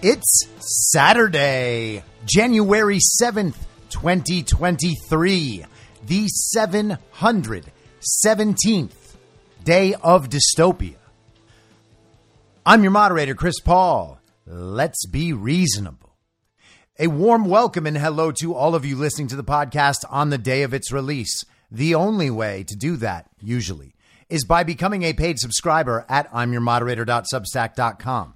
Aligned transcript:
It's 0.00 0.42
Saturday, 0.92 2.04
January 2.24 3.00
7th, 3.20 3.56
2023, 3.90 5.64
the 6.06 6.28
717th 6.56 8.92
day 9.64 9.94
of 9.94 10.28
dystopia. 10.28 10.94
I'm 12.64 12.84
your 12.84 12.92
moderator, 12.92 13.34
Chris 13.34 13.58
Paul. 13.58 14.20
Let's 14.46 15.04
be 15.06 15.32
reasonable. 15.32 16.14
A 17.00 17.08
warm 17.08 17.46
welcome 17.46 17.84
and 17.84 17.98
hello 17.98 18.30
to 18.40 18.54
all 18.54 18.76
of 18.76 18.84
you 18.84 18.94
listening 18.94 19.26
to 19.26 19.36
the 19.36 19.42
podcast 19.42 20.04
on 20.08 20.30
the 20.30 20.38
day 20.38 20.62
of 20.62 20.72
its 20.72 20.92
release. 20.92 21.44
The 21.72 21.96
only 21.96 22.30
way 22.30 22.62
to 22.68 22.76
do 22.76 22.98
that, 22.98 23.26
usually, 23.40 23.96
is 24.28 24.44
by 24.44 24.62
becoming 24.62 25.02
a 25.02 25.12
paid 25.12 25.40
subscriber 25.40 26.06
at 26.08 26.30
imyourmoderator.substack.com. 26.30 28.34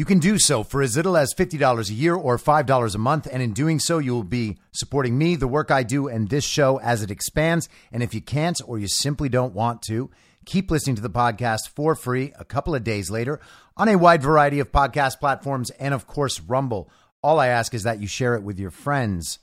You 0.00 0.06
can 0.06 0.18
do 0.18 0.38
so 0.38 0.62
for 0.62 0.80
as 0.80 0.96
little 0.96 1.14
as 1.14 1.34
$50 1.34 1.90
a 1.90 1.92
year 1.92 2.14
or 2.14 2.38
$5 2.38 2.94
a 2.94 2.98
month. 2.98 3.28
And 3.30 3.42
in 3.42 3.52
doing 3.52 3.78
so, 3.78 3.98
you 3.98 4.14
will 4.14 4.22
be 4.22 4.56
supporting 4.72 5.18
me, 5.18 5.36
the 5.36 5.46
work 5.46 5.70
I 5.70 5.82
do, 5.82 6.08
and 6.08 6.26
this 6.26 6.42
show 6.42 6.80
as 6.80 7.02
it 7.02 7.10
expands. 7.10 7.68
And 7.92 8.02
if 8.02 8.14
you 8.14 8.22
can't 8.22 8.58
or 8.66 8.78
you 8.78 8.88
simply 8.88 9.28
don't 9.28 9.52
want 9.52 9.82
to, 9.88 10.08
keep 10.46 10.70
listening 10.70 10.96
to 10.96 11.02
the 11.02 11.10
podcast 11.10 11.68
for 11.76 11.94
free 11.94 12.32
a 12.38 12.46
couple 12.46 12.74
of 12.74 12.82
days 12.82 13.10
later 13.10 13.40
on 13.76 13.90
a 13.90 13.98
wide 13.98 14.22
variety 14.22 14.58
of 14.58 14.72
podcast 14.72 15.20
platforms 15.20 15.68
and, 15.72 15.92
of 15.92 16.06
course, 16.06 16.40
Rumble. 16.40 16.88
All 17.22 17.38
I 17.38 17.48
ask 17.48 17.74
is 17.74 17.82
that 17.82 18.00
you 18.00 18.06
share 18.06 18.34
it 18.34 18.42
with 18.42 18.58
your 18.58 18.70
friends. 18.70 19.38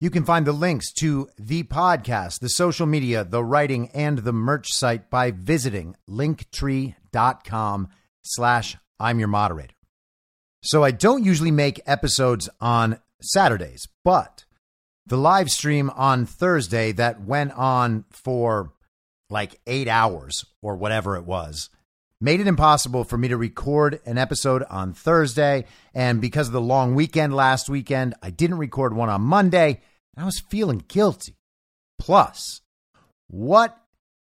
You 0.00 0.08
can 0.08 0.24
find 0.24 0.46
the 0.46 0.52
links 0.52 0.94
to 0.94 1.28
the 1.38 1.62
podcast, 1.64 2.40
the 2.40 2.48
social 2.48 2.86
media, 2.86 3.22
the 3.22 3.44
writing, 3.44 3.90
and 3.92 4.20
the 4.20 4.32
merch 4.32 4.68
site 4.72 5.10
by 5.10 5.30
visiting 5.30 5.94
linktree.com 6.08 7.88
slash 8.22 8.78
I'm 8.98 9.18
your 9.18 9.28
moderator. 9.28 9.73
So 10.64 10.82
I 10.82 10.90
don't 10.90 11.24
usually 11.24 11.50
make 11.50 11.80
episodes 11.86 12.48
on 12.60 12.98
Saturdays, 13.20 13.86
but 14.04 14.44
the 15.06 15.16
live 15.16 15.50
stream 15.50 15.90
on 15.90 16.26
Thursday 16.26 16.92
that 16.92 17.22
went 17.22 17.52
on 17.52 18.04
for 18.10 18.72
like 19.30 19.60
eight 19.66 19.88
hours 19.88 20.44
or 20.62 20.76
whatever 20.76 21.16
it 21.16 21.24
was 21.24 21.70
made 22.24 22.40
it 22.40 22.46
impossible 22.46 23.04
for 23.04 23.18
me 23.18 23.28
to 23.28 23.36
record 23.36 24.00
an 24.06 24.16
episode 24.16 24.62
on 24.70 24.94
Thursday. 24.94 25.66
And 25.94 26.22
because 26.22 26.46
of 26.46 26.54
the 26.54 26.60
long 26.60 26.94
weekend 26.94 27.34
last 27.34 27.68
weekend, 27.68 28.14
I 28.22 28.30
didn't 28.30 28.56
record 28.56 28.94
one 28.94 29.10
on 29.10 29.20
Monday. 29.20 29.82
And 30.16 30.22
I 30.22 30.24
was 30.24 30.42
feeling 30.48 30.82
guilty. 30.88 31.36
Plus, 31.98 32.62
what 33.28 33.76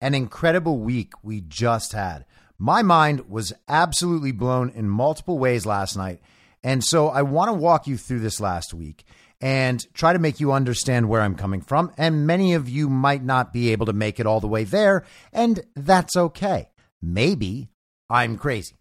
an 0.01 0.13
incredible 0.13 0.77
week 0.77 1.13
we 1.23 1.39
just 1.39 1.93
had. 1.93 2.25
My 2.57 2.81
mind 2.81 3.29
was 3.29 3.53
absolutely 3.67 4.31
blown 4.31 4.69
in 4.69 4.89
multiple 4.89 5.37
ways 5.37 5.65
last 5.65 5.97
night. 5.97 6.21
And 6.63 6.83
so 6.83 7.09
I 7.09 7.21
want 7.21 7.49
to 7.49 7.53
walk 7.53 7.87
you 7.87 7.97
through 7.97 8.21
this 8.21 8.39
last 8.39 8.73
week 8.73 9.05
and 9.41 9.85
try 9.93 10.13
to 10.13 10.19
make 10.19 10.39
you 10.39 10.51
understand 10.51 11.09
where 11.09 11.21
I'm 11.21 11.35
coming 11.35 11.61
from. 11.61 11.91
And 11.97 12.25
many 12.25 12.53
of 12.53 12.69
you 12.69 12.89
might 12.89 13.23
not 13.23 13.53
be 13.53 13.71
able 13.71 13.85
to 13.87 13.93
make 13.93 14.19
it 14.19 14.25
all 14.25 14.39
the 14.39 14.47
way 14.47 14.63
there, 14.63 15.05
and 15.33 15.63
that's 15.75 16.15
okay. 16.15 16.69
Maybe 17.01 17.69
I'm 18.09 18.37
crazy. 18.37 18.77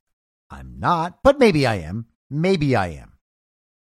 I'm 0.50 0.76
not, 0.78 1.18
but 1.22 1.38
maybe 1.38 1.66
I 1.66 1.76
am. 1.76 2.06
Maybe 2.30 2.76
I 2.76 2.88
am. 2.88 3.14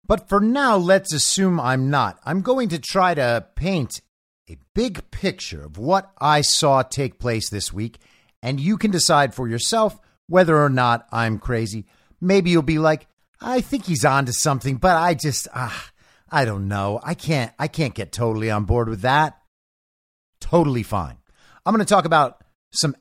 But 0.07 0.29
for 0.29 0.41
now, 0.41 0.77
let's 0.77 1.13
assume 1.13 1.59
I'm 1.59 1.91
not. 1.91 2.19
I'm 2.25 2.43
going 2.43 2.69
to 2.71 2.79
try 2.79 3.15
to 3.15 3.47
paint 3.55 4.01
a 4.49 4.59
big 4.75 5.11
picture 5.11 5.65
of 5.65 5.79
what 5.79 6.13
I 6.21 6.43
saw 6.43 6.83
take 6.83 7.19
place 7.19 7.49
this 7.49 7.73
week, 7.73 7.99
and 8.45 8.61
you 8.61 8.77
can 8.77 8.93
decide 8.93 9.35
for 9.35 9.49
yourself 9.49 9.99
whether 10.29 10.63
or 10.63 10.69
not 10.69 11.09
I'm 11.11 11.39
crazy. 11.39 11.87
Maybe 12.21 12.51
you'll 12.51 12.63
be 12.63 12.79
like, 12.79 13.09
I 13.41 13.63
think 13.63 13.87
he's 13.87 14.05
on 14.05 14.27
to 14.27 14.33
something, 14.33 14.77
but 14.77 14.97
I 14.97 15.15
just, 15.15 15.49
ah, 15.55 15.91
I 16.31 16.45
don't 16.45 16.69
know. 16.69 17.01
I 17.03 17.15
can't, 17.15 17.53
I 17.59 17.69
can't 17.69 17.95
get 17.95 18.13
totally 18.13 18.51
on 18.51 18.65
board 18.65 18.89
with 18.89 19.01
that. 19.01 19.39
Totally 20.41 20.83
fine. 20.83 21.17
I'm 21.65 21.75
going 21.75 21.85
to 21.85 21.89
talk 21.89 22.05
about 22.05 22.45
some 22.71 22.95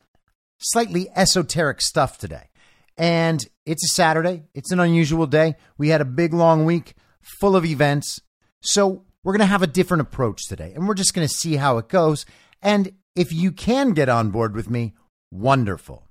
slightly 0.60 1.10
esoteric 1.13 1.81
stuff 1.81 2.18
today. 2.18 2.50
And 2.98 3.45
it's 3.66 3.84
a 3.84 3.94
Saturday. 3.94 4.44
It's 4.54 4.72
an 4.72 4.80
unusual 4.80 5.28
day. 5.28 5.56
We 5.78 5.90
had 5.90 6.00
a 6.00 6.06
big 6.06 6.34
long 6.34 6.63
week 6.63 6.95
full 7.22 7.57
of 7.57 7.66
events. 7.66 8.22
So 8.62 9.04
we're 9.24 9.34
going 9.34 9.40
to 9.40 9.45
have 9.45 9.62
a 9.62 9.68
different 9.68 10.01
approach 10.01 10.48
today, 10.48 10.74
and 10.74 10.88
we're 10.88 10.94
just 10.94 11.13
going 11.13 11.28
to 11.28 11.34
see 11.34 11.56
how 11.56 11.78
it 11.80 11.90
goes. 11.90 12.25
And 12.62 12.94
if 13.16 13.34
you 13.34 13.51
can 13.51 13.92
get 13.92 14.10
on 14.10 14.31
board 14.31 14.56
with 14.56 14.69
me, 14.69 14.94
wonderful. 15.33 16.07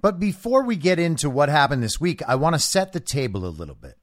But 0.00 0.18
before 0.18 0.64
we 0.64 0.76
get 0.76 0.98
into 0.98 1.30
what 1.30 1.48
happened 1.48 1.82
this 1.82 2.00
week, 2.00 2.22
I 2.26 2.34
want 2.34 2.54
to 2.54 2.58
set 2.58 2.92
the 2.92 3.00
table 3.00 3.46
a 3.46 3.48
little 3.48 3.74
bit. 3.74 3.96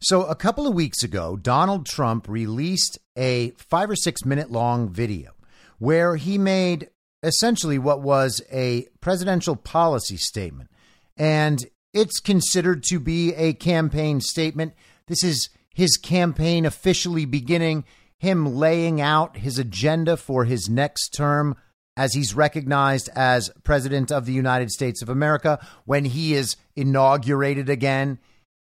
So, 0.00 0.24
a 0.24 0.36
couple 0.36 0.66
of 0.66 0.74
weeks 0.74 1.02
ago, 1.02 1.36
Donald 1.36 1.86
Trump 1.86 2.28
released 2.28 2.98
a 3.16 3.50
five 3.56 3.90
or 3.90 3.96
six 3.96 4.24
minute 4.24 4.50
long 4.50 4.88
video 4.90 5.32
where 5.78 6.16
he 6.16 6.38
made 6.38 6.90
essentially 7.22 7.78
what 7.78 8.00
was 8.00 8.40
a 8.52 8.86
presidential 9.00 9.56
policy 9.56 10.16
statement. 10.16 10.70
And 11.16 11.64
it's 11.92 12.20
considered 12.20 12.84
to 12.84 13.00
be 13.00 13.34
a 13.34 13.54
campaign 13.54 14.20
statement. 14.20 14.74
This 15.08 15.24
is 15.24 15.48
his 15.74 15.96
campaign 15.96 16.64
officially 16.64 17.24
beginning, 17.24 17.84
him 18.18 18.54
laying 18.54 19.00
out 19.00 19.38
his 19.38 19.58
agenda 19.58 20.16
for 20.16 20.44
his 20.44 20.68
next 20.68 21.10
term 21.10 21.56
as 21.98 22.14
he's 22.14 22.32
recognized 22.32 23.10
as 23.16 23.50
President 23.64 24.12
of 24.12 24.24
the 24.24 24.32
United 24.32 24.70
States 24.70 25.02
of 25.02 25.08
America 25.08 25.58
when 25.84 26.04
he 26.04 26.32
is 26.32 26.56
inaugurated 26.76 27.68
again. 27.68 28.20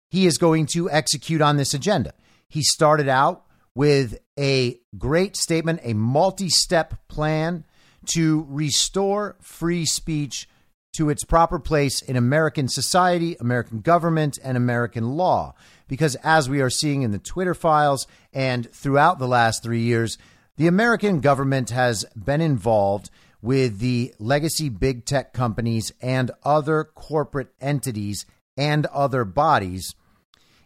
He 0.09 0.25
is 0.25 0.37
going 0.37 0.67
to 0.67 0.89
execute 0.89 1.41
on 1.41 1.57
this 1.57 1.73
agenda. 1.73 2.13
He 2.47 2.63
started 2.63 3.09
out 3.09 3.43
with 3.75 4.17
a 4.39 4.79
great 4.97 5.35
statement, 5.35 5.81
a 5.83 5.93
multi 5.93 6.47
step 6.47 7.05
plan 7.09 7.65
to 8.13 8.47
restore 8.49 9.35
free 9.41 9.85
speech 9.85 10.47
to 10.95 11.09
its 11.09 11.25
proper 11.25 11.59
place 11.59 12.01
in 12.01 12.15
American 12.15 12.69
society, 12.69 13.35
American 13.41 13.81
government, 13.81 14.39
and 14.41 14.55
American 14.55 15.17
law. 15.17 15.53
Because 15.89 16.15
as 16.23 16.49
we 16.49 16.61
are 16.61 16.69
seeing 16.69 17.01
in 17.01 17.11
the 17.11 17.19
Twitter 17.19 17.53
files 17.53 18.07
and 18.31 18.71
throughout 18.71 19.19
the 19.19 19.27
last 19.27 19.63
three 19.63 19.81
years, 19.81 20.17
the 20.57 20.67
American 20.67 21.21
government 21.21 21.69
has 21.69 22.03
been 22.15 22.41
involved 22.41 23.09
with 23.41 23.79
the 23.79 24.13
legacy 24.19 24.69
big 24.69 25.05
tech 25.05 25.31
companies 25.31 25.91
and 26.01 26.31
other 26.43 26.83
corporate 26.83 27.53
entities 27.61 28.25
and 28.57 28.85
other 28.87 29.23
bodies 29.23 29.95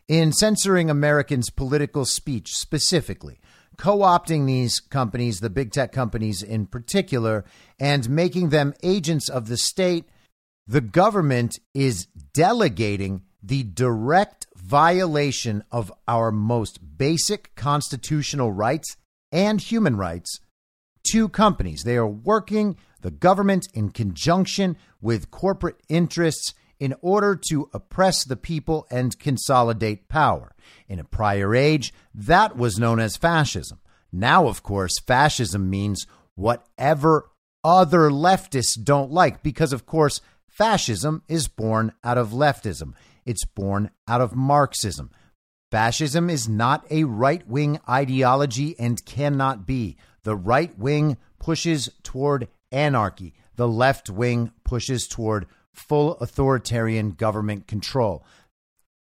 in 0.08 0.32
censoring 0.32 0.90
Americans' 0.90 1.50
political 1.50 2.06
speech 2.06 2.56
specifically 2.56 3.40
co 3.78 4.00
opting 4.00 4.46
these 4.46 4.80
companies, 4.80 5.40
the 5.40 5.50
big 5.50 5.72
tech 5.72 5.92
companies 5.92 6.44
in 6.44 6.66
particular, 6.68 7.44
and 7.80 8.10
making 8.10 8.50
them 8.50 8.74
agents 8.84 9.28
of 9.28 9.48
the 9.48 9.58
state, 9.58 10.06
the 10.68 10.82
government 10.82 11.58
is 11.74 12.06
delegating 12.34 13.24
the 13.42 13.64
direct 13.64 14.46
violation 14.56 15.64
of 15.72 15.92
our 16.08 16.32
most 16.32 16.80
basic 16.98 17.56
constitutional 17.56 18.52
rights 18.52 18.98
and 19.32 19.60
human 19.62 19.98
rights 19.98 20.40
to 21.12 21.30
companies. 21.30 21.84
They 21.84 21.98
are 21.98 22.08
working 22.08 22.78
the 23.02 23.12
government 23.12 23.68
in 23.74 23.90
conjunction 23.90 24.78
with 25.02 25.32
corporate 25.32 25.82
interests 25.90 26.54
in 26.80 26.96
order 27.02 27.40
to 27.50 27.70
oppress 27.74 28.24
the 28.24 28.36
people 28.36 28.88
and 28.90 29.18
consolidate 29.20 30.10
power. 30.10 30.56
In 30.88 31.00
a 31.00 31.04
prior 31.04 31.56
age, 31.56 31.94
that 32.14 32.58
was 32.58 32.80
known 32.80 33.00
as 33.00 33.16
fascism. 33.18 33.80
Now, 34.12 34.48
of 34.48 34.64
course, 34.64 35.00
fascism 35.00 35.70
means 35.70 36.08
whatever 36.36 37.30
other 37.64 38.10
leftists 38.10 38.82
don't 38.84 39.12
like, 39.12 39.44
because, 39.44 39.74
of 39.74 39.86
course, 39.86 40.22
fascism 40.48 41.22
is 41.28 41.48
born 41.48 41.94
out 42.04 42.18
of 42.18 42.30
leftism, 42.30 42.94
it's 43.26 43.46
born 43.46 43.92
out 44.08 44.22
of 44.22 44.36
Marxism. 44.36 45.12
Fascism 45.72 46.30
is 46.30 46.50
not 46.50 46.86
a 46.92 47.06
right 47.06 47.48
wing 47.48 47.80
ideology 47.90 48.76
and 48.78 49.04
cannot 49.06 49.66
be. 49.66 49.96
The 50.24 50.36
right 50.36 50.78
wing 50.78 51.16
pushes 51.40 51.90
toward 52.04 52.50
anarchy, 52.74 53.34
the 53.56 53.70
left 53.70 54.10
wing 54.10 54.52
pushes 54.66 55.08
toward 55.08 55.48
full 55.74 56.18
authoritarian 56.18 57.12
government 57.12 57.68
control. 57.68 58.26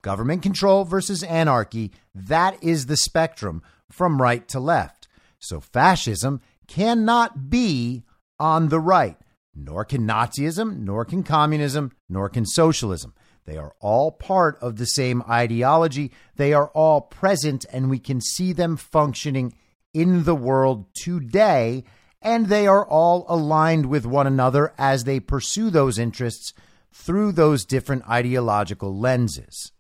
Government 0.02 0.42
control 0.42 0.86
versus 0.86 1.24
anarchy, 1.24 1.92
that 2.14 2.64
is 2.64 2.86
the 2.86 2.98
spectrum 2.98 3.62
from 3.92 4.22
right 4.22 4.48
to 4.48 4.60
left. 4.60 5.10
So 5.40 5.60
fascism 5.60 6.42
cannot 6.68 7.50
be 7.50 8.04
on 8.40 8.70
the 8.70 8.80
right, 8.80 9.18
nor 9.54 9.84
can 9.84 10.08
Nazism, 10.08 10.80
nor 10.80 11.04
can 11.04 11.24
communism, 11.24 11.92
nor 12.08 12.30
can 12.30 12.46
socialism. 12.46 13.14
They 13.46 13.58
are 13.58 13.76
all 13.80 14.12
part 14.12 14.58
of 14.62 14.78
the 14.78 14.88
same 14.88 15.22
ideology. 15.30 16.12
They 16.36 16.54
are 16.54 16.70
all 16.70 17.02
present, 17.02 17.66
and 17.72 17.90
we 17.90 18.00
can 18.00 18.22
see 18.22 18.54
them 18.54 18.76
functioning 18.76 19.54
in 19.94 20.24
the 20.24 20.36
world 20.36 20.88
today 20.96 21.84
and 22.26 22.48
they 22.48 22.66
are 22.66 22.86
all 22.86 23.24
aligned 23.30 23.86
with 23.86 24.04
one 24.04 24.26
another 24.26 24.74
as 24.80 25.04
they 25.04 25.20
pursue 25.20 25.70
those 25.70 26.00
interests 26.00 26.54
through 26.92 27.32
those 27.32 27.66
different 27.66 28.10
ideological 28.10 28.98
lenses. 28.98 29.72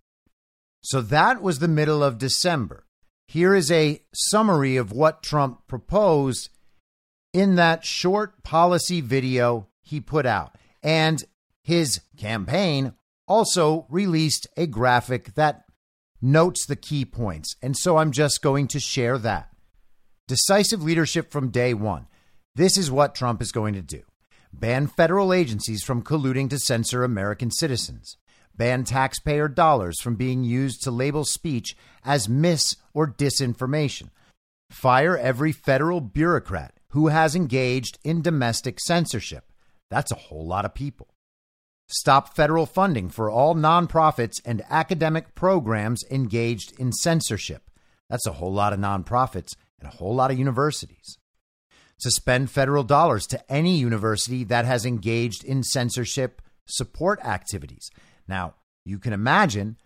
So 0.84 1.02
that 1.02 1.42
was 1.42 1.58
the 1.58 1.68
middle 1.68 2.04
of 2.04 2.20
December. 2.20 2.86
Here 3.28 3.56
is 3.56 3.72
a 3.72 4.04
summary 4.14 4.78
of 4.78 4.92
what 4.92 5.24
Trump 5.24 5.66
proposed 5.68 6.50
in 7.34 7.56
that 7.56 7.84
short 7.84 8.44
policy 8.44 9.02
video 9.02 9.68
he 9.82 10.00
put 10.00 10.28
out. 10.28 10.56
And 10.84 11.24
his 11.64 12.02
campaign 12.16 12.94
also 13.28 13.86
released 13.90 14.48
a 14.58 14.68
graphic 14.68 15.34
that 15.36 15.64
notes 16.22 16.66
the 16.66 16.76
key 16.76 17.06
points. 17.06 17.56
And 17.62 17.76
so 17.78 17.98
I'm 17.98 18.12
just 18.12 18.42
going 18.42 18.68
to 18.70 18.80
share 18.80 19.18
that. 19.20 19.50
Decisive 20.28 20.82
leadership 20.82 21.32
from 21.32 21.50
day 21.50 21.74
one. 21.74 22.08
This 22.56 22.78
is 22.78 22.90
what 22.90 23.16
Trump 23.16 23.42
is 23.42 23.52
going 23.52 23.74
to 23.74 23.82
do 23.82 24.04
ban 24.54 24.88
federal 24.88 25.34
agencies 25.34 25.84
from 25.84 26.02
colluding 26.02 26.50
to 26.50 26.58
censor 26.58 27.04
American 27.04 27.52
citizens, 27.52 28.16
ban 28.56 28.86
taxpayer 28.86 29.50
dollars 29.50 30.00
from 30.00 30.16
being 30.16 30.44
used 30.44 30.82
to 30.82 30.92
label 30.92 31.26
speech 31.26 31.76
as 32.04 32.30
mis 32.30 32.78
or 32.94 33.06
disinformation, 33.06 34.10
fire 34.70 35.18
every 35.18 35.52
federal 35.52 36.00
bureaucrat 36.00 36.74
who 36.90 37.08
has 37.08 37.36
engaged 37.36 38.00
in 38.06 38.22
domestic 38.22 38.80
censorship. 38.80 39.52
That's 39.92 40.12
a 40.12 40.16
whole 40.16 40.48
lot 40.48 40.64
of 40.64 40.74
people. 40.74 41.10
Stop 41.88 42.36
federal 42.36 42.66
funding 42.66 43.10
for 43.10 43.30
all 43.30 43.56
nonprofits 43.56 44.42
and 44.44 44.64
academic 44.70 45.36
programs 45.36 46.04
engaged 46.10 46.78
in 46.80 46.92
censorship. 46.92 47.70
That's 48.10 48.26
a 48.26 48.34
whole 48.34 48.54
lot 48.54 48.74
of 48.74 48.80
nonprofits 48.80 49.56
and 49.80 49.88
a 49.88 49.96
whole 49.96 50.16
lot 50.16 50.32
of 50.32 50.40
universities 50.40 51.18
Suspend 51.98 52.52
federal 52.52 52.84
dollars 52.84 53.26
to 53.28 53.52
any 53.52 53.78
university 53.78 54.44
that 54.46 54.66
has 54.66 54.86
engaged 54.86 55.44
in 55.44 55.64
censorship 55.64 56.42
support 56.68 57.20
activities. 57.24 57.90
Now, 58.28 58.56
you 58.84 59.00
can 59.00 59.14
imagine 59.14 59.78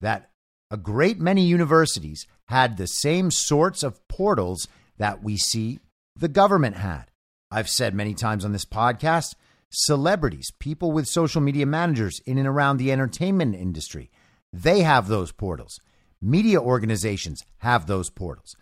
that 0.00 0.30
a 0.70 0.76
great 0.76 1.18
many 1.18 1.42
universities 1.42 2.26
had 2.48 2.76
the 2.76 2.86
same 2.86 3.30
sorts 3.30 3.82
of 3.82 4.06
portals 4.08 4.68
that 4.98 5.22
we 5.22 5.36
see 5.36 5.80
the 6.16 6.28
government 6.28 6.76
had. 6.76 7.04
I've 7.50 7.68
said 7.68 7.94
many 7.94 8.14
times 8.14 8.44
on 8.44 8.52
this 8.52 8.64
podcast 8.64 9.34
celebrities, 9.74 10.50
people 10.58 10.92
with 10.92 11.06
social 11.06 11.40
media 11.40 11.66
managers 11.66 12.20
in 12.26 12.38
and 12.38 12.48
around 12.48 12.76
the 12.76 12.92
entertainment 12.92 13.54
industry, 13.54 14.10
they 14.52 14.82
have 14.82 15.08
those 15.08 15.32
portals. 15.32 15.80
Media 16.22 16.60
organizations 16.60 17.44
have 17.58 17.86
those 17.86 18.08
portals. 18.08 18.56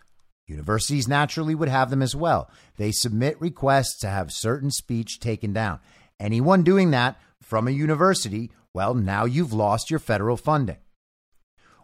Universities 0.47 1.07
naturally 1.07 1.55
would 1.55 1.69
have 1.69 1.89
them 1.89 2.01
as 2.01 2.15
well. 2.15 2.49
They 2.77 2.91
submit 2.91 3.39
requests 3.39 3.99
to 3.99 4.07
have 4.07 4.31
certain 4.31 4.71
speech 4.71 5.19
taken 5.19 5.53
down. 5.53 5.79
Anyone 6.19 6.63
doing 6.63 6.91
that 6.91 7.19
from 7.41 7.67
a 7.67 7.71
university, 7.71 8.51
well, 8.73 8.93
now 8.93 9.25
you've 9.25 9.53
lost 9.53 9.89
your 9.89 9.99
federal 9.99 10.35
funding. 10.35 10.77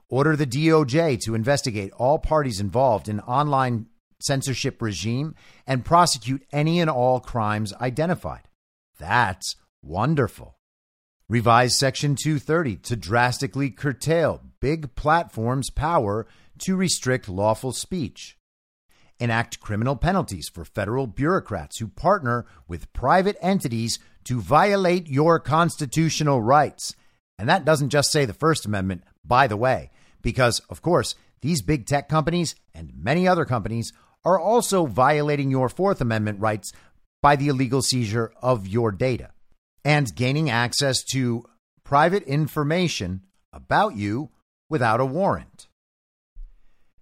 Order 0.10 0.36
the 0.36 0.48
DOJ 0.48 1.22
to 1.22 1.36
investigate 1.36 1.92
all 1.94 2.20
parties 2.20 2.60
involved 2.60 3.08
in 3.08 3.20
online 3.22 3.86
censorship 4.22 4.82
regime 4.82 5.36
and 5.66 5.86
prosecute 5.86 6.44
any 6.52 6.82
and 6.82 6.90
all 6.90 7.20
crimes 7.20 7.74
identified. 7.76 8.49
That's 9.00 9.56
wonderful. 9.82 10.58
Revise 11.28 11.78
Section 11.78 12.16
230 12.16 12.78
to 12.78 12.96
drastically 12.96 13.70
curtail 13.70 14.42
big 14.60 14.96
platforms' 14.96 15.70
power 15.70 16.28
to 16.60 16.76
restrict 16.76 17.30
lawful 17.30 17.72
speech 17.72 18.40
enact 19.20 19.60
criminal 19.60 19.96
penalties 19.96 20.50
for 20.50 20.64
federal 20.64 21.06
bureaucrats 21.06 21.78
who 21.78 21.88
partner 21.88 22.46
with 22.68 22.92
private 22.94 23.38
entities 23.42 24.00
to 24.24 24.40
violate 24.40 25.08
your 25.08 25.40
constitutional 25.40 26.42
rights. 26.42 26.96
And 27.38 27.48
that 27.50 27.66
doesn't 27.66 27.90
just 27.90 28.12
say 28.12 28.26
the 28.26 28.34
First 28.34 28.66
Amendment, 28.66 29.04
by 29.26 29.48
the 29.48 29.58
way, 29.58 29.92
because, 30.22 30.62
of 30.70 30.82
course, 30.82 31.16
these 31.42 31.62
big 31.62 31.86
tech 31.86 32.10
companies 32.10 32.56
and 32.74 32.92
many 32.96 33.28
other 33.28 33.46
companies 33.46 33.94
are 34.26 34.40
also 34.40 34.86
violating 34.86 35.52
your 35.52 35.70
Fourth 35.70 36.02
Amendment 36.02 36.40
rights 36.40 36.74
by 37.22 37.36
the 37.36 37.48
illegal 37.48 37.82
seizure 37.82 38.32
of 38.42 38.68
your 38.68 38.92
data 38.92 39.32
and 39.84 40.16
gaining 40.16 40.50
access 40.50 41.04
to 41.04 41.44
private 41.84 42.24
information 42.24 43.22
about 43.52 43.96
you 43.96 44.30
without 44.70 45.00
a 45.00 45.06
warrant. 45.06 45.68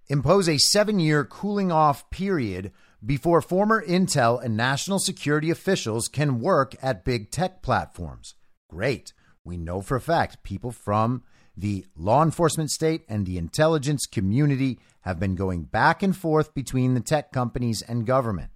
impose 0.08 0.48
a 0.48 0.56
seven 0.56 0.98
year 0.98 1.22
cooling 1.24 1.70
off 1.70 2.08
period 2.10 2.72
before 3.04 3.42
former 3.42 3.84
Intel 3.84 4.42
and 4.42 4.56
national 4.56 4.98
security 4.98 5.50
officials 5.50 6.08
can 6.08 6.40
work 6.40 6.74
at 6.82 7.04
big 7.04 7.30
tech 7.30 7.62
platforms. 7.62 8.34
Great. 8.68 9.12
We 9.44 9.56
know 9.56 9.82
for 9.82 9.96
a 9.96 10.00
fact 10.00 10.42
people 10.42 10.72
from 10.72 11.22
the 11.56 11.84
law 11.96 12.22
enforcement 12.22 12.70
state 12.70 13.04
and 13.08 13.26
the 13.26 13.38
intelligence 13.38 14.06
community 14.06 14.78
have 15.02 15.20
been 15.20 15.34
going 15.34 15.64
back 15.64 16.02
and 16.02 16.16
forth 16.16 16.54
between 16.54 16.94
the 16.94 17.00
tech 17.00 17.32
companies 17.32 17.82
and 17.82 18.06
government. 18.06 18.50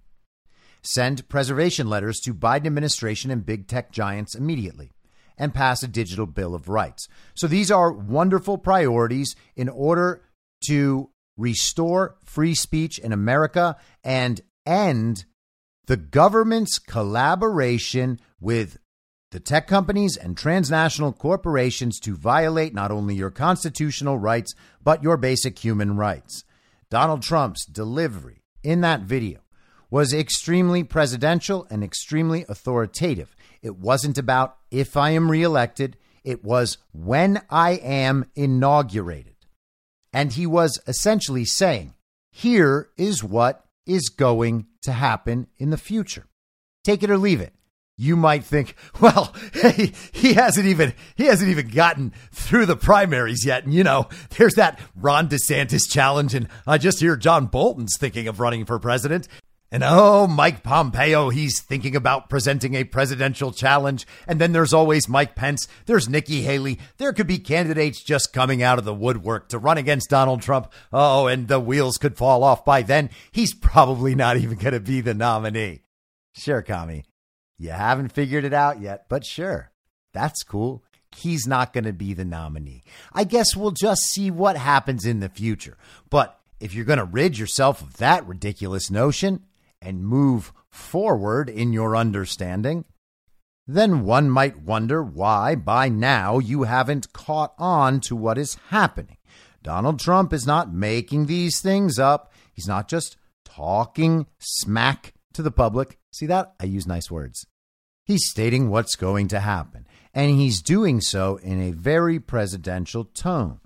Send 0.83 1.29
preservation 1.29 1.89
letters 1.89 2.19
to 2.21 2.33
Biden 2.33 2.67
administration 2.67 3.31
and 3.31 3.45
big 3.45 3.67
tech 3.67 3.91
giants 3.91 4.35
immediately 4.35 4.91
and 5.37 5.53
pass 5.53 5.81
a 5.81 5.87
digital 5.87 6.25
bill 6.25 6.53
of 6.53 6.69
rights. 6.69 7.07
So 7.33 7.47
these 7.47 7.71
are 7.71 7.91
wonderful 7.91 8.57
priorities 8.57 9.35
in 9.55 9.69
order 9.69 10.21
to 10.67 11.09
restore 11.37 12.17
free 12.23 12.53
speech 12.53 12.99
in 12.99 13.11
America 13.11 13.77
and 14.03 14.41
end 14.65 15.25
the 15.87 15.97
government's 15.97 16.79
collaboration 16.79 18.19
with 18.39 18.77
the 19.31 19.39
tech 19.39 19.67
companies 19.67 20.15
and 20.15 20.37
transnational 20.37 21.11
corporations 21.11 21.99
to 22.01 22.15
violate 22.15 22.73
not 22.73 22.91
only 22.91 23.15
your 23.15 23.31
constitutional 23.31 24.17
rights, 24.17 24.53
but 24.83 25.01
your 25.01 25.17
basic 25.17 25.57
human 25.57 25.97
rights. 25.97 26.43
Donald 26.89 27.23
Trump's 27.23 27.65
delivery 27.65 28.43
in 28.63 28.81
that 28.81 29.01
video 29.01 29.42
was 29.93 30.11
extremely 30.11 30.83
presidential 30.83 31.67
and 31.69 31.83
extremely 31.83 32.47
authoritative. 32.49 33.35
It 33.61 33.77
wasn't 33.77 34.17
about 34.17 34.57
if 34.71 34.97
I 34.97 35.11
am 35.11 35.29
reelected, 35.29 35.97
it 36.23 36.43
was 36.43 36.79
when 36.93 37.43
I 37.47 37.73
am 37.73 38.25
inaugurated. 38.35 39.35
And 40.11 40.33
he 40.33 40.47
was 40.47 40.81
essentially 40.87 41.45
saying, 41.45 41.93
here 42.31 42.89
is 42.97 43.23
what 43.23 43.65
is 43.85 44.09
going 44.09 44.65
to 44.81 44.93
happen 44.93 45.45
in 45.59 45.69
the 45.69 45.77
future. 45.77 46.25
Take 46.83 47.03
it 47.03 47.11
or 47.11 47.17
leave 47.19 47.39
it. 47.39 47.53
You 47.95 48.15
might 48.15 48.43
think, 48.43 48.73
well, 48.99 49.35
hey, 49.53 49.91
he 50.11 50.33
hasn't 50.33 50.65
even 50.65 50.95
he 51.15 51.25
hasn't 51.25 51.51
even 51.51 51.67
gotten 51.67 52.13
through 52.31 52.65
the 52.65 52.75
primaries 52.75 53.45
yet. 53.45 53.63
And 53.63 53.71
you 53.75 53.83
know, 53.83 54.09
there's 54.39 54.55
that 54.55 54.79
Ron 54.95 55.29
DeSantis 55.29 55.87
challenge, 55.87 56.33
and 56.33 56.47
I 56.65 56.79
just 56.79 56.99
hear 56.99 57.15
John 57.15 57.45
Bolton's 57.45 57.95
thinking 57.99 58.27
of 58.27 58.39
running 58.39 58.65
for 58.65 58.79
president. 58.79 59.27
And 59.73 59.83
oh, 59.83 60.27
Mike 60.27 60.61
Pompeo, 60.61 61.29
he's 61.29 61.59
thinking 61.59 61.95
about 61.95 62.29
presenting 62.29 62.75
a 62.75 62.83
presidential 62.83 63.51
challenge. 63.51 64.05
And 64.27 64.39
then 64.39 64.51
there's 64.51 64.71
always 64.71 65.09
Mike 65.09 65.33
Pence. 65.33 65.67
There's 65.87 66.07
Nikki 66.07 66.43
Haley. 66.43 66.77
There 66.97 67.11
could 67.11 67.25
be 67.25 67.39
candidates 67.39 68.03
just 68.03 68.33
coming 68.33 68.61
out 68.61 68.77
of 68.77 68.85
the 68.85 68.93
woodwork 68.93 69.49
to 69.49 69.57
run 69.57 69.79
against 69.79 70.11
Donald 70.11 70.43
Trump. 70.43 70.71
Oh, 70.93 71.25
and 71.25 71.47
the 71.47 71.59
wheels 71.59 71.97
could 71.97 72.17
fall 72.17 72.43
off 72.43 72.63
by 72.63 72.83
then. 72.83 73.09
He's 73.31 73.55
probably 73.55 74.13
not 74.13 74.37
even 74.37 74.59
going 74.59 74.75
to 74.75 74.79
be 74.79 75.01
the 75.01 75.15
nominee. 75.15 75.81
Sure, 76.35 76.61
Kami. 76.61 77.03
You 77.57 77.71
haven't 77.71 78.11
figured 78.11 78.45
it 78.45 78.53
out 78.53 78.79
yet, 78.79 79.09
but 79.09 79.25
sure. 79.25 79.71
That's 80.13 80.43
cool. 80.43 80.83
He's 81.15 81.47
not 81.47 81.73
going 81.73 81.85
to 81.85 81.93
be 81.93 82.13
the 82.13 82.25
nominee. 82.25 82.83
I 83.11 83.23
guess 83.23 83.55
we'll 83.55 83.71
just 83.71 84.01
see 84.03 84.29
what 84.29 84.55
happens 84.55 85.03
in 85.03 85.19
the 85.19 85.29
future. 85.29 85.77
But 86.11 86.39
if 86.59 86.75
you're 86.75 86.85
going 86.85 86.99
to 86.99 87.05
rid 87.05 87.39
yourself 87.39 87.81
of 87.81 87.97
that 87.97 88.27
ridiculous 88.27 88.91
notion, 88.91 89.45
and 89.83 90.05
move 90.05 90.53
forward 90.69 91.49
in 91.49 91.73
your 91.73 91.95
understanding, 91.95 92.85
then 93.67 94.03
one 94.03 94.29
might 94.29 94.61
wonder 94.61 95.03
why 95.03 95.55
by 95.55 95.89
now 95.89 96.39
you 96.39 96.63
haven't 96.63 97.13
caught 97.13 97.53
on 97.57 97.99
to 98.01 98.15
what 98.15 98.37
is 98.37 98.57
happening. 98.69 99.17
Donald 99.61 99.99
Trump 99.99 100.33
is 100.33 100.45
not 100.45 100.73
making 100.73 101.25
these 101.25 101.61
things 101.61 101.97
up. 101.97 102.33
He's 102.53 102.67
not 102.67 102.89
just 102.89 103.15
talking 103.45 104.27
smack 104.39 105.13
to 105.33 105.41
the 105.41 105.51
public. 105.51 105.97
See 106.11 106.25
that? 106.25 106.53
I 106.59 106.65
use 106.65 106.85
nice 106.85 107.09
words. 107.09 107.45
He's 108.05 108.27
stating 108.29 108.69
what's 108.69 108.97
going 108.97 109.29
to 109.29 109.39
happen, 109.39 109.87
and 110.13 110.29
he's 110.29 110.61
doing 110.61 110.99
so 110.99 111.37
in 111.37 111.61
a 111.61 111.71
very 111.71 112.19
presidential 112.19 113.05
tone. 113.05 113.61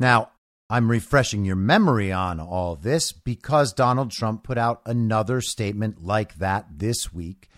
Now, 0.00 0.30
I'm 0.72 0.90
refreshing 0.90 1.44
your 1.44 1.56
memory 1.56 2.12
on 2.12 2.40
all 2.40 2.76
this 2.76 3.12
because 3.12 3.74
Donald 3.74 4.10
Trump 4.10 4.42
put 4.42 4.56
out 4.56 4.80
another 4.86 5.42
statement 5.42 6.02
like 6.02 6.36
that 6.36 6.64
this 6.78 7.12
week, 7.12 7.50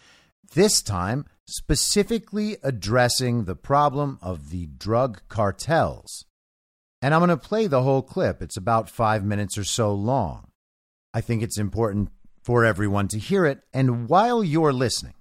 this 0.52 0.82
time 0.82 1.24
specifically 1.46 2.56
addressing 2.64 3.44
the 3.44 3.54
problem 3.54 4.18
of 4.20 4.50
the 4.50 4.66
drug 4.66 5.22
cartels. 5.28 6.24
And 7.00 7.14
I'm 7.14 7.20
going 7.20 7.28
to 7.28 7.36
play 7.36 7.68
the 7.68 7.84
whole 7.84 8.02
clip. 8.02 8.42
It's 8.42 8.56
about 8.56 8.90
five 8.90 9.24
minutes 9.24 9.56
or 9.56 9.62
so 9.62 9.94
long. 9.94 10.48
I 11.12 11.20
think 11.20 11.40
it's 11.40 11.56
important 11.56 12.10
for 12.42 12.64
everyone 12.64 13.06
to 13.08 13.18
hear 13.20 13.46
it. 13.46 13.60
And 13.72 14.08
while 14.08 14.42
you're 14.42 14.72
listening, 14.72 15.14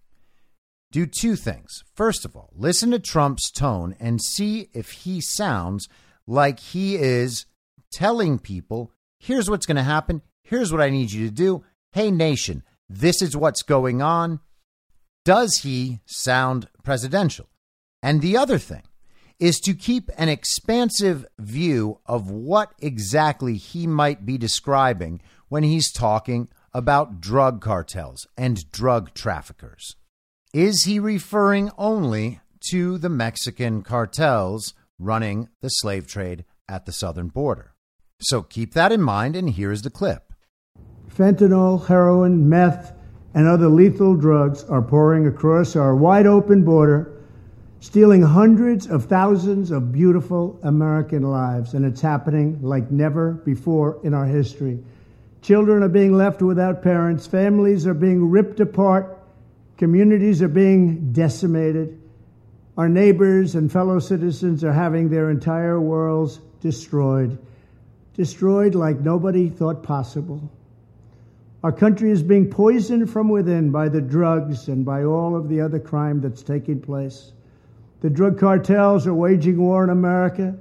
do 0.91 1.05
two 1.05 1.35
things. 1.35 1.83
First 1.93 2.25
of 2.25 2.35
all, 2.35 2.50
listen 2.55 2.89
to 2.89 2.97
Trump's 2.97 3.51
tone 3.51 3.95
and 4.00 4.19
see 4.19 4.69
if 4.73 4.89
he 4.89 5.21
sounds 5.21 5.88
like 6.25 6.59
he 6.59 6.95
is 6.95 7.45
telling 7.93 8.39
people, 8.39 8.91
here's 9.19 9.50
what's 9.50 9.65
going 9.65 9.77
to 9.77 9.83
happen. 9.83 10.21
Here's 10.43 10.71
what 10.71 10.81
I 10.81 10.89
need 10.89 11.12
you 11.12 11.27
to 11.27 11.33
do. 11.33 11.63
Hey, 11.91 12.12
nation, 12.12 12.63
this 12.89 13.21
is 13.21 13.38
what's 13.38 13.62
going 13.62 14.01
on. 14.01 14.39
Does 15.25 15.59
he 15.59 16.00
sound 16.05 16.67
presidential? 16.83 17.47
And 18.01 18.21
the 18.21 18.35
other 18.35 18.57
thing 18.57 18.83
is 19.39 19.59
to 19.62 19.73
keep 19.73 20.09
an 20.17 20.29
expansive 20.29 21.25
view 21.39 22.00
of 22.05 22.29
what 22.29 22.73
exactly 22.79 23.55
he 23.55 23.88
might 23.88 24.25
be 24.25 24.38
describing 24.38 25.21
when 25.50 25.63
he's 25.63 25.91
talking 25.91 26.50
about 26.73 27.21
drug 27.21 27.62
cartels 27.62 28.27
and 28.38 28.69
drug 28.71 29.13
traffickers. 29.13 29.95
Is 30.53 30.83
he 30.85 31.00
referring 31.00 31.71
only 31.77 32.39
to 32.71 32.97
the 32.97 33.09
Mexican 33.09 33.81
cartels 33.81 34.73
running 35.00 35.50
the 35.62 35.69
slave 35.69 36.07
trade 36.07 36.45
at 36.67 36.85
the 36.85 36.91
southern 36.91 37.27
border? 37.27 37.73
So 38.24 38.42
keep 38.42 38.74
that 38.74 38.94
in 38.94 39.01
mind, 39.01 39.36
and 39.36 39.50
here's 39.50 39.82
the 39.82 39.89
clip. 39.89 40.32
Fentanyl, 41.10 41.88
heroin, 41.88 42.48
meth, 42.48 42.94
and 43.34 43.48
other 43.48 43.68
lethal 43.68 44.15
drugs 44.15 44.63
are 44.63 44.82
pouring 44.82 45.27
across 45.27 45.75
our 45.75 45.94
wide 45.94 46.25
open 46.25 46.63
border, 46.63 47.22
stealing 47.82 48.22
hundreds 48.22 48.88
of 48.88 49.08
thousands 49.08 49.72
of 49.72 49.92
beautiful 49.92 50.58
American 50.63 51.24
lives, 51.24 51.74
and 51.74 51.84
it's 51.84 52.00
happening 52.00 52.58
like 52.62 52.89
never 52.89 53.34
before 53.34 54.00
in 54.03 54.13
our 54.13 54.25
history. 54.25 54.82
Children 55.42 55.84
are 55.84 55.89
being 55.89 56.13
left 56.13 56.42
without 56.42 56.82
parents, 56.82 57.27
families 57.27 57.86
are 57.86 57.94
being 57.94 58.30
ripped 58.30 58.62
apart, 58.62 59.20
communities 59.77 60.42
are 60.42 60.48
being 60.48 61.12
decimated. 61.12 62.00
Our 62.77 62.88
neighbors 62.88 63.56
and 63.56 63.70
fellow 63.70 64.00
citizens 64.00 64.63
are 64.63 64.72
having 64.72 65.10
their 65.10 65.30
entire 65.30 65.82
worlds 65.82 66.39
destroyed 66.62 67.38
destroyed 68.13 68.75
like 68.75 69.00
nobody 69.00 69.50
thought 69.50 69.84
possible. 69.84 70.51
Our 71.63 71.72
country 71.72 72.12
is 72.12 72.22
being 72.22 72.50
poisoned 72.50 73.10
from 73.10 73.29
within 73.29 73.72
by 73.72 73.89
the 73.89 74.01
drugs 74.01 74.67
and 74.67 74.86
by 74.86 75.03
all 75.03 75.36
of 75.36 75.48
the 75.48 75.62
other 75.62 75.79
crime 75.79 76.20
that's 76.22 76.43
taking 76.43 76.82
place. 76.82 77.32
The 78.01 78.10
drug 78.10 78.38
cartels 78.38 79.08
are 79.08 79.13
waging 79.13 79.58
war 79.58 79.84
in 79.86 79.89
America, 79.89 80.55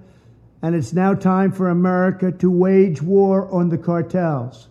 and 0.63 0.77
it's 0.77 0.93
now 0.93 1.15
time 1.15 1.51
for 1.51 1.69
America 1.69 2.31
to 2.31 2.51
wage 2.51 3.03
war 3.03 3.53
on 3.53 3.69
the 3.69 3.79
cartels. 3.79 4.69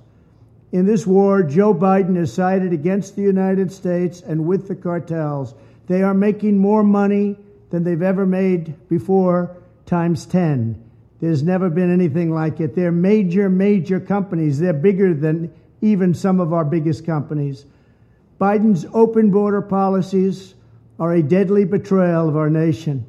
In 0.71 0.85
this 0.85 1.05
war, 1.05 1.43
Joe 1.43 1.73
Biden 1.73 2.15
has 2.15 2.31
sided 2.31 2.71
against 2.71 3.17
the 3.17 3.23
United 3.23 3.73
States 3.73 4.21
and 4.21 4.45
with 4.45 4.69
the 4.69 4.75
cartels. 4.75 5.53
They 5.87 6.01
are 6.01 6.13
making 6.13 6.57
more 6.57 6.81
money 6.81 7.35
than 7.71 7.83
they've 7.83 8.01
ever 8.01 8.25
made 8.25 8.87
before, 8.87 9.57
times 9.85 10.25
10. 10.25 10.81
There's 11.21 11.43
never 11.43 11.69
been 11.69 11.93
anything 11.93 12.33
like 12.33 12.59
it. 12.59 12.75
They're 12.75 12.91
major, 12.91 13.47
major 13.47 13.99
companies. 13.99 14.59
They're 14.59 14.73
bigger 14.73 15.13
than 15.13 15.53
even 15.81 16.15
some 16.15 16.39
of 16.39 16.51
our 16.51 16.65
biggest 16.65 17.05
companies. 17.05 17.65
Biden's 18.39 18.87
open 18.91 19.29
border 19.29 19.61
policies 19.61 20.55
are 20.99 21.13
a 21.13 21.21
deadly 21.21 21.63
betrayal 21.63 22.27
of 22.27 22.35
our 22.35 22.49
nation. 22.49 23.05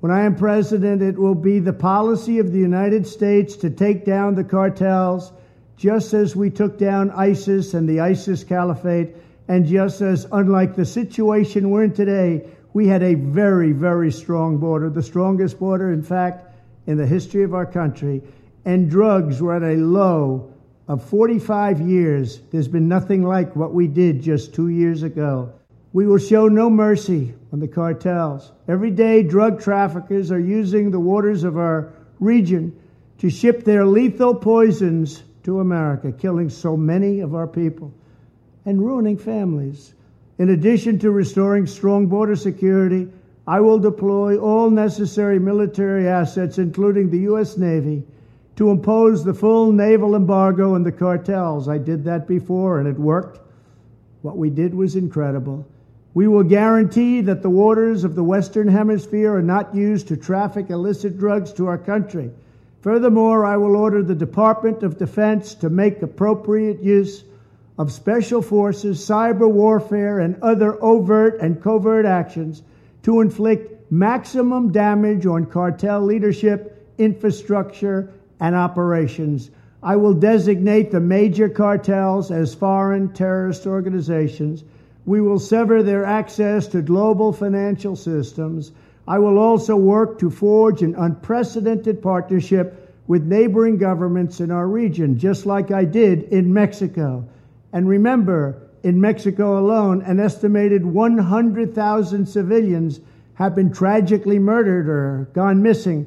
When 0.00 0.12
I 0.12 0.22
am 0.22 0.36
president, 0.36 1.02
it 1.02 1.18
will 1.18 1.34
be 1.34 1.58
the 1.58 1.72
policy 1.72 2.38
of 2.38 2.52
the 2.52 2.58
United 2.58 3.04
States 3.04 3.56
to 3.56 3.70
take 3.70 4.04
down 4.04 4.36
the 4.36 4.44
cartels, 4.44 5.32
just 5.76 6.14
as 6.14 6.36
we 6.36 6.50
took 6.50 6.78
down 6.78 7.10
ISIS 7.10 7.74
and 7.74 7.88
the 7.88 7.98
ISIS 7.98 8.44
caliphate, 8.44 9.16
and 9.48 9.66
just 9.66 10.00
as, 10.00 10.28
unlike 10.30 10.76
the 10.76 10.84
situation 10.84 11.70
we're 11.70 11.82
in 11.82 11.92
today, 11.92 12.46
we 12.72 12.86
had 12.86 13.02
a 13.02 13.14
very, 13.14 13.72
very 13.72 14.12
strong 14.12 14.58
border, 14.58 14.88
the 14.90 15.02
strongest 15.02 15.58
border, 15.58 15.92
in 15.92 16.02
fact, 16.02 16.47
in 16.88 16.96
the 16.96 17.06
history 17.06 17.44
of 17.44 17.54
our 17.54 17.66
country, 17.66 18.22
and 18.64 18.90
drugs 18.90 19.42
were 19.42 19.54
at 19.54 19.62
a 19.62 19.76
low 19.76 20.54
of 20.88 21.04
45 21.04 21.82
years. 21.82 22.40
There's 22.50 22.66
been 22.66 22.88
nothing 22.88 23.22
like 23.22 23.54
what 23.54 23.74
we 23.74 23.86
did 23.86 24.22
just 24.22 24.54
two 24.54 24.70
years 24.70 25.02
ago. 25.02 25.52
We 25.92 26.06
will 26.06 26.18
show 26.18 26.48
no 26.48 26.70
mercy 26.70 27.34
on 27.52 27.60
the 27.60 27.68
cartels. 27.68 28.50
Every 28.66 28.90
day, 28.90 29.22
drug 29.22 29.60
traffickers 29.60 30.32
are 30.32 30.40
using 30.40 30.90
the 30.90 30.98
waters 30.98 31.44
of 31.44 31.58
our 31.58 31.92
region 32.20 32.74
to 33.18 33.28
ship 33.28 33.64
their 33.64 33.84
lethal 33.84 34.34
poisons 34.34 35.22
to 35.44 35.60
America, 35.60 36.10
killing 36.10 36.48
so 36.48 36.74
many 36.74 37.20
of 37.20 37.34
our 37.34 37.46
people 37.46 37.92
and 38.64 38.80
ruining 38.80 39.18
families. 39.18 39.92
In 40.38 40.48
addition 40.48 40.98
to 41.00 41.10
restoring 41.10 41.66
strong 41.66 42.06
border 42.06 42.36
security, 42.36 43.08
I 43.48 43.60
will 43.60 43.78
deploy 43.78 44.36
all 44.36 44.68
necessary 44.68 45.38
military 45.38 46.06
assets, 46.06 46.58
including 46.58 47.08
the 47.08 47.20
U.S. 47.20 47.56
Navy, 47.56 48.02
to 48.56 48.68
impose 48.68 49.24
the 49.24 49.32
full 49.32 49.72
naval 49.72 50.14
embargo 50.14 50.74
on 50.74 50.82
the 50.82 50.92
cartels. 50.92 51.66
I 51.66 51.78
did 51.78 52.04
that 52.04 52.28
before 52.28 52.78
and 52.78 52.86
it 52.86 52.98
worked. 52.98 53.40
What 54.20 54.36
we 54.36 54.50
did 54.50 54.74
was 54.74 54.96
incredible. 54.96 55.66
We 56.12 56.28
will 56.28 56.42
guarantee 56.42 57.22
that 57.22 57.40
the 57.40 57.48
waters 57.48 58.04
of 58.04 58.14
the 58.14 58.22
Western 58.22 58.68
Hemisphere 58.68 59.36
are 59.36 59.40
not 59.40 59.74
used 59.74 60.08
to 60.08 60.18
traffic 60.18 60.68
illicit 60.68 61.18
drugs 61.18 61.50
to 61.54 61.68
our 61.68 61.78
country. 61.78 62.30
Furthermore, 62.82 63.46
I 63.46 63.56
will 63.56 63.76
order 63.76 64.02
the 64.02 64.14
Department 64.14 64.82
of 64.82 64.98
Defense 64.98 65.54
to 65.54 65.70
make 65.70 66.02
appropriate 66.02 66.82
use 66.82 67.24
of 67.78 67.92
special 67.92 68.42
forces, 68.42 68.98
cyber 69.00 69.50
warfare, 69.50 70.18
and 70.18 70.36
other 70.42 70.76
overt 70.84 71.40
and 71.40 71.62
covert 71.62 72.04
actions 72.04 72.62
to 73.08 73.22
inflict 73.22 73.90
maximum 73.90 74.70
damage 74.70 75.24
on 75.24 75.46
cartel 75.46 76.02
leadership, 76.02 76.92
infrastructure, 76.98 78.12
and 78.38 78.54
operations. 78.54 79.50
I 79.82 79.96
will 79.96 80.12
designate 80.12 80.90
the 80.90 81.00
major 81.00 81.48
cartels 81.48 82.30
as 82.30 82.54
foreign 82.54 83.14
terrorist 83.14 83.66
organizations. 83.66 84.62
We 85.06 85.22
will 85.22 85.38
sever 85.38 85.82
their 85.82 86.04
access 86.04 86.66
to 86.66 86.82
global 86.82 87.32
financial 87.32 87.96
systems. 87.96 88.72
I 89.06 89.20
will 89.20 89.38
also 89.38 89.74
work 89.74 90.18
to 90.18 90.28
forge 90.28 90.82
an 90.82 90.94
unprecedented 90.94 92.02
partnership 92.02 92.94
with 93.06 93.24
neighboring 93.24 93.78
governments 93.78 94.38
in 94.40 94.50
our 94.50 94.68
region, 94.68 95.18
just 95.18 95.46
like 95.46 95.70
I 95.70 95.86
did 95.86 96.24
in 96.24 96.52
Mexico. 96.52 97.26
And 97.72 97.88
remember, 97.88 98.67
in 98.82 99.00
Mexico 99.00 99.58
alone, 99.58 100.02
an 100.02 100.20
estimated 100.20 100.84
100,000 100.84 102.26
civilians 102.26 103.00
have 103.34 103.54
been 103.54 103.72
tragically 103.72 104.38
murdered 104.38 104.88
or 104.88 105.28
gone 105.32 105.62
missing 105.62 106.06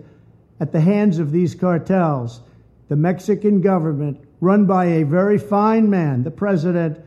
at 0.60 0.72
the 0.72 0.82
hands 0.82 1.20
of 1.20 1.32
these 1.32 1.56
cartels. 1.56 2.42
The 2.90 2.96
Mexican 2.96 3.62
government, 3.62 4.20
run 4.40 4.66
by 4.66 4.86
a 4.86 5.04
very 5.04 5.38
fine 5.38 5.90
man, 5.90 6.24
the 6.24 6.32
president, 6.32 7.00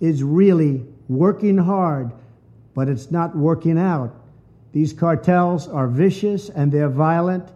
is 0.00 0.22
really 0.22 0.84
working 1.08 1.58
hard, 1.58 2.12
but 2.74 2.88
it's 2.88 3.10
not 3.10 3.36
working 3.36 3.78
out. 3.78 4.14
These 4.72 4.92
cartels 4.92 5.68
are 5.68 5.88
vicious 5.88 6.48
and 6.50 6.70
they're 6.70 6.88
violent, 6.88 7.48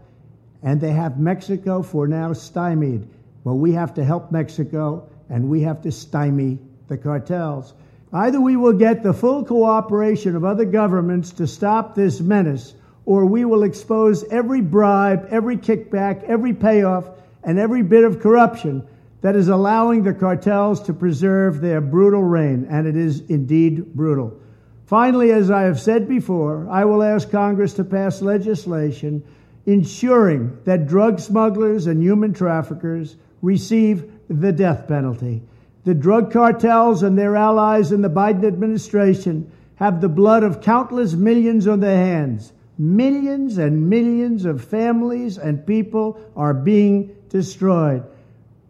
and 0.63 0.81
they 0.81 0.93
have 0.93 1.19
Mexico 1.19 1.83
for 1.83 2.07
now 2.07 2.33
stymied. 2.33 3.09
But 3.45 3.55
we 3.55 3.73
have 3.73 3.95
to 3.95 4.05
help 4.05 4.33
Mexico 4.33 5.09
and 5.29 5.49
we 5.49 5.63
have 5.63 5.83
to 5.83 5.93
stymie 5.93 6.59
the 6.93 6.99
cartels. 6.99 7.73
Either 8.13 8.39
we 8.39 8.57
will 8.57 8.75
get 8.75 9.03
the 9.03 9.15
full 9.15 9.45
cooperation 9.45 10.37
of 10.37 10.45
other 10.45 10.67
governments 10.67 11.33
to 11.33 11.47
stop 11.47 11.95
this 11.95 12.21
menace, 12.21 12.75
or 13.07 13.25
we 13.25 13.47
will 13.47 13.63
expose 13.63 14.23
every 14.25 14.61
bribe, 14.61 15.27
every 15.31 15.57
kickback, 15.57 16.23
every 16.25 16.53
payoff, 16.53 17.09
and 17.43 17.59
every 17.59 17.83
bit 17.83 18.05
of 18.05 18.21
corruption 18.21 18.87
that 19.23 19.35
is 19.35 19.49
allowing 19.49 20.03
the 20.03 20.13
cartels 20.13 20.83
to 20.83 20.93
preserve 20.93 21.61
their 21.61 21.81
brutal 21.81 22.23
reign. 22.23 22.67
And 22.69 22.87
it 22.87 22.97
is 22.97 23.21
indeed 23.29 23.95
brutal. 23.95 24.39
Finally, 24.87 25.33
as 25.33 25.51
I 25.51 25.63
have 25.63 25.81
said 25.81 26.07
before, 26.07 26.69
I 26.71 26.85
will 26.85 27.03
ask 27.03 27.31
Congress 27.31 27.73
to 27.75 27.85
pass 27.85 28.21
legislation 28.21 29.25
ensuring 29.65 30.59
that 30.65 30.87
drug 30.87 31.19
smugglers 31.19 31.87
and 31.87 32.03
human 32.03 32.35
traffickers 32.35 33.17
receive 33.41 34.11
the 34.29 34.53
death 34.53 34.87
penalty. 34.87 35.43
The 35.85 35.95
drug 35.95 36.33
cartels 36.33 37.03
and 37.03 37.19
their 37.19 37.35
allies 37.35 37.91
in 37.91 38.03
the 38.03 38.11
Biden 38.11 38.45
administration 38.45 39.51
have 39.77 40.01
the 40.01 40.09
blood 40.09 40.45
of 40.45 40.61
countless 40.61 41.15
millions 41.15 41.67
on 41.67 41.81
their 41.81 41.97
hands. 41.97 42.53
Millions 42.79 43.59
and 43.59 43.91
millions 43.91 44.45
of 44.45 44.65
families 44.65 45.39
and 45.39 45.67
people 45.67 46.21
are 46.37 46.55
being 46.55 47.11
destroyed. 47.29 48.05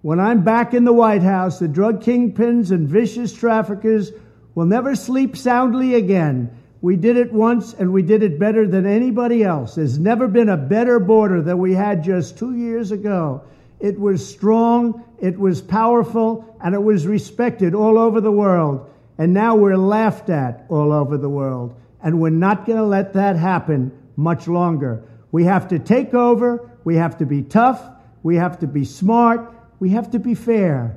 When 0.00 0.18
I'm 0.18 0.42
back 0.42 0.74
in 0.74 0.84
the 0.84 0.92
White 0.92 1.22
House, 1.22 1.58
the 1.58 1.68
drug 1.68 2.02
kingpins 2.02 2.70
and 2.70 2.88
vicious 2.88 3.32
traffickers 3.32 4.10
will 4.54 4.66
never 4.66 4.96
sleep 4.96 5.36
soundly 5.36 5.94
again. 5.94 6.50
We 6.80 6.96
did 6.96 7.16
it 7.16 7.32
once 7.32 7.74
and 7.74 7.92
we 7.92 8.02
did 8.02 8.22
it 8.22 8.38
better 8.38 8.66
than 8.66 8.86
anybody 8.86 9.44
else. 9.44 9.76
There's 9.76 9.98
never 9.98 10.26
been 10.26 10.48
a 10.48 10.56
better 10.56 10.98
border 10.98 11.42
than 11.42 11.58
we 11.58 11.74
had 11.74 12.02
just 12.02 12.38
two 12.38 12.56
years 12.56 12.90
ago. 12.90 13.42
It 13.82 13.98
was 13.98 14.24
strong, 14.24 15.02
it 15.18 15.36
was 15.36 15.60
powerful, 15.60 16.56
and 16.62 16.72
it 16.72 16.82
was 16.82 17.04
respected 17.04 17.74
all 17.74 17.98
over 17.98 18.20
the 18.20 18.30
world. 18.30 18.88
And 19.18 19.34
now 19.34 19.56
we're 19.56 19.76
laughed 19.76 20.30
at 20.30 20.64
all 20.68 20.92
over 20.92 21.18
the 21.18 21.28
world. 21.28 21.74
And 22.00 22.20
we're 22.20 22.30
not 22.30 22.64
going 22.64 22.78
to 22.78 22.84
let 22.84 23.14
that 23.14 23.34
happen 23.34 23.90
much 24.14 24.46
longer. 24.46 25.02
We 25.32 25.44
have 25.44 25.66
to 25.68 25.80
take 25.80 26.14
over, 26.14 26.70
we 26.84 26.94
have 26.94 27.18
to 27.18 27.26
be 27.26 27.42
tough, 27.42 27.82
we 28.22 28.36
have 28.36 28.60
to 28.60 28.68
be 28.68 28.84
smart, 28.84 29.52
we 29.80 29.90
have 29.90 30.12
to 30.12 30.20
be 30.20 30.36
fair. 30.36 30.96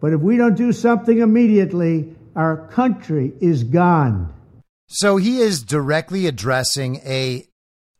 But 0.00 0.12
if 0.12 0.20
we 0.20 0.36
don't 0.36 0.56
do 0.56 0.72
something 0.72 1.18
immediately, 1.20 2.16
our 2.34 2.66
country 2.66 3.32
is 3.40 3.62
gone. 3.62 4.34
So 4.88 5.18
he 5.18 5.38
is 5.38 5.62
directly 5.62 6.26
addressing 6.26 6.96
a 7.04 7.46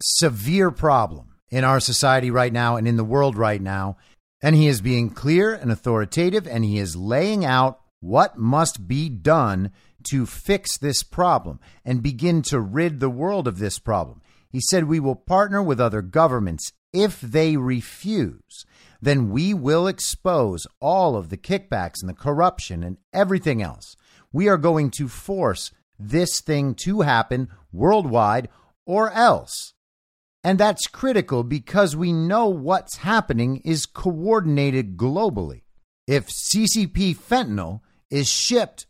severe 0.02 0.72
problem 0.72 1.31
in 1.52 1.62
our 1.64 1.78
society 1.78 2.30
right 2.30 2.52
now 2.52 2.76
and 2.76 2.88
in 2.88 2.96
the 2.96 3.04
world 3.04 3.36
right 3.36 3.60
now. 3.60 3.96
And 4.42 4.56
he 4.56 4.66
is 4.66 4.80
being 4.80 5.10
clear 5.10 5.54
and 5.54 5.70
authoritative, 5.70 6.48
and 6.48 6.64
he 6.64 6.78
is 6.78 6.96
laying 6.96 7.44
out 7.44 7.80
what 8.00 8.36
must 8.36 8.88
be 8.88 9.08
done 9.08 9.70
to 10.10 10.26
fix 10.26 10.76
this 10.78 11.04
problem 11.04 11.60
and 11.84 12.02
begin 12.02 12.42
to 12.42 12.58
rid 12.58 12.98
the 12.98 13.10
world 13.10 13.46
of 13.46 13.58
this 13.58 13.78
problem. 13.78 14.20
He 14.50 14.60
said, 14.60 14.84
We 14.84 14.98
will 14.98 15.14
partner 15.14 15.62
with 15.62 15.80
other 15.80 16.02
governments. 16.02 16.72
If 16.92 17.20
they 17.20 17.56
refuse, 17.56 18.64
then 19.00 19.30
we 19.30 19.54
will 19.54 19.86
expose 19.86 20.66
all 20.80 21.16
of 21.16 21.28
the 21.28 21.36
kickbacks 21.36 22.00
and 22.00 22.08
the 22.08 22.14
corruption 22.14 22.82
and 22.82 22.96
everything 23.12 23.62
else. 23.62 23.96
We 24.32 24.48
are 24.48 24.58
going 24.58 24.90
to 24.92 25.08
force 25.08 25.70
this 25.98 26.40
thing 26.40 26.74
to 26.82 27.02
happen 27.02 27.48
worldwide, 27.72 28.48
or 28.84 29.10
else 29.10 29.74
and 30.44 30.58
that's 30.58 30.86
critical 30.86 31.44
because 31.44 31.94
we 31.94 32.12
know 32.12 32.48
what's 32.48 32.96
happening 32.98 33.62
is 33.64 33.86
coordinated 33.86 34.96
globally. 34.96 35.62
If 36.06 36.28
CCP 36.28 37.16
fentanyl 37.16 37.80
is 38.10 38.28
shipped 38.28 38.86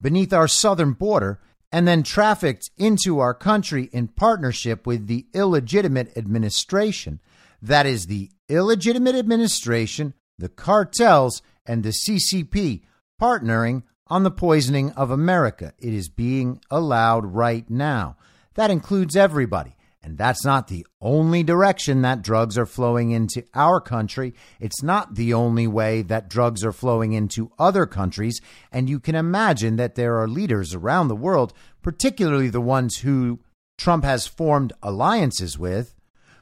beneath 0.00 0.32
our 0.32 0.48
southern 0.48 0.92
border 0.92 1.40
and 1.70 1.86
then 1.86 2.02
trafficked 2.02 2.70
into 2.76 3.20
our 3.20 3.34
country 3.34 3.88
in 3.92 4.08
partnership 4.08 4.86
with 4.86 5.06
the 5.06 5.26
illegitimate 5.32 6.16
administration, 6.16 7.20
that 7.62 7.86
is 7.86 8.06
the 8.06 8.30
illegitimate 8.48 9.14
administration, 9.14 10.14
the 10.38 10.48
cartels, 10.48 11.40
and 11.64 11.82
the 11.82 11.90
CCP 11.90 12.82
partnering 13.20 13.84
on 14.08 14.24
the 14.24 14.30
poisoning 14.30 14.90
of 14.92 15.10
America. 15.10 15.72
It 15.78 15.94
is 15.94 16.08
being 16.08 16.60
allowed 16.70 17.26
right 17.26 17.68
now. 17.70 18.16
That 18.54 18.70
includes 18.70 19.16
everybody 19.16 19.75
and 20.06 20.16
that's 20.16 20.44
not 20.44 20.68
the 20.68 20.86
only 21.00 21.42
direction 21.42 22.02
that 22.02 22.22
drugs 22.22 22.56
are 22.56 22.64
flowing 22.64 23.10
into 23.10 23.42
our 23.54 23.80
country. 23.80 24.34
It's 24.60 24.80
not 24.80 25.16
the 25.16 25.34
only 25.34 25.66
way 25.66 26.02
that 26.02 26.30
drugs 26.30 26.64
are 26.64 26.70
flowing 26.70 27.12
into 27.12 27.50
other 27.58 27.86
countries. 27.86 28.40
And 28.70 28.88
you 28.88 29.00
can 29.00 29.16
imagine 29.16 29.74
that 29.76 29.96
there 29.96 30.16
are 30.20 30.28
leaders 30.28 30.74
around 30.74 31.08
the 31.08 31.16
world, 31.16 31.52
particularly 31.82 32.48
the 32.48 32.60
ones 32.60 32.98
who 32.98 33.40
Trump 33.78 34.04
has 34.04 34.28
formed 34.28 34.72
alliances 34.80 35.58
with, 35.58 35.96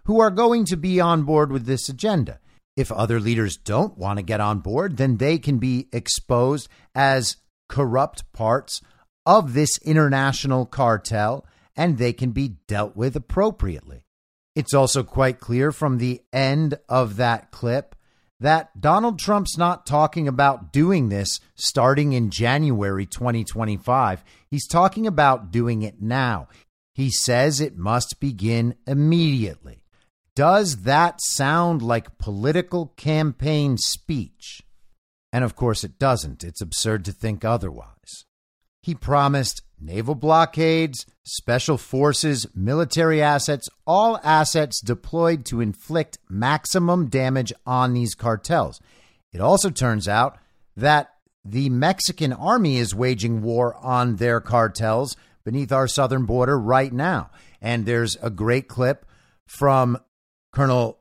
who 0.05 0.21
are 0.21 0.31
going 0.31 0.67
to 0.67 0.77
be 0.77 1.01
on 1.01 1.23
board 1.23 1.51
with 1.51 1.65
this 1.65 1.89
agenda. 1.89 2.41
If 2.77 2.93
other 2.93 3.19
leaders 3.19 3.57
don't 3.57 3.97
want 3.97 4.19
to 4.19 4.23
get 4.23 4.43
on 4.43 4.59
board, 4.59 4.99
then 4.99 5.17
they 5.17 5.39
can 5.39 5.57
be 5.57 5.89
exposed 5.91 6.69
as 6.95 7.39
corrupt 7.71 8.31
parts 8.35 8.83
of 9.25 9.55
this 9.55 9.79
international 9.79 10.67
cartel 10.67 11.47
and 11.77 11.99
they 11.99 12.13
can 12.13 12.31
be 12.31 12.57
dealt 12.67 12.97
with 12.97 13.17
appropriately. 13.17 14.05
It's 14.55 14.75
also 14.75 15.03
quite 15.03 15.41
clear 15.41 15.73
from 15.73 15.99
the 15.99 16.23
end 16.33 16.79
of 16.89 17.17
that 17.17 17.51
clip 17.51 17.97
that 18.41 18.81
Donald 18.81 19.19
Trump's 19.19 19.57
not 19.57 19.87
talking 19.87 20.29
about 20.29 20.73
doing 20.73 21.09
this 21.09 21.41
starting 21.55 22.13
in 22.13 22.31
January 22.31 23.07
2025. 23.07 24.25
He's 24.51 24.67
talking 24.67 25.07
about 25.07 25.51
doing 25.51 25.83
it 25.83 26.01
now. 26.01 26.49
He 26.95 27.11
says 27.11 27.61
it 27.61 27.77
must 27.77 28.21
begin 28.21 28.77
immediately. 28.87 29.85
Does 30.37 30.83
that 30.83 31.21
sound 31.23 31.81
like 31.81 32.19
political 32.19 32.89
campaign 32.97 33.77
speech? 33.79 34.63
And 35.33 35.45
of 35.45 35.57
course, 35.57 35.83
it 35.83 35.99
doesn't. 35.99 36.45
It's 36.45 36.61
absurd 36.61 37.05
to 37.07 37.13
think 37.13 37.45
otherwise. 37.45 38.25
He 38.83 38.95
promised 38.95 39.63
naval 39.85 40.15
blockades, 40.15 41.07
special 41.25 41.77
forces, 41.77 42.47
military 42.55 43.21
assets, 43.23 43.69
all 43.87 44.19
assets 44.25 44.81
deployed 44.81 45.45
to 45.45 45.61
inflict 45.61 46.19
maximum 46.29 47.09
damage 47.09 47.53
on 47.67 47.93
these 47.93 48.15
cartels. 48.15 48.81
It 49.33 49.41
also 49.41 49.71
turns 49.71 50.09
out 50.09 50.39
that 50.77 51.11
the 51.45 51.69
Mexican 51.69 52.33
army 52.33 52.79
is 52.79 52.95
waging 52.95 53.43
war 53.43 53.75
on 53.77 54.17
their 54.17 54.41
cartels 54.41 55.17
beneath 55.45 55.73
our 55.73 55.87
southern 55.87 56.25
border 56.25 56.59
right 56.59 56.93
now. 56.93 57.31
And 57.61 57.85
there's 57.85 58.17
a 58.23 58.31
great 58.31 58.69
clip 58.69 59.05
from 59.47 59.99
Colonel 60.53 60.99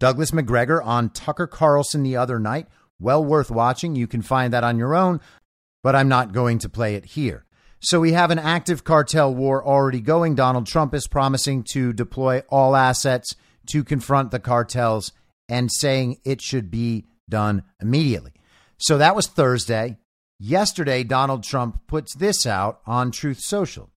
Douglas 0.00 0.32
Macgregor 0.32 0.82
on 0.82 1.10
Tucker 1.10 1.46
Carlson 1.46 2.02
the 2.02 2.16
other 2.16 2.40
night. 2.40 2.66
Well 2.98 3.24
worth 3.24 3.50
watching. 3.50 3.94
You 3.94 4.06
can 4.06 4.22
find 4.22 4.52
that 4.52 4.64
on 4.64 4.78
your 4.78 4.94
own, 4.94 5.20
but 5.82 5.94
I'm 5.94 6.08
not 6.08 6.32
going 6.32 6.58
to 6.60 6.68
play 6.68 6.96
it 6.96 7.04
here. 7.04 7.44
So 7.84 8.00
we 8.00 8.12
have 8.12 8.30
an 8.30 8.38
active 8.38 8.82
cartel 8.82 9.34
war 9.34 9.62
already 9.62 10.00
going. 10.00 10.36
Donald 10.36 10.66
Trump 10.66 10.94
is 10.94 11.06
promising 11.06 11.64
to 11.72 11.92
deploy 11.92 12.40
all 12.48 12.74
assets 12.74 13.36
to 13.66 13.84
confront 13.84 14.30
the 14.30 14.40
cartels 14.40 15.12
and 15.50 15.70
saying 15.70 16.16
it 16.24 16.40
should 16.40 16.70
be 16.70 17.04
done 17.28 17.62
immediately. 17.82 18.32
So 18.78 18.96
that 18.96 19.14
was 19.14 19.26
Thursday. 19.26 19.98
Yesterday, 20.40 21.04
Donald 21.04 21.44
Trump 21.44 21.86
puts 21.86 22.14
this 22.14 22.46
out 22.46 22.80
on 22.86 23.10
Truth 23.10 23.40
Social. 23.40 23.90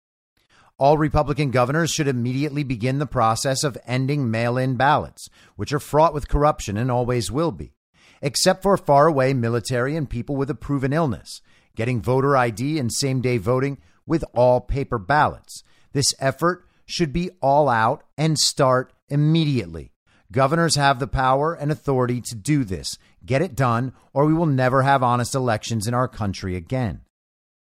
All 0.78 0.98
Republican 0.98 1.52
governors 1.52 1.92
should 1.92 2.08
immediately 2.08 2.64
begin 2.64 2.98
the 2.98 3.06
process 3.06 3.62
of 3.62 3.78
ending 3.86 4.32
mail 4.32 4.58
in 4.58 4.74
ballots, 4.74 5.28
which 5.54 5.72
are 5.72 5.78
fraught 5.78 6.12
with 6.12 6.28
corruption 6.28 6.76
and 6.76 6.90
always 6.90 7.30
will 7.30 7.52
be, 7.52 7.72
except 8.20 8.64
for 8.64 8.76
faraway 8.76 9.32
military 9.32 9.94
and 9.94 10.10
people 10.10 10.34
with 10.34 10.50
a 10.50 10.56
proven 10.56 10.92
illness 10.92 11.40
getting 11.76 12.02
voter 12.02 12.36
ID 12.36 12.78
and 12.78 12.92
same 12.92 13.20
day 13.20 13.38
voting 13.38 13.78
with 14.06 14.24
all 14.34 14.60
paper 14.60 14.98
ballots. 14.98 15.62
This 15.92 16.12
effort 16.18 16.64
should 16.84 17.12
be 17.12 17.30
all 17.40 17.68
out 17.68 18.02
and 18.18 18.38
start 18.38 18.92
immediately. 19.08 19.92
Governors 20.32 20.76
have 20.76 20.98
the 20.98 21.06
power 21.06 21.54
and 21.54 21.70
authority 21.70 22.20
to 22.20 22.34
do 22.34 22.64
this. 22.64 22.98
Get 23.24 23.42
it 23.42 23.54
done, 23.54 23.92
or 24.12 24.26
we 24.26 24.34
will 24.34 24.46
never 24.46 24.82
have 24.82 25.02
honest 25.02 25.34
elections 25.34 25.86
in 25.86 25.94
our 25.94 26.08
country 26.08 26.56
again. 26.56 27.02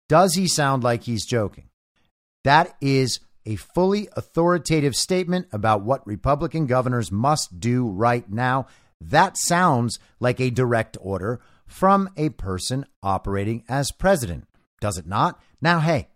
Does 0.08 0.34
he 0.34 0.48
sound 0.48 0.82
like 0.82 1.02
he's 1.02 1.26
joking? 1.26 1.68
That 2.44 2.74
is 2.80 3.20
a 3.44 3.56
fully 3.56 4.08
authoritative 4.16 4.94
statement 4.94 5.48
about 5.52 5.82
what 5.82 6.06
Republican 6.06 6.66
governors 6.66 7.12
must 7.12 7.60
do 7.60 7.88
right 7.88 8.28
now. 8.30 8.66
That 9.00 9.36
sounds 9.36 9.98
like 10.18 10.40
a 10.40 10.50
direct 10.50 10.96
order 11.00 11.40
from 11.68 12.10
a 12.16 12.30
person 12.30 12.84
operating 13.02 13.62
as 13.68 13.92
president. 13.92 14.48
Does 14.80 14.98
it 14.98 15.06
not? 15.06 15.40
Now, 15.60 15.78
hey, 15.78 16.08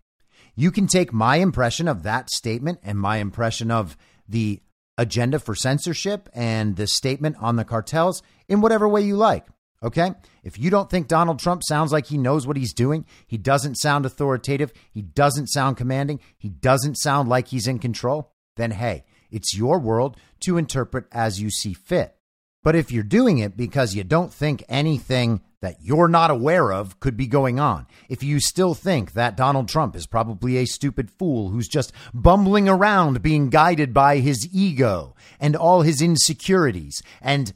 you 0.57 0.71
can 0.71 0.87
take 0.87 1.13
my 1.13 1.37
impression 1.37 1.87
of 1.87 2.03
that 2.03 2.31
statement 2.31 2.81
and 2.83 2.99
my 2.99 3.19
impression 3.19 3.71
of 3.71 3.97
the 4.29 4.61
agenda 4.99 5.39
for 5.39 5.55
censorship 5.55 6.29
and 6.35 6.77
the 6.77 6.87
statement 6.87 7.37
on 7.41 7.57
the 7.57 7.65
cartels 7.65 8.23
in 8.49 8.61
whatever 8.61 8.89
way 8.89 9.03
you 9.03 9.17
like. 9.17 9.47
Okay? 9.83 10.13
If 10.45 10.59
you 10.59 10.71
don't 10.71 10.89
think 10.89 11.09
Donald 11.09 11.39
Trump 11.39 11.63
sounds 11.65 11.93
like 11.93 12.07
he 12.07 12.19
knows 12.19 12.47
what 12.47 12.57
he's 12.57 12.73
doing, 12.73 13.05
he 13.27 13.37
doesn't 13.37 13.77
sound 13.77 14.07
authoritative, 14.07 14.73
he 14.91 15.03
doesn't 15.03 15.49
sound 15.49 15.77
commanding, 15.77 16.21
he 16.39 16.49
doesn't 16.49 16.99
sound 16.99 17.29
like 17.29 17.49
he's 17.49 17.67
in 17.67 17.79
control, 17.79 18.33
then 18.57 18.71
hey, 18.71 19.05
it's 19.31 19.57
your 19.57 19.81
world 19.81 20.17
to 20.41 20.57
interpret 20.57 21.07
as 21.11 21.41
you 21.41 21.51
see 21.51 21.73
fit. 21.73 22.17
But 22.63 22.77
if 22.77 22.93
you're 22.93 23.03
doing 23.03 23.39
it 23.39 23.57
because 23.57 23.95
you 23.95 24.05
don't 24.05 24.33
think 24.33 24.63
anything 24.69 25.41
that 25.61 25.77
you're 25.81 26.09
not 26.09 26.31
aware 26.31 26.73
of 26.73 27.01
could 27.01 27.17
be 27.17 27.27
going 27.27 27.59
on, 27.59 27.87
if 28.09 28.23
you 28.23 28.39
still 28.41 28.75
think 28.75 29.13
that 29.13 29.37
Donald 29.37 29.69
Trump 29.69 29.97
is 29.97 30.07
probably 30.07 30.57
a 30.57 30.67
stupid 30.67 31.11
fool 31.11 31.49
who's 31.49 31.69
just 31.69 31.93
bumbling 32.15 32.69
around 32.69 33.23
being 33.23 33.51
guided 33.51 33.93
by 33.93 34.19
his 34.19 34.49
ego 34.53 35.17
and 35.41 35.57
all 35.57 35.83
his 35.83 36.01
insecurities 36.01 37.03
and 37.21 37.53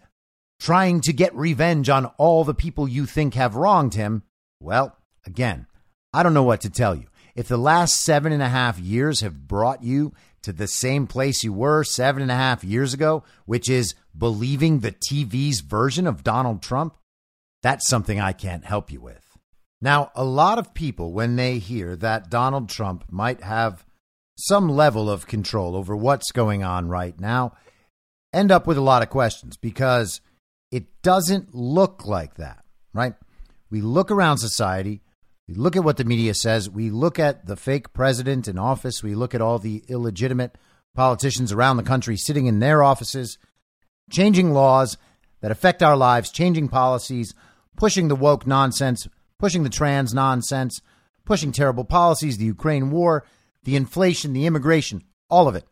trying 0.59 1.01
to 1.03 1.13
get 1.13 1.35
revenge 1.35 1.89
on 1.89 2.07
all 2.17 2.43
the 2.43 2.55
people 2.55 2.89
you 2.89 3.07
think 3.07 3.35
have 3.35 3.55
wronged 3.55 3.95
him, 3.95 4.25
well, 4.61 4.97
again, 5.25 5.67
I 6.13 6.23
don't 6.23 6.35
know 6.35 6.43
what 6.43 6.63
to 6.63 6.71
tell 6.71 6.95
you. 6.95 7.07
If 7.37 7.49
the 7.49 7.59
last 7.59 8.01
seven 8.03 8.33
and 8.33 8.43
a 8.43 8.49
half 8.49 8.79
years 8.79 9.21
have 9.21 9.47
brought 9.47 9.85
you 9.85 10.15
to 10.47 10.53
the 10.53 10.69
same 10.69 11.09
place 11.09 11.43
you 11.43 11.53
were 11.53 11.83
seven 11.83 12.23
and 12.23 12.31
a 12.31 12.37
half 12.37 12.63
years 12.63 12.95
ago, 12.95 13.25
which 13.47 13.69
is 13.69 13.97
believing 14.17 14.79
the 14.79 14.93
TV's 14.93 15.59
version 15.59 16.07
of 16.07 16.23
Donald 16.23 16.63
Trump, 16.63 16.97
that's 17.65 17.89
something 17.89 18.21
I 18.21 18.31
can't 18.31 18.65
help 18.65 18.93
you 18.93 19.01
with. 19.01 19.37
Now, 19.83 20.13
a 20.15 20.23
lot 20.23 20.61
of 20.61 20.73
people, 20.73 21.13
when 21.13 21.35
they 21.35 21.59
hear 21.59 21.97
that 21.97 22.31
Donald 22.31 22.69
Trump 22.69 23.07
might 23.11 23.43
have 23.43 23.85
some 24.39 24.69
level 24.69 25.11
of 25.11 25.27
control 25.27 25.75
over 25.75 25.97
what's 25.97 26.31
going 26.31 26.63
on 26.63 26.87
right 26.87 27.19
now, 27.19 27.53
end 28.33 28.53
up 28.53 28.69
with 28.69 28.79
a 28.79 28.83
lot 28.83 29.03
of 29.03 29.11
questions 29.11 29.57
because 29.57 30.21
it 30.71 31.03
doesn't 31.03 31.57
look 31.57 32.07
like 32.07 32.37
that, 32.37 32.63
right? 32.95 33.15
We 33.69 33.81
look 33.81 34.13
around 34.13 34.39
society, 34.39 35.03
we 35.49 35.55
look 35.55 35.77
at 35.77 35.85
what 35.85 35.97
the 35.97 36.05
media 36.05 36.35
says, 36.35 36.69
we 36.69 36.91
look 36.91 37.19
at 37.19 37.47
the 37.47 37.57
fake 37.57 37.93
president 37.93 38.49
in 38.49 38.59
office, 38.59 39.03
we 39.03 39.15
look 39.15 39.35
at 39.35 39.41
all 39.41 39.59
the 39.59 39.85
illegitimate 39.89 40.57
politicians 40.95 41.53
around 41.53 41.77
the 41.77 41.83
country 41.83 42.17
sitting 42.17 42.47
in 42.47 42.59
their 42.59 42.83
offices, 42.83 43.39
changing 44.11 44.53
laws 44.53 44.97
that 45.41 45.51
affect 45.51 45.83
our 45.83 45.97
lives, 45.97 46.31
changing 46.31 46.69
policies, 46.69 47.35
pushing 47.77 48.09
the 48.09 48.17
woke 48.17 48.47
nonsense, 48.47 49.07
pushing 49.39 49.63
the 49.63 49.71
trans 49.71 50.13
nonsense, 50.13 50.81
pushing 51.25 51.53
terrible 51.53 51.85
policies, 51.85 52.39
the 52.39 52.47
Ukraine 52.47 52.91
war, 52.91 53.25
the 53.63 53.77
inflation, 53.77 54.33
the 54.33 54.47
immigration, 54.47 55.05
all 55.29 55.47
of 55.47 55.55
it. 55.55 55.65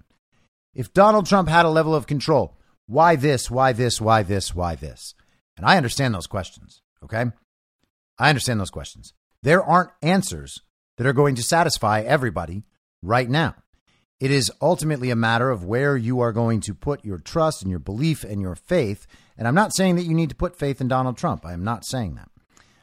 If 0.74 0.92
Donald 0.92 1.26
Trump 1.26 1.48
had 1.48 1.64
a 1.64 1.70
level 1.70 1.94
of 1.94 2.06
control, 2.06 2.56
why 2.86 3.16
this, 3.16 3.50
why 3.50 3.72
this, 3.72 4.00
why 4.00 4.22
this, 4.22 4.54
why 4.54 4.74
this? 4.74 5.14
And 5.56 5.64
I 5.64 5.76
understand 5.76 6.14
those 6.14 6.26
questions, 6.26 6.82
okay? 7.02 7.26
I 8.18 8.28
understand 8.28 8.60
those 8.60 8.70
questions. 8.70 9.14
There 9.44 9.62
aren't 9.62 9.90
answers 10.00 10.58
that 10.96 11.06
are 11.06 11.12
going 11.12 11.34
to 11.34 11.42
satisfy 11.42 12.00
everybody 12.00 12.64
right 13.02 13.28
now. 13.28 13.54
It 14.18 14.30
is 14.30 14.50
ultimately 14.62 15.10
a 15.10 15.16
matter 15.16 15.50
of 15.50 15.66
where 15.66 15.98
you 15.98 16.20
are 16.20 16.32
going 16.32 16.62
to 16.62 16.74
put 16.74 17.04
your 17.04 17.18
trust 17.18 17.60
and 17.60 17.70
your 17.70 17.78
belief 17.78 18.24
and 18.24 18.40
your 18.40 18.54
faith. 18.54 19.06
And 19.36 19.46
I'm 19.46 19.54
not 19.54 19.74
saying 19.74 19.96
that 19.96 20.04
you 20.04 20.14
need 20.14 20.30
to 20.30 20.34
put 20.34 20.58
faith 20.58 20.80
in 20.80 20.88
Donald 20.88 21.18
Trump. 21.18 21.44
I 21.44 21.52
am 21.52 21.62
not 21.62 21.84
saying 21.84 22.14
that. 22.14 22.30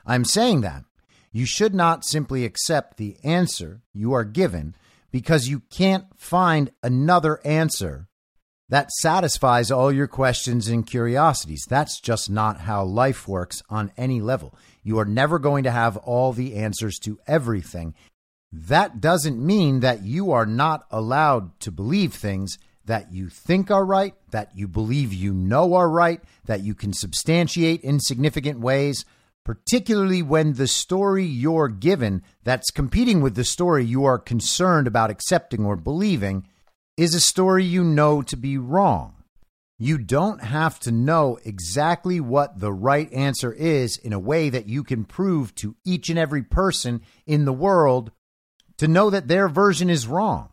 I'm 0.05 0.23
saying 0.23 0.61
that 0.61 0.83
you 1.31 1.47
should 1.47 1.73
not 1.73 2.05
simply 2.05 2.45
accept 2.45 2.97
the 2.97 3.17
answer 3.23 3.81
you 3.91 4.13
are 4.13 4.23
given 4.23 4.75
because 5.09 5.47
you 5.47 5.61
can't 5.71 6.05
find 6.15 6.69
another 6.83 7.39
answer 7.43 8.07
that 8.69 8.91
satisfies 8.91 9.71
all 9.71 9.91
your 9.91 10.07
questions 10.07 10.67
and 10.67 10.85
curiosities. 10.85 11.65
That's 11.67 11.99
just 11.99 12.29
not 12.29 12.61
how 12.61 12.83
life 12.83 13.27
works 13.27 13.63
on 13.67 13.91
any 13.97 14.21
level. 14.21 14.55
You 14.83 14.99
are 14.99 15.05
never 15.05 15.39
going 15.39 15.63
to 15.63 15.71
have 15.71 15.97
all 15.97 16.33
the 16.33 16.55
answers 16.55 16.97
to 16.99 17.19
everything. 17.27 17.93
That 18.51 18.99
doesn't 18.99 19.43
mean 19.43 19.79
that 19.79 20.03
you 20.03 20.31
are 20.31 20.45
not 20.45 20.85
allowed 20.91 21.59
to 21.61 21.71
believe 21.71 22.13
things 22.13 22.57
that 22.85 23.11
you 23.11 23.29
think 23.29 23.69
are 23.71 23.85
right, 23.85 24.15
that 24.31 24.51
you 24.55 24.67
believe 24.67 25.13
you 25.13 25.33
know 25.33 25.75
are 25.75 25.89
right, 25.89 26.21
that 26.45 26.61
you 26.61 26.73
can 26.73 26.93
substantiate 26.93 27.81
in 27.81 27.99
significant 27.99 28.59
ways, 28.59 29.05
particularly 29.45 30.21
when 30.21 30.53
the 30.53 30.67
story 30.67 31.25
you're 31.25 31.69
given 31.69 32.23
that's 32.43 32.71
competing 32.71 33.21
with 33.21 33.35
the 33.35 33.43
story 33.43 33.85
you 33.85 34.03
are 34.03 34.19
concerned 34.19 34.87
about 34.87 35.09
accepting 35.09 35.63
or 35.63 35.75
believing 35.75 36.45
is 36.97 37.15
a 37.15 37.19
story 37.19 37.63
you 37.63 37.83
know 37.83 38.21
to 38.21 38.35
be 38.35 38.57
wrong. 38.57 39.20
You 39.81 39.97
don't 39.97 40.43
have 40.43 40.79
to 40.81 40.91
know 40.91 41.39
exactly 41.43 42.19
what 42.19 42.59
the 42.59 42.71
right 42.71 43.11
answer 43.11 43.51
is 43.51 43.97
in 43.97 44.13
a 44.13 44.19
way 44.19 44.47
that 44.47 44.67
you 44.69 44.83
can 44.83 45.05
prove 45.05 45.55
to 45.55 45.75
each 45.83 46.07
and 46.11 46.19
every 46.19 46.43
person 46.43 47.01
in 47.25 47.45
the 47.45 47.51
world 47.51 48.11
to 48.77 48.87
know 48.87 49.09
that 49.09 49.27
their 49.27 49.49
version 49.49 49.89
is 49.89 50.05
wrong. 50.05 50.49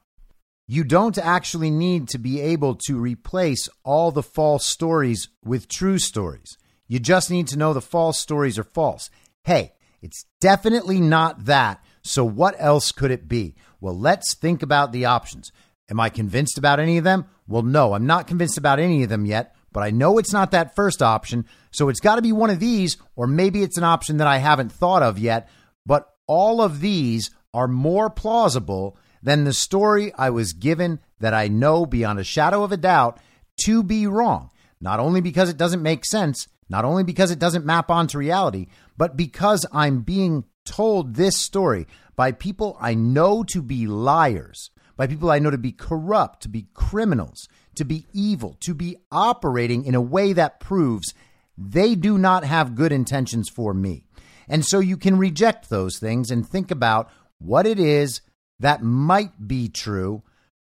You 0.66 0.82
don't 0.82 1.18
actually 1.18 1.70
need 1.70 2.08
to 2.08 2.18
be 2.18 2.40
able 2.40 2.76
to 2.86 2.98
replace 2.98 3.68
all 3.84 4.12
the 4.12 4.22
false 4.22 4.64
stories 4.64 5.28
with 5.44 5.68
true 5.68 5.98
stories. 5.98 6.56
You 6.86 6.98
just 6.98 7.30
need 7.30 7.48
to 7.48 7.58
know 7.58 7.74
the 7.74 7.82
false 7.82 8.18
stories 8.18 8.58
are 8.58 8.64
false. 8.64 9.10
Hey, 9.44 9.74
it's 10.00 10.24
definitely 10.40 11.02
not 11.02 11.44
that. 11.44 11.84
So, 12.00 12.24
what 12.24 12.54
else 12.58 12.92
could 12.92 13.10
it 13.10 13.28
be? 13.28 13.56
Well, 13.78 13.98
let's 13.98 14.34
think 14.34 14.62
about 14.62 14.92
the 14.92 15.04
options. 15.04 15.52
Am 15.90 16.00
I 16.00 16.10
convinced 16.10 16.58
about 16.58 16.80
any 16.80 16.98
of 16.98 17.04
them? 17.04 17.26
Well, 17.46 17.62
no, 17.62 17.94
I'm 17.94 18.06
not 18.06 18.26
convinced 18.26 18.58
about 18.58 18.78
any 18.78 19.02
of 19.02 19.08
them 19.08 19.24
yet, 19.24 19.54
but 19.72 19.82
I 19.82 19.90
know 19.90 20.18
it's 20.18 20.32
not 20.32 20.50
that 20.50 20.74
first 20.74 21.02
option. 21.02 21.46
So 21.70 21.88
it's 21.88 22.00
got 22.00 22.16
to 22.16 22.22
be 22.22 22.32
one 22.32 22.50
of 22.50 22.60
these, 22.60 22.96
or 23.16 23.26
maybe 23.26 23.62
it's 23.62 23.78
an 23.78 23.84
option 23.84 24.18
that 24.18 24.26
I 24.26 24.38
haven't 24.38 24.72
thought 24.72 25.02
of 25.02 25.18
yet. 25.18 25.48
But 25.86 26.08
all 26.26 26.60
of 26.60 26.80
these 26.80 27.30
are 27.54 27.68
more 27.68 28.10
plausible 28.10 28.98
than 29.22 29.44
the 29.44 29.52
story 29.52 30.12
I 30.14 30.30
was 30.30 30.52
given 30.52 31.00
that 31.20 31.34
I 31.34 31.48
know 31.48 31.86
beyond 31.86 32.18
a 32.18 32.24
shadow 32.24 32.62
of 32.62 32.72
a 32.72 32.76
doubt 32.76 33.18
to 33.64 33.82
be 33.82 34.06
wrong. 34.06 34.50
Not 34.80 35.00
only 35.00 35.20
because 35.20 35.48
it 35.48 35.56
doesn't 35.56 35.82
make 35.82 36.04
sense, 36.04 36.46
not 36.68 36.84
only 36.84 37.02
because 37.02 37.30
it 37.30 37.38
doesn't 37.38 37.64
map 37.64 37.90
onto 37.90 38.18
reality, 38.18 38.66
but 38.96 39.16
because 39.16 39.66
I'm 39.72 40.02
being 40.02 40.44
told 40.64 41.14
this 41.14 41.36
story 41.36 41.86
by 42.14 42.32
people 42.32 42.76
I 42.80 42.94
know 42.94 43.42
to 43.44 43.62
be 43.62 43.86
liars, 43.86 44.70
by 44.98 45.06
people 45.06 45.30
I 45.30 45.38
know 45.38 45.50
to 45.50 45.56
be 45.56 45.72
corrupt, 45.72 46.42
to 46.42 46.48
be 46.48 46.66
criminals, 46.74 47.48
to 47.76 47.84
be 47.84 48.06
evil, 48.12 48.56
to 48.60 48.74
be 48.74 48.96
operating 49.10 49.84
in 49.84 49.94
a 49.94 50.00
way 50.00 50.34
that 50.34 50.60
proves 50.60 51.14
they 51.56 51.94
do 51.94 52.18
not 52.18 52.44
have 52.44 52.74
good 52.74 52.92
intentions 52.92 53.48
for 53.48 53.72
me. 53.72 54.04
And 54.48 54.64
so 54.64 54.80
you 54.80 54.96
can 54.96 55.16
reject 55.16 55.70
those 55.70 55.98
things 55.98 56.30
and 56.30 56.46
think 56.46 56.70
about 56.70 57.10
what 57.38 57.66
it 57.66 57.78
is 57.78 58.20
that 58.58 58.82
might 58.82 59.46
be 59.46 59.68
true, 59.68 60.24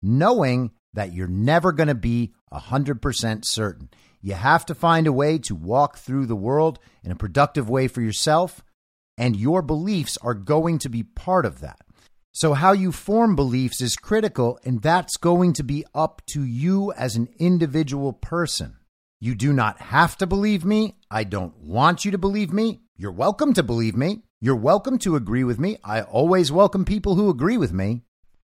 knowing 0.02 0.72
that 0.94 1.14
you're 1.14 1.28
never 1.28 1.72
going 1.72 1.88
to 1.88 1.96
be 1.96 2.34
100% 2.54 3.44
certain. 3.46 3.90
You 4.22 4.36
have 4.36 4.68
to 4.68 4.76
find 4.76 5.08
a 5.08 5.14
way 5.14 5.40
to 5.40 5.56
walk 5.56 5.98
through 5.98 6.28
the 6.28 6.36
world 6.36 6.78
in 7.04 7.12
a 7.12 7.16
productive 7.16 7.70
way 7.70 7.88
for 7.88 8.02
yourself, 8.02 8.64
and 9.18 9.36
your 9.36 9.64
beliefs 9.64 10.18
are 10.22 10.36
going 10.36 10.78
to 10.80 10.90
be 10.90 11.02
part 11.02 11.46
of 11.46 11.62
that. 11.62 11.80
So, 12.34 12.54
how 12.54 12.72
you 12.72 12.94
form 12.94 13.36
beliefs 13.36 13.82
is 13.82 13.98
critical, 13.98 14.58
and 14.64 14.82
that's 14.82 15.18
going 15.18 15.52
to 15.54 15.64
be 15.64 15.84
up 15.94 16.22
to 16.28 16.46
you 16.46 16.94
as 16.94 17.18
an 17.18 17.28
individual 17.40 18.14
person. 18.14 18.78
You 19.20 19.36
do 19.36 19.52
not 19.52 19.82
have 19.82 20.18
to 20.20 20.28
believe 20.28 20.64
me. 20.64 20.96
I 21.12 21.26
don't 21.26 21.58
want 21.58 22.06
you 22.06 22.12
to 22.12 22.18
believe 22.18 22.54
me. 22.54 22.84
You're 22.96 23.12
welcome 23.12 23.54
to 23.56 23.64
believe 23.64 23.98
me. 23.98 24.24
You're 24.40 24.56
welcome 24.56 24.98
to 25.00 25.18
agree 25.18 25.44
with 25.44 25.60
me. 25.60 25.78
I 25.84 26.04
always 26.04 26.54
welcome 26.54 26.86
people 26.86 27.16
who 27.16 27.30
agree 27.30 27.58
with 27.58 27.74
me, 27.74 28.04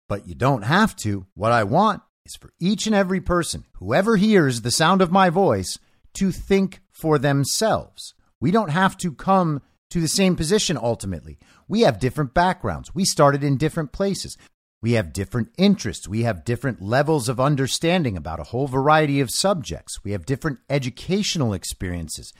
but 0.07 0.25
you 0.25 0.35
don't 0.35 0.63
have 0.63 0.95
to. 0.97 1.25
What 1.33 1.51
I 1.51 1.65
want 1.65 2.01
is 2.25 2.37
for 2.37 2.53
each 2.61 2.87
and 2.87 2.95
every 2.95 3.19
person, 3.19 3.65
whoever 3.73 4.15
hears 4.15 4.61
the 4.61 4.71
sound 4.71 5.01
of 5.01 5.11
my 5.11 5.29
voice, 5.29 5.77
to 6.13 6.31
think 6.31 6.79
for 6.91 7.19
themselves. 7.19 8.13
We 8.39 8.51
don't 8.51 8.69
have 8.69 8.95
to 8.99 9.11
come 9.11 9.61
to 9.89 9.99
the 9.99 10.07
same 10.07 10.35
position 10.35 10.77
ultimately. 10.77 11.37
We 11.67 11.81
have 11.81 11.99
different 11.99 12.33
backgrounds. 12.33 12.93
We 12.93 13.05
started 13.05 13.43
in 13.43 13.57
different 13.57 13.91
places. 13.91 14.37
We 14.81 14.91
have 14.93 15.13
different 15.13 15.49
interests. 15.57 16.07
We 16.07 16.23
have 16.23 16.45
different 16.45 16.81
levels 16.81 17.27
of 17.27 17.39
understanding 17.39 18.15
about 18.15 18.39
a 18.39 18.43
whole 18.43 18.67
variety 18.67 19.19
of 19.19 19.31
subjects. 19.31 20.03
We 20.03 20.11
have 20.11 20.25
different 20.25 20.59
educational 20.69 21.53
experiences. 21.53 22.33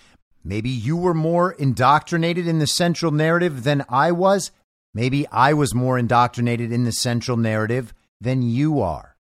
Maybe 0.44 0.70
you 0.70 0.96
were 0.96 1.16
more 1.16 1.54
indoctrinated 1.54 2.48
in 2.48 2.60
the 2.60 2.68
central 2.68 3.12
narrative 3.12 3.64
than 3.64 3.84
I 3.90 4.12
was. 4.12 4.52
Maybe 4.94 5.28
I 5.30 5.54
was 5.54 5.74
more 5.74 5.98
indoctrinated 5.98 6.72
in 6.72 6.84
the 6.84 6.92
central 6.92 7.36
narrative 7.36 7.96
than 8.22 8.44
you 8.44 8.80
are. 8.80 9.15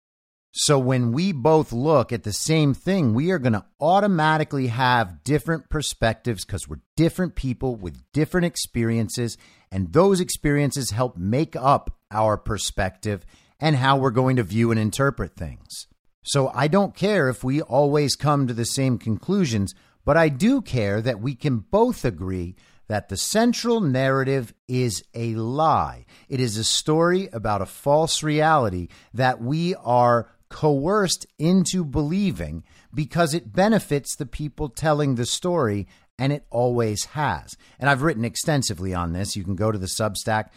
So 0.53 0.77
when 0.77 1.13
we 1.13 1.31
both 1.31 1.71
look 1.71 2.11
at 2.11 2.23
the 2.23 2.33
same 2.33 2.73
thing, 2.73 3.13
we 3.13 3.31
are 3.31 3.39
going 3.39 3.53
to 3.53 3.65
automatically 3.79 4.67
have 4.67 5.23
different 5.23 5.69
perspectives 5.69 6.43
because 6.43 6.67
we're 6.67 6.81
different 6.97 7.35
people 7.35 7.77
with 7.77 8.03
different 8.11 8.45
experiences. 8.45 9.37
And 9.71 9.93
those 9.93 10.19
experiences 10.19 10.91
help 10.91 11.15
make 11.15 11.55
up 11.55 11.97
our 12.11 12.37
perspective 12.37 13.25
and 13.61 13.77
how 13.77 13.95
we're 13.95 14.11
going 14.11 14.35
to 14.35 14.43
view 14.43 14.71
and 14.71 14.79
interpret 14.79 15.37
things. 15.37 15.87
So 16.23 16.51
I 16.53 16.67
don't 16.67 16.95
care 16.95 17.29
if 17.29 17.43
we 17.45 17.61
always 17.61 18.17
come 18.17 18.45
to 18.47 18.53
the 18.53 18.65
same 18.65 18.97
conclusions, 18.97 19.73
but 20.03 20.17
I 20.17 20.27
do 20.27 20.61
care 20.61 21.01
that 21.01 21.21
we 21.21 21.33
can 21.33 21.59
both 21.59 22.03
agree 22.03 22.55
that 22.87 23.07
the 23.07 23.15
central 23.15 23.79
narrative 23.79 24.53
is 24.67 25.01
a 25.13 25.33
lie. 25.35 26.05
It 26.27 26.41
is 26.41 26.57
a 26.57 26.63
story 26.65 27.29
about 27.31 27.61
a 27.61 27.65
false 27.65 28.21
reality 28.21 28.89
that 29.13 29.41
we 29.41 29.75
are 29.75 30.29
coerced 30.51 31.25
into 31.39 31.83
believing 31.83 32.63
because 32.93 33.33
it 33.33 33.53
benefits 33.53 34.15
the 34.15 34.25
people 34.27 34.69
telling 34.69 35.15
the 35.15 35.25
story, 35.25 35.87
and 36.19 36.31
it 36.31 36.45
always 36.51 37.05
has. 37.05 37.55
And 37.79 37.89
I've 37.89 38.03
written 38.03 38.25
extensively 38.25 38.93
on 38.93 39.13
this. 39.13 39.35
You 39.35 39.43
can 39.43 39.55
go 39.55 39.71
to 39.71 39.79
the 39.79 39.87
Substack. 39.87 40.49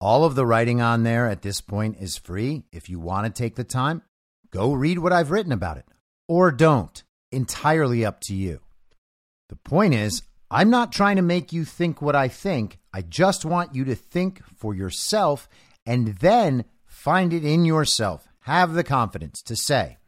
All 0.00 0.24
of 0.24 0.34
the 0.34 0.46
writing 0.46 0.80
on 0.80 1.02
there 1.02 1.26
at 1.26 1.42
this 1.42 1.60
point 1.60 1.96
is 1.98 2.16
free. 2.16 2.62
If 2.70 2.88
you 2.88 3.00
want 3.00 3.26
to 3.26 3.42
take 3.42 3.56
the 3.56 3.64
time, 3.64 4.02
go 4.50 4.72
read 4.72 4.98
what 4.98 5.12
I've 5.12 5.30
written 5.30 5.52
about 5.52 5.78
it 5.78 5.86
or 6.28 6.52
don't. 6.52 7.02
Entirely 7.32 8.04
up 8.04 8.20
to 8.22 8.34
you. 8.34 8.60
The 9.48 9.56
point 9.56 9.94
is, 9.94 10.22
I'm 10.50 10.70
not 10.70 10.92
trying 10.92 11.16
to 11.16 11.22
make 11.22 11.52
you 11.52 11.64
think 11.64 12.00
what 12.00 12.16
I 12.16 12.28
think. 12.28 12.78
I 12.92 13.02
just 13.02 13.44
want 13.44 13.74
you 13.74 13.84
to 13.86 13.94
think 13.94 14.44
for 14.44 14.74
yourself 14.74 15.48
and 15.86 16.08
then 16.18 16.64
find 16.86 17.32
it 17.32 17.44
in 17.44 17.64
yourself 17.64 18.29
have 18.58 18.74
the 18.74 18.84
confidence 18.84 19.42
to 19.42 19.56
say, 19.56 19.98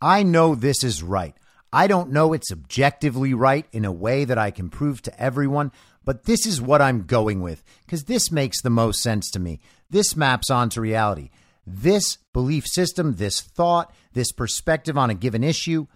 I 0.00 0.22
know 0.22 0.54
this 0.54 0.84
is 0.84 1.02
right. 1.02 1.34
I 1.72 1.86
don't 1.86 2.10
know 2.10 2.32
it's 2.32 2.52
objectively 2.52 3.34
right 3.34 3.66
in 3.72 3.84
a 3.84 3.92
way 3.92 4.24
that 4.24 4.38
I 4.38 4.50
can 4.50 4.70
prove 4.70 5.02
to 5.02 5.20
everyone, 5.20 5.72
but 6.04 6.24
this 6.24 6.46
is 6.46 6.60
what 6.60 6.80
I'm 6.80 7.04
going 7.04 7.42
with 7.42 7.62
because 7.84 8.04
this 8.04 8.32
makes 8.32 8.62
the 8.62 8.70
most 8.70 9.02
sense 9.02 9.30
to 9.32 9.38
me. 9.38 9.60
This 9.90 10.16
maps 10.16 10.50
onto 10.50 10.80
reality. 10.80 11.30
This 11.66 12.16
belief 12.32 12.66
system, 12.66 13.16
this 13.16 13.42
thought, 13.42 13.92
this 14.14 14.32
perspective 14.32 14.96
on 14.96 15.10
a 15.10 15.14
given 15.14 15.44
issue 15.44 15.86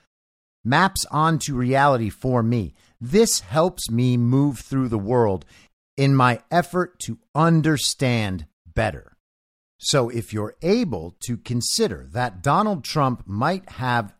maps 0.64 1.05
onto 1.11 1.55
reality 1.57 2.11
for 2.11 2.42
me. 2.42 2.74
This 3.00 3.40
helps 3.40 3.90
me 3.90 4.16
move 4.16 4.61
through 4.61 4.88
the 4.88 4.98
world 4.98 5.44
in 5.96 6.14
my 6.14 6.40
effort 6.50 6.98
to 7.00 7.18
understand 7.35 8.46
better. 8.66 9.12
So, 9.85 10.09
if 10.09 10.33
you're 10.33 10.55
able 10.62 11.16
to 11.25 11.37
consider 11.37 12.07
that 12.12 12.40
Donald 12.40 12.85
Trump 12.85 13.25
might 13.27 13.68
have 13.68 14.14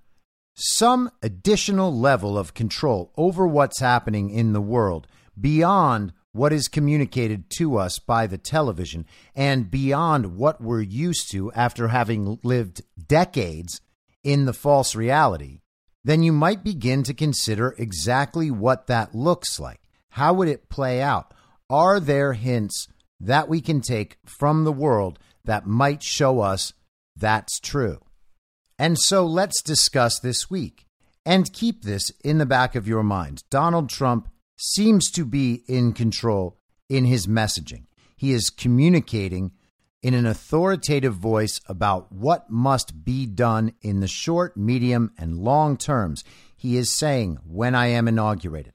some 0.55 1.09
additional 1.22 1.96
level 1.96 2.37
of 2.37 2.53
control 2.53 3.12
over 3.16 3.46
what's 3.46 3.79
happening 3.79 4.29
in 4.29 4.55
the 4.55 4.61
world 4.61 5.07
beyond 5.40 6.12
what 6.33 6.53
is 6.53 6.66
communicated 6.66 7.48
to 7.59 7.77
us 7.77 8.01
by 8.01 8.27
the 8.27 8.38
television 8.38 9.07
and 9.37 9.70
beyond 9.70 10.37
what 10.37 10.61
we're 10.61 10.83
used 10.83 11.31
to 11.31 11.53
after 11.53 11.88
having 11.88 12.40
lived 12.42 12.83
decades 13.07 13.81
in 14.25 14.46
the 14.46 14.53
false 14.53 14.96
reality, 14.96 15.61
then 16.03 16.25
you 16.25 16.33
might 16.33 16.64
begin 16.64 17.05
to 17.05 17.14
consider 17.14 17.77
exactly 17.79 18.51
what 18.51 18.88
that 18.88 19.14
looks 19.14 19.61
like. 19.61 19.81
How 20.11 20.33
would 20.33 20.48
it 20.48 20.68
play 20.68 21.01
out? 21.01 21.33
Are 21.70 22.01
there 22.01 22.33
hints 22.33 22.88
that 23.20 23.48
we 23.48 23.61
can 23.61 23.81
take 23.81 24.18
from 24.27 24.64
the 24.64 24.72
world 24.72 25.20
that 25.44 25.66
might 25.66 26.02
show 26.02 26.40
us 26.40 26.72
that's 27.16 27.61
true. 27.61 28.00
And 28.78 28.98
so 28.98 29.26
let's 29.26 29.62
discuss 29.62 30.18
this 30.18 30.50
week 30.50 30.87
and 31.24 31.52
keep 31.52 31.83
this 31.83 32.11
in 32.24 32.38
the 32.38 32.46
back 32.46 32.74
of 32.74 32.88
your 32.88 33.02
mind. 33.02 33.44
Donald 33.50 33.88
Trump 33.88 34.28
seems 34.57 35.11
to 35.12 35.24
be 35.24 35.62
in 35.68 35.92
control 35.92 36.59
in 36.88 37.05
his 37.05 37.26
messaging. 37.26 37.87
He 38.16 38.33
is 38.33 38.50
communicating 38.50 39.52
in 40.02 40.14
an 40.14 40.26
authoritative 40.26 41.14
voice 41.14 41.61
about 41.66 42.11
what 42.11 42.50
must 42.50 43.05
be 43.05 43.24
done 43.24 43.72
in 43.83 44.00
the 44.00 44.09
short, 44.09 44.57
medium, 44.57 45.12
and 45.16 45.38
long 45.38 45.76
terms. 45.76 46.24
He 46.57 46.76
is 46.76 46.96
saying, 46.96 47.38
when 47.46 47.74
I 47.74 47.87
am 47.87 48.09
inaugurated. 48.09 48.74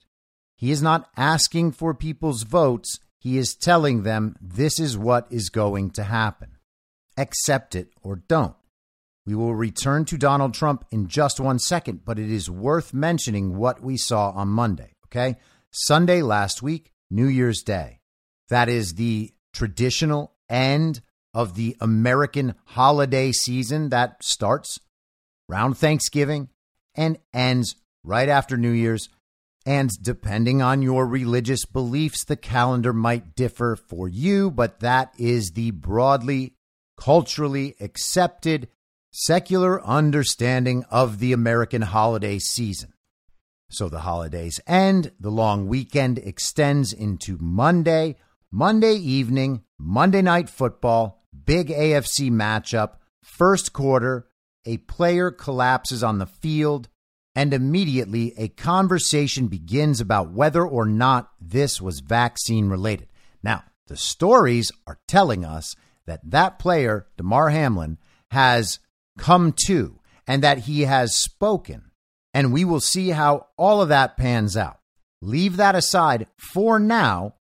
He 0.56 0.72
is 0.72 0.82
not 0.82 1.10
asking 1.18 1.74
for 1.74 1.94
people's 1.94 2.44
votes. 2.44 3.00
He 3.20 3.38
is 3.38 3.56
telling 3.56 4.04
them 4.04 4.36
this 4.42 4.80
is 4.80 4.98
what 4.98 5.28
is 5.30 5.50
going 5.50 5.92
to 5.92 6.04
happen 6.04 6.57
accept 7.18 7.76
it, 7.76 7.90
or 8.02 8.18
don't. 8.28 8.56
We 9.26 9.36
will 9.36 9.56
return 9.56 10.06
to 10.06 10.18
Donald 10.18 10.54
Trump 10.54 10.86
in 10.92 11.08
just 11.08 11.40
one 11.40 11.60
second, 11.60 12.06
but 12.06 12.18
it 12.18 12.32
is 12.32 12.50
worth 12.50 12.94
mentioning 12.94 13.58
what 13.58 13.82
we 13.82 13.98
saw 13.98 14.30
on 14.32 14.48
Monday, 14.48 14.94
okay? 15.08 15.36
Sunday 15.72 16.22
last 16.22 16.62
week, 16.62 16.94
New 17.10 17.28
Year's 17.28 17.62
Day. 17.62 18.00
That 18.50 18.70
is 18.70 18.94
the 18.94 19.34
traditional 19.54 20.34
end 20.50 21.02
of 21.34 21.56
the 21.56 21.76
American 21.82 22.56
holiday 22.66 23.32
season 23.32 23.90
that 23.90 24.24
starts 24.24 24.80
around 25.50 25.76
Thanksgiving 25.76 26.50
and 26.96 27.20
ends 27.34 27.76
right 28.04 28.30
after 28.30 28.58
New 28.58 28.72
Year's. 28.72 29.10
And 29.66 29.90
depending 30.02 30.62
on 30.62 30.82
your 30.82 31.06
religious 31.06 31.66
beliefs, 31.66 32.24
the 32.24 32.38
calendar 32.38 32.94
might 32.94 33.36
differ 33.36 33.76
for 33.76 34.08
you, 34.08 34.50
but 34.50 34.80
that 34.80 35.14
is 35.18 35.52
the 35.52 35.72
broadly 35.72 36.54
culturally 36.98 37.76
accepted 37.80 38.68
secular 39.12 39.84
understanding 39.86 40.84
of 40.90 41.20
the 41.20 41.34
American 41.34 41.82
holiday 41.82 42.40
season. 42.40 42.94
So 43.70 43.90
the 43.90 44.00
holidays 44.02 44.60
end, 44.66 45.12
the 45.20 45.30
long 45.30 45.68
weekend 45.68 46.18
extends 46.20 46.94
into 46.94 47.38
Monday, 47.40 48.16
Monday 48.52 48.94
evening, 48.94 49.64
Monday 49.78 50.22
night 50.22 50.50
football, 50.50 51.26
big 51.46 51.68
AFC 51.70 52.32
matchup, 52.32 52.98
first 53.24 53.74
quarter, 53.74 54.28
a 54.66 54.78
player 54.78 55.32
collapses 55.32 56.04
on 56.04 56.18
the 56.18 56.26
field, 56.26 56.90
and 57.36 57.54
immediately 57.54 58.34
a 58.38 58.48
conversation 58.48 59.48
begins 59.48 60.02
about 60.02 60.32
whether 60.32 60.66
or 60.66 60.86
not 60.86 61.32
this 61.40 61.82
was 61.82 62.00
vaccine 62.00 62.70
related. 62.70 63.08
Now, 63.44 63.64
the 63.88 63.98
stories 63.98 64.72
are 64.88 65.00
telling 65.08 65.46
us 65.46 65.76
that 66.08 66.22
that 66.24 66.58
player, 66.58 67.08
Damar 67.18 67.50
Hamlin, 67.50 67.98
has 68.32 68.80
come 69.18 69.54
to 69.68 70.00
and 70.26 70.44
that 70.44 70.60
he 70.60 70.82
has 70.82 71.18
spoken. 71.18 71.92
And 72.34 72.52
we 72.52 72.66
will 72.66 72.80
see 72.80 73.10
how 73.10 73.48
all 73.58 73.82
of 73.82 73.90
that 73.90 74.18
pans 74.18 74.58
out. 74.58 74.80
Leave 75.22 75.58
that 75.58 75.76
aside 75.76 76.28
for 76.38 76.80
now. 76.80 77.36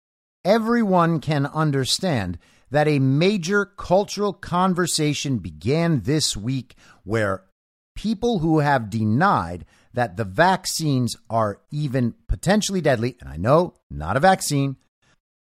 Everyone 0.46 1.20
can 1.20 1.46
understand 1.46 2.38
that 2.70 2.88
a 2.88 3.00
major 3.00 3.66
cultural 3.66 4.34
conversation 4.34 5.38
began 5.38 6.02
this 6.02 6.36
week 6.36 6.76
where 7.04 7.44
people 7.96 8.40
who 8.40 8.60
have 8.60 8.90
denied 8.90 9.66
that 9.94 10.18
the 10.18 10.26
vaccines 10.26 11.16
are 11.30 11.62
even 11.72 12.16
potentially 12.28 12.82
deadly, 12.82 13.16
and 13.20 13.30
I 13.30 13.38
know 13.38 13.76
not 13.90 14.18
a 14.18 14.20
vaccine, 14.20 14.78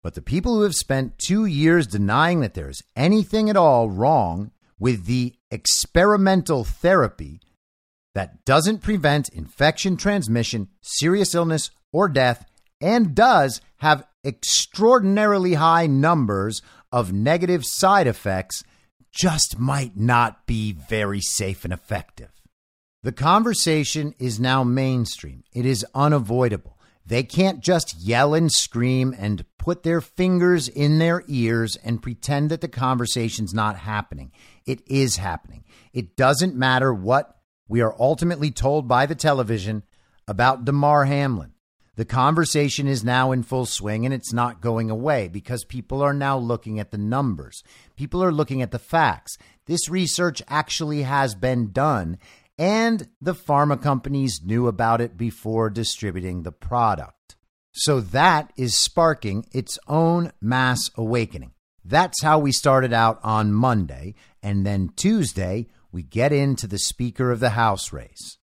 but 0.04 0.12
the 0.12 0.20
people 0.20 0.56
who 0.56 0.62
have 0.64 0.74
spent 0.74 1.18
two 1.18 1.46
years 1.46 1.86
denying 1.86 2.40
that 2.40 2.52
there 2.52 2.68
is 2.68 2.84
anything 2.94 3.48
at 3.48 3.56
all 3.56 3.88
wrong 3.88 4.50
with 4.78 5.06
the 5.06 5.34
experimental 5.50 6.62
therapy 6.62 7.40
that 8.14 8.44
doesn't 8.44 8.82
prevent 8.82 9.30
infection 9.30 9.96
transmission, 9.96 10.68
serious 10.82 11.34
illness, 11.34 11.70
or 11.90 12.10
death, 12.10 12.44
and 12.82 13.14
does 13.14 13.62
have 13.78 14.06
extraordinarily 14.22 15.54
high 15.54 15.86
numbers 15.86 16.60
of 16.92 17.14
negative 17.14 17.64
side 17.64 18.06
effects, 18.06 18.62
just 19.10 19.58
might 19.58 19.96
not 19.96 20.46
be 20.46 20.72
very 20.72 21.22
safe 21.22 21.64
and 21.64 21.72
effective. 21.72 22.30
The 23.02 23.12
conversation 23.12 24.14
is 24.18 24.38
now 24.38 24.64
mainstream. 24.64 25.44
It 25.54 25.64
is 25.64 25.86
unavoidable. 25.94 26.73
They 27.06 27.22
can't 27.22 27.60
just 27.60 28.00
yell 28.00 28.32
and 28.32 28.50
scream 28.50 29.14
and 29.18 29.44
put 29.58 29.82
their 29.82 30.00
fingers 30.00 30.68
in 30.68 30.98
their 30.98 31.22
ears 31.28 31.76
and 31.84 32.02
pretend 32.02 32.50
that 32.50 32.62
the 32.62 32.68
conversation's 32.68 33.52
not 33.52 33.76
happening. 33.76 34.32
It 34.66 34.80
is 34.86 35.16
happening. 35.16 35.64
It 35.92 36.16
doesn't 36.16 36.56
matter 36.56 36.94
what 36.94 37.36
we 37.68 37.82
are 37.82 37.94
ultimately 37.98 38.50
told 38.50 38.88
by 38.88 39.06
the 39.06 39.14
television 39.14 39.82
about 40.26 40.64
Damar 40.64 41.04
Hamlin. 41.04 41.52
The 41.96 42.04
conversation 42.04 42.88
is 42.88 43.04
now 43.04 43.30
in 43.30 43.44
full 43.44 43.66
swing 43.66 44.04
and 44.04 44.12
it's 44.12 44.32
not 44.32 44.60
going 44.60 44.90
away 44.90 45.28
because 45.28 45.64
people 45.64 46.02
are 46.02 46.14
now 46.14 46.36
looking 46.36 46.80
at 46.80 46.90
the 46.90 46.98
numbers. 46.98 47.62
People 47.96 48.24
are 48.24 48.32
looking 48.32 48.62
at 48.62 48.72
the 48.72 48.80
facts. 48.80 49.38
This 49.66 49.88
research 49.88 50.42
actually 50.48 51.02
has 51.02 51.36
been 51.36 51.70
done 51.70 52.18
and 52.58 53.08
the 53.20 53.34
pharma 53.34 53.80
companies 53.80 54.40
knew 54.44 54.68
about 54.68 55.00
it 55.00 55.16
before 55.16 55.70
distributing 55.70 56.42
the 56.42 56.52
product. 56.52 57.36
So 57.72 58.00
that 58.00 58.52
is 58.56 58.78
sparking 58.78 59.46
its 59.52 59.78
own 59.88 60.32
mass 60.40 60.90
awakening. 60.96 61.52
That's 61.84 62.22
how 62.22 62.38
we 62.38 62.52
started 62.52 62.92
out 62.92 63.18
on 63.22 63.52
Monday. 63.52 64.14
And 64.42 64.64
then 64.64 64.90
Tuesday, 64.96 65.66
we 65.90 66.02
get 66.02 66.32
into 66.32 66.66
the 66.66 66.78
Speaker 66.78 67.30
of 67.30 67.40
the 67.40 67.50
House 67.50 67.92
race. 67.92 68.38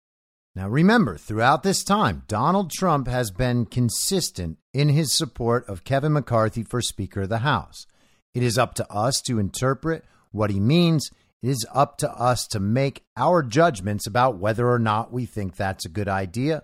Now, 0.56 0.68
remember, 0.68 1.18
throughout 1.18 1.62
this 1.62 1.84
time, 1.84 2.24
Donald 2.28 2.72
Trump 2.72 3.08
has 3.08 3.30
been 3.30 3.68
consistent 3.68 4.58
in 4.74 4.90
his 4.90 5.16
support 5.16 5.68
of 5.70 5.84
Kevin 5.84 6.14
McCarthy 6.14 6.64
for 6.64 6.82
Speaker 6.82 7.22
of 7.22 7.30
the 7.30 7.40
House. 7.40 7.86
It 8.34 8.42
is 8.42 8.58
up 8.58 8.74
to 8.76 8.92
us 8.92 9.22
to 9.28 9.40
interpret 9.40 10.04
what 10.32 10.50
he 10.50 10.60
means. 10.60 11.12
It 11.44 11.50
is 11.50 11.66
up 11.74 11.98
to 12.00 12.12
us 12.12 12.48
to 12.48 12.60
make 12.60 13.06
our 13.16 13.44
judgments 13.44 14.08
about 14.08 14.38
whether 14.38 14.70
or 14.70 14.80
not 14.80 15.14
we 15.14 15.26
think 15.26 15.56
that's 15.56 15.86
a 15.86 15.90
good 15.90 16.08
idea. 16.08 16.64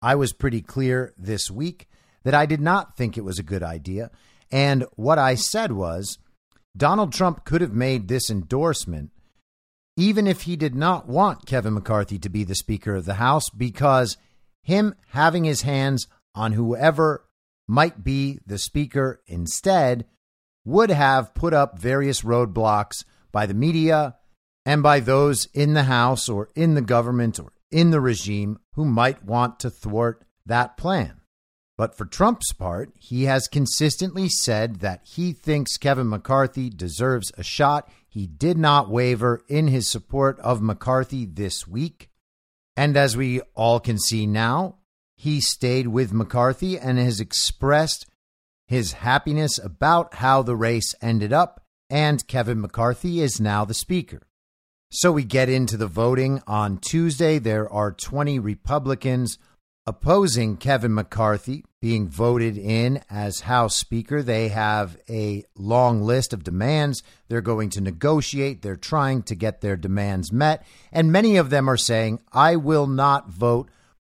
I 0.00 0.14
was 0.14 0.32
pretty 0.32 0.62
clear 0.62 1.12
this 1.18 1.50
week 1.50 1.88
that 2.22 2.34
I 2.34 2.46
did 2.46 2.60
not 2.60 2.96
think 2.96 3.16
it 3.16 3.24
was 3.24 3.38
a 3.38 3.44
good 3.44 3.62
idea. 3.62 4.10
And 4.50 4.84
what 4.96 5.18
I 5.18 5.34
said 5.34 5.72
was 5.72 6.18
Donald 6.76 7.12
Trump 7.12 7.44
could 7.44 7.60
have 7.60 7.74
made 7.74 8.08
this 8.08 8.30
endorsement 8.30 9.10
even 9.96 10.26
if 10.26 10.42
he 10.42 10.56
did 10.56 10.74
not 10.74 11.08
want 11.08 11.46
Kevin 11.46 11.74
McCarthy 11.74 12.18
to 12.18 12.30
be 12.30 12.44
the 12.44 12.54
Speaker 12.54 12.94
of 12.94 13.04
the 13.04 13.14
House, 13.14 13.50
because 13.50 14.16
him 14.62 14.94
having 15.08 15.44
his 15.44 15.62
hands 15.62 16.06
on 16.34 16.52
whoever 16.52 17.26
might 17.68 18.02
be 18.02 18.38
the 18.46 18.58
Speaker 18.58 19.20
instead 19.26 20.06
would 20.64 20.90
have 20.90 21.34
put 21.34 21.52
up 21.52 21.78
various 21.78 22.22
roadblocks 22.22 23.04
by 23.32 23.46
the 23.46 23.54
media 23.54 24.16
and 24.64 24.82
by 24.82 25.00
those 25.00 25.46
in 25.54 25.74
the 25.74 25.84
House 25.84 26.28
or 26.28 26.50
in 26.54 26.74
the 26.74 26.82
government 26.82 27.40
or 27.40 27.52
in 27.70 27.90
the 27.90 28.00
regime 28.00 28.58
who 28.74 28.84
might 28.84 29.24
want 29.24 29.58
to 29.60 29.70
thwart 29.70 30.24
that 30.46 30.76
plan. 30.76 31.20
But 31.78 31.96
for 31.96 32.04
Trump's 32.04 32.52
part, 32.52 32.92
he 32.98 33.24
has 33.24 33.48
consistently 33.48 34.28
said 34.28 34.76
that 34.76 35.00
he 35.04 35.32
thinks 35.32 35.78
Kevin 35.78 36.08
McCarthy 36.08 36.68
deserves 36.68 37.32
a 37.36 37.42
shot. 37.42 37.90
He 38.08 38.26
did 38.26 38.58
not 38.58 38.90
waver 38.90 39.42
in 39.48 39.68
his 39.68 39.90
support 39.90 40.38
of 40.40 40.60
McCarthy 40.60 41.24
this 41.24 41.66
week. 41.66 42.10
And 42.76 42.96
as 42.96 43.16
we 43.16 43.40
all 43.54 43.80
can 43.80 43.98
see 43.98 44.26
now, 44.26 44.76
he 45.16 45.40
stayed 45.40 45.88
with 45.88 46.12
McCarthy 46.12 46.78
and 46.78 46.98
has 46.98 47.20
expressed 47.20 48.06
his 48.66 48.92
happiness 48.92 49.58
about 49.58 50.14
how 50.14 50.42
the 50.42 50.56
race 50.56 50.94
ended 51.02 51.32
up, 51.32 51.61
and 51.92 52.26
Kevin 52.26 52.58
McCarthy 52.58 53.20
is 53.20 53.38
now 53.38 53.66
the 53.66 53.74
Speaker. 53.74 54.22
So 54.90 55.12
we 55.12 55.24
get 55.24 55.50
into 55.50 55.76
the 55.76 55.86
voting 55.86 56.42
on 56.46 56.78
Tuesday. 56.78 57.38
There 57.38 57.70
are 57.70 57.92
20 57.92 58.38
Republicans 58.38 59.38
opposing 59.86 60.56
Kevin 60.56 60.94
McCarthy 60.94 61.64
being 61.82 62.08
voted 62.08 62.56
in 62.56 63.02
as 63.10 63.40
House 63.40 63.76
Speaker. 63.76 64.22
They 64.22 64.48
have 64.48 64.96
a 65.10 65.44
long 65.54 66.02
list 66.02 66.32
of 66.32 66.44
demands. 66.44 67.02
They're 67.28 67.42
going 67.42 67.68
to 67.70 67.82
negotiate. 67.82 68.62
They're 68.62 68.76
trying 68.76 69.22
to 69.24 69.34
get 69.34 69.60
their 69.60 69.76
demands 69.76 70.32
met. 70.32 70.64
And 70.92 71.12
many 71.12 71.36
of 71.36 71.50
them 71.50 71.68
are 71.68 71.76
saying, 71.76 72.20
I 72.32 72.56
will 72.56 72.86
not 72.86 73.28
vote 73.28 73.68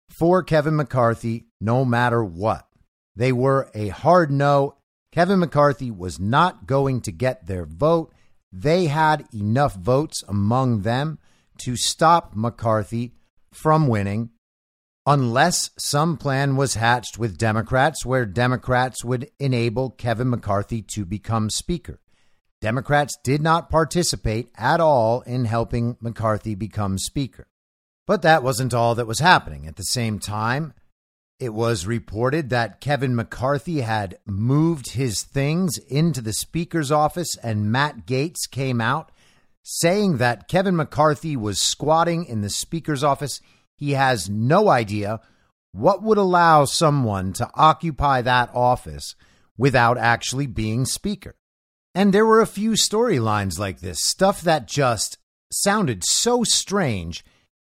for 0.08 0.44
Kevin 0.44 0.76
McCarthy 0.76 1.46
no 1.60 1.84
matter 1.84 2.22
what. 2.22 2.68
They 3.16 3.32
were 3.32 3.70
a 3.74 3.88
hard 3.88 4.30
no. 4.30 4.76
Kevin 5.12 5.40
McCarthy 5.40 5.90
was 5.90 6.18
not 6.18 6.66
going 6.66 7.02
to 7.02 7.12
get 7.12 7.46
their 7.46 7.66
vote. 7.66 8.12
They 8.50 8.86
had 8.86 9.26
enough 9.34 9.74
votes 9.74 10.24
among 10.26 10.82
them 10.82 11.18
to 11.58 11.76
stop 11.76 12.32
McCarthy 12.34 13.14
from 13.52 13.86
winning 13.86 14.30
unless 15.06 15.70
some 15.78 16.16
plan 16.16 16.56
was 16.56 16.74
hatched 16.74 17.18
with 17.18 17.36
Democrats 17.36 18.06
where 18.06 18.24
Democrats 18.24 19.04
would 19.04 19.30
enable 19.38 19.90
Kevin 19.90 20.30
McCarthy 20.30 20.80
to 20.80 21.04
become 21.04 21.50
Speaker. 21.50 22.00
Democrats 22.60 23.18
did 23.24 23.42
not 23.42 23.68
participate 23.68 24.48
at 24.56 24.80
all 24.80 25.20
in 25.22 25.44
helping 25.44 25.96
McCarthy 26.00 26.54
become 26.54 26.96
Speaker. 26.96 27.48
But 28.06 28.22
that 28.22 28.42
wasn't 28.42 28.72
all 28.72 28.94
that 28.94 29.06
was 29.06 29.18
happening. 29.18 29.66
At 29.66 29.76
the 29.76 29.82
same 29.82 30.18
time, 30.18 30.72
it 31.42 31.52
was 31.52 31.86
reported 31.86 32.50
that 32.50 32.80
Kevin 32.80 33.16
McCarthy 33.16 33.80
had 33.80 34.16
moved 34.24 34.92
his 34.92 35.24
things 35.24 35.76
into 35.76 36.20
the 36.20 36.32
Speaker's 36.32 36.92
office, 36.92 37.36
and 37.42 37.72
Matt 37.72 38.06
Gaetz 38.06 38.48
came 38.48 38.80
out 38.80 39.10
saying 39.64 40.18
that 40.18 40.46
Kevin 40.46 40.76
McCarthy 40.76 41.36
was 41.36 41.60
squatting 41.60 42.24
in 42.26 42.42
the 42.42 42.50
Speaker's 42.50 43.02
office 43.02 43.40
he 43.74 43.92
has 43.92 44.30
no 44.30 44.68
idea 44.68 45.20
what 45.72 46.00
would 46.04 46.18
allow 46.18 46.64
someone 46.64 47.32
to 47.32 47.50
occupy 47.54 48.22
that 48.22 48.48
office 48.54 49.16
without 49.58 49.98
actually 49.98 50.46
being 50.46 50.84
Speaker. 50.84 51.34
And 51.92 52.14
there 52.14 52.24
were 52.24 52.40
a 52.40 52.46
few 52.46 52.72
storylines 52.72 53.58
like 53.58 53.80
this, 53.80 53.98
stuff 54.00 54.42
that 54.42 54.68
just 54.68 55.18
sounded 55.50 56.04
so 56.04 56.44
strange, 56.44 57.24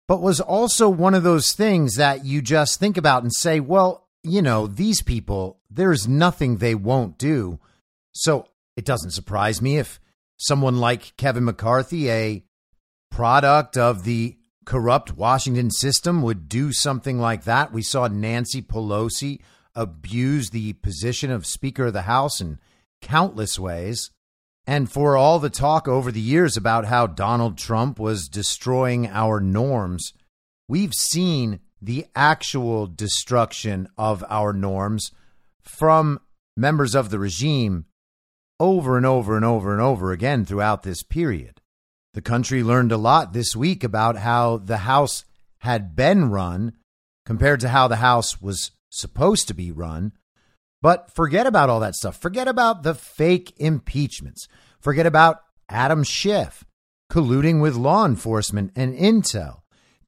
but 0.08 0.22
was 0.22 0.40
also 0.40 0.88
one 0.88 1.14
of 1.14 1.22
those 1.22 1.52
things 1.52 1.94
that 1.96 2.24
you 2.24 2.42
just 2.42 2.80
think 2.80 2.96
about 2.96 3.22
and 3.22 3.32
say, 3.32 3.60
well, 3.60 4.08
you 4.24 4.42
know, 4.42 4.66
these 4.66 5.02
people, 5.02 5.60
there's 5.70 6.08
nothing 6.08 6.56
they 6.56 6.74
won't 6.74 7.18
do. 7.18 7.60
So 8.12 8.48
it 8.76 8.84
doesn't 8.84 9.12
surprise 9.12 9.62
me 9.62 9.76
if 9.76 10.00
someone 10.38 10.80
like 10.80 11.16
Kevin 11.16 11.44
McCarthy, 11.44 12.10
a 12.10 12.42
product 13.10 13.76
of 13.76 14.04
the 14.04 14.36
corrupt 14.64 15.16
Washington 15.16 15.70
system 15.70 16.22
would 16.22 16.48
do 16.48 16.72
something 16.72 17.18
like 17.18 17.44
that. 17.44 17.72
We 17.72 17.82
saw 17.82 18.08
Nancy 18.08 18.62
Pelosi 18.62 19.40
abuse 19.74 20.50
the 20.50 20.72
position 20.74 21.30
of 21.30 21.46
Speaker 21.46 21.86
of 21.86 21.92
the 21.92 22.02
House 22.02 22.40
in 22.40 22.58
countless 23.02 23.58
ways. 23.58 24.10
And 24.68 24.92
for 24.92 25.16
all 25.16 25.38
the 25.38 25.48
talk 25.48 25.88
over 25.88 26.12
the 26.12 26.20
years 26.20 26.58
about 26.58 26.84
how 26.84 27.06
Donald 27.06 27.56
Trump 27.56 27.98
was 27.98 28.28
destroying 28.28 29.06
our 29.06 29.40
norms, 29.40 30.12
we've 30.68 30.92
seen 30.92 31.60
the 31.80 32.04
actual 32.14 32.86
destruction 32.86 33.88
of 33.96 34.22
our 34.28 34.52
norms 34.52 35.10
from 35.62 36.20
members 36.54 36.94
of 36.94 37.08
the 37.08 37.18
regime 37.18 37.86
over 38.60 38.98
and 38.98 39.06
over 39.06 39.36
and 39.36 39.44
over 39.46 39.72
and 39.72 39.80
over 39.80 40.12
again 40.12 40.44
throughout 40.44 40.82
this 40.82 41.02
period. 41.02 41.62
The 42.12 42.20
country 42.20 42.62
learned 42.62 42.92
a 42.92 42.98
lot 42.98 43.32
this 43.32 43.56
week 43.56 43.82
about 43.82 44.18
how 44.18 44.58
the 44.58 44.78
House 44.78 45.24
had 45.60 45.96
been 45.96 46.28
run 46.28 46.74
compared 47.24 47.60
to 47.60 47.70
how 47.70 47.88
the 47.88 47.96
House 47.96 48.42
was 48.42 48.72
supposed 48.90 49.48
to 49.48 49.54
be 49.54 49.72
run. 49.72 50.12
But 50.80 51.10
forget 51.10 51.46
about 51.46 51.70
all 51.70 51.80
that 51.80 51.94
stuff. 51.94 52.20
Forget 52.20 52.48
about 52.48 52.82
the 52.82 52.94
fake 52.94 53.52
impeachments. 53.56 54.46
Forget 54.80 55.06
about 55.06 55.42
Adam 55.68 56.04
Schiff 56.04 56.64
colluding 57.10 57.60
with 57.60 57.74
law 57.74 58.04
enforcement 58.04 58.72
and 58.76 58.94
intel 58.94 59.62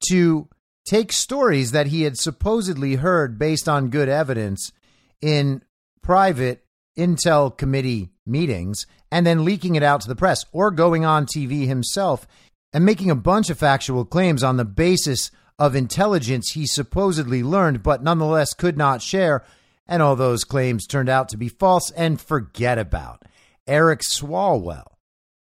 to 0.08 0.48
take 0.86 1.12
stories 1.12 1.72
that 1.72 1.88
he 1.88 2.02
had 2.02 2.16
supposedly 2.16 2.96
heard 2.96 3.38
based 3.38 3.68
on 3.68 3.90
good 3.90 4.08
evidence 4.08 4.72
in 5.20 5.62
private 6.02 6.64
intel 6.98 7.56
committee 7.56 8.10
meetings 8.26 8.86
and 9.10 9.26
then 9.26 9.44
leaking 9.44 9.74
it 9.74 9.82
out 9.82 10.00
to 10.00 10.08
the 10.08 10.16
press 10.16 10.44
or 10.52 10.70
going 10.70 11.04
on 11.04 11.26
TV 11.26 11.66
himself 11.66 12.26
and 12.72 12.84
making 12.84 13.10
a 13.10 13.16
bunch 13.16 13.50
of 13.50 13.58
factual 13.58 14.04
claims 14.04 14.42
on 14.42 14.56
the 14.56 14.64
basis 14.64 15.30
of 15.58 15.74
intelligence 15.74 16.52
he 16.52 16.66
supposedly 16.66 17.42
learned 17.42 17.82
but 17.82 18.02
nonetheless 18.02 18.54
could 18.54 18.76
not 18.76 19.02
share. 19.02 19.44
And 19.90 20.00
all 20.00 20.16
those 20.16 20.44
claims 20.44 20.86
turned 20.86 21.10
out 21.10 21.28
to 21.28 21.36
be 21.36 21.48
false 21.48 21.90
and 21.90 22.18
forget 22.18 22.78
about. 22.78 23.24
Eric 23.66 24.00
Swalwell 24.00 24.86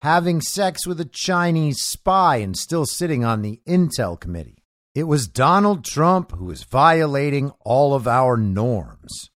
having 0.03 0.41
sex 0.41 0.85
with 0.85 1.01
a 1.01 1.05
Chinese 1.05 1.81
spy 1.81 2.39
and 2.39 2.59
still 2.59 2.85
sitting 2.85 3.25
on 3.25 3.41
the 3.41 3.61
Intel 3.69 4.19
committee. 4.19 4.65
It 4.97 5.05
was 5.05 5.29
Donald 5.29 5.85
Trump 5.85 6.33
who 6.33 6.47
was 6.47 6.65
violating 6.65 7.53
all 7.61 7.95
of 7.95 8.09
our 8.09 8.37
norms. 8.37 9.31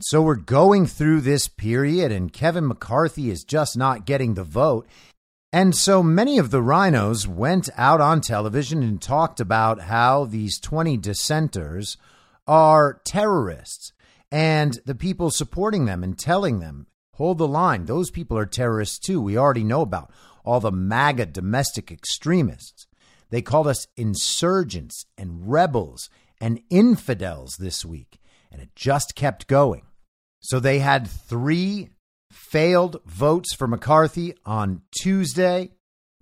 So 0.00 0.22
we're 0.22 0.36
going 0.36 0.86
through 0.86 1.22
this 1.22 1.48
period, 1.48 2.12
and 2.12 2.32
Kevin 2.32 2.68
McCarthy 2.68 3.28
is 3.28 3.42
just 3.42 3.76
not 3.76 4.06
getting 4.06 4.34
the 4.34 4.44
vote. 4.44 4.86
And 5.52 5.74
so 5.74 6.00
many 6.00 6.38
of 6.38 6.52
the 6.52 6.62
rhinos 6.62 7.26
went 7.26 7.68
out 7.76 8.00
on 8.00 8.20
television 8.20 8.84
and 8.84 9.02
talked 9.02 9.40
about 9.40 9.82
how 9.82 10.26
these 10.26 10.60
20 10.60 10.96
dissenters 10.96 11.96
are 12.46 13.00
terrorists 13.04 13.92
and 14.34 14.80
the 14.84 14.96
people 14.96 15.30
supporting 15.30 15.84
them 15.84 16.02
and 16.02 16.18
telling 16.18 16.58
them, 16.58 16.88
hold 17.12 17.38
the 17.38 17.46
line. 17.46 17.84
Those 17.84 18.10
people 18.10 18.36
are 18.36 18.46
terrorists 18.46 18.98
too. 18.98 19.20
We 19.20 19.38
already 19.38 19.62
know 19.62 19.80
about 19.80 20.10
all 20.44 20.58
the 20.58 20.72
MAGA 20.72 21.26
domestic 21.26 21.92
extremists. 21.92 22.88
They 23.30 23.42
called 23.42 23.68
us 23.68 23.86
insurgents 23.96 25.06
and 25.16 25.48
rebels 25.48 26.10
and 26.40 26.60
infidels 26.68 27.58
this 27.60 27.84
week, 27.84 28.18
and 28.50 28.60
it 28.60 28.74
just 28.74 29.14
kept 29.14 29.46
going. 29.46 29.82
So 30.40 30.58
they 30.58 30.80
had 30.80 31.06
three 31.06 31.90
failed 32.32 32.96
votes 33.06 33.54
for 33.54 33.68
McCarthy 33.68 34.34
on 34.44 34.82
Tuesday, 35.00 35.70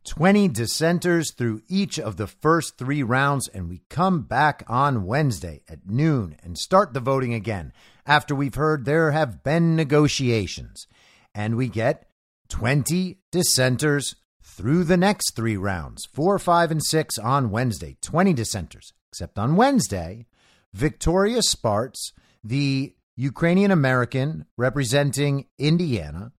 20 0.04 0.48
dissenters 0.48 1.30
through 1.30 1.62
each 1.66 1.98
of 1.98 2.18
the 2.18 2.26
first 2.26 2.76
three 2.76 3.02
rounds, 3.02 3.48
and 3.48 3.70
we 3.70 3.80
come 3.88 4.20
back 4.20 4.64
on 4.68 5.06
Wednesday 5.06 5.62
at 5.66 5.88
noon 5.88 6.36
and 6.42 6.58
start 6.58 6.92
the 6.92 7.00
voting 7.00 7.32
again 7.32 7.72
after 8.07 8.34
we've 8.34 8.55
heard 8.55 8.84
there 8.84 9.12
have 9.12 9.42
been 9.42 9.76
negotiations. 9.76 10.86
And 11.34 11.57
we 11.57 11.68
get 11.68 12.09
20 12.48 13.18
dissenters 13.30 14.16
through 14.42 14.84
the 14.84 14.96
next 14.96 15.34
three 15.34 15.57
rounds 15.57 16.07
four, 16.12 16.38
five, 16.38 16.70
and 16.70 16.84
six 16.84 17.18
on 17.18 17.50
Wednesday. 17.50 17.96
20 18.03 18.32
dissenters. 18.32 18.92
Except 19.11 19.38
on 19.38 19.57
Wednesday, 19.57 20.26
Victoria 20.72 21.42
Spartz, 21.42 22.12
the 22.42 22.94
Ukrainian 23.16 23.70
American 23.70 24.46
representing 24.57 25.46
Indiana, 25.59 26.32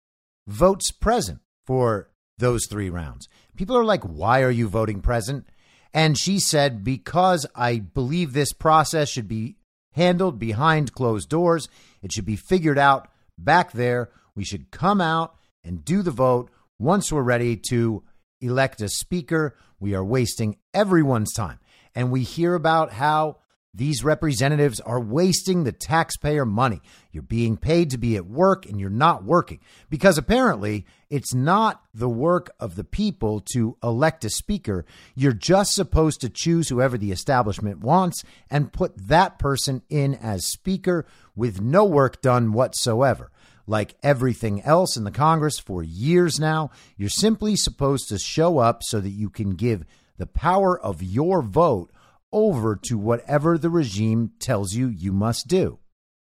votes 0.47 0.91
present 0.91 1.41
for 1.66 2.09
those 2.38 2.66
three 2.70 2.89
rounds. 2.89 3.28
People 3.55 3.78
are 3.78 3.86
like, 3.86 4.03
why 4.03 4.41
are 4.41 4.51
you 4.51 4.68
voting 4.68 5.01
present? 5.01 5.47
And 5.93 6.18
she 6.18 6.39
said, 6.39 6.84
because 6.84 7.45
I 7.55 7.78
believe 7.78 8.34
this 8.34 8.51
process 8.51 9.09
should 9.09 9.28
be 9.28 9.57
handled 9.94 10.39
behind 10.39 10.94
closed 10.94 11.30
doors. 11.30 11.68
It 12.02 12.12
should 12.12 12.26
be 12.26 12.36
figured 12.36 12.78
out 12.78 13.08
back 13.38 13.72
there. 13.72 14.10
We 14.36 14.44
should 14.44 14.72
come 14.72 15.02
out 15.02 15.36
and 15.64 15.86
do 15.86 16.02
the 16.02 16.12
vote 16.12 16.50
once 16.80 17.12
we're 17.12 17.22
ready 17.22 17.56
to 17.70 18.04
elect 18.41 18.82
a 18.82 18.89
speaker. 18.89 19.56
We 19.80 19.96
are 19.96 20.04
wasting 20.04 20.58
everyone's 20.74 21.34
time. 21.34 21.60
And 21.96 22.12
we 22.12 22.24
hear 22.24 22.56
about 22.56 22.91
how 22.91 23.38
these 23.76 24.03
representatives 24.03 24.80
are 24.82 24.99
wasting 24.99 25.63
the 25.63 25.71
taxpayer 25.71 26.45
money. 26.45 26.80
You're 27.11 27.24
being 27.24 27.57
paid 27.57 27.89
to 27.89 27.97
be 27.97 28.15
at 28.15 28.28
work 28.28 28.67
and 28.67 28.80
you're 28.80 28.91
not 28.91 29.24
working 29.24 29.59
because 29.89 30.19
apparently 30.19 30.86
it's 31.09 31.34
not 31.34 31.82
the 31.91 32.09
work 32.09 32.51
of 32.59 32.76
the 32.76 32.84
people 32.84 33.39
to 33.53 33.76
elect 33.82 34.26
a 34.26 34.30
speaker. 34.30 34.86
You're 35.15 35.34
just 35.34 35.74
supposed 35.74 36.21
to 36.21 36.30
choose 36.30 36.69
whoever 36.69 36.99
the 36.99 37.11
establishment 37.11 37.80
wants 37.80 38.24
and 38.49 38.71
put 38.71 38.95
that 39.07 39.39
person 39.39 39.82
in 39.89 40.13
as 40.15 40.45
speaker 40.45 41.07
with 41.36 41.59
no 41.59 41.84
work 41.84 42.21
done 42.21 42.53
whatsoever. 42.53 43.32
Like 43.65 43.95
everything 44.03 44.61
else 44.61 44.95
in 44.97 45.03
the 45.03 45.11
Congress 45.11 45.57
for 45.57 45.82
years 45.82 46.39
now, 46.39 46.69
you're 46.95 47.09
simply 47.09 47.55
supposed 47.55 48.07
to 48.09 48.19
show 48.19 48.59
up 48.59 48.84
so 48.84 48.99
that 48.99 49.09
you 49.09 49.32
can 49.32 49.55
give 49.55 49.84
the 50.17 50.28
power 50.28 50.80
of 50.80 51.01
your 51.01 51.41
vote 51.41 51.89
over 52.34 52.76
to 52.76 52.98
whatever 52.98 53.58
the 53.58 53.70
regime 53.70 54.32
tells 54.40 54.74
you 54.74 54.90
you 54.90 55.14
must 55.14 55.48
do. 55.48 55.80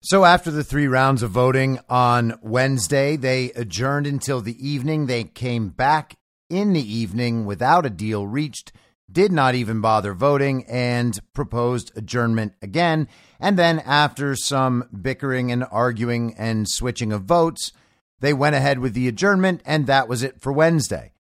So, 0.02 0.24
after 0.24 0.50
the 0.50 0.64
three 0.64 0.88
rounds 0.88 1.22
of 1.22 1.32
voting 1.32 1.80
on 1.90 2.40
Wednesday, 2.42 3.18
they 3.18 3.52
adjourned 3.52 4.08
until 4.08 4.40
the 4.40 4.56
evening. 4.66 5.06
They 5.06 5.26
came 5.26 5.70
back 5.70 6.16
in 6.50 6.72
the 6.72 6.94
evening 6.94 7.46
without 7.46 7.86
a 7.86 7.90
deal 7.90 8.26
reached, 8.26 8.72
did 9.12 9.34
not 9.34 9.56
even 9.56 9.82
bother 9.82 10.14
voting, 10.14 10.64
and 10.68 11.20
proposed 11.34 11.92
adjournment 11.98 12.54
again. 12.62 13.10
And 13.42 13.60
then, 13.60 13.80
after 13.80 14.38
some 14.38 14.88
bickering 15.02 15.52
and 15.52 15.66
arguing 15.70 16.34
and 16.38 16.70
switching 16.70 17.12
of 17.12 17.24
votes, 17.24 17.74
they 18.22 18.34
went 18.34 18.56
ahead 18.56 18.80
with 18.80 18.94
the 18.94 19.10
adjournment, 19.10 19.62
and 19.66 19.86
that 19.88 20.08
was 20.08 20.24
it 20.24 20.40
for 20.40 20.54
Wednesday. 20.54 21.12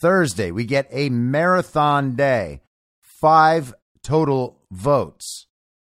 Thursday, 0.00 0.50
we 0.50 0.66
get 0.66 0.86
a 0.90 1.08
marathon 1.08 2.14
day. 2.14 2.60
Five 3.00 3.72
total 4.02 4.60
votes. 4.70 5.46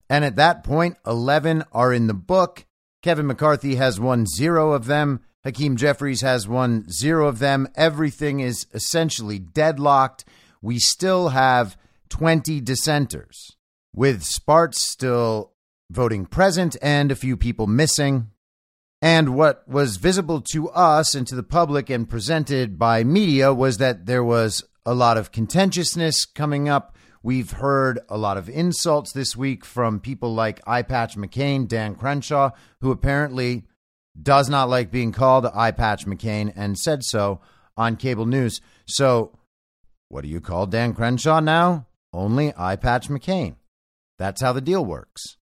And 0.09 0.25
at 0.25 0.37
that 0.37 0.65
point, 0.65 0.97
11 1.07 1.65
are 1.73 1.93
in 1.93 2.07
the 2.07 2.15
book. 2.15 2.67
Kevin 3.03 3.27
McCarthy 3.27 3.77
has 3.77 4.01
won 4.01 4.27
zero 4.27 4.73
of 4.73 4.87
them. 4.87 5.21
Hakeem 5.45 5.77
Jeffries 5.77 6.21
has 6.21 6.47
won 6.47 6.89
zero 6.91 7.27
of 7.27 7.39
them. 7.39 7.69
Everything 7.75 8.41
is 8.41 8.67
essentially 8.75 9.39
deadlocked. 9.39 10.25
We 10.61 10.79
still 10.79 11.31
have 11.31 11.79
20 12.11 12.61
dissenters, 12.61 13.57
with 13.95 14.23
Spartz 14.23 14.83
still 14.83 15.53
voting 15.91 16.27
present 16.27 16.77
and 16.83 17.11
a 17.11 17.17
few 17.17 17.37
people 17.37 17.67
missing. 17.67 18.31
And 19.01 19.35
what 19.35 19.67
was 19.67 19.97
visible 19.97 20.43
to 20.53 20.69
us 20.71 21.15
and 21.15 21.27
to 21.29 21.35
the 21.35 21.43
public 21.43 21.89
and 21.89 22.09
presented 22.09 22.79
by 22.79 23.03
media 23.03 23.55
was 23.55 23.79
that 23.79 24.05
there 24.05 24.25
was 24.25 24.63
a 24.85 24.93
lot 24.93 25.17
of 25.17 25.33
contentiousness 25.33 26.27
coming 26.27 26.69
up 26.69 26.97
We've 27.23 27.51
heard 27.51 28.01
a 28.09 28.17
lot 28.17 28.39
of 28.39 28.49
insults 28.49 29.13
this 29.13 29.37
week 29.37 29.65
from 29.65 30.01
people 30.01 30.35
like 30.35 30.67
Eye 30.67 30.83
Patch 30.83 31.17
McCain, 31.17 31.69
Dan 31.69 31.95
Crenshaw, 31.95 32.51
who 32.81 32.91
apparently 32.91 33.65
does 34.21 34.49
not 34.49 34.71
like 34.71 34.91
being 34.91 35.13
called 35.13 35.47
Eye 35.47 35.71
Patch 35.71 36.07
McCain 36.07 36.53
and 36.57 36.79
said 36.79 37.05
so 37.05 37.41
on 37.77 37.97
cable 37.97 38.25
news. 38.25 38.61
So, 38.87 39.33
what 40.09 40.23
do 40.23 40.29
you 40.29 40.41
call 40.41 40.67
Dan 40.67 40.95
Crenshaw 40.95 41.41
now? 41.41 41.87
Only 42.13 42.55
Eye 42.57 42.77
Patch 42.77 43.09
McCain. 43.09 43.57
That's 44.19 44.43
how 44.43 44.53
the 44.53 44.61
deal 44.61 44.85
works. 44.85 45.37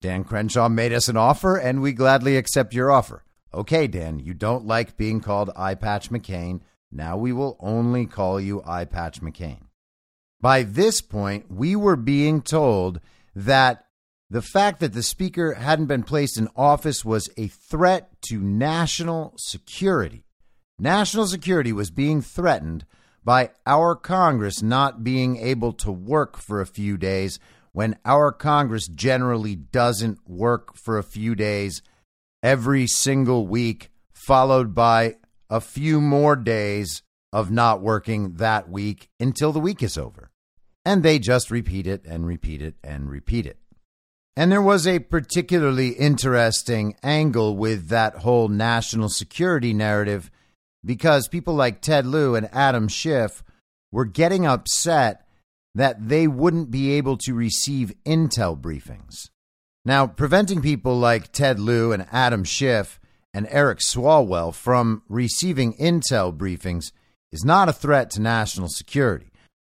Dan 0.00 0.22
Crenshaw 0.22 0.68
made 0.68 0.92
us 0.92 1.08
an 1.08 1.16
offer, 1.16 1.56
and 1.56 1.82
we 1.82 1.92
gladly 1.92 2.36
accept 2.36 2.74
your 2.74 2.90
offer. 2.92 3.24
Okay, 3.52 3.88
Dan, 3.88 4.20
you 4.20 4.34
don't 4.34 4.66
like 4.66 4.96
being 4.96 5.20
called 5.20 5.50
Eye 5.56 5.74
Patch 5.74 6.10
McCain. 6.10 6.60
Now 6.92 7.16
we 7.16 7.32
will 7.32 7.56
only 7.58 8.06
call 8.06 8.40
you 8.40 8.62
Eye 8.64 8.84
Patch 8.84 9.20
McCain. 9.20 9.67
By 10.40 10.62
this 10.62 11.00
point, 11.00 11.50
we 11.50 11.74
were 11.74 11.96
being 11.96 12.42
told 12.42 13.00
that 13.34 13.86
the 14.30 14.42
fact 14.42 14.80
that 14.80 14.92
the 14.92 15.02
speaker 15.02 15.54
hadn't 15.54 15.86
been 15.86 16.02
placed 16.02 16.38
in 16.38 16.48
office 16.54 17.04
was 17.04 17.28
a 17.36 17.48
threat 17.48 18.10
to 18.28 18.40
national 18.40 19.34
security. 19.36 20.24
National 20.78 21.26
security 21.26 21.72
was 21.72 21.90
being 21.90 22.22
threatened 22.22 22.84
by 23.24 23.50
our 23.66 23.96
Congress 23.96 24.62
not 24.62 25.02
being 25.02 25.38
able 25.38 25.72
to 25.72 25.90
work 25.90 26.36
for 26.36 26.60
a 26.60 26.66
few 26.66 26.96
days 26.96 27.40
when 27.72 27.96
our 28.04 28.30
Congress 28.32 28.86
generally 28.86 29.56
doesn't 29.56 30.18
work 30.28 30.76
for 30.76 30.98
a 30.98 31.02
few 31.02 31.34
days 31.34 31.82
every 32.42 32.86
single 32.86 33.46
week, 33.46 33.90
followed 34.12 34.74
by 34.74 35.16
a 35.50 35.60
few 35.60 36.00
more 36.00 36.36
days 36.36 37.02
of 37.32 37.50
not 37.50 37.80
working 37.80 38.34
that 38.34 38.68
week 38.68 39.08
until 39.20 39.52
the 39.52 39.60
week 39.60 39.82
is 39.82 39.98
over. 39.98 40.30
And 40.84 41.02
they 41.02 41.18
just 41.18 41.50
repeat 41.50 41.86
it 41.86 42.04
and 42.06 42.26
repeat 42.26 42.62
it 42.62 42.76
and 42.82 43.10
repeat 43.10 43.46
it. 43.46 43.58
And 44.36 44.52
there 44.52 44.62
was 44.62 44.86
a 44.86 45.00
particularly 45.00 45.88
interesting 45.90 46.94
angle 47.02 47.56
with 47.56 47.88
that 47.88 48.18
whole 48.18 48.48
national 48.48 49.08
security 49.08 49.74
narrative 49.74 50.30
because 50.84 51.28
people 51.28 51.54
like 51.54 51.82
Ted 51.82 52.06
Lieu 52.06 52.34
and 52.36 52.48
Adam 52.52 52.88
Schiff 52.88 53.42
were 53.90 54.04
getting 54.04 54.46
upset 54.46 55.26
that 55.74 56.08
they 56.08 56.26
wouldn't 56.26 56.70
be 56.70 56.92
able 56.92 57.16
to 57.18 57.34
receive 57.34 57.94
intel 58.06 58.58
briefings. 58.58 59.28
Now, 59.84 60.06
preventing 60.06 60.62
people 60.62 60.98
like 60.98 61.32
Ted 61.32 61.58
Lieu 61.58 61.92
and 61.92 62.06
Adam 62.12 62.44
Schiff 62.44 63.00
and 63.34 63.46
Eric 63.50 63.78
Swalwell 63.78 64.54
from 64.54 65.02
receiving 65.08 65.74
intel 65.74 66.36
briefings 66.36 66.92
is 67.32 67.44
not 67.44 67.68
a 67.68 67.72
threat 67.72 68.10
to 68.10 68.20
national 68.20 68.68
security. 68.68 69.30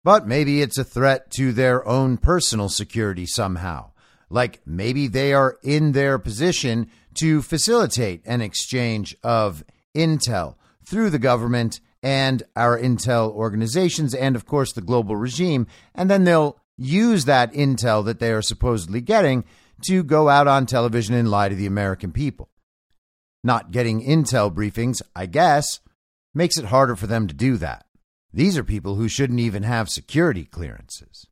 But 0.04 0.26
maybe 0.26 0.62
it's 0.62 0.78
a 0.78 0.84
threat 0.84 1.30
to 1.32 1.52
their 1.52 1.86
own 1.86 2.16
personal 2.16 2.68
security 2.68 3.26
somehow. 3.26 3.90
Like 4.30 4.60
maybe 4.66 5.08
they 5.08 5.32
are 5.32 5.58
in 5.62 5.92
their 5.92 6.18
position 6.18 6.90
to 7.14 7.42
facilitate 7.42 8.22
an 8.24 8.40
exchange 8.40 9.16
of 9.22 9.64
intel 9.96 10.56
through 10.84 11.10
the 11.10 11.18
government 11.18 11.80
and 12.02 12.42
our 12.54 12.78
intel 12.78 13.32
organizations 13.32 14.14
and, 14.14 14.36
of 14.36 14.46
course, 14.46 14.72
the 14.72 14.80
global 14.80 15.16
regime. 15.16 15.66
And 15.94 16.10
then 16.10 16.24
they'll 16.24 16.60
use 16.76 17.24
that 17.24 17.52
intel 17.52 18.04
that 18.04 18.20
they 18.20 18.32
are 18.32 18.42
supposedly 18.42 19.00
getting 19.00 19.44
to 19.86 20.02
go 20.02 20.28
out 20.28 20.46
on 20.46 20.66
television 20.66 21.14
and 21.14 21.30
lie 21.30 21.48
to 21.48 21.54
the 21.54 21.66
American 21.66 22.12
people. 22.12 22.48
Not 23.42 23.70
getting 23.70 24.04
intel 24.04 24.52
briefings, 24.54 25.02
I 25.14 25.26
guess, 25.26 25.80
makes 26.38 26.56
it 26.56 26.66
harder 26.66 26.94
for 26.94 27.08
them 27.08 27.26
to 27.26 27.34
do 27.34 27.56
that. 27.56 27.84
These 28.32 28.56
are 28.56 28.62
people 28.62 28.94
who 28.94 29.08
shouldn't 29.08 29.40
even 29.40 29.64
have 29.64 29.88
security 29.88 30.44
clearances. 30.44 31.26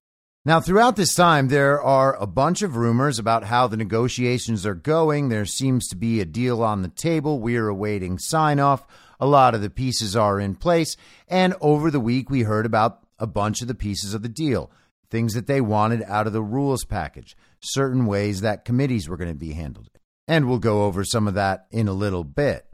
Now, 0.44 0.60
throughout 0.60 0.96
this 0.96 1.14
time, 1.14 1.46
there 1.46 1.80
are 1.80 2.16
a 2.16 2.26
bunch 2.26 2.60
of 2.62 2.74
rumors 2.74 3.20
about 3.20 3.44
how 3.44 3.68
the 3.68 3.76
negotiations 3.76 4.66
are 4.66 4.74
going. 4.74 5.28
There 5.28 5.46
seems 5.46 5.86
to 5.88 5.96
be 5.96 6.20
a 6.20 6.24
deal 6.24 6.60
on 6.60 6.82
the 6.82 6.88
table. 6.88 7.38
We're 7.38 7.68
awaiting 7.68 8.18
sign 8.18 8.58
off. 8.58 8.84
A 9.20 9.26
lot 9.26 9.54
of 9.54 9.62
the 9.62 9.70
pieces 9.70 10.16
are 10.16 10.40
in 10.40 10.56
place. 10.56 10.96
And 11.28 11.54
over 11.60 11.88
the 11.92 12.00
week, 12.00 12.28
we 12.28 12.42
heard 12.42 12.66
about 12.66 13.06
a 13.20 13.28
bunch 13.28 13.62
of 13.62 13.68
the 13.68 13.74
pieces 13.76 14.12
of 14.12 14.22
the 14.22 14.28
deal 14.28 14.72
things 15.08 15.34
that 15.34 15.46
they 15.46 15.60
wanted 15.60 16.02
out 16.02 16.26
of 16.26 16.32
the 16.32 16.42
rules 16.42 16.84
package, 16.84 17.36
certain 17.60 18.06
ways 18.06 18.40
that 18.40 18.64
committees 18.64 19.08
were 19.08 19.16
going 19.16 19.30
to 19.30 19.38
be 19.38 19.52
handled. 19.52 19.88
And 20.26 20.48
we'll 20.48 20.58
go 20.58 20.84
over 20.84 21.04
some 21.04 21.28
of 21.28 21.34
that 21.34 21.66
in 21.70 21.86
a 21.86 21.92
little 21.92 22.24
bit. 22.24 22.65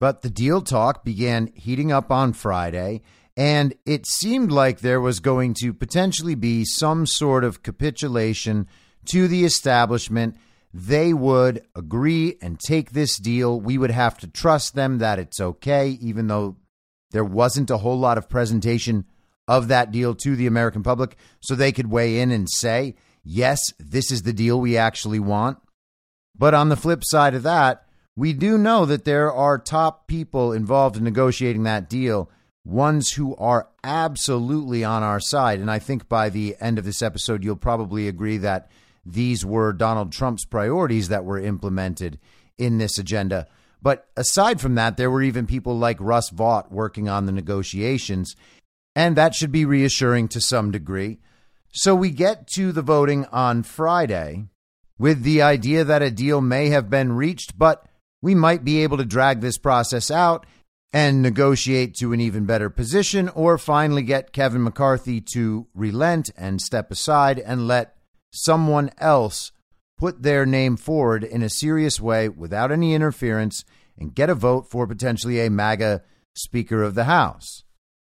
But 0.00 0.22
the 0.22 0.30
deal 0.30 0.60
talk 0.60 1.04
began 1.04 1.48
heating 1.54 1.90
up 1.90 2.12
on 2.12 2.32
Friday, 2.32 3.02
and 3.36 3.74
it 3.84 4.06
seemed 4.06 4.52
like 4.52 4.80
there 4.80 5.00
was 5.00 5.20
going 5.20 5.54
to 5.60 5.72
potentially 5.72 6.34
be 6.34 6.64
some 6.64 7.06
sort 7.06 7.44
of 7.44 7.62
capitulation 7.62 8.68
to 9.06 9.28
the 9.28 9.44
establishment. 9.44 10.36
They 10.72 11.12
would 11.12 11.64
agree 11.74 12.36
and 12.42 12.60
take 12.60 12.92
this 12.92 13.16
deal. 13.18 13.60
We 13.60 13.78
would 13.78 13.90
have 13.90 14.18
to 14.18 14.28
trust 14.28 14.74
them 14.74 14.98
that 14.98 15.18
it's 15.18 15.40
okay, 15.40 15.90
even 16.00 16.28
though 16.28 16.56
there 17.10 17.24
wasn't 17.24 17.70
a 17.70 17.78
whole 17.78 17.98
lot 17.98 18.18
of 18.18 18.28
presentation 18.28 19.04
of 19.48 19.68
that 19.68 19.90
deal 19.90 20.14
to 20.14 20.36
the 20.36 20.46
American 20.46 20.82
public 20.82 21.16
so 21.40 21.54
they 21.54 21.72
could 21.72 21.90
weigh 21.90 22.20
in 22.20 22.30
and 22.30 22.48
say, 22.50 22.94
yes, 23.24 23.72
this 23.78 24.12
is 24.12 24.22
the 24.22 24.32
deal 24.32 24.60
we 24.60 24.76
actually 24.76 25.18
want. 25.18 25.58
But 26.36 26.54
on 26.54 26.68
the 26.68 26.76
flip 26.76 27.02
side 27.02 27.34
of 27.34 27.42
that, 27.44 27.87
we 28.18 28.32
do 28.32 28.58
know 28.58 28.84
that 28.84 29.04
there 29.04 29.32
are 29.32 29.58
top 29.58 30.08
people 30.08 30.52
involved 30.52 30.96
in 30.96 31.04
negotiating 31.04 31.62
that 31.62 31.88
deal 31.88 32.28
ones 32.64 33.12
who 33.12 33.36
are 33.36 33.68
absolutely 33.84 34.82
on 34.82 35.04
our 35.04 35.20
side. 35.20 35.60
And 35.60 35.70
I 35.70 35.78
think 35.78 36.08
by 36.08 36.28
the 36.28 36.56
end 36.60 36.80
of 36.80 36.84
this 36.84 37.00
episode, 37.00 37.44
you'll 37.44 37.54
probably 37.54 38.08
agree 38.08 38.36
that 38.38 38.72
these 39.06 39.46
were 39.46 39.72
Donald 39.72 40.10
Trump's 40.10 40.44
priorities 40.44 41.06
that 41.10 41.24
were 41.24 41.38
implemented 41.38 42.18
in 42.58 42.78
this 42.78 42.98
agenda. 42.98 43.46
But 43.80 44.08
aside 44.16 44.60
from 44.60 44.74
that, 44.74 44.96
there 44.96 45.12
were 45.12 45.22
even 45.22 45.46
people 45.46 45.78
like 45.78 46.00
Russ 46.00 46.30
Vought 46.30 46.72
working 46.72 47.08
on 47.08 47.26
the 47.26 47.32
negotiations, 47.32 48.34
and 48.96 49.14
that 49.14 49.36
should 49.36 49.52
be 49.52 49.64
reassuring 49.64 50.26
to 50.30 50.40
some 50.40 50.72
degree. 50.72 51.20
So 51.70 51.94
we 51.94 52.10
get 52.10 52.48
to 52.54 52.72
the 52.72 52.82
voting 52.82 53.26
on 53.26 53.62
Friday 53.62 54.46
with 54.98 55.22
the 55.22 55.40
idea 55.40 55.84
that 55.84 56.02
a 56.02 56.10
deal 56.10 56.40
may 56.40 56.70
have 56.70 56.90
been 56.90 57.12
reached, 57.12 57.56
but 57.56 57.87
we 58.22 58.34
might 58.34 58.64
be 58.64 58.82
able 58.82 58.96
to 58.96 59.04
drag 59.04 59.40
this 59.40 59.58
process 59.58 60.10
out 60.10 60.46
and 60.92 61.22
negotiate 61.22 61.94
to 61.96 62.12
an 62.12 62.20
even 62.20 62.46
better 62.46 62.70
position, 62.70 63.28
or 63.30 63.58
finally 63.58 64.02
get 64.02 64.32
Kevin 64.32 64.62
McCarthy 64.62 65.20
to 65.20 65.66
relent 65.74 66.30
and 66.36 66.60
step 66.60 66.90
aside 66.90 67.38
and 67.38 67.68
let 67.68 67.96
someone 68.32 68.90
else 68.98 69.52
put 69.98 70.22
their 70.22 70.46
name 70.46 70.76
forward 70.76 71.24
in 71.24 71.42
a 71.42 71.48
serious 71.48 72.00
way 72.00 72.28
without 72.28 72.72
any 72.72 72.94
interference 72.94 73.64
and 73.98 74.14
get 74.14 74.30
a 74.30 74.34
vote 74.34 74.70
for 74.70 74.86
potentially 74.86 75.40
a 75.40 75.50
MAGA 75.50 76.02
Speaker 76.34 76.82
of 76.82 76.94
the 76.94 77.04
House. 77.04 77.64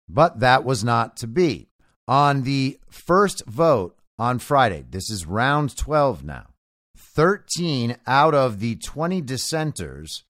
But 0.08 0.40
that 0.40 0.64
was 0.64 0.84
not 0.84 1.18
to 1.18 1.28
be. 1.28 1.70
On 2.08 2.44
the 2.44 2.80
first 2.90 3.46
vote 3.46 3.98
on 4.18 4.40
Friday, 4.40 4.86
this 4.90 5.10
is 5.10 5.26
round 5.26 5.76
12 5.76 6.24
now, 6.24 6.48
13 7.20 7.98
out 8.08 8.34
of 8.34 8.62
the 8.62 8.78
20 8.78 9.20
dissenters 9.20 10.24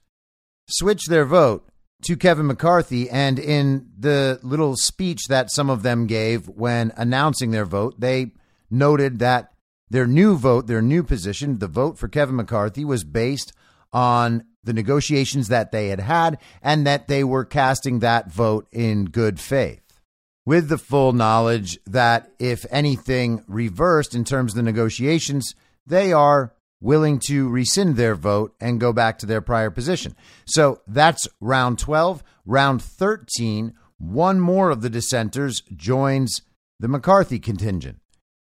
switched 0.67 1.07
their 1.07 1.23
vote 1.23 1.69
to 2.01 2.17
Kevin 2.17 2.47
McCarthy. 2.47 3.07
And 3.07 3.37
in 3.37 3.91
the 3.95 4.39
little 4.41 4.75
speech 4.75 5.27
that 5.27 5.51
some 5.51 5.69
of 5.69 5.83
them 5.83 6.07
gave 6.07 6.49
when 6.49 6.91
announcing 6.97 7.51
their 7.51 7.65
vote, 7.65 7.99
they 7.99 8.31
noted 8.71 9.19
that 9.19 9.53
their 9.91 10.07
new 10.07 10.35
vote, 10.35 10.65
their 10.65 10.81
new 10.81 11.03
position, 11.03 11.59
the 11.59 11.67
vote 11.67 11.99
for 11.99 12.07
Kevin 12.07 12.37
McCarthy, 12.37 12.83
was 12.83 13.03
based 13.03 13.53
on 13.93 14.45
the 14.63 14.73
negotiations 14.73 15.47
that 15.49 15.71
they 15.71 15.89
had 15.89 15.99
had 15.99 16.39
and 16.63 16.87
that 16.87 17.07
they 17.07 17.23
were 17.23 17.45
casting 17.45 17.99
that 17.99 18.31
vote 18.31 18.67
in 18.71 19.05
good 19.05 19.39
faith. 19.39 20.01
With 20.43 20.69
the 20.69 20.79
full 20.79 21.13
knowledge 21.13 21.77
that 21.85 22.31
if 22.39 22.65
anything 22.71 23.43
reversed 23.47 24.15
in 24.15 24.23
terms 24.23 24.53
of 24.53 24.55
the 24.55 24.63
negotiations, 24.63 25.53
they 25.85 26.11
are 26.11 26.55
willing 26.81 27.19
to 27.19 27.49
rescind 27.49 27.95
their 27.95 28.15
vote 28.15 28.55
and 28.59 28.79
go 28.79 28.93
back 28.93 29.19
to 29.19 29.25
their 29.25 29.41
prior 29.41 29.69
position. 29.69 30.15
So 30.45 30.81
that's 30.87 31.27
round 31.39 31.79
12. 31.79 32.23
Round 32.45 32.81
13, 32.81 33.73
one 33.97 34.39
more 34.39 34.69
of 34.69 34.81
the 34.81 34.89
dissenters 34.89 35.61
joins 35.75 36.41
the 36.79 36.87
McCarthy 36.87 37.39
contingent, 37.39 37.99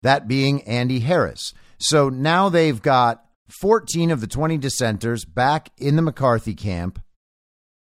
that 0.04 0.28
being 0.28 0.62
Andy 0.64 1.00
Harris. 1.00 1.54
So 1.80 2.10
now 2.10 2.50
they've 2.50 2.82
got 2.82 3.26
14 3.50 4.12
of 4.12 4.22
the 4.22 4.28
20 4.28 4.58
dissenters 4.60 5.26
back 5.26 5.72
in 5.78 5.96
the 5.96 6.02
McCarthy 6.02 6.54
camp. 6.54 7.02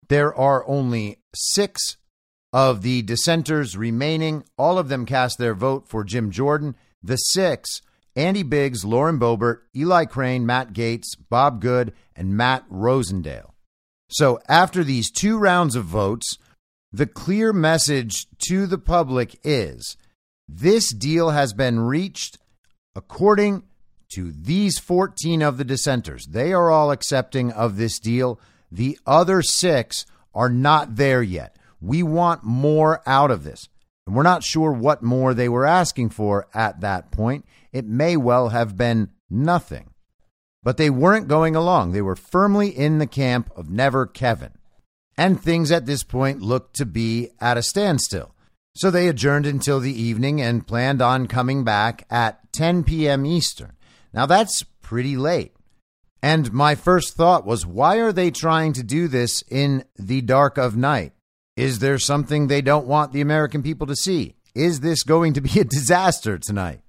There 0.09 0.35
are 0.35 0.67
only 0.67 1.19
six 1.35 1.97
of 2.53 2.83
the 2.83 3.03
dissenters 3.03 3.77
remaining. 3.77 4.45
All 4.59 4.79
of 4.79 4.89
them 4.89 5.07
cast 5.07 5.39
their 5.39 5.55
vote 5.55 5.89
for 5.89 6.03
Jim 6.03 6.31
Jordan. 6.31 6.75
The 7.03 7.17
six 7.17 7.83
Andy 8.21 8.43
Biggs, 8.43 8.85
Lauren 8.85 9.19
Boebert, 9.19 9.61
Eli 9.75 10.05
Crane, 10.05 10.45
Matt 10.45 10.75
Gaetz, 10.75 11.17
Bob 11.31 11.59
Good, 11.59 11.95
and 12.15 12.37
Matt 12.37 12.69
Rosendale. 12.69 13.53
So 14.11 14.41
after 14.47 14.85
these 14.85 15.11
two 15.11 15.39
rounds 15.39 15.75
of 15.75 15.87
votes, 15.87 16.37
the 16.93 17.07
clear 17.07 17.55
message 17.55 18.27
to 18.49 18.67
the 18.67 18.77
public 18.77 19.39
is 19.43 19.97
this 20.47 20.93
deal 20.93 21.31
has 21.31 21.55
been 21.55 21.81
reached 21.81 22.37
according 22.95 23.63
to 24.13 24.33
these 24.33 24.79
14 24.79 25.41
of 25.41 25.57
the 25.57 25.65
dissenters. 25.65 26.27
They 26.27 26.53
are 26.53 26.71
all 26.71 26.91
accepting 26.91 27.51
of 27.53 27.79
this 27.79 27.99
deal. 27.99 28.39
The 28.71 28.99
other 29.07 29.41
six 29.41 30.05
are 30.35 30.51
not 30.51 30.97
there 30.97 31.23
yet. 31.23 31.57
We 31.81 32.03
want 32.03 32.45
more 32.45 33.01
out 33.07 33.31
of 33.31 33.45
this. 33.45 33.67
And 34.07 34.15
we're 34.15 34.25
not 34.25 34.45
sure 34.45 34.73
what 34.73 35.03
more 35.03 35.33
they 35.33 35.49
were 35.49 35.65
asking 35.65 36.11
for 36.11 36.49
at 36.53 36.81
that 36.81 37.13
point. 37.13 37.47
It 37.73 37.87
may 37.87 38.17
well 38.17 38.49
have 38.49 38.77
been 38.77 39.11
nothing. 39.29 39.91
But 40.63 40.77
they 40.77 40.91
weren't 40.91 41.29
going 41.29 41.57
along. 41.57 41.93
They 41.93 42.03
were 42.03 42.17
firmly 42.17 42.69
in 42.69 42.99
the 42.99 43.07
camp 43.07 43.51
of 43.57 43.71
never 43.71 44.07
Kevin. 44.07 44.53
And 45.17 45.41
things 45.41 45.71
at 45.71 45.87
this 45.87 46.03
point 46.03 46.43
looked 46.43 46.77
to 46.77 46.87
be 46.87 47.31
at 47.41 47.57
a 47.57 47.63
standstill. 47.63 48.35
So 48.75 48.91
they 48.91 49.09
adjourned 49.09 49.47
until 49.47 49.81
the 49.81 49.93
evening 49.93 50.41
and 50.41 50.67
planned 50.67 51.03
on 51.03 51.27
coming 51.27 51.65
back 51.65 52.07
at 52.11 52.53
10 52.53 52.85
p.m. 52.85 53.27
Eastern. 53.27 53.73
Now 54.13 54.27
that's 54.27 54.63
pretty 54.81 55.17
late. 55.17 55.55
And 56.23 56.53
my 56.53 56.75
first 56.75 57.15
thought 57.15 57.47
was, 57.47 57.67
why 57.67 57.97
are 57.97 58.13
they 58.13 58.31
trying 58.31 58.75
to 58.75 58.83
do 58.83 59.09
this 59.09 59.43
in 59.51 59.85
the 59.99 60.21
dark 60.21 60.59
of 60.59 60.77
night? 60.77 61.13
Is 61.57 61.79
there 61.79 61.99
something 61.99 62.47
they 62.47 62.63
don't 62.63 62.87
want 62.87 63.13
the 63.13 63.21
American 63.21 63.63
people 63.63 63.87
to 63.87 63.97
see? 63.97 64.35
Is 64.55 64.81
this 64.81 65.03
going 65.03 65.35
to 65.35 65.41
be 65.41 65.61
a 65.61 65.65
disaster 65.79 66.39
tonight? 66.39 66.81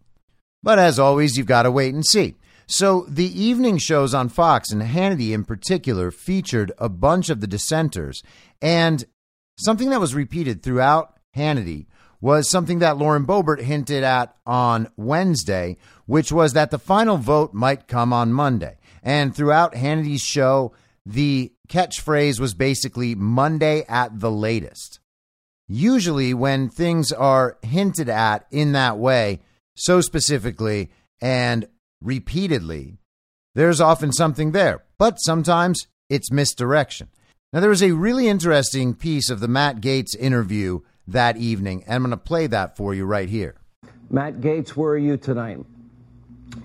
But 0.63 0.79
as 0.79 0.99
always, 0.99 1.37
you've 1.37 1.47
got 1.47 1.63
to 1.63 1.71
wait 1.71 1.93
and 1.93 2.05
see. 2.05 2.35
So 2.67 3.05
the 3.09 3.25
evening 3.25 3.77
shows 3.79 4.13
on 4.13 4.29
Fox 4.29 4.71
and 4.71 4.81
Hannity 4.81 5.31
in 5.33 5.43
particular 5.43 6.11
featured 6.11 6.71
a 6.77 6.87
bunch 6.87 7.29
of 7.29 7.41
the 7.41 7.47
dissenters. 7.47 8.23
And 8.61 9.03
something 9.59 9.89
that 9.89 9.99
was 9.99 10.15
repeated 10.15 10.63
throughout 10.63 11.17
Hannity 11.35 11.87
was 12.21 12.49
something 12.49 12.79
that 12.79 12.97
Lauren 12.97 13.25
Boebert 13.25 13.61
hinted 13.61 14.03
at 14.03 14.35
on 14.45 14.87
Wednesday, 14.95 15.77
which 16.05 16.31
was 16.31 16.53
that 16.53 16.69
the 16.69 16.79
final 16.79 17.17
vote 17.17 17.53
might 17.53 17.87
come 17.87 18.13
on 18.13 18.31
Monday. 18.31 18.77
And 19.01 19.35
throughout 19.35 19.73
Hannity's 19.73 20.21
show, 20.21 20.73
the 21.05 21.51
catchphrase 21.67 22.39
was 22.39 22.53
basically 22.53 23.15
Monday 23.15 23.83
at 23.89 24.19
the 24.19 24.31
latest. 24.31 24.99
Usually, 25.67 26.33
when 26.33 26.69
things 26.69 27.11
are 27.11 27.57
hinted 27.63 28.07
at 28.07 28.45
in 28.51 28.73
that 28.73 28.99
way, 28.99 29.39
so 29.75 30.01
specifically 30.01 30.89
and 31.21 31.67
repeatedly, 32.01 32.97
there's 33.55 33.81
often 33.81 34.11
something 34.11 34.51
there, 34.51 34.83
but 34.97 35.15
sometimes 35.17 35.87
it's 36.09 36.31
misdirection. 36.31 37.09
Now, 37.53 37.59
there 37.59 37.69
was 37.69 37.83
a 37.83 37.91
really 37.91 38.27
interesting 38.27 38.93
piece 38.93 39.29
of 39.29 39.41
the 39.41 39.47
Matt 39.47 39.81
Gaetz 39.81 40.15
interview 40.17 40.79
that 41.07 41.37
evening, 41.37 41.83
and 41.85 41.95
I'm 41.95 42.01
going 42.03 42.11
to 42.11 42.17
play 42.17 42.47
that 42.47 42.77
for 42.77 42.93
you 42.93 43.05
right 43.05 43.27
here. 43.27 43.55
Matt 44.09 44.39
Gaetz, 44.39 44.69
where 44.69 44.93
are 44.93 44.97
you 44.97 45.17
tonight? 45.17 45.59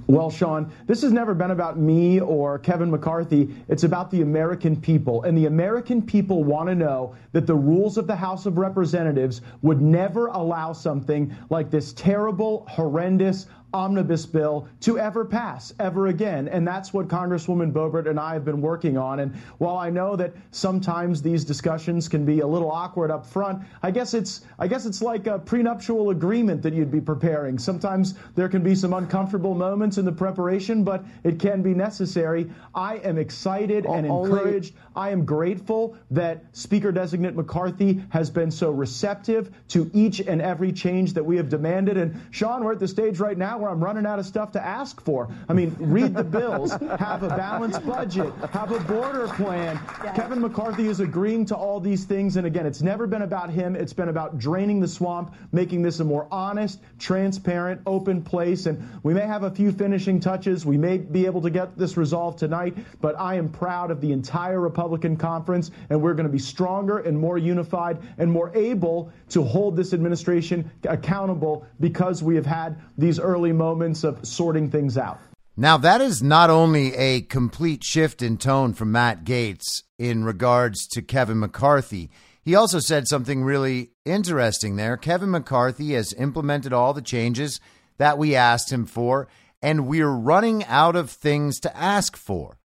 Well, 0.09 0.30
Sean, 0.30 0.72
this 0.87 1.03
has 1.03 1.12
never 1.12 1.34
been 1.34 1.51
about 1.51 1.78
me 1.78 2.20
or 2.20 2.59
Kevin 2.59 2.91
McCarthy. 2.91 3.55
It's 3.68 3.84
about 3.84 4.11
the 4.11 4.22
American 4.22 4.80
people. 4.80 5.24
And 5.24 5.37
the 5.37 5.47
American 5.47 6.01
people 6.01 6.45
want 6.45 6.68
to 6.68 6.74
know 6.74 7.14
that 7.32 7.47
the 7.47 7.55
rules 7.55 7.99
of 7.99 8.07
the 8.07 8.14
House 8.14 8.47
of 8.47 8.57
Representatives 8.57 9.43
would 9.62 9.80
never 9.80 10.28
allow 10.28 10.72
something 10.72 11.34
like 11.51 11.70
this 11.70 11.93
terrible, 11.93 12.66
horrendous, 12.68 13.47
omnibus 13.76 14.24
bill 14.24 14.66
to 14.80 14.98
ever 14.98 15.24
pass 15.24 15.74
ever 15.78 16.06
again. 16.06 16.48
And 16.48 16.66
that's 16.66 16.94
what 16.94 17.08
Congresswoman 17.08 17.72
Boebert 17.72 18.08
and 18.08 18.18
I 18.18 18.32
have 18.32 18.44
been 18.44 18.62
working 18.62 18.96
on. 18.96 19.20
And 19.20 19.36
while 19.58 19.76
I 19.76 19.90
know 19.90 20.16
that 20.16 20.32
sometimes 20.50 21.20
these 21.20 21.44
discussions 21.44 22.08
can 22.08 22.24
be 22.24 22.40
a 22.40 22.46
little 22.46 22.70
awkward 22.70 23.10
up 23.10 23.26
front, 23.26 23.62
I 23.82 23.90
guess 23.90 24.14
it's 24.14 24.40
I 24.58 24.66
guess 24.66 24.86
it's 24.86 25.02
like 25.02 25.26
a 25.26 25.38
prenuptial 25.38 26.08
agreement 26.08 26.62
that 26.62 26.72
you'd 26.72 26.90
be 26.90 27.02
preparing. 27.02 27.58
Sometimes 27.58 28.14
there 28.34 28.48
can 28.48 28.62
be 28.62 28.74
some 28.74 28.94
uncomfortable 28.94 29.54
moments 29.54 29.98
in 29.98 30.06
the 30.06 30.12
preparation, 30.12 30.82
but 30.82 31.04
it 31.22 31.38
can 31.38 31.60
be 31.62 31.74
necessary. 31.74 32.50
I 32.74 32.96
am 32.96 33.18
excited 33.18 33.84
and 33.84 34.06
encouraged. 34.06 34.74
I 34.94 35.10
am 35.10 35.26
grateful 35.26 35.98
that 36.12 36.44
Speaker 36.52 36.92
designate 36.92 37.34
McCarthy 37.34 38.02
has 38.08 38.30
been 38.30 38.50
so 38.50 38.70
receptive 38.70 39.50
to 39.68 39.90
each 39.92 40.20
and 40.20 40.40
every 40.40 40.72
change 40.72 41.12
that 41.12 41.24
we 41.24 41.36
have 41.36 41.50
demanded. 41.50 41.98
And 41.98 42.18
Sean, 42.30 42.64
we're 42.64 42.72
at 42.72 42.78
the 42.78 42.88
stage 42.88 43.20
right 43.20 43.36
now 43.36 43.65
where 43.66 43.74
I'm 43.74 43.82
running 43.82 44.06
out 44.06 44.20
of 44.20 44.26
stuff 44.26 44.52
to 44.52 44.64
ask 44.64 45.00
for. 45.00 45.28
I 45.48 45.52
mean, 45.52 45.74
read 45.80 46.14
the 46.14 46.22
bills, 46.22 46.70
have 47.00 47.24
a 47.24 47.28
balanced 47.28 47.84
budget, 47.84 48.32
have 48.52 48.70
a 48.70 48.78
border 48.78 49.26
plan. 49.26 49.80
Yes. 50.04 50.14
Kevin 50.14 50.40
McCarthy 50.40 50.86
is 50.86 51.00
agreeing 51.00 51.46
to 51.46 51.56
all 51.56 51.80
these 51.80 52.04
things. 52.04 52.36
And 52.36 52.46
again, 52.46 52.64
it's 52.64 52.80
never 52.80 53.08
been 53.08 53.22
about 53.22 53.50
him. 53.50 53.74
It's 53.74 53.92
been 53.92 54.08
about 54.08 54.38
draining 54.38 54.80
the 54.80 54.86
swamp, 54.86 55.34
making 55.50 55.82
this 55.82 55.98
a 55.98 56.04
more 56.04 56.28
honest, 56.30 56.78
transparent, 57.00 57.80
open 57.86 58.22
place. 58.22 58.66
And 58.66 58.88
we 59.02 59.12
may 59.12 59.26
have 59.26 59.42
a 59.42 59.50
few 59.50 59.72
finishing 59.72 60.20
touches. 60.20 60.64
We 60.64 60.78
may 60.78 60.98
be 60.98 61.26
able 61.26 61.42
to 61.42 61.50
get 61.50 61.76
this 61.76 61.96
resolved 61.96 62.38
tonight, 62.38 62.76
but 63.00 63.18
I 63.18 63.34
am 63.34 63.48
proud 63.48 63.90
of 63.90 64.00
the 64.00 64.12
entire 64.12 64.60
Republican 64.60 65.16
conference, 65.16 65.72
and 65.90 66.00
we're 66.00 66.14
going 66.14 66.26
to 66.26 66.32
be 66.32 66.38
stronger 66.38 66.98
and 66.98 67.18
more 67.18 67.36
unified 67.36 67.98
and 68.18 68.30
more 68.30 68.52
able 68.54 69.10
to 69.30 69.42
hold 69.42 69.76
this 69.76 69.92
administration 69.92 70.70
accountable 70.84 71.66
because 71.80 72.22
we 72.22 72.36
have 72.36 72.46
had 72.46 72.80
these 72.96 73.18
early 73.18 73.46
early 73.46 73.55
moments 73.57 74.04
of 74.04 74.26
sorting 74.26 74.70
things 74.70 74.96
out. 74.98 75.18
Now, 75.57 75.78
that 75.78 76.02
is 76.02 76.22
not 76.22 76.50
only 76.50 76.94
a 76.94 77.22
complete 77.22 77.82
shift 77.82 78.20
in 78.20 78.36
tone 78.36 78.74
from 78.74 78.92
Matt 78.92 79.24
Gaetz 79.24 79.82
in 79.98 80.24
regards 80.24 80.86
to 80.88 81.00
Kevin 81.00 81.38
McCarthy, 81.38 82.11
he 82.42 82.54
also 82.54 82.78
said 82.78 83.09
something 83.09 83.42
really 83.42 83.90
interesting 84.04 84.76
there. 84.76 84.96
Kevin 84.96 85.30
McCarthy 85.30 85.94
has 85.94 86.12
implemented 86.12 86.72
all 86.72 86.92
the 86.92 87.02
changes 87.02 87.59
that 87.96 88.18
we 88.18 88.36
asked 88.36 88.70
him 88.70 88.84
for, 88.84 89.28
and 89.62 89.88
we're 89.88 90.11
running 90.11 90.62
out 90.66 90.94
of 90.94 91.11
things 91.11 91.59
to 91.61 91.76
ask 91.76 92.16
for. 92.16 92.59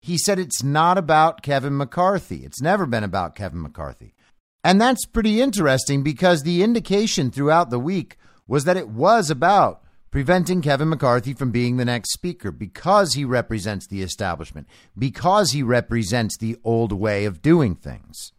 He 0.00 0.18
said 0.18 0.38
it's 0.38 0.62
not 0.62 0.98
about 0.98 1.42
Kevin 1.42 1.76
McCarthy. 1.76 2.44
It's 2.44 2.60
never 2.60 2.86
been 2.86 3.04
about 3.04 3.36
Kevin 3.36 3.62
McCarthy. 3.62 4.14
And 4.62 4.80
that's 4.80 5.06
pretty 5.06 5.40
interesting 5.40 6.02
because 6.02 6.42
the 6.42 6.62
indication 6.62 7.30
throughout 7.30 7.70
the 7.70 7.78
week 7.78 8.16
was 8.48 8.64
that 8.64 8.76
it 8.76 8.88
was 8.88 9.30
about 9.30 9.82
preventing 10.16 10.62
Kevin 10.62 10.88
McCarthy 10.88 11.34
from 11.34 11.50
being 11.50 11.76
the 11.76 11.84
next 11.84 12.10
speaker 12.10 12.50
because 12.50 13.12
he 13.12 13.22
represents 13.22 13.86
the 13.86 14.00
establishment, 14.00 14.66
because 14.98 15.50
he 15.50 15.62
represents 15.62 16.38
the 16.38 16.56
old 16.64 16.90
way 16.90 17.26
of 17.26 17.42
doing 17.42 17.74
things. 17.74 18.32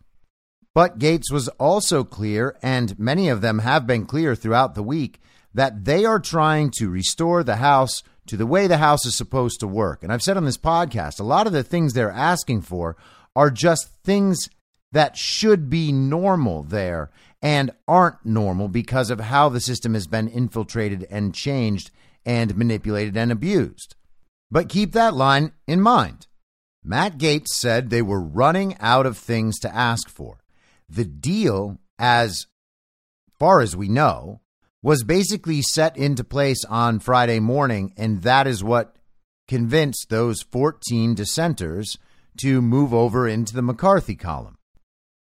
But 0.74 0.98
Gaetz 0.98 1.32
was 1.32 1.50
also 1.60 2.04
clear, 2.04 2.58
and 2.64 2.98
many 2.98 3.30
of 3.30 3.42
them 3.42 3.60
have 3.60 3.86
been 3.86 4.08
clear 4.08 4.34
throughout 4.34 4.74
the 4.74 4.82
week, 4.82 5.20
that 5.54 5.86
they 5.86 6.04
are 6.04 6.20
trying 6.20 6.72
to 6.80 6.90
restore 6.90 7.44
the 7.44 7.58
House 7.58 8.02
to 8.26 8.36
the 8.36 8.48
way 8.48 8.66
the 8.66 8.80
House 8.80 9.06
is 9.06 9.16
supposed 9.16 9.60
to 9.60 9.68
work. 9.68 10.02
And 10.02 10.12
I've 10.12 10.24
said 10.24 10.36
on 10.36 10.46
this 10.46 10.58
podcast, 10.58 11.20
a 11.20 11.24
lot 11.24 11.46
of 11.46 11.54
the 11.54 11.62
things 11.62 11.94
they're 11.94 12.10
asking 12.10 12.64
for 12.64 12.98
are 13.36 13.52
just 13.52 13.94
things 14.04 14.50
that 14.94 15.16
should 15.16 15.70
be 15.70 15.92
normal 15.92 16.64
there 16.64 17.12
and 17.48 17.72
aren't 17.88 18.26
normal 18.26 18.68
because 18.68 19.10
of 19.10 19.22
how 19.22 19.48
the 19.48 19.62
system 19.62 19.94
has 19.94 20.06
been 20.06 20.28
infiltrated 20.28 21.08
and 21.10 21.34
changed 21.34 21.92
and 22.26 22.58
manipulated 22.58 23.16
and 23.16 23.32
abused. 23.32 23.96
But 24.52 24.68
keep 24.68 24.92
that 24.92 25.14
line 25.14 25.54
in 25.66 25.80
mind. 25.80 26.28
Matt 26.84 27.18
Gaetz 27.18 27.48
said 27.54 27.90
they 27.90 28.02
were 28.02 28.20
running 28.20 28.76
out 28.82 29.06
of 29.06 29.18
things 29.18 29.60
to 29.60 29.74
ask 29.74 30.10
for. 30.10 30.40
The 30.90 31.06
deal, 31.06 31.80
as 31.98 32.48
far 33.40 33.62
as 33.62 33.78
we 33.78 33.88
know, 33.88 34.42
was 34.84 35.06
basically 35.06 35.62
set 35.62 35.96
into 35.96 36.26
place 36.26 36.66
on 36.66 37.00
Friday 37.00 37.40
morning, 37.40 37.94
and 37.96 38.24
that 38.24 38.46
is 38.46 38.62
what 38.62 38.98
convinced 39.48 40.08
those 40.10 40.42
14 40.42 41.16
dissenters 41.16 41.98
to 42.40 42.62
move 42.62 42.94
over 42.94 43.26
into 43.26 43.56
the 43.56 43.62
McCarthy 43.62 44.16
column 44.18 44.57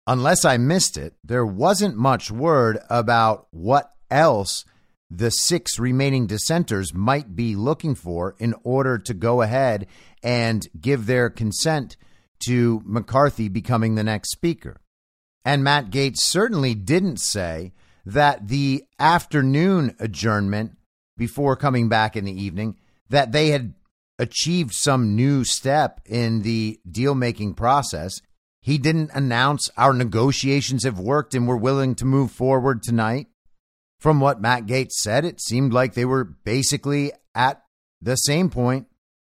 unless 0.07 0.45
I 0.45 0.57
missed 0.57 0.97
it, 0.97 1.15
there 1.25 1.47
wasn't 1.47 1.97
much 1.97 2.31
word 2.31 2.79
about 2.91 3.47
what 3.51 3.93
else 4.11 4.65
the 5.11 5.31
six 5.31 5.79
remaining 5.79 6.27
dissenters 6.27 6.95
might 6.95 7.37
be 7.37 7.55
looking 7.55 7.95
for 7.95 8.35
in 8.39 8.55
order 8.65 8.99
to 8.99 9.15
go 9.15 9.43
ahead 9.43 9.87
and 10.23 10.67
give 10.81 11.07
their 11.07 11.29
consent 11.29 11.97
to 12.47 12.83
McCarthy 12.85 13.49
becoming 13.49 13.95
the 13.95 14.03
next 14.03 14.33
speaker. 14.33 14.81
And 15.45 15.63
Matt 15.63 15.91
Gaetz 15.91 16.19
certainly 16.19 16.75
didn't 16.75 17.19
say 17.19 17.73
that 18.07 18.49
the 18.49 18.85
afternoon 18.99 19.95
adjournment 19.99 20.77
before 21.17 21.57
coming 21.57 21.89
back 21.89 22.17
in 22.17 22.25
the 22.25 22.43
evening 22.43 22.77
that 23.11 23.33
they 23.33 23.49
had 23.49 23.75
achieved 24.19 24.73
some 24.73 25.15
new 25.15 25.45
step 25.45 26.01
in 26.07 26.43
the 26.43 26.81
deal 26.91 27.15
making 27.15 27.55
process 27.55 28.21
he 28.63 28.79
didn't 28.79 29.11
announce 29.13 29.69
our 29.77 29.93
negotiations 29.93 30.85
have 30.85 30.99
worked 30.99 31.35
and 31.35 31.49
we're 31.49 31.57
willing 31.57 31.97
to 31.97 32.05
move 32.05 32.31
forward 32.31 32.83
tonight. 32.83 33.27
From 33.99 34.21
what 34.21 34.41
Matt 34.41 34.67
Gaetz 34.67 34.93
said, 34.93 35.25
it 35.25 35.41
seemed 35.41 35.73
like 35.73 35.95
they 35.95 36.05
were 36.05 36.25
basically 36.25 37.13
at 37.35 37.63
the 38.01 38.15
same 38.15 38.51
point 38.51 38.87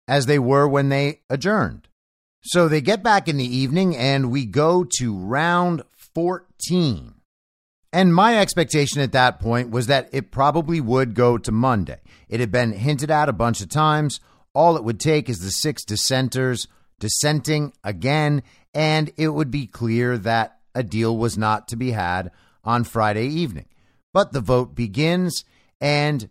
as 0.08 0.28
they 0.28 0.40
were 0.40 0.68
when 0.68 0.90
they 0.90 1.22
adjourned. 1.30 1.88
So 2.44 2.68
they 2.68 2.82
get 2.82 3.02
back 3.02 3.28
in 3.28 3.38
the 3.38 3.58
evening 3.58 3.98
and 3.98 4.32
we 4.32 4.46
go 4.46 4.86
to 4.98 5.18
round 5.18 5.82
14. 6.14 7.16
And 7.92 8.14
my 8.14 8.40
expectation 8.40 9.02
at 9.02 9.14
that 9.14 9.40
point 9.40 9.72
was 9.72 9.88
that 9.88 10.10
it 10.12 10.32
probably 10.32 10.82
would 10.82 11.16
go 11.16 11.38
to 11.38 11.52
Monday. 11.52 12.02
It 12.30 12.40
had 12.40 12.52
been 12.52 12.74
hinted 12.74 13.10
at 13.10 13.30
a 13.30 13.34
bunch 13.34 13.62
of 13.62 13.70
times. 13.70 14.20
All 14.54 14.78
it 14.78 14.84
would 14.84 15.00
take 15.00 15.30
is 15.30 15.40
the 15.40 15.52
six 15.52 15.84
dissenters 15.84 16.68
dissenting 17.00 17.74
again, 17.84 18.44
and 18.74 19.12
it 19.18 19.30
would 19.30 19.52
be 19.52 19.68
clear 19.68 20.18
that 20.18 20.60
a 20.76 20.84
deal 20.84 21.18
was 21.18 21.38
not 21.38 21.68
to 21.68 21.76
be 21.76 21.92
had 21.92 22.32
on 22.64 22.84
Friday 22.84 23.28
evening. 23.28 23.66
But 24.14 24.32
the 24.32 24.42
vote 24.42 24.76
begins, 24.76 25.44
and 25.82 26.30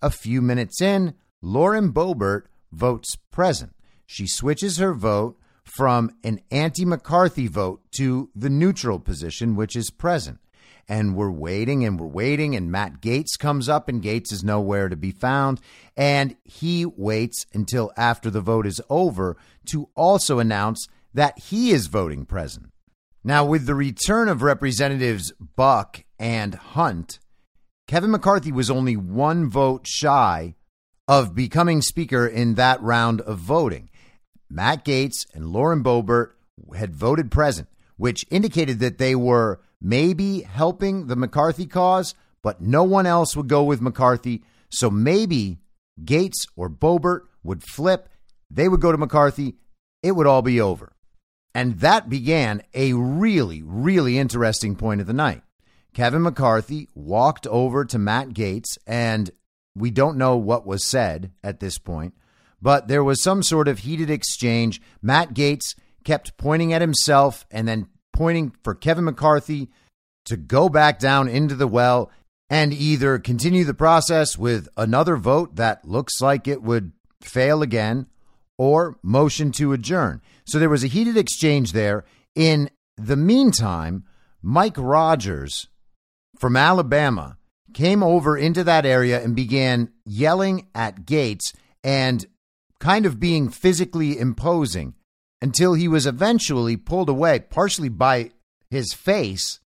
a 0.00 0.10
few 0.10 0.42
minutes 0.42 0.80
in, 0.80 1.14
Lauren 1.40 1.92
Boebert 1.92 2.44
votes 2.70 3.16
present. 3.30 3.74
She 4.06 4.26
switches 4.26 4.78
her 4.78 4.94
vote 4.94 5.38
from 5.64 6.10
an 6.22 6.40
anti 6.50 6.84
McCarthy 6.84 7.46
vote 7.46 7.82
to 7.96 8.30
the 8.34 8.50
neutral 8.50 8.98
position, 8.98 9.56
which 9.56 9.76
is 9.76 9.90
present. 9.90 10.38
And 10.88 11.14
we're 11.14 11.30
waiting 11.30 11.84
and 11.84 11.98
we're 11.98 12.06
waiting, 12.06 12.54
and 12.56 12.70
Matt 12.70 13.00
Gaetz 13.00 13.38
comes 13.38 13.68
up, 13.68 13.88
and 13.88 14.02
Gaetz 14.02 14.32
is 14.32 14.44
nowhere 14.44 14.88
to 14.88 14.96
be 14.96 15.10
found. 15.10 15.60
And 15.96 16.36
he 16.44 16.84
waits 16.84 17.46
until 17.52 17.92
after 17.96 18.30
the 18.30 18.40
vote 18.40 18.66
is 18.66 18.80
over 18.90 19.36
to 19.70 19.88
also 19.94 20.38
announce 20.38 20.86
that 21.14 21.38
he 21.38 21.70
is 21.70 21.86
voting 21.86 22.24
present. 22.24 22.70
Now, 23.24 23.44
with 23.44 23.66
the 23.66 23.74
return 23.74 24.28
of 24.28 24.42
Representatives 24.42 25.32
Buck 25.38 26.04
and 26.18 26.54
Hunt, 26.54 27.20
Kevin 27.86 28.10
McCarthy 28.10 28.50
was 28.50 28.70
only 28.70 28.96
one 28.96 29.48
vote 29.48 29.86
shy 29.86 30.56
of 31.06 31.34
becoming 31.34 31.82
Speaker 31.82 32.26
in 32.26 32.54
that 32.54 32.82
round 32.82 33.20
of 33.20 33.38
voting. 33.38 33.90
Matt 34.50 34.84
Gaetz 34.84 35.26
and 35.34 35.48
Lauren 35.48 35.82
Boebert 35.82 36.32
had 36.76 36.94
voted 36.94 37.30
present, 37.30 37.68
which 37.96 38.24
indicated 38.30 38.80
that 38.80 38.98
they 38.98 39.14
were 39.14 39.60
maybe 39.82 40.42
helping 40.42 41.08
the 41.08 41.16
McCarthy 41.16 41.66
cause, 41.66 42.14
but 42.42 42.60
no 42.60 42.84
one 42.84 43.06
else 43.06 43.36
would 43.36 43.48
go 43.48 43.64
with 43.64 43.80
McCarthy. 43.80 44.42
So 44.70 44.90
maybe 44.90 45.58
Gaetz 46.02 46.46
or 46.56 46.70
Boebert 46.70 47.22
would 47.42 47.62
flip. 47.62 48.08
They 48.50 48.68
would 48.68 48.80
go 48.80 48.92
to 48.92 48.98
McCarthy. 48.98 49.56
It 50.02 50.12
would 50.12 50.26
all 50.26 50.42
be 50.42 50.60
over. 50.60 50.92
And 51.54 51.80
that 51.80 52.08
began 52.08 52.62
a 52.72 52.94
really, 52.94 53.62
really 53.62 54.18
interesting 54.18 54.76
point 54.76 55.00
of 55.00 55.06
the 55.06 55.12
night. 55.12 55.42
Kevin 55.92 56.22
McCarthy 56.22 56.88
walked 56.94 57.46
over 57.46 57.84
to 57.84 57.98
Matt 57.98 58.30
Gaetz, 58.30 58.78
and 58.86 59.30
we 59.74 59.90
don't 59.90 60.16
know 60.16 60.36
what 60.36 60.66
was 60.66 60.86
said 60.86 61.32
at 61.44 61.60
this 61.60 61.76
point, 61.76 62.14
but 62.62 62.88
there 62.88 63.04
was 63.04 63.22
some 63.22 63.42
sort 63.42 63.68
of 63.68 63.80
heated 63.80 64.08
exchange. 64.08 64.80
Matt 65.02 65.34
Gaetz 65.34 65.74
kept 66.04 66.38
pointing 66.38 66.72
at 66.72 66.80
himself 66.80 67.44
and 67.50 67.68
then 67.68 67.88
pointing 68.12 68.52
for 68.62 68.74
Kevin 68.74 69.04
McCarthy 69.04 69.68
to 70.26 70.36
go 70.36 70.68
back 70.68 70.98
down 70.98 71.28
into 71.28 71.54
the 71.54 71.66
well. 71.66 72.10
and 72.50 72.74
either 72.74 73.18
continue 73.18 73.64
the 73.64 73.72
process 73.72 74.36
with 74.36 74.68
another 74.76 75.16
vote 75.16 75.56
that 75.56 75.86
looks 75.86 76.20
like 76.20 76.46
it 76.46 76.62
would 76.62 76.92
fail 77.22 77.62
again 77.62 78.06
or 78.58 78.98
motion 79.02 79.50
to 79.50 79.72
adjourn. 79.72 80.20
So 80.44 80.58
there 80.58 80.68
was 80.68 80.84
a 80.84 80.88
heated 80.88 81.16
exchange 81.16 81.72
there. 81.72 82.04
In 82.34 82.68
the 82.98 83.16
meantime, 83.16 84.04
Mike 84.42 84.76
Rogers 84.76 85.68
from 86.38 86.54
Alabama 86.54 87.38
came 87.72 88.02
over 88.02 88.36
into 88.36 88.62
that 88.64 88.84
area 88.84 89.22
and 89.22 89.34
began 89.34 89.90
yelling 90.04 90.66
at 90.74 91.06
Gaetz 91.06 91.54
and 91.82 92.26
kind 92.80 93.06
of 93.06 93.18
being 93.18 93.48
physically 93.48 94.18
imposing 94.18 94.94
until 95.42 95.74
he 95.74 95.88
was 95.88 96.06
eventually 96.06 96.76
pulled 96.76 97.08
away, 97.08 97.40
partially 97.40 97.88
by 97.88 98.30
his 98.70 98.94
face, 98.94 99.58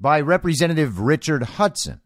by 0.00 0.20
Representative 0.20 1.00
Richard 1.00 1.42
Hudson. 1.42 2.00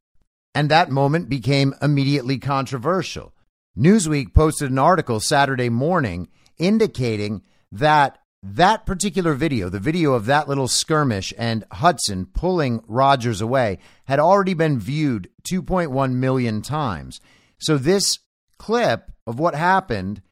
And 0.55 0.71
that 0.71 0.91
moment 0.91 1.29
became 1.29 1.75
immediately 1.83 2.39
controversial. 2.39 3.35
Newsweek 3.79 4.35
posted 4.35 4.71
an 4.71 4.79
article 4.79 5.21
Saturday 5.21 5.68
morning 5.68 6.29
indicating 6.59 7.43
that 7.71 8.18
that 8.43 8.87
particular 8.87 9.35
video, 9.35 9.68
the 9.68 9.79
video 9.79 10.14
of 10.14 10.25
that 10.25 10.49
little 10.49 10.66
skirmish 10.66 11.35
and 11.37 11.64
Hudson 11.73 12.25
pulling 12.25 12.83
Rogers 12.89 13.43
away, 13.43 13.79
had 14.07 14.18
already 14.18 14.55
been 14.55 14.81
viewed 14.81 15.29
2.1 15.49 16.14
million 16.14 16.62
times. 16.62 17.21
So, 17.59 17.77
this 17.77 18.18
clip 18.57 19.11
of 19.27 19.39
what 19.39 19.55
happened 19.55 20.23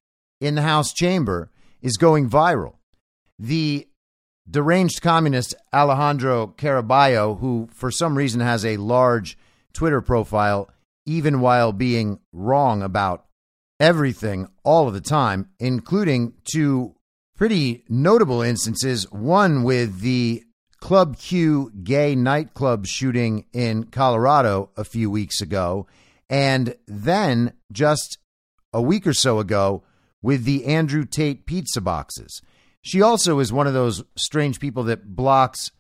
in 0.40 0.54
the 0.54 0.62
House 0.62 0.94
chamber 0.94 1.50
is 1.82 1.98
going 1.98 2.30
viral. 2.30 2.77
The 3.38 3.88
deranged 4.50 5.02
communist 5.02 5.54
Alejandra 5.72 6.56
Caraballo, 6.56 7.38
who 7.38 7.68
for 7.72 7.90
some 7.90 8.16
reason 8.16 8.40
has 8.40 8.64
a 8.64 8.76
large 8.78 9.38
Twitter 9.72 10.00
profile, 10.00 10.70
even 11.06 11.40
while 11.40 11.72
being 11.72 12.20
wrong 12.32 12.82
about 12.82 13.26
everything 13.78 14.48
all 14.64 14.88
of 14.88 14.94
the 14.94 15.00
time, 15.00 15.48
including 15.58 16.34
two 16.44 16.94
pretty 17.36 17.84
notable 17.88 18.42
instances. 18.42 19.10
One 19.12 19.62
with 19.62 20.00
the 20.00 20.42
Club 20.80 21.18
Q 21.18 21.72
gay 21.82 22.14
nightclub 22.14 22.86
shooting 22.86 23.46
in 23.52 23.84
Colorado 23.84 24.70
a 24.76 24.84
few 24.84 25.10
weeks 25.10 25.40
ago, 25.40 25.86
and 26.30 26.76
then 26.86 27.52
just 27.72 28.18
a 28.72 28.82
week 28.82 29.06
or 29.06 29.14
so 29.14 29.38
ago 29.38 29.82
with 30.22 30.44
the 30.44 30.66
Andrew 30.66 31.04
Tate 31.04 31.46
pizza 31.46 31.80
boxes. 31.80 32.42
She 32.88 33.02
also 33.02 33.38
is 33.38 33.52
one 33.52 33.66
of 33.66 33.74
those 33.74 34.02
strange 34.16 34.58
people 34.58 34.84
that 34.84 35.14
blocks 35.14 35.72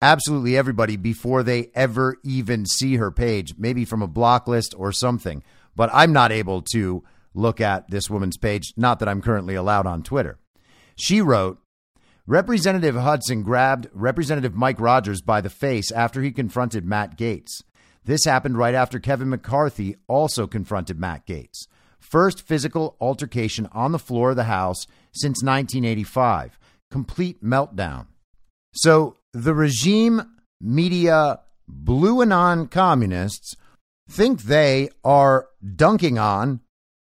absolutely 0.00 0.56
everybody 0.56 0.96
before 0.96 1.42
they 1.42 1.70
ever 1.74 2.16
even 2.24 2.64
see 2.64 2.96
her 2.96 3.10
page, 3.10 3.54
maybe 3.58 3.84
from 3.84 4.00
a 4.00 4.06
block 4.06 4.48
list 4.48 4.74
or 4.78 4.90
something. 4.90 5.44
But 5.76 5.90
I'm 5.92 6.14
not 6.14 6.32
able 6.32 6.62
to 6.72 7.04
look 7.34 7.60
at 7.60 7.90
this 7.90 8.08
woman's 8.08 8.38
page, 8.38 8.72
not 8.78 8.98
that 9.00 9.10
I'm 9.10 9.20
currently 9.20 9.54
allowed 9.54 9.86
on 9.86 10.02
Twitter. 10.02 10.38
She 10.96 11.20
wrote, 11.20 11.58
Representative 12.26 12.96
Hudson 12.96 13.42
grabbed 13.42 13.90
Representative 13.92 14.54
Mike 14.54 14.80
Rogers 14.80 15.20
by 15.20 15.42
the 15.42 15.50
face 15.50 15.92
after 15.92 16.22
he 16.22 16.32
confronted 16.32 16.86
Matt 16.86 17.18
Gaetz. 17.18 17.62
This 18.06 18.24
happened 18.24 18.56
right 18.56 18.74
after 18.74 18.98
Kevin 18.98 19.28
McCarthy 19.28 19.96
also 20.08 20.46
confronted 20.46 20.98
Matt 20.98 21.26
Gaetz. 21.26 21.66
First 22.14 22.46
physical 22.46 22.96
altercation 23.00 23.68
on 23.72 23.90
the 23.90 23.98
floor 23.98 24.30
of 24.30 24.36
the 24.36 24.44
House 24.44 24.86
since 25.10 25.42
1985. 25.42 26.60
Complete 26.88 27.42
meltdown. 27.42 28.06
So 28.72 29.16
the 29.32 29.52
regime 29.52 30.22
media 30.60 31.40
blue 31.66 32.22
anon 32.22 32.68
communists 32.68 33.56
think 34.08 34.42
they 34.42 34.90
are 35.02 35.48
dunking 35.74 36.16
on 36.16 36.60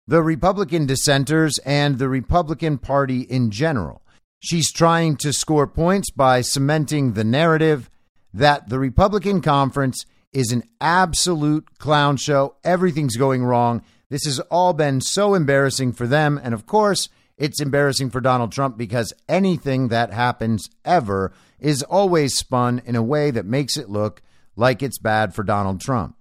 the 0.05 0.21
Republican 0.21 0.85
dissenters 0.85 1.57
and 1.65 1.97
the 1.97 2.07
Republican 2.07 2.77
Party 2.77 3.21
in 3.21 3.49
general. 3.49 4.03
She's 4.39 4.71
trying 4.71 5.15
to 5.21 5.33
score 5.33 5.65
points 5.65 6.11
by 6.11 6.41
cementing 6.41 7.13
the 7.13 7.23
narrative 7.23 7.89
that 8.35 8.69
the 8.69 8.77
Republican 8.77 9.41
conference 9.41 10.05
is 10.31 10.51
an 10.51 10.61
absolute 10.79 11.79
clown 11.79 12.17
show. 12.17 12.53
Everything's 12.63 13.17
going 13.17 13.43
wrong. 13.43 13.81
This 14.11 14.25
has 14.25 14.41
all 14.51 14.73
been 14.73 14.99
so 14.99 15.33
embarrassing 15.33 15.93
for 15.93 16.05
them. 16.05 16.37
And 16.43 16.53
of 16.53 16.65
course, 16.65 17.07
it's 17.37 17.61
embarrassing 17.61 18.09
for 18.09 18.19
Donald 18.19 18.51
Trump 18.51 18.77
because 18.77 19.13
anything 19.29 19.87
that 19.87 20.11
happens 20.11 20.69
ever 20.83 21.31
is 21.59 21.81
always 21.81 22.35
spun 22.35 22.81
in 22.85 22.97
a 22.97 23.01
way 23.01 23.31
that 23.31 23.45
makes 23.45 23.77
it 23.77 23.89
look 23.89 24.21
like 24.57 24.83
it's 24.83 24.99
bad 24.99 25.33
for 25.33 25.43
Donald 25.43 25.79
Trump. 25.79 26.17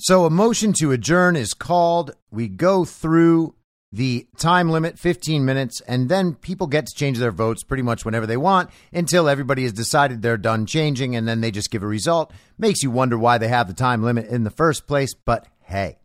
So 0.00 0.24
a 0.24 0.30
motion 0.30 0.72
to 0.80 0.90
adjourn 0.90 1.36
is 1.36 1.54
called. 1.54 2.10
We 2.32 2.48
go 2.48 2.84
through 2.84 3.54
the 3.92 4.26
time 4.36 4.68
limit, 4.68 4.98
15 4.98 5.44
minutes, 5.44 5.80
and 5.82 6.08
then 6.08 6.34
people 6.34 6.66
get 6.66 6.86
to 6.86 6.94
change 6.96 7.18
their 7.18 7.30
votes 7.30 7.62
pretty 7.62 7.84
much 7.84 8.04
whenever 8.04 8.26
they 8.26 8.36
want 8.36 8.70
until 8.92 9.28
everybody 9.28 9.62
has 9.62 9.72
decided 9.72 10.22
they're 10.22 10.36
done 10.36 10.66
changing 10.66 11.14
and 11.14 11.28
then 11.28 11.40
they 11.40 11.52
just 11.52 11.70
give 11.70 11.84
a 11.84 11.86
result. 11.86 12.32
Makes 12.58 12.82
you 12.82 12.90
wonder 12.90 13.16
why 13.16 13.38
they 13.38 13.48
have 13.48 13.68
the 13.68 13.74
time 13.74 14.02
limit 14.02 14.26
in 14.26 14.42
the 14.42 14.50
first 14.50 14.88
place, 14.88 15.14
but 15.14 15.46
hey, 15.62 15.98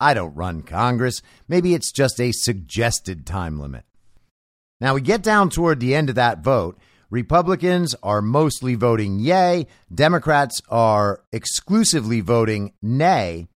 I 0.00 0.14
don't 0.14 0.34
run 0.34 0.62
Congress. 0.62 1.22
Maybe 1.48 1.74
it's 1.74 1.92
just 1.92 2.20
a 2.20 2.32
suggested 2.32 3.26
time 3.26 3.58
limit. 3.58 3.84
Now 4.80 4.94
we 4.94 5.00
get 5.00 5.22
down 5.22 5.50
toward 5.50 5.80
the 5.80 5.94
end 5.94 6.08
of 6.08 6.14
that 6.14 6.40
vote. 6.40 6.78
Republicans 7.10 7.94
are 8.02 8.20
mostly 8.20 8.74
voting 8.74 9.18
yay, 9.18 9.66
Democrats 9.92 10.60
are 10.68 11.24
exclusively 11.32 12.20
voting 12.20 12.74
nay, 12.82 13.48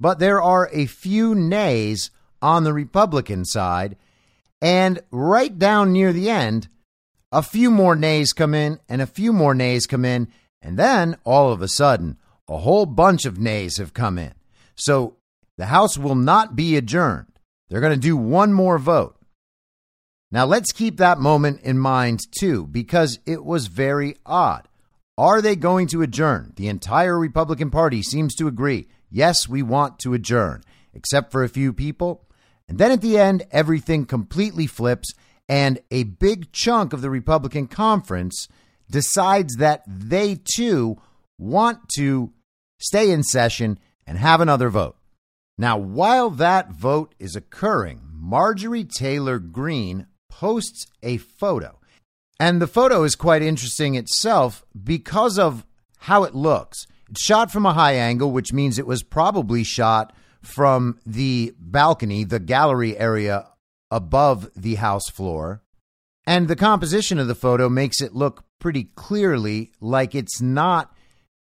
but 0.00 0.18
there 0.18 0.42
are 0.42 0.70
a 0.72 0.86
few 0.86 1.34
nays 1.34 2.10
on 2.40 2.64
the 2.64 2.72
Republican 2.72 3.44
side. 3.44 3.96
And 4.62 5.00
right 5.10 5.56
down 5.58 5.92
near 5.92 6.12
the 6.12 6.30
end, 6.30 6.68
a 7.30 7.42
few 7.42 7.70
more 7.70 7.94
nays 7.94 8.32
come 8.32 8.54
in 8.54 8.80
and 8.88 9.02
a 9.02 9.06
few 9.06 9.32
more 9.32 9.54
nays 9.54 9.86
come 9.86 10.04
in. 10.04 10.28
And 10.62 10.78
then 10.78 11.16
all 11.24 11.52
of 11.52 11.60
a 11.60 11.68
sudden, 11.68 12.16
a 12.48 12.58
whole 12.58 12.86
bunch 12.86 13.26
of 13.26 13.38
nays 13.38 13.76
have 13.76 13.92
come 13.92 14.18
in. 14.18 14.32
So 14.76 15.16
the 15.56 15.66
House 15.66 15.96
will 15.96 16.14
not 16.14 16.56
be 16.56 16.76
adjourned. 16.76 17.26
They're 17.68 17.80
going 17.80 17.94
to 17.94 17.98
do 17.98 18.16
one 18.16 18.52
more 18.52 18.78
vote. 18.78 19.16
Now, 20.30 20.46
let's 20.46 20.72
keep 20.72 20.96
that 20.96 21.20
moment 21.20 21.60
in 21.60 21.78
mind 21.78 22.20
too, 22.38 22.66
because 22.66 23.20
it 23.24 23.44
was 23.44 23.68
very 23.68 24.16
odd. 24.26 24.68
Are 25.16 25.40
they 25.40 25.54
going 25.54 25.86
to 25.88 26.02
adjourn? 26.02 26.52
The 26.56 26.68
entire 26.68 27.18
Republican 27.18 27.70
Party 27.70 28.02
seems 28.02 28.34
to 28.34 28.48
agree. 28.48 28.88
Yes, 29.10 29.48
we 29.48 29.62
want 29.62 30.00
to 30.00 30.12
adjourn, 30.12 30.64
except 30.92 31.30
for 31.30 31.44
a 31.44 31.48
few 31.48 31.72
people. 31.72 32.26
And 32.68 32.78
then 32.78 32.90
at 32.90 33.00
the 33.00 33.16
end, 33.18 33.44
everything 33.52 34.06
completely 34.06 34.66
flips, 34.66 35.12
and 35.48 35.78
a 35.90 36.02
big 36.02 36.50
chunk 36.50 36.92
of 36.92 37.00
the 37.00 37.10
Republican 37.10 37.68
conference 37.68 38.48
decides 38.90 39.54
that 39.56 39.84
they 39.86 40.40
too 40.56 40.96
want 41.38 41.88
to 41.96 42.32
stay 42.78 43.10
in 43.10 43.22
session 43.22 43.78
and 44.06 44.18
have 44.18 44.40
another 44.40 44.68
vote. 44.68 44.96
Now, 45.56 45.76
while 45.76 46.30
that 46.30 46.70
vote 46.70 47.14
is 47.18 47.36
occurring, 47.36 48.00
Marjorie 48.12 48.84
Taylor 48.84 49.38
Greene 49.38 50.06
posts 50.28 50.86
a 51.02 51.18
photo. 51.18 51.78
And 52.40 52.60
the 52.60 52.66
photo 52.66 53.04
is 53.04 53.14
quite 53.14 53.42
interesting 53.42 53.94
itself 53.94 54.64
because 54.82 55.38
of 55.38 55.64
how 55.98 56.24
it 56.24 56.34
looks. 56.34 56.86
It's 57.08 57.22
shot 57.22 57.52
from 57.52 57.66
a 57.66 57.74
high 57.74 57.94
angle, 57.94 58.32
which 58.32 58.52
means 58.52 58.78
it 58.78 58.86
was 58.86 59.02
probably 59.02 59.62
shot 59.62 60.12
from 60.42 60.98
the 61.06 61.54
balcony, 61.58 62.24
the 62.24 62.40
gallery 62.40 62.98
area 62.98 63.46
above 63.90 64.50
the 64.56 64.74
house 64.74 65.08
floor. 65.08 65.62
And 66.26 66.48
the 66.48 66.56
composition 66.56 67.18
of 67.18 67.28
the 67.28 67.34
photo 67.34 67.68
makes 67.68 68.00
it 68.00 68.14
look 68.14 68.44
pretty 68.58 68.84
clearly 68.96 69.70
like 69.80 70.14
it's 70.14 70.40
not 70.40 70.92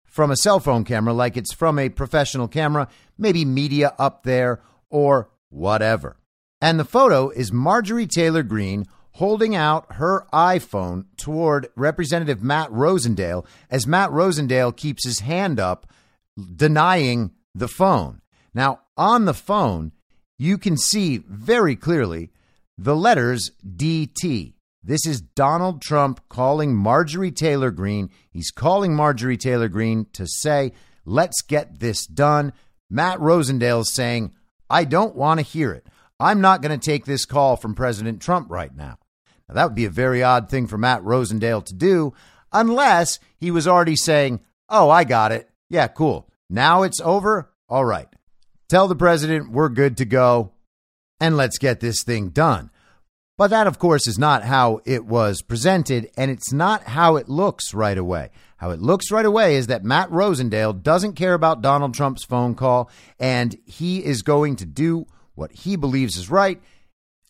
from 0.04 0.30
a 0.30 0.36
cell 0.36 0.58
phone 0.58 0.84
camera, 0.84 1.12
like 1.12 1.36
it's 1.36 1.54
from 1.54 1.78
a 1.78 1.88
professional 1.88 2.48
camera, 2.48 2.88
maybe 3.20 3.44
media 3.44 3.94
up 3.98 4.24
there 4.24 4.62
or 4.88 5.30
whatever. 5.50 6.16
And 6.60 6.78
the 6.78 6.84
photo 6.84 7.30
is 7.30 7.52
Marjorie 7.52 8.06
Taylor 8.06 8.42
Greene 8.42 8.86
holding 9.12 9.54
out 9.54 9.94
her 9.94 10.26
iPhone 10.32 11.04
toward 11.16 11.68
Representative 11.76 12.42
Matt 12.42 12.70
Rosendale 12.70 13.44
as 13.70 13.86
Matt 13.86 14.10
Rosendale 14.10 14.76
keeps 14.76 15.04
his 15.04 15.20
hand 15.20 15.58
up, 15.58 15.86
denying 16.56 17.32
the 17.54 17.68
phone. 17.68 18.20
Now, 18.54 18.80
on 18.96 19.24
the 19.24 19.34
phone, 19.34 19.92
you 20.38 20.58
can 20.58 20.76
see 20.76 21.18
very 21.18 21.76
clearly 21.76 22.30
the 22.78 22.96
letters 22.96 23.50
DT. 23.66 24.54
This 24.82 25.06
is 25.06 25.20
Donald 25.20 25.82
Trump 25.82 26.26
calling 26.28 26.74
Marjorie 26.74 27.30
Taylor 27.30 27.70
Greene. 27.70 28.10
He's 28.30 28.50
calling 28.50 28.94
Marjorie 28.94 29.36
Taylor 29.36 29.68
Greene 29.68 30.06
to 30.14 30.26
say, 30.26 30.72
let's 31.04 31.42
get 31.42 31.80
this 31.80 32.06
done. 32.06 32.52
Matt 32.90 33.18
Rosendale 33.20 33.80
is 33.82 33.94
saying, 33.94 34.34
I 34.68 34.84
don't 34.84 35.14
want 35.14 35.38
to 35.38 35.46
hear 35.46 35.72
it. 35.72 35.86
I'm 36.18 36.40
not 36.40 36.60
going 36.60 36.78
to 36.78 36.84
take 36.84 37.04
this 37.04 37.24
call 37.24 37.56
from 37.56 37.74
President 37.74 38.20
Trump 38.20 38.50
right 38.50 38.74
now. 38.74 38.98
Now, 39.48 39.54
that 39.54 39.64
would 39.64 39.74
be 39.74 39.86
a 39.86 39.90
very 39.90 40.22
odd 40.22 40.50
thing 40.50 40.66
for 40.66 40.76
Matt 40.76 41.02
Rosendale 41.02 41.64
to 41.64 41.74
do, 41.74 42.12
unless 42.52 43.18
he 43.38 43.50
was 43.50 43.66
already 43.66 43.96
saying, 43.96 44.40
Oh, 44.68 44.90
I 44.90 45.04
got 45.04 45.32
it. 45.32 45.48
Yeah, 45.68 45.88
cool. 45.88 46.28
Now 46.48 46.82
it's 46.82 47.00
over. 47.00 47.50
all 47.68 47.84
right, 47.84 48.08
tell 48.68 48.88
the 48.88 48.96
president 48.96 49.52
we're 49.52 49.68
good 49.68 49.96
to 49.98 50.04
go 50.04 50.52
and 51.20 51.36
let's 51.36 51.58
get 51.58 51.80
this 51.80 52.02
thing 52.02 52.30
done. 52.30 52.70
But 53.38 53.48
that, 53.50 53.66
of 53.66 53.78
course, 53.78 54.06
is 54.06 54.18
not 54.18 54.42
how 54.44 54.80
it 54.84 55.06
was 55.06 55.42
presented, 55.42 56.10
and 56.16 56.30
it's 56.30 56.52
not 56.52 56.84
how 56.84 57.16
it 57.16 57.28
looks 57.28 57.72
right 57.72 57.96
away. 57.96 58.30
How 58.60 58.72
it 58.72 58.82
looks 58.82 59.10
right 59.10 59.24
away 59.24 59.56
is 59.56 59.68
that 59.68 59.84
Matt 59.84 60.10
Rosendale 60.10 60.82
doesn't 60.82 61.14
care 61.14 61.32
about 61.32 61.62
Donald 61.62 61.94
Trump's 61.94 62.24
phone 62.24 62.54
call, 62.54 62.90
and 63.18 63.56
he 63.64 64.04
is 64.04 64.20
going 64.20 64.56
to 64.56 64.66
do 64.66 65.06
what 65.34 65.50
he 65.50 65.76
believes 65.76 66.18
is 66.18 66.28
right. 66.28 66.60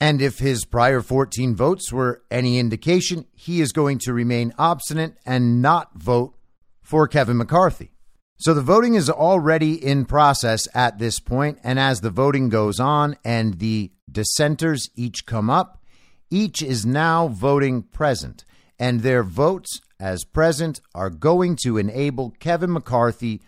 And 0.00 0.20
if 0.20 0.40
his 0.40 0.64
prior 0.64 1.00
14 1.00 1.54
votes 1.54 1.92
were 1.92 2.24
any 2.32 2.58
indication, 2.58 3.26
he 3.32 3.60
is 3.60 3.70
going 3.70 3.98
to 4.00 4.12
remain 4.12 4.52
obstinate 4.58 5.18
and 5.24 5.62
not 5.62 5.94
vote 5.94 6.34
for 6.82 7.06
Kevin 7.06 7.36
McCarthy. 7.36 7.92
So 8.40 8.52
the 8.52 8.60
voting 8.60 8.94
is 8.94 9.08
already 9.08 9.74
in 9.74 10.06
process 10.06 10.66
at 10.74 10.98
this 10.98 11.20
point, 11.20 11.60
and 11.62 11.78
as 11.78 12.00
the 12.00 12.10
voting 12.10 12.48
goes 12.48 12.80
on 12.80 13.16
and 13.24 13.60
the 13.60 13.92
dissenters 14.10 14.90
each 14.96 15.26
come 15.26 15.48
up, 15.48 15.80
each 16.28 16.60
is 16.60 16.84
now 16.84 17.28
voting 17.28 17.82
present, 17.84 18.44
and 18.80 19.02
their 19.02 19.22
votes 19.22 19.80
as 20.00 20.24
present 20.24 20.80
are 20.94 21.10
going 21.10 21.56
to 21.64 21.76
enable 21.76 22.30
Kevin 22.40 22.72
McCarthy 22.72 23.42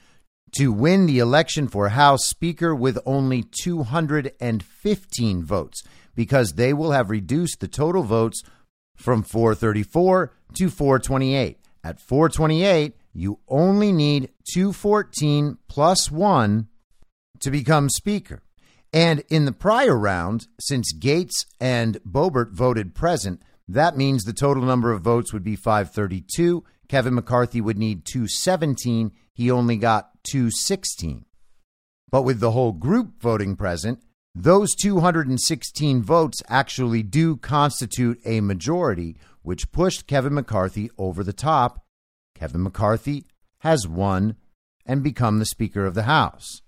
to 0.57 0.70
win 0.70 1.07
the 1.07 1.18
election 1.18 1.66
for 1.66 1.88
House 1.88 2.26
Speaker 2.26 2.74
with 2.74 2.98
only 3.07 3.42
215 3.42 5.44
votes 5.44 5.82
because 6.14 6.53
they 6.53 6.74
will 6.74 6.92
have 6.92 7.09
reduced 7.09 7.61
the 7.61 7.68
total 7.68 8.03
votes 8.03 8.42
from 8.94 9.22
434 9.22 10.30
to 10.55 10.68
428. 10.68 11.59
At 11.82 12.00
428, 12.00 12.96
you 13.14 13.38
only 13.48 13.92
need 13.92 14.28
214 14.53 15.57
plus 15.68 16.11
1 16.11 16.68
to 17.40 17.50
become 17.50 17.88
Speaker. 17.88 18.42
And 18.92 19.24
in 19.30 19.46
the 19.46 19.53
prior 19.53 19.96
round, 19.96 20.48
since 20.61 20.92
Gaetz 20.92 21.46
and 21.59 21.98
Boebert 22.05 22.53
voted 22.53 22.94
present, 22.94 23.40
that 23.68 23.96
means 23.96 24.24
the 24.24 24.32
total 24.32 24.64
number 24.64 24.92
of 24.92 25.02
votes 25.02 25.32
would 25.32 25.44
be 25.44 25.56
532. 25.56 26.64
Kevin 26.88 27.14
McCarthy 27.14 27.60
would 27.60 27.78
need 27.78 28.04
217. 28.04 29.12
He 29.32 29.50
only 29.50 29.76
got 29.76 30.10
216. 30.24 31.24
But 32.10 32.22
with 32.22 32.40
the 32.40 32.50
whole 32.50 32.72
group 32.72 33.20
voting 33.20 33.56
present, 33.56 34.02
those 34.34 34.74
216 34.74 36.02
votes 36.02 36.42
actually 36.48 37.02
do 37.02 37.36
constitute 37.36 38.20
a 38.24 38.40
majority, 38.40 39.16
which 39.42 39.72
pushed 39.72 40.06
Kevin 40.06 40.34
McCarthy 40.34 40.90
over 40.98 41.22
the 41.22 41.32
top. 41.32 41.84
Kevin 42.34 42.62
McCarthy 42.62 43.26
has 43.58 43.86
won 43.86 44.36
and 44.84 45.02
become 45.02 45.38
the 45.38 45.46
Speaker 45.46 45.86
of 45.86 45.94
the 45.94 46.04
House. 46.04 46.60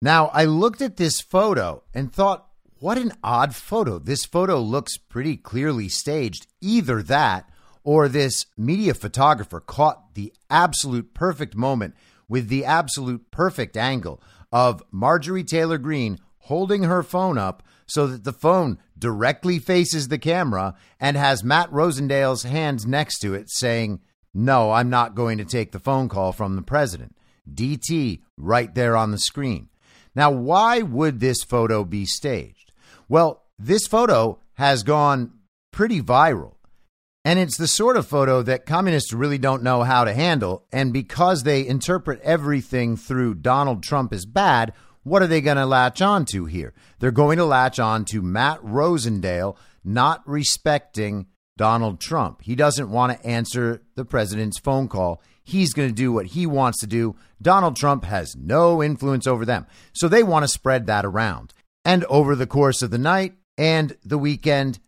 Now, 0.00 0.28
I 0.28 0.44
looked 0.44 0.80
at 0.80 0.96
this 0.96 1.20
photo 1.20 1.82
and 1.94 2.12
thought, 2.12 2.46
what 2.82 2.98
an 2.98 3.12
odd 3.22 3.54
photo. 3.54 3.96
This 4.00 4.24
photo 4.24 4.58
looks 4.58 4.96
pretty 4.96 5.36
clearly 5.36 5.88
staged. 5.88 6.48
Either 6.60 7.00
that 7.04 7.48
or 7.84 8.08
this 8.08 8.46
media 8.56 8.92
photographer 8.92 9.60
caught 9.60 10.14
the 10.14 10.32
absolute 10.50 11.14
perfect 11.14 11.54
moment 11.54 11.94
with 12.28 12.48
the 12.48 12.64
absolute 12.64 13.30
perfect 13.30 13.76
angle 13.76 14.20
of 14.50 14.82
Marjorie 14.90 15.44
Taylor 15.44 15.78
Greene 15.78 16.18
holding 16.38 16.82
her 16.82 17.04
phone 17.04 17.38
up 17.38 17.62
so 17.86 18.08
that 18.08 18.24
the 18.24 18.32
phone 18.32 18.78
directly 18.98 19.60
faces 19.60 20.08
the 20.08 20.18
camera 20.18 20.74
and 20.98 21.16
has 21.16 21.44
Matt 21.44 21.70
Rosendale's 21.70 22.42
hands 22.42 22.84
next 22.84 23.20
to 23.20 23.32
it 23.32 23.48
saying, 23.48 24.00
No, 24.34 24.72
I'm 24.72 24.90
not 24.90 25.14
going 25.14 25.38
to 25.38 25.44
take 25.44 25.70
the 25.70 25.78
phone 25.78 26.08
call 26.08 26.32
from 26.32 26.56
the 26.56 26.62
president. 26.62 27.14
DT 27.48 28.22
right 28.36 28.74
there 28.74 28.96
on 28.96 29.12
the 29.12 29.18
screen. 29.18 29.68
Now, 30.16 30.32
why 30.32 30.82
would 30.82 31.20
this 31.20 31.44
photo 31.44 31.84
be 31.84 32.06
staged? 32.06 32.61
Well, 33.12 33.42
this 33.58 33.86
photo 33.86 34.38
has 34.54 34.84
gone 34.84 35.32
pretty 35.70 36.00
viral. 36.00 36.54
And 37.26 37.38
it's 37.38 37.58
the 37.58 37.66
sort 37.66 37.98
of 37.98 38.06
photo 38.06 38.40
that 38.40 38.64
communists 38.64 39.12
really 39.12 39.36
don't 39.36 39.62
know 39.62 39.82
how 39.82 40.04
to 40.04 40.14
handle. 40.14 40.64
And 40.72 40.94
because 40.94 41.42
they 41.42 41.66
interpret 41.66 42.22
everything 42.22 42.96
through 42.96 43.34
Donald 43.34 43.82
Trump 43.82 44.14
as 44.14 44.24
bad, 44.24 44.72
what 45.02 45.20
are 45.20 45.26
they 45.26 45.42
going 45.42 45.58
to 45.58 45.66
latch 45.66 46.00
on 46.00 46.24
to 46.32 46.46
here? 46.46 46.72
They're 47.00 47.10
going 47.10 47.36
to 47.36 47.44
latch 47.44 47.78
on 47.78 48.06
to 48.06 48.22
Matt 48.22 48.62
Rosendale 48.62 49.58
not 49.84 50.26
respecting 50.26 51.26
Donald 51.58 52.00
Trump. 52.00 52.40
He 52.40 52.54
doesn't 52.54 52.90
want 52.90 53.12
to 53.12 53.26
answer 53.26 53.82
the 53.94 54.06
president's 54.06 54.58
phone 54.58 54.88
call. 54.88 55.20
He's 55.44 55.74
going 55.74 55.90
to 55.90 55.94
do 55.94 56.12
what 56.12 56.28
he 56.28 56.46
wants 56.46 56.80
to 56.80 56.86
do. 56.86 57.16
Donald 57.42 57.76
Trump 57.76 58.04
has 58.04 58.34
no 58.36 58.82
influence 58.82 59.26
over 59.26 59.44
them. 59.44 59.66
So 59.92 60.08
they 60.08 60.22
want 60.22 60.44
to 60.44 60.48
spread 60.48 60.86
that 60.86 61.04
around. 61.04 61.52
And 61.84 62.04
over 62.04 62.36
the 62.36 62.46
course 62.46 62.82
of 62.82 62.90
the 62.90 62.98
night 62.98 63.34
and 63.58 63.96
the 64.04 64.18
weekend, 64.18 64.78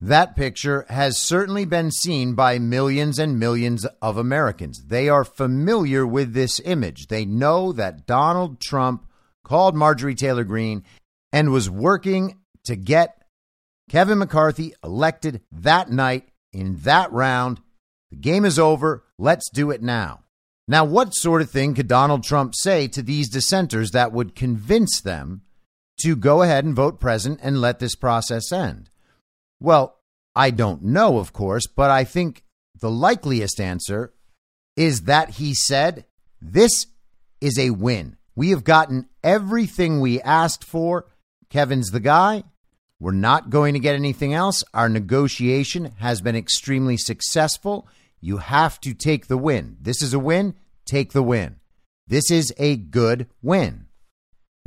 that 0.00 0.36
picture 0.36 0.86
has 0.88 1.18
certainly 1.18 1.64
been 1.64 1.90
seen 1.90 2.34
by 2.34 2.58
millions 2.58 3.18
and 3.18 3.38
millions 3.38 3.84
of 4.00 4.16
Americans. 4.16 4.84
They 4.86 5.08
are 5.08 5.24
familiar 5.24 6.06
with 6.06 6.34
this 6.34 6.60
image. 6.64 7.08
They 7.08 7.24
know 7.24 7.72
that 7.72 8.06
Donald 8.06 8.60
Trump 8.60 9.06
called 9.44 9.74
Marjorie 9.74 10.14
Taylor 10.14 10.44
Greene 10.44 10.84
and 11.32 11.50
was 11.50 11.68
working 11.68 12.38
to 12.64 12.76
get 12.76 13.24
Kevin 13.88 14.18
McCarthy 14.18 14.74
elected 14.84 15.40
that 15.50 15.90
night 15.90 16.28
in 16.52 16.76
that 16.80 17.10
round. 17.12 17.60
The 18.10 18.16
game 18.16 18.44
is 18.44 18.58
over. 18.58 19.04
Let's 19.18 19.50
do 19.50 19.70
it 19.70 19.82
now. 19.82 20.20
Now, 20.68 20.84
what 20.84 21.14
sort 21.14 21.40
of 21.40 21.50
thing 21.50 21.74
could 21.74 21.88
Donald 21.88 22.22
Trump 22.22 22.54
say 22.54 22.88
to 22.88 23.02
these 23.02 23.30
dissenters 23.30 23.90
that 23.92 24.12
would 24.12 24.34
convince 24.34 25.00
them 25.00 25.42
to 26.02 26.16
go 26.16 26.42
ahead 26.42 26.64
and 26.64 26.74
vote 26.74 27.00
present 27.00 27.40
and 27.42 27.60
let 27.60 27.78
this 27.78 27.94
process 27.94 28.52
end? 28.52 28.90
Well, 29.60 29.98
I 30.34 30.50
don't 30.50 30.84
know, 30.84 31.18
of 31.18 31.32
course, 31.32 31.66
but 31.66 31.90
I 31.90 32.04
think 32.04 32.44
the 32.80 32.90
likeliest 32.90 33.60
answer 33.60 34.12
is 34.76 35.02
that 35.02 35.30
he 35.30 35.54
said, 35.54 36.04
This 36.40 36.86
is 37.40 37.58
a 37.58 37.70
win. 37.70 38.16
We 38.36 38.50
have 38.50 38.62
gotten 38.62 39.08
everything 39.24 40.00
we 40.00 40.22
asked 40.22 40.62
for. 40.62 41.06
Kevin's 41.50 41.90
the 41.90 42.00
guy. 42.00 42.44
We're 43.00 43.10
not 43.10 43.50
going 43.50 43.74
to 43.74 43.80
get 43.80 43.96
anything 43.96 44.32
else. 44.32 44.62
Our 44.72 44.88
negotiation 44.88 45.92
has 45.98 46.20
been 46.20 46.36
extremely 46.36 46.96
successful. 46.96 47.88
You 48.20 48.38
have 48.38 48.80
to 48.82 48.94
take 48.94 49.26
the 49.26 49.36
win. 49.36 49.76
This 49.80 50.02
is 50.02 50.14
a 50.14 50.18
win. 50.20 50.54
Take 50.84 51.12
the 51.12 51.22
win. 51.22 51.56
This 52.06 52.30
is 52.30 52.54
a 52.58 52.76
good 52.76 53.26
win. 53.42 53.87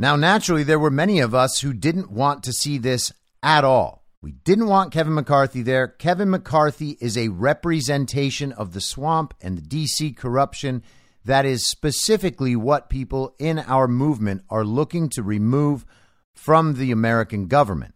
Now, 0.02 0.16
naturally, 0.16 0.64
there 0.64 0.80
were 0.80 0.90
many 0.90 1.20
of 1.20 1.36
us 1.36 1.60
who 1.60 1.74
didn't 1.74 2.10
want 2.10 2.42
to 2.46 2.54
see 2.54 2.80
this 2.80 3.14
at 3.44 3.64
all. 3.64 4.04
We 4.20 4.32
didn't 4.32 4.66
want 4.66 4.92
Kevin 4.92 5.14
McCarthy 5.14 5.62
there. 5.62 5.90
Kevin 5.90 6.32
McCarthy 6.32 6.98
is 7.00 7.16
a 7.16 7.28
representation 7.28 8.52
of 8.52 8.74
the 8.74 8.82
swamp 8.82 9.36
and 9.42 9.60
the 9.60 9.62
DC 9.62 10.18
corruption 10.18 10.82
that 11.24 11.46
is 11.46 11.68
specifically 11.68 12.56
what 12.56 12.90
people 12.90 13.36
in 13.38 13.60
our 13.60 13.88
movement 13.88 14.42
are 14.50 14.66
looking 14.66 15.08
to 15.10 15.22
remove 15.22 15.86
from 16.34 16.80
the 16.80 16.90
American 16.90 17.46
government. 17.46 17.94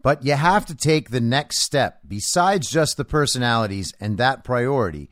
But 0.00 0.24
you 0.24 0.34
have 0.34 0.64
to 0.66 0.76
take 0.76 1.10
the 1.10 1.20
next 1.20 1.64
step. 1.64 2.02
Besides 2.06 2.70
just 2.70 2.96
the 2.96 3.04
personalities 3.04 3.92
and 3.98 4.16
that 4.16 4.44
priority, 4.44 5.10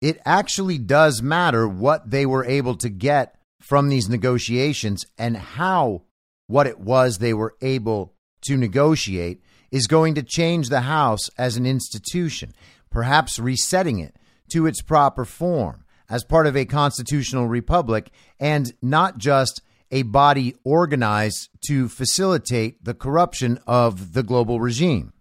it 0.00 0.20
actually 0.26 0.78
does 0.78 1.22
matter 1.22 1.68
what 1.68 2.10
they 2.10 2.26
were 2.26 2.44
able 2.44 2.74
to 2.78 2.88
get 2.88 3.38
from 3.64 3.88
these 3.88 4.10
negotiations 4.10 5.06
and 5.16 5.38
how 5.38 6.02
what 6.46 6.66
it 6.66 6.78
was 6.78 7.16
they 7.16 7.32
were 7.32 7.54
able 7.62 8.12
to 8.42 8.58
negotiate 8.58 9.40
is 9.72 9.86
going 9.86 10.14
to 10.14 10.22
change 10.22 10.68
the 10.68 10.82
House 10.82 11.30
as 11.38 11.56
an 11.56 11.64
institution, 11.64 12.52
perhaps 12.90 13.38
resetting 13.38 14.00
it 14.00 14.16
to 14.50 14.66
its 14.66 14.82
proper 14.82 15.24
form 15.24 15.86
as 16.10 16.24
part 16.24 16.46
of 16.46 16.54
a 16.54 16.66
constitutional 16.66 17.48
republic 17.48 18.10
and 18.38 18.74
not 18.82 19.16
just 19.16 19.62
a 19.90 20.02
body 20.02 20.54
organized 20.62 21.48
to 21.66 21.88
facilitate 21.88 22.84
the 22.84 22.92
corruption 22.92 23.58
of 23.66 24.12
the 24.12 24.22
global 24.22 24.60
regime. 24.60 25.14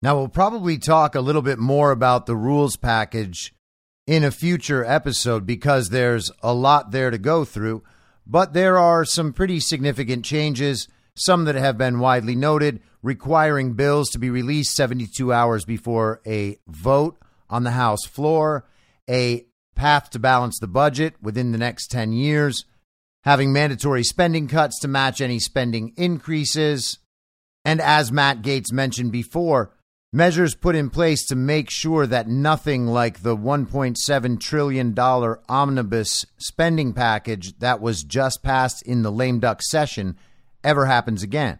Now, 0.00 0.16
we'll 0.16 0.28
probably 0.28 0.78
talk 0.78 1.14
a 1.14 1.20
little 1.20 1.42
bit 1.42 1.58
more 1.58 1.90
about 1.90 2.24
the 2.24 2.36
rules 2.36 2.76
package 2.76 3.52
in 4.10 4.24
a 4.24 4.30
future 4.32 4.84
episode 4.84 5.46
because 5.46 5.90
there's 5.90 6.32
a 6.42 6.52
lot 6.52 6.90
there 6.90 7.12
to 7.12 7.16
go 7.16 7.44
through, 7.44 7.80
but 8.26 8.54
there 8.54 8.76
are 8.76 9.04
some 9.04 9.32
pretty 9.32 9.60
significant 9.60 10.24
changes, 10.24 10.88
some 11.14 11.44
that 11.44 11.54
have 11.54 11.78
been 11.78 12.00
widely 12.00 12.34
noted, 12.34 12.82
requiring 13.04 13.74
bills 13.74 14.10
to 14.10 14.18
be 14.18 14.28
released 14.28 14.74
72 14.74 15.32
hours 15.32 15.64
before 15.64 16.20
a 16.26 16.58
vote 16.66 17.18
on 17.48 17.62
the 17.62 17.70
House 17.70 18.04
floor, 18.04 18.66
a 19.08 19.46
path 19.76 20.10
to 20.10 20.18
balance 20.18 20.58
the 20.58 20.66
budget 20.66 21.14
within 21.22 21.52
the 21.52 21.58
next 21.58 21.86
10 21.92 22.12
years, 22.12 22.64
having 23.22 23.52
mandatory 23.52 24.02
spending 24.02 24.48
cuts 24.48 24.80
to 24.80 24.88
match 24.88 25.20
any 25.20 25.38
spending 25.38 25.92
increases. 25.96 26.98
And 27.64 27.80
as 27.80 28.10
Matt 28.10 28.42
Gaetz 28.42 28.72
mentioned 28.72 29.12
before, 29.12 29.72
measures 30.12 30.54
put 30.54 30.74
in 30.74 30.90
place 30.90 31.26
to 31.26 31.36
make 31.36 31.70
sure 31.70 32.06
that 32.06 32.28
nothing 32.28 32.86
like 32.86 33.22
the 33.22 33.36
$1.7 33.36 34.40
trillion 34.40 34.98
omnibus 34.98 36.26
spending 36.38 36.92
package 36.92 37.56
that 37.58 37.80
was 37.80 38.02
just 38.02 38.42
passed 38.42 38.82
in 38.82 39.02
the 39.02 39.12
lame 39.12 39.38
duck 39.38 39.62
session 39.62 40.16
ever 40.64 40.86
happens 40.86 41.22
again. 41.22 41.58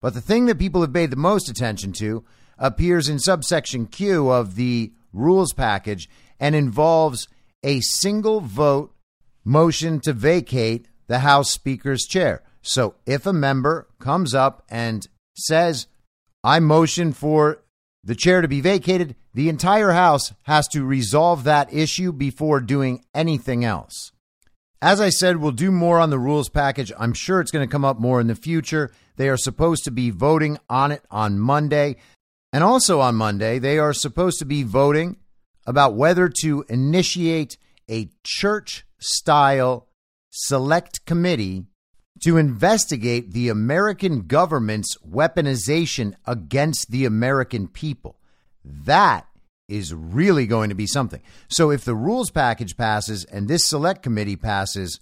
But 0.00 0.14
the 0.14 0.20
thing 0.22 0.46
that 0.46 0.58
people 0.58 0.80
have 0.80 0.92
paid 0.92 1.10
the 1.10 1.16
most 1.16 1.48
attention 1.50 1.92
to 1.94 2.24
appears 2.58 3.08
in 3.08 3.18
subsection 3.18 3.86
Q 3.86 4.30
of 4.30 4.54
the 4.54 4.92
rules 5.12 5.52
package 5.52 6.08
and 6.38 6.54
involves 6.54 7.28
a 7.62 7.80
single 7.80 8.40
vote 8.40 8.94
motion 9.44 10.00
to 10.00 10.12
vacate 10.12 10.88
the 11.06 11.20
House 11.20 11.50
Speaker's 11.50 12.06
chair. 12.06 12.42
So 12.62 12.94
if 13.04 13.26
a 13.26 13.32
member 13.32 13.88
comes 13.98 14.34
up 14.34 14.64
and 14.70 15.06
says, 15.34 15.86
I 16.42 16.60
motion 16.60 17.12
for 17.12 17.62
the 18.02 18.14
chair 18.14 18.40
to 18.40 18.48
be 18.48 18.60
vacated, 18.60 19.14
the 19.34 19.48
entire 19.48 19.92
House 19.92 20.32
has 20.44 20.66
to 20.68 20.84
resolve 20.84 21.44
that 21.44 21.72
issue 21.72 22.12
before 22.12 22.60
doing 22.60 23.04
anything 23.14 23.64
else. 23.64 24.12
As 24.82 25.00
I 25.00 25.10
said, 25.10 25.36
we'll 25.36 25.52
do 25.52 25.70
more 25.70 25.98
on 25.98 26.08
the 26.08 26.18
rules 26.18 26.48
package. 26.48 26.90
I'm 26.98 27.12
sure 27.12 27.40
it's 27.40 27.50
going 27.50 27.66
to 27.66 27.70
come 27.70 27.84
up 27.84 28.00
more 28.00 28.20
in 28.20 28.28
the 28.28 28.34
future. 28.34 28.90
They 29.16 29.28
are 29.28 29.36
supposed 29.36 29.84
to 29.84 29.90
be 29.90 30.08
voting 30.08 30.58
on 30.70 30.90
it 30.92 31.04
on 31.10 31.38
Monday. 31.38 31.96
And 32.52 32.64
also 32.64 33.00
on 33.00 33.14
Monday, 33.16 33.58
they 33.58 33.78
are 33.78 33.92
supposed 33.92 34.38
to 34.38 34.46
be 34.46 34.62
voting 34.62 35.16
about 35.66 35.94
whether 35.94 36.30
to 36.40 36.64
initiate 36.70 37.58
a 37.90 38.08
church 38.24 38.86
style 38.98 39.86
select 40.30 41.04
committee 41.04 41.66
to 42.22 42.36
investigate 42.36 43.32
the 43.32 43.48
American 43.48 44.26
government's 44.26 44.96
weaponization 44.98 46.14
against 46.26 46.90
the 46.90 47.04
American 47.04 47.66
people. 47.66 48.18
That 48.64 49.26
is 49.68 49.94
really 49.94 50.46
going 50.46 50.68
to 50.68 50.74
be 50.74 50.86
something. 50.86 51.22
So 51.48 51.70
if 51.70 51.84
the 51.84 51.94
rules 51.94 52.30
package 52.30 52.76
passes 52.76 53.24
and 53.24 53.48
this 53.48 53.66
select 53.66 54.02
committee 54.02 54.36
passes, 54.36 55.00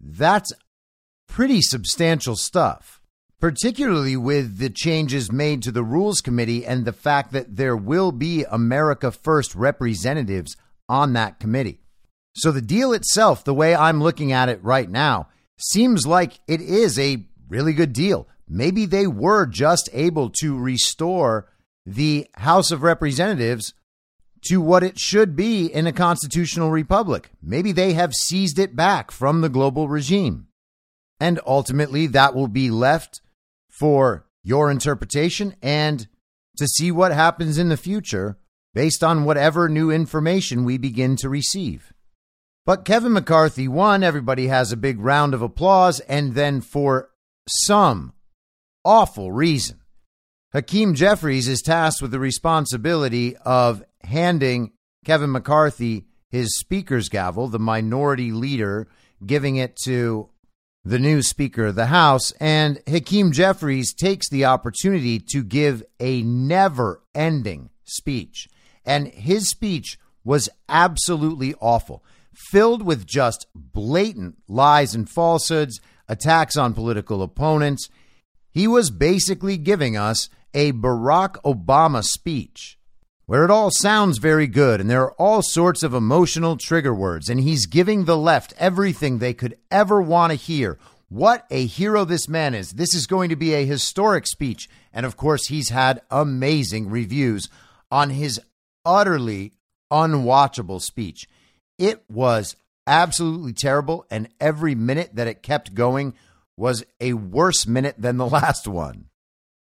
that's 0.00 0.52
pretty 1.28 1.60
substantial 1.60 2.36
stuff, 2.36 3.00
particularly 3.40 4.16
with 4.16 4.58
the 4.58 4.70
changes 4.70 5.32
made 5.32 5.62
to 5.62 5.72
the 5.72 5.82
rules 5.82 6.20
committee 6.20 6.64
and 6.64 6.84
the 6.84 6.92
fact 6.92 7.32
that 7.32 7.56
there 7.56 7.76
will 7.76 8.12
be 8.12 8.44
America 8.44 9.10
First 9.10 9.54
representatives 9.54 10.56
on 10.88 11.12
that 11.14 11.40
committee. 11.40 11.80
So 12.36 12.50
the 12.50 12.62
deal 12.62 12.92
itself, 12.92 13.44
the 13.44 13.54
way 13.54 13.74
I'm 13.74 14.02
looking 14.02 14.32
at 14.32 14.48
it 14.48 14.62
right 14.62 14.88
now, 14.88 15.28
seems 15.58 16.06
like 16.06 16.40
it 16.46 16.60
is 16.60 16.98
a 16.98 17.24
really 17.48 17.72
good 17.72 17.92
deal. 17.92 18.28
Maybe 18.48 18.86
they 18.86 19.06
were 19.06 19.46
just 19.46 19.88
able 19.92 20.30
to 20.40 20.58
restore 20.58 21.48
the 21.86 22.28
House 22.34 22.70
of 22.70 22.82
Representatives 22.82 23.74
to 24.46 24.60
what 24.60 24.82
it 24.82 24.98
should 24.98 25.34
be 25.34 25.66
in 25.66 25.86
a 25.86 25.92
constitutional 25.92 26.70
republic. 26.70 27.30
Maybe 27.42 27.72
they 27.72 27.94
have 27.94 28.12
seized 28.12 28.58
it 28.58 28.76
back 28.76 29.10
from 29.10 29.40
the 29.40 29.48
global 29.48 29.88
regime. 29.88 30.48
And 31.18 31.40
ultimately, 31.46 32.06
that 32.08 32.34
will 32.34 32.48
be 32.48 32.70
left 32.70 33.22
for 33.70 34.26
your 34.42 34.70
interpretation 34.70 35.56
and 35.62 36.06
to 36.58 36.66
see 36.66 36.90
what 36.90 37.12
happens 37.12 37.56
in 37.56 37.70
the 37.70 37.76
future 37.76 38.36
based 38.74 39.02
on 39.02 39.24
whatever 39.24 39.68
new 39.68 39.90
information 39.90 40.64
we 40.64 40.76
begin 40.76 41.16
to 41.16 41.28
receive. 41.28 41.93
But 42.66 42.84
Kevin 42.84 43.12
McCarthy 43.12 43.68
won. 43.68 44.02
Everybody 44.02 44.46
has 44.46 44.72
a 44.72 44.76
big 44.76 44.98
round 44.98 45.34
of 45.34 45.42
applause. 45.42 46.00
And 46.00 46.34
then 46.34 46.60
for 46.60 47.10
some 47.46 48.14
awful 48.84 49.32
reason, 49.32 49.80
Hakeem 50.52 50.94
Jeffries 50.94 51.48
is 51.48 51.60
tasked 51.60 52.00
with 52.00 52.10
the 52.10 52.18
responsibility 52.18 53.36
of 53.38 53.84
handing 54.02 54.72
Kevin 55.04 55.32
McCarthy 55.32 56.06
his 56.30 56.58
speaker's 56.58 57.08
gavel, 57.08 57.46
the 57.46 57.60
minority 57.60 58.32
leader, 58.32 58.88
giving 59.24 59.56
it 59.56 59.76
to 59.84 60.28
the 60.84 60.98
new 60.98 61.22
Speaker 61.22 61.66
of 61.66 61.76
the 61.76 61.86
House. 61.86 62.32
And 62.40 62.82
Hakeem 62.88 63.30
Jeffries 63.30 63.94
takes 63.94 64.28
the 64.28 64.44
opportunity 64.44 65.20
to 65.32 65.44
give 65.44 65.84
a 66.00 66.22
never 66.22 67.02
ending 67.14 67.70
speech. 67.84 68.48
And 68.84 69.06
his 69.08 69.48
speech 69.48 69.98
was 70.24 70.48
absolutely 70.68 71.54
awful 71.60 72.02
filled 72.36 72.82
with 72.82 73.06
just 73.06 73.46
blatant 73.54 74.36
lies 74.48 74.94
and 74.94 75.08
falsehoods, 75.08 75.80
attacks 76.08 76.56
on 76.56 76.74
political 76.74 77.22
opponents. 77.22 77.88
He 78.50 78.68
was 78.68 78.90
basically 78.90 79.56
giving 79.56 79.96
us 79.96 80.28
a 80.52 80.72
Barack 80.72 81.36
Obama 81.44 82.04
speech 82.04 82.78
where 83.26 83.44
it 83.44 83.50
all 83.50 83.70
sounds 83.70 84.18
very 84.18 84.46
good 84.46 84.80
and 84.80 84.90
there 84.90 85.02
are 85.02 85.14
all 85.14 85.42
sorts 85.42 85.82
of 85.82 85.94
emotional 85.94 86.56
trigger 86.56 86.94
words, 86.94 87.28
and 87.28 87.40
he's 87.40 87.66
giving 87.66 88.04
the 88.04 88.16
left 88.16 88.52
everything 88.58 89.18
they 89.18 89.32
could 89.32 89.56
ever 89.70 90.00
want 90.00 90.30
to 90.30 90.36
hear. 90.36 90.78
What 91.08 91.46
a 91.50 91.66
hero 91.66 92.04
this 92.04 92.28
man 92.28 92.54
is. 92.54 92.72
This 92.72 92.94
is 92.94 93.06
going 93.06 93.30
to 93.30 93.36
be 93.36 93.54
a 93.54 93.64
historic 93.64 94.26
speech. 94.26 94.68
And 94.92 95.06
of 95.06 95.16
course, 95.16 95.46
he's 95.46 95.70
had 95.70 96.02
amazing 96.10 96.90
reviews 96.90 97.48
on 97.90 98.10
his 98.10 98.40
utterly 98.84 99.52
unwatchable 99.92 100.80
speech. 100.80 101.28
It 101.78 102.04
was 102.08 102.56
absolutely 102.86 103.52
terrible, 103.52 104.06
and 104.10 104.28
every 104.40 104.74
minute 104.74 105.10
that 105.14 105.26
it 105.26 105.42
kept 105.42 105.74
going 105.74 106.14
was 106.56 106.84
a 107.00 107.14
worse 107.14 107.66
minute 107.66 107.96
than 107.98 108.16
the 108.16 108.26
last 108.28 108.66
one. 108.68 109.06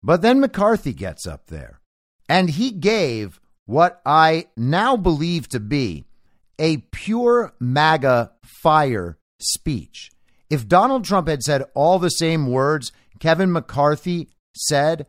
But 0.03 0.23
then 0.23 0.41
McCarthy 0.41 0.93
gets 0.93 1.27
up 1.27 1.47
there, 1.47 1.81
and 2.29 2.51
he 2.51 2.71
gave 2.71 3.41
what 3.67 4.01
I 4.05 4.47
now 4.57 4.97
believe 4.97 5.49
to 5.51 5.61
be 5.61 6.05
a 6.59 6.79
pure 6.79 7.53
MAGA 7.61 8.33
fire 8.45 9.19
speech. 9.41 10.11
If 10.49 10.69
Donald 10.69 11.05
Trump 11.05 11.29
had 11.29 11.43
said 11.43 11.65
all 11.75 11.99
the 11.99 12.11
same 12.11 12.47
words 12.49 12.93
Kevin 13.19 13.53
McCarthy 13.53 14.31
said 14.57 15.07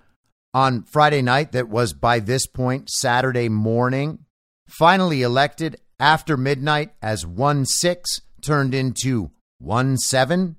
on 0.53 0.83
Friday 0.83 1.21
night, 1.21 1.53
that 1.53 1.69
was 1.69 1.93
by 1.93 2.19
this 2.19 2.45
point 2.45 2.89
Saturday 2.89 3.49
morning, 3.49 4.19
finally 4.67 5.21
elected 5.21 5.77
after 6.01 6.35
midnight 6.35 6.91
as 6.99 7.27
1 7.27 7.63
6 7.63 8.21
turned 8.41 8.73
into 8.73 9.29
1 9.59 9.97
7. 9.97 10.55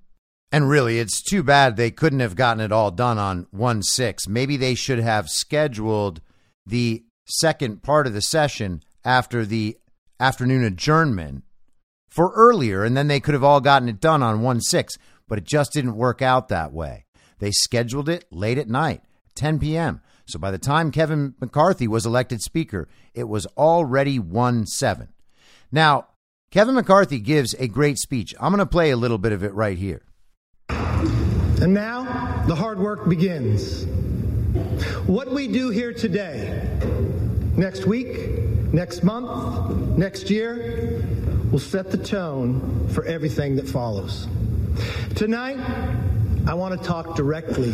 And 0.53 0.69
really, 0.69 0.99
it's 0.99 1.21
too 1.21 1.43
bad 1.43 1.77
they 1.77 1.91
couldn't 1.91 2.21
have 2.21 2.37
gotten 2.37 2.63
it 2.63 2.71
all 2.71 2.93
done 2.93 3.19
on 3.19 3.49
1 3.51 3.83
6. 3.83 4.29
Maybe 4.29 4.57
they 4.57 4.75
should 4.75 5.01
have 5.01 5.29
scheduled 5.29 6.21
the 6.65 7.03
second 7.27 7.83
part 7.83 8.07
of 8.07 8.13
the 8.15 8.23
session 8.23 8.83
after 9.05 9.45
the 9.45 9.77
afternoon 10.21 10.63
adjournment 10.63 11.43
for 12.09 12.33
earlier, 12.35 12.85
and 12.85 12.97
then 12.97 13.09
they 13.09 13.19
could 13.19 13.35
have 13.35 13.43
all 13.43 13.61
gotten 13.61 13.89
it 13.89 14.01
done 14.01 14.23
on 14.23 14.43
1 14.43 14.61
6. 14.61 14.95
But 15.27 15.39
it 15.39 15.45
just 15.45 15.73
didn't 15.73 15.97
work 15.97 16.23
out 16.23 16.49
that 16.49 16.73
way. 16.73 17.07
They 17.41 17.51
scheduled 17.51 18.09
it 18.09 18.27
late 18.31 18.59
at 18.59 18.69
night, 18.69 19.03
10 19.35 19.59
p.m. 19.59 20.03
So 20.27 20.39
by 20.39 20.53
the 20.53 20.59
time 20.59 20.93
Kevin 20.93 21.35
McCarthy 21.41 21.89
was 21.89 22.07
elected 22.07 22.43
Speaker, 22.43 22.89
it 23.13 23.25
was 23.25 23.47
already 23.57 24.21
1 24.21 24.67
7. 24.67 25.09
Now, 25.73 26.09
Kevin 26.51 26.75
McCarthy 26.75 27.19
gives 27.19 27.55
a 27.55 27.67
great 27.67 27.99
speech. 27.99 28.35
I'm 28.39 28.53
going 28.53 28.59
to 28.59 28.67
play 28.67 28.91
a 28.91 28.97
little 28.97 29.17
bit 29.17 29.33
of 29.33 29.43
it 29.43 29.55
right 29.55 29.79
here. 29.79 30.03
And 30.69 31.73
now 31.73 32.45
the 32.47 32.55
hard 32.55 32.79
work 32.79 33.09
begins. 33.09 33.87
What 35.07 35.31
we 35.31 35.49
do 35.49 35.71
here 35.71 35.95
today, 35.95 36.69
next 37.57 37.87
week, 37.87 38.39
next 38.75 39.03
month, 39.03 39.97
next 39.97 40.29
year, 40.29 41.03
will 41.51 41.59
set 41.59 41.91
the 41.91 41.97
tone 41.97 42.89
for 42.89 43.05
everything 43.07 43.57
that 43.57 43.67
follows. 43.67 44.29
Tonight, 45.15 45.59
I 46.47 46.53
want 46.53 46.79
to 46.79 46.87
talk 46.87 47.17
directly 47.17 47.73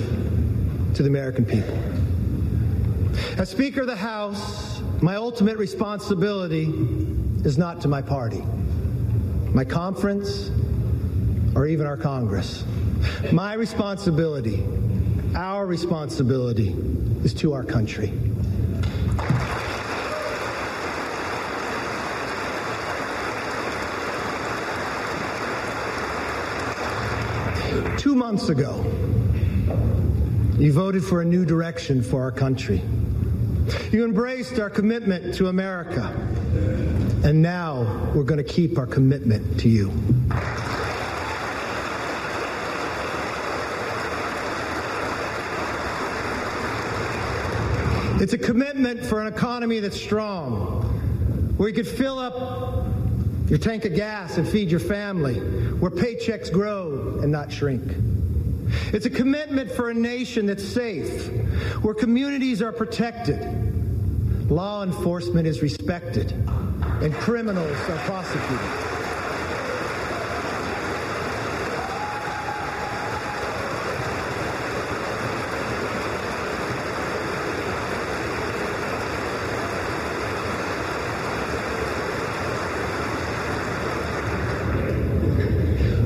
to 0.95 1.03
the 1.03 1.09
American 1.09 1.45
people. 1.45 1.77
As 3.39 3.51
Speaker 3.51 3.81
of 3.81 3.87
the 3.89 3.97
House, 3.97 4.68
my 5.01 5.15
ultimate 5.15 5.57
responsibility 5.59 6.65
is 7.45 7.57
not 7.57 7.81
to 7.81 7.89
my 7.89 8.03
party, 8.03 8.43
my 9.55 9.65
conference, 9.65 10.51
or 11.55 11.67
even 11.67 11.87
our 11.87 11.97
Congress. 11.97 12.65
My 13.31 13.55
responsibility, 13.55 14.65
our 15.37 15.67
responsibility, 15.67 16.75
is 17.23 17.33
to 17.35 17.53
our 17.53 17.63
country. 17.63 18.13
Two 27.99 28.17
months 28.17 28.49
ago, 28.49 28.85
you 30.59 30.73
voted 30.73 31.05
for 31.05 31.21
a 31.21 31.25
new 31.25 31.45
direction 31.45 32.03
for 32.03 32.21
our 32.21 32.33
country. 32.33 32.83
You 33.93 34.05
embraced 34.05 34.59
our 34.59 34.71
commitment 34.71 35.35
to 35.37 35.49
America. 35.49 36.15
And 37.25 37.43
now 37.43 38.13
we're 38.15 38.23
going 38.23 38.39
to 38.39 38.45
keep 38.45 38.79
our 38.79 38.87
commitment 38.87 39.61
to 39.61 39.69
you. 39.69 39.91
It's 48.21 48.33
a 48.33 48.39
commitment 48.39 49.05
for 49.05 49.21
an 49.21 49.27
economy 49.33 49.79
that's 49.81 50.01
strong, 50.01 50.83
where 51.57 51.69
you 51.69 51.75
could 51.75 51.87
fill 51.87 52.19
up 52.19 52.87
your 53.49 53.59
tank 53.59 53.85
of 53.85 53.95
gas 53.95 54.39
and 54.39 54.47
feed 54.47 54.71
your 54.71 54.81
family, 54.81 55.37
where 55.79 55.91
paychecks 55.91 56.53
grow 56.53 57.21
and 57.23 57.31
not 57.31 57.53
shrink. 57.53 57.95
It's 58.93 59.07
a 59.07 59.11
commitment 59.11 59.71
for 59.71 59.91
a 59.91 59.95
nation 59.95 60.47
that's 60.47 60.65
safe, 60.65 61.29
where 61.83 61.95
communities 61.95 62.63
are 62.63 62.73
protected, 62.73 63.41
law 64.51 64.83
enforcement 64.83 65.47
is 65.47 65.63
respected, 65.63 66.33
and 66.33 67.15
criminals 67.15 67.77
are 67.89 67.99
prosecuted. 67.99 68.89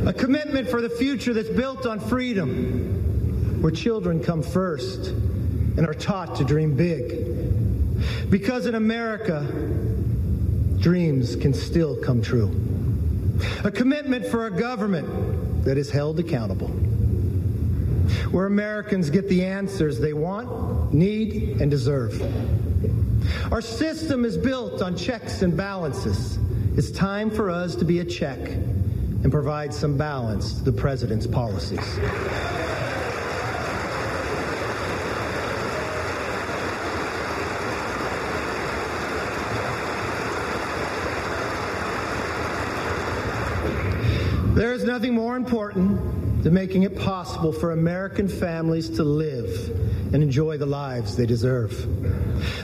A 0.04 0.12
commitment 0.52 0.70
for 0.70 0.82
the 0.86 0.94
future 0.96 1.32
that's 1.32 1.48
built 1.48 1.86
on 1.86 1.98
freedom, 1.98 3.62
where 3.62 3.72
children 3.72 4.22
come 4.22 4.42
first 4.42 5.06
and 5.06 5.86
are 5.86 5.94
taught 5.94 6.36
to 6.36 6.44
dream 6.44 6.76
big. 6.76 8.28
Because 8.28 8.66
in 8.66 8.74
America, 8.74 9.46
dreams 10.78 11.36
can 11.36 11.54
still 11.54 11.96
come 11.96 12.20
true. 12.20 12.50
A 13.64 13.70
commitment 13.70 14.26
for 14.26 14.46
a 14.46 14.50
government 14.50 15.64
that 15.64 15.78
is 15.78 15.90
held 15.90 16.18
accountable, 16.18 16.68
where 18.30 18.44
Americans 18.44 19.08
get 19.08 19.30
the 19.30 19.46
answers 19.46 19.98
they 19.98 20.12
want, 20.12 20.92
need, 20.92 21.62
and 21.62 21.70
deserve. 21.70 22.20
Our 23.50 23.62
system 23.62 24.26
is 24.26 24.36
built 24.36 24.82
on 24.82 24.98
checks 24.98 25.40
and 25.40 25.56
balances. 25.56 26.38
It's 26.76 26.90
time 26.90 27.30
for 27.30 27.48
us 27.48 27.74
to 27.76 27.86
be 27.86 28.00
a 28.00 28.04
check 28.04 28.38
and 29.22 29.30
provide 29.30 29.72
some 29.72 29.96
balance 29.96 30.54
to 30.54 30.64
the 30.64 30.72
president's 30.72 31.26
policies. 31.26 31.98
There 44.54 44.74
is 44.74 44.84
nothing 44.84 45.14
more 45.14 45.36
important 45.36 46.42
than 46.42 46.52
making 46.52 46.82
it 46.82 46.98
possible 46.98 47.52
for 47.52 47.72
American 47.72 48.28
families 48.28 48.90
to 48.90 49.04
live 49.04 49.70
and 50.12 50.22
enjoy 50.22 50.58
the 50.58 50.66
lives 50.66 51.16
they 51.16 51.24
deserve. 51.24 51.86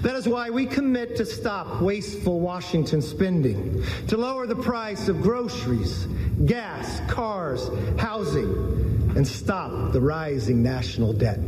That 0.02 0.14
is 0.16 0.28
why 0.28 0.50
we 0.50 0.66
commit 0.66 1.16
to 1.16 1.24
stop 1.24 1.80
wasteful 1.80 2.40
Washington 2.40 3.00
spending, 3.00 3.82
to 4.09 4.16
lower 4.16 4.46
the 4.46 4.56
price 4.56 5.09
of 5.09 5.22
groceries, 5.22 6.06
gas, 6.45 7.01
cars, 7.09 7.68
housing, 7.99 9.12
and 9.16 9.26
stop 9.26 9.93
the 9.93 10.01
rising 10.01 10.62
national 10.62 11.12
debt. 11.12 11.41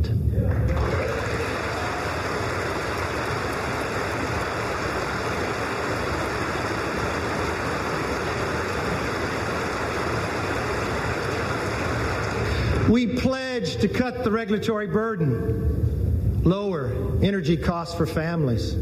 We 12.89 13.07
pledge 13.07 13.77
to 13.77 13.87
cut 13.87 14.25
the 14.25 14.31
regulatory 14.31 14.87
burden, 14.87 16.41
lower 16.43 16.91
energy 17.21 17.55
costs 17.55 17.95
for 17.95 18.05
families, 18.05 18.75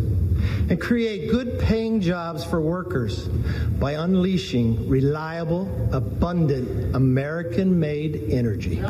and 0.70 0.80
create 0.80 1.32
good 1.32 1.60
paying 1.60 2.00
jobs 2.02 2.44
for 2.44 2.62
workers 2.62 3.28
by 3.80 3.94
unleashing 3.94 4.88
reliable, 4.88 5.68
abundant, 5.92 6.96
American 6.96 7.80
made 7.80 8.30
energy. 8.30 8.84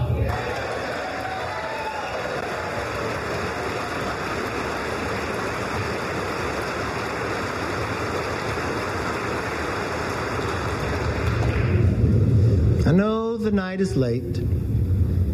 I 12.86 12.91
know 12.91 13.38
the 13.38 13.51
night 13.51 13.82
is 13.82 13.95
late, 13.95 14.34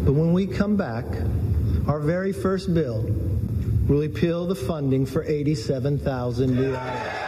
but 0.04 0.12
when 0.12 0.32
we 0.32 0.46
come 0.46 0.76
back, 0.76 1.06
our 1.88 2.00
very 2.00 2.32
first 2.32 2.74
bill 2.74 3.25
will 3.88 4.00
repeal 4.00 4.46
the 4.46 4.54
funding 4.54 5.06
for 5.06 5.22
87,000 5.22 6.54
new 6.54 6.72
IRS. 6.72 7.22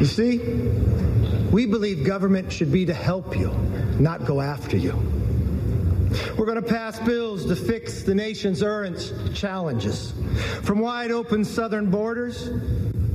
You 0.00 0.06
see, 0.06 0.38
we 1.50 1.66
believe 1.66 2.06
government 2.06 2.50
should 2.50 2.72
be 2.72 2.86
to 2.86 2.94
help 2.94 3.36
you, 3.38 3.50
not 3.98 4.24
go 4.24 4.40
after 4.40 4.76
you. 4.76 5.19
We're 6.36 6.46
going 6.46 6.60
to 6.60 6.68
pass 6.68 6.98
bills 6.98 7.46
to 7.46 7.54
fix 7.54 8.02
the 8.02 8.14
nation's 8.14 8.62
urgent 8.62 9.12
challenges, 9.34 10.12
from 10.62 10.80
wide 10.80 11.12
open 11.12 11.44
southern 11.44 11.88
borders 11.88 12.50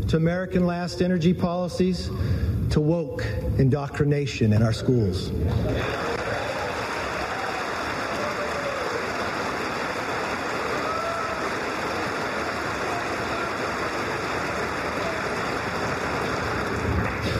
to 0.07 0.17
American 0.17 0.65
last 0.65 1.01
energy 1.01 1.33
policies 1.33 2.09
to 2.69 2.79
woke 2.79 3.25
indoctrination 3.57 4.53
in 4.53 4.63
our 4.63 4.71
schools. 4.71 5.31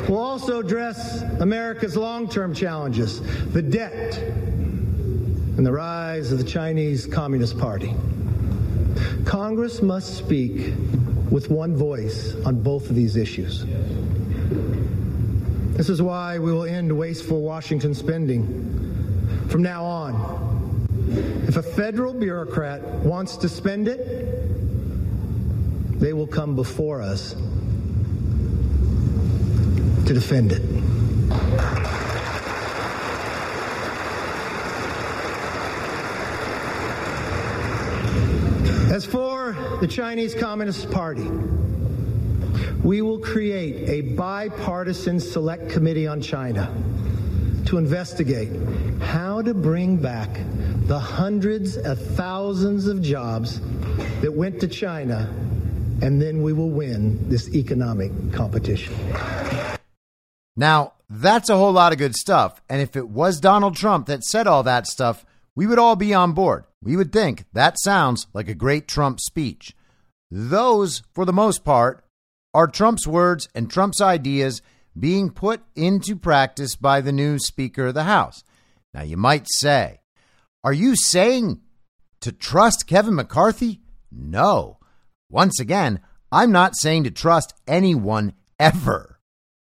We'll 0.09 0.19
also 0.19 0.59
address 0.59 1.21
America's 1.39 1.97
long 1.97 2.29
term 2.29 2.53
challenges 2.53 3.21
the 3.53 3.61
debt 3.61 4.21
and 5.57 5.65
the 5.65 5.71
rise 5.71 6.31
of 6.31 6.37
the 6.37 6.43
Chinese 6.43 7.05
Communist 7.05 7.57
Party. 7.57 7.93
Congress 9.23 9.81
must 9.81 10.17
speak 10.17 10.73
with 11.29 11.49
one 11.49 11.75
voice 11.75 12.35
on 12.45 12.61
both 12.61 12.89
of 12.89 12.95
these 12.95 13.15
issues. 13.15 13.65
This 15.77 15.89
is 15.89 16.01
why 16.01 16.39
we 16.39 16.51
will 16.51 16.65
end 16.65 16.91
wasteful 16.95 17.41
Washington 17.41 17.93
spending. 17.93 18.45
From 19.49 19.61
now 19.61 19.83
on, 19.83 21.45
if 21.47 21.57
a 21.57 21.63
federal 21.63 22.13
bureaucrat 22.13 22.81
wants 23.03 23.37
to 23.37 23.49
spend 23.49 23.87
it, 23.87 24.05
they 25.99 26.13
will 26.13 26.27
come 26.27 26.55
before 26.55 27.01
us 27.01 27.33
to 30.05 30.13
defend 30.13 30.51
it. 30.51 32.04
As 38.95 39.03
for 39.03 39.51
the 39.81 39.89
Chinese 39.89 40.33
Communist 40.33 40.89
Party, 40.89 41.29
we 42.81 43.01
will 43.01 43.19
create 43.19 43.89
a 43.89 44.13
bipartisan 44.15 45.19
select 45.19 45.69
committee 45.69 46.07
on 46.07 46.21
China 46.21 46.73
to 47.65 47.77
investigate 47.77 48.57
how 49.01 49.41
to 49.41 49.53
bring 49.53 49.97
back 49.97 50.29
the 50.87 50.97
hundreds 50.97 51.75
of 51.75 51.99
thousands 52.15 52.87
of 52.87 53.01
jobs 53.01 53.59
that 54.21 54.31
went 54.31 54.61
to 54.61 54.67
China, 54.69 55.29
and 56.01 56.21
then 56.21 56.41
we 56.41 56.53
will 56.53 56.69
win 56.69 57.27
this 57.27 57.53
economic 57.53 58.13
competition. 58.31 58.95
Now, 60.55 60.93
that's 61.09 61.49
a 61.49 61.57
whole 61.57 61.73
lot 61.73 61.91
of 61.91 61.97
good 61.97 62.15
stuff. 62.15 62.61
And 62.69 62.81
if 62.81 62.95
it 62.95 63.09
was 63.09 63.41
Donald 63.41 63.75
Trump 63.75 64.05
that 64.05 64.23
said 64.23 64.47
all 64.47 64.63
that 64.63 64.87
stuff, 64.87 65.25
we 65.53 65.67
would 65.67 65.79
all 65.79 65.97
be 65.97 66.13
on 66.13 66.31
board. 66.31 66.63
We 66.85 66.95
would 66.95 67.11
think 67.11 67.45
that 67.51 67.77
sounds 67.79 68.27
like 68.33 68.47
a 68.47 68.53
great 68.53 68.87
Trump 68.87 69.19
speech. 69.19 69.75
Those, 70.29 71.01
for 71.13 71.25
the 71.25 71.33
most 71.33 71.65
part, 71.65 72.05
are 72.53 72.67
Trump's 72.67 73.07
words 73.07 73.49
and 73.55 73.69
Trump's 73.69 73.99
ideas 73.99 74.61
being 74.97 75.31
put 75.31 75.61
into 75.75 76.15
practice 76.15 76.75
by 76.75 77.01
the 77.01 77.11
new 77.11 77.39
Speaker 77.39 77.87
of 77.87 77.95
the 77.95 78.03
House. 78.03 78.43
Now, 78.93 79.01
you 79.01 79.17
might 79.17 79.47
say, 79.49 79.99
are 80.63 80.73
you 80.73 80.95
saying 80.95 81.59
to 82.21 82.31
trust 82.31 82.87
Kevin 82.87 83.15
McCarthy? 83.15 83.81
No. 84.11 84.77
Once 85.29 85.59
again, 85.59 85.99
I'm 86.31 86.51
not 86.51 86.77
saying 86.77 87.03
to 87.05 87.11
trust 87.11 87.53
anyone 87.67 88.33
ever. 88.59 89.19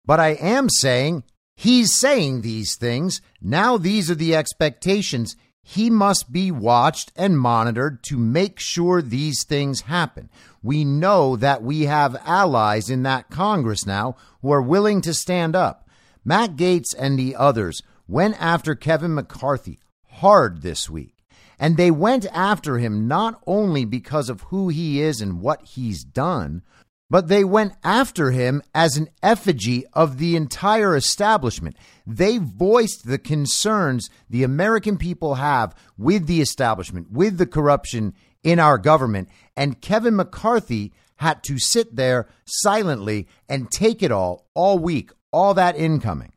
But 0.05 0.21
I 0.21 0.35
am 0.35 0.69
saying 0.69 1.25
he's 1.57 1.99
saying 1.99 2.43
these 2.43 2.77
things. 2.79 3.21
Now, 3.41 3.79
these 3.79 4.11
are 4.11 4.15
the 4.15 4.37
expectations 4.37 5.35
he 5.69 5.91
must 5.91 6.31
be 6.31 6.53
watched 6.53 7.11
and 7.17 7.37
monitored 7.37 8.01
to 8.05 8.17
make 8.17 8.61
sure 8.61 9.03
these 9.03 9.43
things 9.43 9.81
happen. 9.81 10.31
We 10.63 10.85
know 10.85 11.35
that 11.35 11.61
we 11.61 11.87
have 11.87 12.23
allies 12.25 12.89
in 12.89 13.03
that 13.03 13.31
Congress 13.31 13.85
now 13.85 14.15
who 14.43 14.53
are 14.53 14.63
willing 14.63 15.01
to 15.01 15.13
stand 15.13 15.57
up. 15.57 15.89
Matt 16.25 16.55
Gaetz 16.55 16.95
and 16.97 17.19
the 17.19 17.35
others 17.35 17.83
went 18.07 18.41
after 18.41 18.77
Kevin 18.77 19.13
McCarthy 19.15 19.81
hard 20.05 20.63
this 20.63 20.89
week. 20.89 21.17
And 21.59 21.77
they 21.77 21.91
went 21.91 22.27
after 22.33 22.79
him 22.79 23.09
not 23.09 23.43
only 23.45 23.85
because 23.85 24.31
of 24.31 24.43
who 24.43 24.69
he 24.69 25.03
is 25.03 25.21
and 25.21 25.41
what 25.41 25.63
he's 25.63 26.05
done, 26.05 26.63
but 27.09 27.29
they 27.29 27.45
went 27.45 27.73
after 27.85 28.31
him 28.31 28.63
as 28.75 28.97
an 28.97 29.09
effigy 29.23 29.85
of 29.93 30.19
the 30.19 30.37
entire 30.37 30.97
establishment. 30.97 31.77
They 32.07 32.39
voiced 32.39 33.07
the 33.07 33.19
concerns 33.19 34.11
the 34.29 34.43
American 34.43 34.99
people 34.99 35.37
have 35.37 35.75
with 35.97 36.27
the 36.27 36.41
establishment, 36.41 37.13
with 37.13 37.39
the 37.39 37.47
corruption 37.47 38.15
in 38.43 38.59
our 38.59 38.79
government. 38.79 39.29
And 39.57 39.81
Kevin 39.81 40.17
McCarthy 40.17 40.93
had 41.17 41.43
to 41.45 41.59
sit 41.59 41.97
there 41.97 42.29
silently 42.45 43.29
and 43.49 43.71
take 43.71 44.03
it 44.03 44.13
all, 44.13 44.47
all 44.55 44.79
week, 44.79 45.11
all 45.33 45.55
that 45.55 45.77
incoming. 45.77 46.33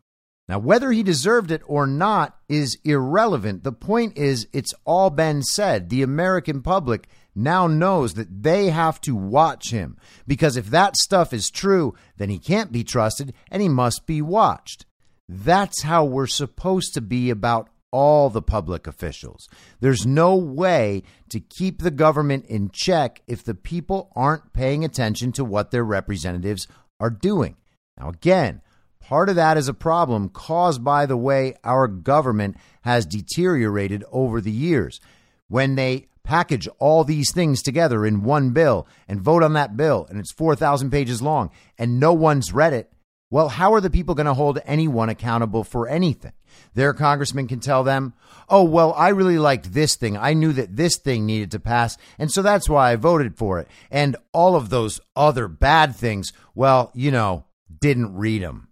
Now, 0.47 0.57
whether 0.57 0.91
he 0.91 1.03
deserved 1.03 1.51
it 1.51 1.61
or 1.67 1.85
not 1.85 2.35
is 2.47 2.79
irrelevant. 2.83 3.63
The 3.63 3.71
point 3.71 4.17
is, 4.17 4.47
it's 4.51 4.73
all 4.83 5.11
been 5.11 5.43
said. 5.43 5.89
The 5.89 6.01
American 6.01 6.63
public 6.63 7.07
now 7.35 7.67
knows 7.67 8.15
that 8.15 8.43
they 8.43 8.69
have 8.69 8.99
to 9.01 9.15
watch 9.15 9.71
him 9.71 9.97
because 10.27 10.57
if 10.57 10.67
that 10.67 10.97
stuff 10.97 11.33
is 11.33 11.49
true, 11.49 11.93
then 12.17 12.29
he 12.29 12.39
can't 12.39 12.71
be 12.71 12.83
trusted 12.83 13.33
and 13.49 13.61
he 13.61 13.69
must 13.69 14.05
be 14.05 14.21
watched. 14.21 14.85
That's 15.27 15.83
how 15.83 16.05
we're 16.05 16.27
supposed 16.27 16.93
to 16.95 17.01
be 17.01 17.29
about 17.29 17.69
all 17.91 18.29
the 18.29 18.41
public 18.41 18.87
officials. 18.87 19.47
There's 19.79 20.05
no 20.05 20.35
way 20.35 21.03
to 21.29 21.39
keep 21.39 21.81
the 21.81 21.91
government 21.91 22.45
in 22.45 22.69
check 22.71 23.21
if 23.27 23.43
the 23.43 23.55
people 23.55 24.11
aren't 24.15 24.53
paying 24.53 24.83
attention 24.83 25.31
to 25.33 25.45
what 25.45 25.71
their 25.71 25.83
representatives 25.83 26.67
are 26.99 27.09
doing. 27.09 27.55
Now, 27.97 28.09
again, 28.09 28.61
part 28.99 29.29
of 29.29 29.35
that 29.35 29.57
is 29.57 29.67
a 29.67 29.73
problem 29.73 30.29
caused 30.29 30.83
by 30.83 31.05
the 31.05 31.17
way 31.17 31.55
our 31.63 31.87
government 31.87 32.57
has 32.81 33.05
deteriorated 33.05 34.03
over 34.11 34.41
the 34.41 34.51
years. 34.51 34.99
When 35.47 35.75
they 35.75 36.08
package 36.23 36.67
all 36.79 37.03
these 37.03 37.31
things 37.33 37.61
together 37.61 38.05
in 38.05 38.23
one 38.23 38.51
bill 38.51 38.87
and 39.07 39.21
vote 39.21 39.43
on 39.43 39.53
that 39.53 39.77
bill, 39.77 40.05
and 40.09 40.19
it's 40.19 40.31
4,000 40.31 40.91
pages 40.91 41.21
long, 41.21 41.49
and 41.77 41.99
no 41.99 42.13
one's 42.13 42.53
read 42.53 42.73
it, 42.73 42.91
well, 43.31 43.49
how 43.49 43.73
are 43.73 43.81
the 43.81 43.91
people 43.91 44.15
going 44.15 44.25
to 44.25 44.33
hold 44.33 44.59
anyone 44.65 45.09
accountable 45.09 45.63
for 45.63 45.87
anything? 45.87 46.33
Their 46.73 46.93
congressman 46.93 47.47
can 47.47 47.59
tell 47.59 47.83
them, 47.83 48.13
oh, 48.47 48.63
well, 48.63 48.91
I 48.93 49.09
really 49.09 49.37
liked 49.37 49.73
this 49.73 49.95
thing. 49.95 50.17
I 50.17 50.33
knew 50.33 50.51
that 50.53 50.75
this 50.75 50.97
thing 50.97 51.25
needed 51.27 51.51
to 51.51 51.59
pass, 51.59 51.95
and 52.17 52.31
so 52.31 52.41
that's 52.41 52.67
why 52.67 52.91
I 52.91 52.95
voted 52.95 53.37
for 53.37 53.59
it. 53.59 53.67
And 53.91 54.15
all 54.33 54.55
of 54.55 54.69
those 54.69 54.99
other 55.15 55.47
bad 55.47 55.95
things, 55.95 56.33
well, 56.55 56.91
you 56.95 57.11
know, 57.11 57.45
didn't 57.79 58.15
read 58.15 58.41
them. 58.41 58.69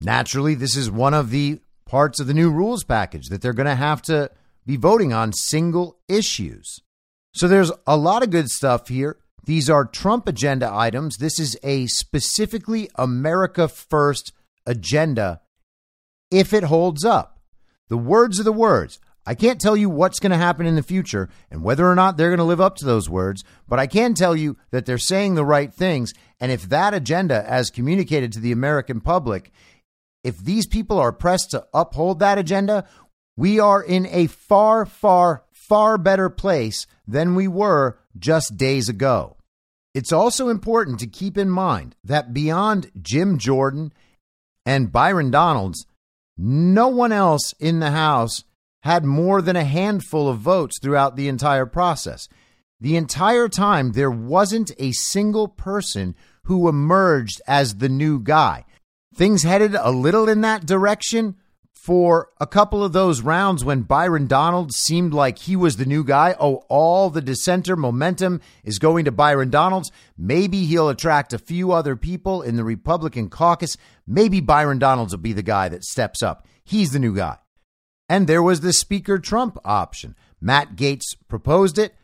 Naturally, 0.00 0.54
this 0.54 0.76
is 0.76 0.90
one 0.90 1.14
of 1.14 1.30
the 1.30 1.60
parts 1.86 2.18
of 2.18 2.26
the 2.26 2.34
new 2.34 2.50
rules 2.50 2.82
package 2.82 3.28
that 3.28 3.42
they're 3.42 3.52
going 3.52 3.66
to 3.66 3.74
have 3.76 4.02
to 4.02 4.30
be 4.66 4.76
voting 4.76 5.12
on 5.12 5.32
single 5.32 5.98
issues. 6.08 6.80
So 7.32 7.48
there's 7.48 7.72
a 7.86 7.96
lot 7.96 8.22
of 8.22 8.30
good 8.30 8.48
stuff 8.48 8.88
here. 8.88 9.18
These 9.44 9.68
are 9.68 9.84
Trump 9.84 10.26
agenda 10.28 10.70
items. 10.72 11.16
This 11.18 11.38
is 11.38 11.58
a 11.62 11.86
specifically 11.86 12.88
America 12.94 13.68
First 13.68 14.32
agenda 14.66 15.40
if 16.30 16.52
it 16.52 16.64
holds 16.64 17.04
up. 17.04 17.40
The 17.88 17.98
words 17.98 18.40
are 18.40 18.44
the 18.44 18.52
words. 18.52 18.98
I 19.26 19.34
can't 19.34 19.60
tell 19.60 19.76
you 19.76 19.88
what's 19.88 20.20
going 20.20 20.32
to 20.32 20.36
happen 20.36 20.66
in 20.66 20.74
the 20.74 20.82
future 20.82 21.30
and 21.50 21.62
whether 21.62 21.90
or 21.90 21.94
not 21.94 22.16
they're 22.16 22.28
going 22.28 22.38
to 22.38 22.44
live 22.44 22.60
up 22.60 22.76
to 22.76 22.84
those 22.84 23.08
words, 23.08 23.42
but 23.66 23.78
I 23.78 23.86
can 23.86 24.14
tell 24.14 24.36
you 24.36 24.56
that 24.70 24.84
they're 24.84 24.98
saying 24.98 25.34
the 25.34 25.44
right 25.44 25.72
things. 25.72 26.12
And 26.40 26.52
if 26.52 26.68
that 26.68 26.92
agenda, 26.92 27.48
as 27.50 27.70
communicated 27.70 28.32
to 28.32 28.40
the 28.40 28.52
American 28.52 29.00
public, 29.00 29.50
if 30.22 30.38
these 30.38 30.66
people 30.66 30.98
are 30.98 31.12
pressed 31.12 31.50
to 31.52 31.66
uphold 31.72 32.18
that 32.18 32.38
agenda, 32.38 32.86
we 33.36 33.58
are 33.58 33.82
in 33.82 34.06
a 34.06 34.26
far, 34.26 34.86
far, 34.86 35.44
far 35.52 35.98
better 35.98 36.28
place 36.28 36.86
than 37.06 37.34
we 37.34 37.48
were 37.48 37.98
just 38.18 38.56
days 38.56 38.88
ago. 38.88 39.36
It's 39.94 40.12
also 40.12 40.48
important 40.48 40.98
to 41.00 41.06
keep 41.06 41.38
in 41.38 41.48
mind 41.48 41.94
that 42.04 42.34
beyond 42.34 42.90
Jim 43.00 43.38
Jordan 43.38 43.92
and 44.66 44.90
Byron 44.92 45.30
Donalds, 45.30 45.86
no 46.36 46.88
one 46.88 47.12
else 47.12 47.54
in 47.60 47.78
the 47.80 47.92
House 47.92 48.44
had 48.82 49.04
more 49.04 49.40
than 49.40 49.56
a 49.56 49.64
handful 49.64 50.28
of 50.28 50.38
votes 50.38 50.78
throughout 50.82 51.16
the 51.16 51.28
entire 51.28 51.66
process. 51.66 52.28
The 52.80 52.96
entire 52.96 53.48
time, 53.48 53.92
there 53.92 54.10
wasn't 54.10 54.72
a 54.78 54.92
single 54.92 55.48
person 55.48 56.14
who 56.44 56.68
emerged 56.68 57.40
as 57.46 57.76
the 57.76 57.88
new 57.88 58.20
guy. 58.20 58.64
Things 59.14 59.44
headed 59.44 59.74
a 59.74 59.90
little 59.90 60.28
in 60.28 60.40
that 60.42 60.66
direction 60.66 61.36
for 61.84 62.30
a 62.40 62.46
couple 62.46 62.82
of 62.82 62.94
those 62.94 63.20
rounds 63.20 63.62
when 63.62 63.82
Byron 63.82 64.26
Donald 64.26 64.72
seemed 64.72 65.12
like 65.12 65.40
he 65.40 65.54
was 65.54 65.76
the 65.76 65.84
new 65.84 66.02
guy. 66.02 66.34
Oh, 66.40 66.64
all 66.70 67.10
the 67.10 67.20
dissenter 67.20 67.76
momentum 67.76 68.40
is 68.64 68.78
going 68.78 69.04
to 69.04 69.12
Byron 69.12 69.50
Donalds. 69.50 69.92
Maybe 70.16 70.64
he'll 70.64 70.88
attract 70.88 71.34
a 71.34 71.38
few 71.38 71.72
other 71.72 71.94
people 71.94 72.40
in 72.40 72.56
the 72.56 72.64
Republican 72.64 73.28
caucus. 73.28 73.76
Maybe 74.06 74.40
Byron 74.40 74.78
Donalds 74.78 75.12
will 75.12 75.20
be 75.20 75.34
the 75.34 75.42
guy 75.42 75.68
that 75.68 75.84
steps 75.84 76.22
up. 76.22 76.46
He's 76.64 76.92
the 76.92 76.98
new 76.98 77.14
guy. 77.14 77.36
And 78.08 78.26
there 78.26 78.42
was 78.42 78.62
the 78.62 78.72
Speaker 78.72 79.18
Trump 79.18 79.58
option. 79.62 80.16
Matt 80.40 80.76
Gaetz 80.76 81.14
proposed 81.28 81.78
it, 81.78 81.94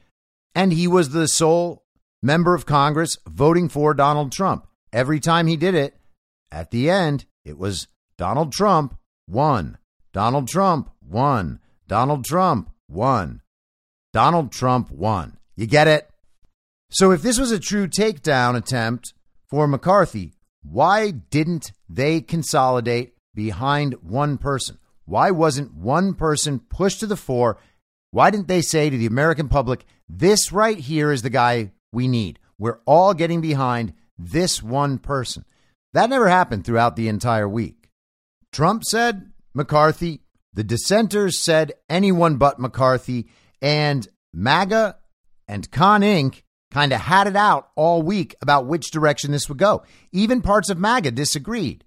and 0.54 0.74
he 0.74 0.86
was 0.86 1.08
the 1.08 1.26
sole 1.26 1.86
member 2.22 2.54
of 2.54 2.66
Congress 2.66 3.16
voting 3.26 3.70
for 3.70 3.94
Donald 3.94 4.30
Trump. 4.30 4.66
Every 4.92 5.20
time 5.20 5.46
he 5.46 5.56
did 5.56 5.74
it, 5.74 5.96
at 6.52 6.70
the 6.70 6.90
end, 6.90 7.24
it 7.46 7.56
was 7.56 7.88
Donald 8.18 8.52
Trump 8.52 8.98
won. 9.30 9.78
Donald 10.12 10.48
Trump 10.48 10.90
won. 11.00 11.60
Donald 11.86 12.24
Trump 12.24 12.70
won. 12.88 13.40
Donald 14.12 14.52
Trump 14.52 14.90
won. 14.90 15.38
You 15.56 15.66
get 15.66 15.88
it? 15.88 16.08
So 16.90 17.12
if 17.12 17.22
this 17.22 17.38
was 17.38 17.52
a 17.52 17.60
true 17.60 17.86
takedown 17.86 18.56
attempt 18.56 19.14
for 19.48 19.68
McCarthy, 19.68 20.34
why 20.62 21.10
didn't 21.10 21.72
they 21.88 22.20
consolidate 22.20 23.14
behind 23.34 23.94
one 24.02 24.38
person? 24.38 24.78
Why 25.04 25.30
wasn't 25.30 25.74
one 25.74 26.14
person 26.14 26.58
pushed 26.58 27.00
to 27.00 27.06
the 27.06 27.16
fore? 27.16 27.58
Why 28.10 28.30
didn't 28.30 28.48
they 28.48 28.62
say 28.62 28.90
to 28.90 28.96
the 28.96 29.06
American 29.06 29.48
public, 29.48 29.84
this 30.08 30.50
right 30.50 30.78
here 30.78 31.12
is 31.12 31.22
the 31.22 31.30
guy 31.30 31.70
we 31.92 32.08
need? 32.08 32.40
We're 32.58 32.80
all 32.84 33.14
getting 33.14 33.40
behind 33.40 33.94
this 34.18 34.62
one 34.62 34.98
person. 34.98 35.44
That 35.92 36.10
never 36.10 36.28
happened 36.28 36.64
throughout 36.64 36.96
the 36.96 37.08
entire 37.08 37.48
week. 37.48 37.79
Trump 38.52 38.84
said 38.84 39.32
McCarthy. 39.54 40.20
The 40.52 40.64
dissenters 40.64 41.38
said 41.38 41.72
anyone 41.88 42.36
but 42.36 42.58
McCarthy. 42.58 43.28
And 43.62 44.06
MAGA 44.32 44.96
and 45.46 45.70
Con 45.70 46.02
Inc. 46.02 46.42
kind 46.70 46.92
of 46.92 47.00
had 47.00 47.26
it 47.26 47.36
out 47.36 47.70
all 47.76 48.02
week 48.02 48.34
about 48.40 48.66
which 48.66 48.90
direction 48.90 49.32
this 49.32 49.48
would 49.48 49.58
go. 49.58 49.84
Even 50.12 50.42
parts 50.42 50.70
of 50.70 50.78
MAGA 50.78 51.12
disagreed. 51.12 51.84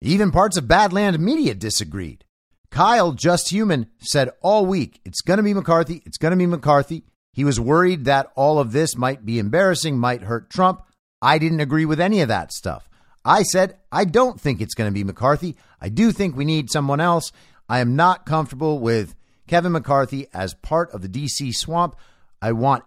Even 0.00 0.30
parts 0.30 0.56
of 0.56 0.64
Badland 0.64 1.18
Media 1.18 1.54
disagreed. 1.54 2.24
Kyle, 2.70 3.12
just 3.12 3.50
human, 3.50 3.86
said 4.00 4.30
all 4.42 4.66
week, 4.66 5.00
it's 5.04 5.22
going 5.22 5.38
to 5.38 5.42
be 5.42 5.54
McCarthy. 5.54 6.02
It's 6.04 6.18
going 6.18 6.32
to 6.32 6.36
be 6.36 6.46
McCarthy. 6.46 7.04
He 7.32 7.44
was 7.44 7.60
worried 7.60 8.04
that 8.04 8.30
all 8.34 8.58
of 8.58 8.72
this 8.72 8.96
might 8.96 9.24
be 9.24 9.38
embarrassing, 9.38 9.98
might 9.98 10.22
hurt 10.22 10.50
Trump. 10.50 10.82
I 11.22 11.38
didn't 11.38 11.60
agree 11.60 11.84
with 11.84 12.00
any 12.00 12.20
of 12.20 12.28
that 12.28 12.52
stuff. 12.52 12.88
I 13.26 13.42
said, 13.42 13.76
I 13.90 14.04
don't 14.04 14.40
think 14.40 14.60
it's 14.60 14.74
going 14.74 14.88
to 14.88 14.94
be 14.94 15.02
McCarthy. 15.02 15.56
I 15.80 15.88
do 15.88 16.12
think 16.12 16.36
we 16.36 16.44
need 16.44 16.70
someone 16.70 17.00
else. 17.00 17.32
I 17.68 17.80
am 17.80 17.96
not 17.96 18.24
comfortable 18.24 18.78
with 18.78 19.16
Kevin 19.48 19.72
McCarthy 19.72 20.28
as 20.32 20.54
part 20.54 20.92
of 20.92 21.02
the 21.02 21.08
DC 21.08 21.52
swamp. 21.52 21.96
I 22.40 22.52
want 22.52 22.84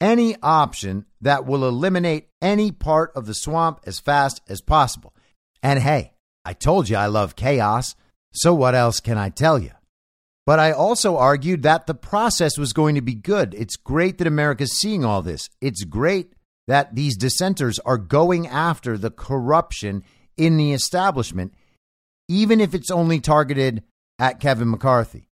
any 0.00 0.36
option 0.40 1.06
that 1.20 1.46
will 1.46 1.66
eliminate 1.66 2.28
any 2.40 2.70
part 2.70 3.10
of 3.16 3.26
the 3.26 3.34
swamp 3.34 3.80
as 3.84 3.98
fast 3.98 4.40
as 4.48 4.60
possible. 4.60 5.14
And 5.64 5.80
hey, 5.80 6.14
I 6.44 6.52
told 6.52 6.88
you 6.88 6.96
I 6.96 7.06
love 7.06 7.34
chaos, 7.34 7.96
so 8.32 8.54
what 8.54 8.76
else 8.76 9.00
can 9.00 9.18
I 9.18 9.30
tell 9.30 9.58
you? 9.58 9.72
But 10.46 10.60
I 10.60 10.70
also 10.70 11.16
argued 11.16 11.64
that 11.64 11.86
the 11.86 11.94
process 11.94 12.56
was 12.56 12.72
going 12.72 12.94
to 12.94 13.00
be 13.00 13.14
good. 13.14 13.52
It's 13.54 13.76
great 13.76 14.18
that 14.18 14.26
America's 14.28 14.78
seeing 14.78 15.04
all 15.04 15.22
this. 15.22 15.48
It's 15.60 15.84
great 15.84 16.32
that 16.66 16.94
these 16.94 17.16
dissenters 17.16 17.78
are 17.80 17.98
going 17.98 18.46
after 18.46 18.96
the 18.96 19.10
corruption 19.10 20.04
in 20.36 20.56
the 20.56 20.72
establishment, 20.72 21.54
even 22.28 22.60
if 22.60 22.74
it's 22.74 22.90
only 22.90 23.20
targeted 23.20 23.82
at 24.18 24.40
Kevin 24.40 24.70
McCarthy. 24.70 25.28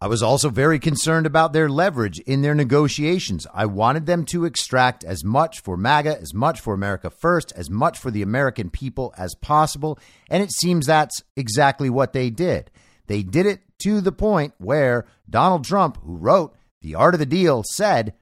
I 0.00 0.06
was 0.06 0.22
also 0.22 0.50
very 0.50 0.78
concerned 0.78 1.24
about 1.24 1.54
their 1.54 1.68
leverage 1.68 2.18
in 2.20 2.42
their 2.42 2.54
negotiations. 2.54 3.46
I 3.54 3.64
wanted 3.64 4.04
them 4.04 4.26
to 4.26 4.44
extract 4.44 5.02
as 5.02 5.24
much 5.24 5.60
for 5.60 5.78
MAGA, 5.78 6.20
as 6.20 6.34
much 6.34 6.60
for 6.60 6.74
America 6.74 7.08
First, 7.08 7.52
as 7.56 7.70
much 7.70 7.98
for 7.98 8.10
the 8.10 8.20
American 8.20 8.68
people 8.68 9.14
as 9.16 9.34
possible. 9.36 9.98
And 10.28 10.42
it 10.42 10.52
seems 10.52 10.84
that's 10.84 11.22
exactly 11.36 11.88
what 11.88 12.12
they 12.12 12.28
did. 12.28 12.70
They 13.06 13.22
did 13.22 13.46
it 13.46 13.62
to 13.80 14.02
the 14.02 14.12
point 14.12 14.52
where 14.58 15.06
Donald 15.28 15.64
Trump, 15.64 15.98
who 16.02 16.16
wrote 16.16 16.54
The 16.82 16.96
Art 16.96 17.14
of 17.14 17.20
the 17.20 17.24
Deal, 17.24 17.62
said, 17.72 18.12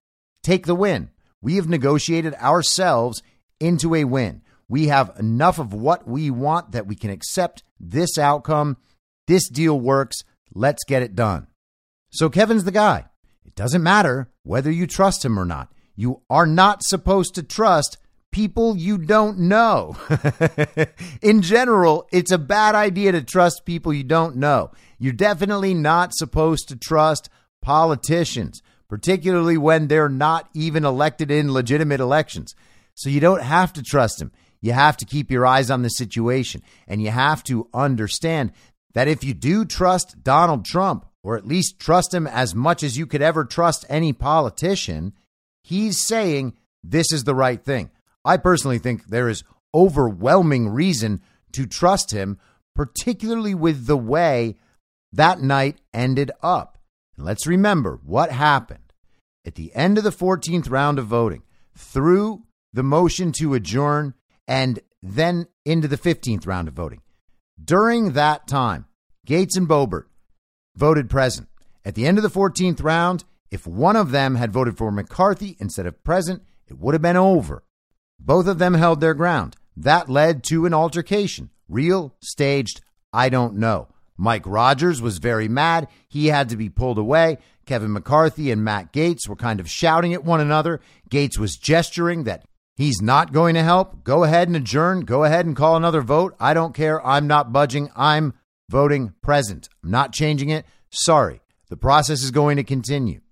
Take 0.45 0.67
the 0.67 0.77
win. 0.77 1.11
We 1.43 1.57
have 1.57 1.69
negotiated 1.69 2.35
ourselves 2.37 3.23
into 3.61 3.95
a 3.95 4.05
win. 4.05 4.43
We 4.69 4.87
have 4.87 5.13
enough 5.19 5.59
of 5.59 5.75
what 5.75 6.09
we 6.09 6.31
want 6.31 6.73
that 6.73 6.87
we 6.87 6.95
can 6.95 7.11
accept 7.11 7.63
this 7.79 8.17
outcome. 8.17 8.79
This 9.27 9.49
deal 9.49 9.79
works. 9.79 10.25
Let's 10.55 10.85
get 10.85 11.03
it 11.03 11.15
done. 11.15 11.49
So 12.11 12.31
Kevin's 12.31 12.65
the 12.65 12.71
guy. 12.71 13.07
It 13.45 13.55
doesn't 13.55 13.83
matter 13.83 14.31
whether 14.45 14.71
you 14.71 14.87
trust 14.87 15.25
him 15.25 15.39
or 15.39 15.45
not. 15.45 15.73
You 15.95 16.23
are 16.31 16.47
not 16.47 16.83
supposed 16.83 17.35
to 17.35 17.43
trust 17.43 17.99
people 18.31 18.77
you 18.77 18.99
don't 18.99 19.39
know. 19.39 19.97
In 21.23 21.43
general, 21.43 22.09
it's 22.11 22.33
a 22.33 22.39
bad 22.39 22.75
idea 22.75 23.13
to 23.13 23.23
trust 23.23 23.67
people 23.67 23.93
you 23.93 24.05
don't 24.05 24.37
know. 24.37 24.71
You're 24.99 25.13
definitely 25.13 25.75
not 25.75 26.15
supposed 26.15 26.69
to 26.69 26.77
trust 26.77 27.29
politicians, 27.61 28.63
particularly 28.93 29.57
when 29.57 29.89
they're 29.89 30.11
not 30.11 30.51
even 30.53 30.85
elected 30.85 31.31
in 31.31 31.51
legitimate 31.51 31.99
elections. 31.99 32.55
So 32.95 33.09
you 33.09 33.21
don't 33.21 33.41
have 33.41 33.73
to 33.73 33.83
trust 33.83 34.19
them. 34.19 34.33
You 34.61 34.73
have 34.73 34.99
to 34.99 35.07
keep 35.07 35.31
your 35.31 35.47
eyes 35.47 35.71
on 35.71 35.81
the 35.81 35.89
situation 35.89 36.63
and 36.87 37.01
you 37.01 37.09
have 37.09 37.43
to 37.45 37.71
understand 37.73 38.53
that 38.93 39.09
if 39.09 39.25
you 39.25 39.33
do 39.33 39.65
trust 39.65 40.23
Donald 40.23 40.67
Trump, 40.67 41.07
or 41.23 41.39
at 41.39 41.47
least 41.47 41.79
trust 41.79 42.13
him 42.13 42.27
as 42.27 42.55
much 42.55 42.83
as 42.83 42.99
you 42.99 43.07
could 43.07 43.23
ever 43.23 43.47
trust 43.47 43.87
any 43.89 44.13
politician, 44.13 45.15
he's 45.63 46.03
saying 46.03 46.53
this 46.85 47.11
is 47.13 47.25
the 47.25 47.35
right 47.35 47.65
thing. 47.65 47.91
I 48.27 48.37
personally 48.37 48.79
think 48.79 49.07
there 49.07 49.31
is 49.31 49.43
overwhelming 49.75 50.69
reason 50.69 51.23
to 51.53 51.65
trust 51.65 52.11
him, 52.11 52.39
particularly 52.75 53.55
with 53.55 53.87
the 53.87 53.97
way 53.97 54.57
that 55.15 55.41
night 55.41 55.79
ended 55.95 56.31
up. 56.43 56.77
And 57.17 57.25
let's 57.25 57.47
remember 57.47 57.99
what 58.05 58.31
happened 58.31 58.82
at 59.45 59.55
the 59.55 59.75
end 59.75 59.99
of 59.99 60.05
the 60.05 60.11
14th 60.11 60.71
round 60.71 60.99
of 60.99 61.07
voting 61.07 61.43
through 61.77 62.43
the 62.73 62.83
motion 62.83 63.33
to 63.33 63.55
adjourn 63.55 64.15
and 64.47 64.81
then 65.03 65.47
into 65.65 65.89
the 65.89 65.99
15th 65.99 66.47
round 66.47 66.69
of 66.69 66.75
voting. 66.75 67.01
During 67.63 68.13
that 68.13 68.47
time, 68.47 68.87
Gaetz 69.27 69.57
and 69.57 69.69
Boebert 69.69 70.05
voted 70.77 71.11
present. 71.11 71.49
At 71.85 71.95
the 71.95 72.07
end 72.07 72.19
of 72.19 72.23
the 72.23 72.31
14th 72.31 72.83
round, 72.83 73.25
if 73.51 73.67
one 73.67 73.97
of 73.97 74.11
them 74.11 74.37
had 74.37 74.53
voted 74.53 74.79
for 74.79 74.91
McCarthy 74.91 75.57
instead 75.61 75.87
of 75.87 76.03
present, 76.05 76.43
it 76.69 76.79
would 76.79 76.95
have 76.95 77.03
been 77.03 77.17
over. 77.17 77.65
Both 78.19 78.47
of 78.47 78.59
them 78.59 78.75
held 78.75 79.01
their 79.01 79.15
ground. 79.15 79.57
That 79.77 80.09
led 80.09 80.45
to 80.45 80.65
an 80.67 80.75
altercation. 80.75 81.51
Real, 81.69 82.15
staged, 82.21 82.81
I 83.13 83.29
don't 83.29 83.57
know. 83.57 83.89
Mike 84.17 84.47
Rogers 84.47 85.03
was 85.03 85.19
very 85.19 85.49
mad. 85.49 85.89
He 86.09 86.29
had 86.29 86.49
to 86.51 86.57
be 86.57 86.69
pulled 86.69 86.99
away. 86.99 87.39
Kevin 87.73 87.95
McCarthy 87.95 88.51
and 88.51 88.63
Matt 88.63 88.93
Gaetz 88.93 89.27
were 89.27 89.35
kind 89.35 89.59
of 89.59 89.67
shouting 89.67 90.13
at 90.13 90.27
one 90.27 90.43
another. 90.43 90.83
Gaetz 91.09 91.39
was 91.39 91.57
gesturing 91.57 92.25
that 92.25 92.45
he's 92.77 93.01
not 93.01 93.33
going 93.33 93.55
to 93.55 93.63
help. 93.63 94.05
Go 94.05 94.25
ahead 94.25 94.47
and 94.47 94.55
adjourn. 94.59 95.07
Go 95.07 95.25
ahead 95.25 95.47
and 95.47 95.57
call 95.57 95.75
another 95.75 96.03
vote. 96.03 96.37
I 96.39 96.53
don't 96.53 96.75
care. 96.75 97.03
I'm 97.03 97.27
not 97.27 97.51
budging. 97.51 97.89
I'm 97.97 98.35
voting 98.69 99.15
present. 99.23 99.71
I'm 99.83 99.91
not 99.91 100.13
changing 100.13 100.51
it. 100.51 100.67
Sorry. 100.91 101.41
The 101.71 101.79
process 101.79 102.23
is 102.23 102.31
going 102.31 102.59
to 102.59 102.63
continue. 102.63 103.23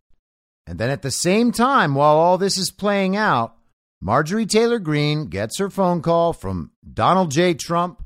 And 0.66 0.78
then 0.78 0.88
at 0.88 1.02
the 1.02 1.10
same 1.10 1.52
time, 1.52 1.94
while 1.94 2.16
all 2.16 2.38
this 2.38 2.56
is 2.56 2.70
playing 2.70 3.16
out, 3.16 3.54
Marjorie 4.00 4.46
Taylor 4.46 4.78
Greene 4.78 5.26
gets 5.26 5.58
her 5.58 5.68
phone 5.68 6.00
call 6.00 6.32
from 6.32 6.70
Donald 6.94 7.30
J. 7.30 7.52
Trump, 7.52 8.02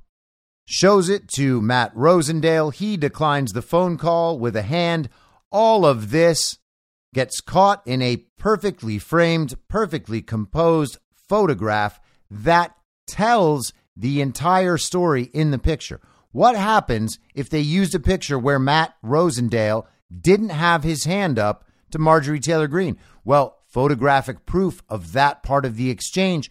shows 0.66 1.08
it 1.08 1.28
to 1.36 1.62
Matt 1.62 1.94
Rosendale. 1.94 2.74
He 2.74 2.96
declines 2.96 3.52
the 3.52 3.62
phone 3.62 3.96
call 3.98 4.36
with 4.36 4.56
a 4.56 4.62
hand. 4.62 5.08
All 5.54 5.86
of 5.86 6.10
this 6.10 6.58
gets 7.14 7.40
caught 7.40 7.80
in 7.86 8.02
a 8.02 8.16
perfectly 8.40 8.98
framed, 8.98 9.54
perfectly 9.68 10.20
composed 10.20 10.98
photograph 11.28 12.00
that 12.28 12.74
tells 13.06 13.72
the 13.96 14.20
entire 14.20 14.76
story 14.78 15.30
in 15.32 15.52
the 15.52 15.60
picture. 15.60 16.00
What 16.32 16.56
happens 16.56 17.20
if 17.36 17.48
they 17.48 17.60
used 17.60 17.94
a 17.94 18.00
picture 18.00 18.36
where 18.36 18.58
Matt 18.58 18.96
Rosendale 19.04 19.86
didn't 20.20 20.48
have 20.48 20.82
his 20.82 21.04
hand 21.04 21.38
up 21.38 21.64
to 21.92 22.00
Marjorie 22.00 22.40
Taylor 22.40 22.66
Greene? 22.66 22.98
Well, 23.24 23.60
photographic 23.68 24.46
proof 24.46 24.82
of 24.88 25.12
that 25.12 25.44
part 25.44 25.64
of 25.64 25.76
the 25.76 25.88
exchange 25.88 26.50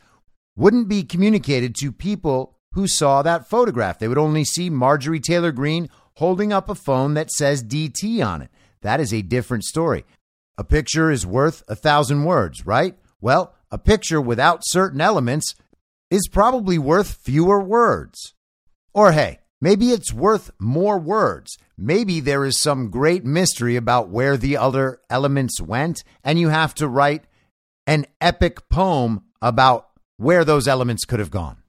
wouldn't 0.56 0.88
be 0.88 1.04
communicated 1.04 1.76
to 1.76 1.92
people 1.92 2.56
who 2.72 2.88
saw 2.88 3.22
that 3.22 3.50
photograph. 3.50 4.00
They 4.00 4.08
would 4.08 4.18
only 4.18 4.46
see 4.46 4.70
Marjorie 4.70 5.20
Taylor 5.20 5.52
Greene 5.52 5.90
holding 6.16 6.54
up 6.54 6.70
a 6.70 6.76
phone 6.76 7.16
that 7.16 7.32
says 7.32 7.62
DT 7.62 8.26
on 8.26 8.44
it. 8.44 8.50
That 8.84 9.00
is 9.00 9.14
a 9.14 9.22
different 9.22 9.64
story. 9.64 10.06
A 10.58 10.64
picture 10.64 11.10
is 11.10 11.26
worth 11.26 11.64
a 11.68 11.76
thousand 11.76 12.24
words, 12.24 12.66
right? 12.66 12.98
Well, 13.20 13.56
a 13.72 13.78
picture 13.78 14.22
without 14.22 14.62
certain 14.64 15.02
elements 15.02 15.56
is 16.12 16.30
probably 16.32 16.78
worth 16.78 17.16
fewer 17.24 17.60
words. 17.60 18.36
Or 18.94 19.12
hey, 19.12 19.40
Maybe 19.64 19.92
it's 19.92 20.12
worth 20.12 20.52
more 20.60 21.00
words. 21.00 21.58
Maybe 21.78 22.20
there 22.20 22.44
is 22.44 22.60
some 22.60 22.90
great 22.90 23.24
mystery 23.24 23.78
about 23.78 24.10
where 24.10 24.36
the 24.36 24.58
other 24.58 25.00
elements 25.10 25.62
went, 25.62 26.04
and 26.22 26.38
you 26.38 26.50
have 26.50 26.76
to 26.76 26.88
write 26.90 27.24
an 27.88 28.06
epic 28.20 28.68
poem 28.68 29.24
about 29.42 29.88
where 30.18 30.44
those 30.44 30.68
elements 30.68 31.06
could 31.06 31.20
have 31.20 31.32
gone. 31.32 31.64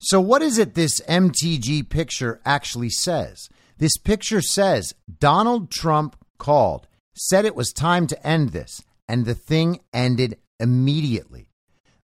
So, 0.00 0.20
what 0.20 0.42
is 0.42 0.58
it 0.58 0.74
this 0.74 1.00
MTG 1.02 1.88
picture 1.88 2.40
actually 2.44 2.90
says? 2.90 3.48
This 3.78 3.96
picture 3.96 4.42
says 4.42 4.92
Donald 5.20 5.70
Trump 5.70 6.16
called, 6.38 6.86
said 7.14 7.44
it 7.44 7.56
was 7.56 7.72
time 7.72 8.06
to 8.06 8.26
end 8.26 8.50
this, 8.50 8.82
and 9.08 9.24
the 9.24 9.34
thing 9.34 9.80
ended 9.92 10.38
immediately. 10.60 11.48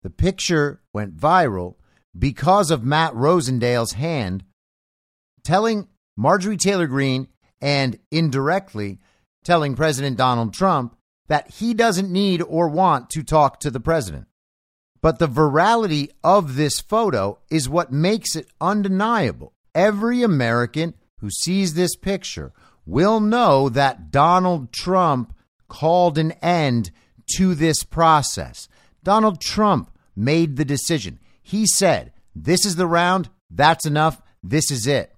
The 0.02 0.10
picture 0.10 0.80
went 0.92 1.16
viral 1.16 1.76
because 2.18 2.70
of 2.70 2.84
Matt 2.84 3.14
Rosendale's 3.14 3.92
hand 3.92 4.44
telling 5.44 5.88
Marjorie 6.16 6.56
Taylor 6.56 6.86
Greene 6.86 7.28
and 7.60 7.98
indirectly 8.10 8.98
telling 9.44 9.74
President 9.74 10.16
Donald 10.16 10.52
Trump 10.52 10.96
that 11.28 11.50
he 11.50 11.74
doesn't 11.74 12.10
need 12.10 12.42
or 12.42 12.68
want 12.68 13.10
to 13.10 13.22
talk 13.22 13.60
to 13.60 13.70
the 13.70 13.80
president. 13.80 14.26
But 15.00 15.18
the 15.18 15.28
virality 15.28 16.10
of 16.22 16.56
this 16.56 16.80
photo 16.80 17.38
is 17.50 17.68
what 17.68 17.92
makes 17.92 18.36
it 18.36 18.48
undeniable. 18.60 19.52
Every 19.74 20.22
American 20.22 20.94
who 21.18 21.30
sees 21.30 21.74
this 21.74 21.96
picture 21.96 22.52
will 22.90 23.20
know 23.20 23.68
that 23.68 24.10
Donald 24.10 24.72
Trump 24.72 25.34
called 25.68 26.18
an 26.18 26.32
end 26.42 26.90
to 27.36 27.54
this 27.54 27.84
process. 27.84 28.68
Donald 29.04 29.40
Trump 29.40 29.90
made 30.16 30.56
the 30.56 30.64
decision. 30.64 31.20
He 31.42 31.66
said, 31.66 32.12
This 32.34 32.66
is 32.66 32.76
the 32.76 32.86
round. 32.86 33.30
That's 33.50 33.86
enough. 33.86 34.20
This 34.42 34.70
is 34.70 34.86
it. 34.86 35.14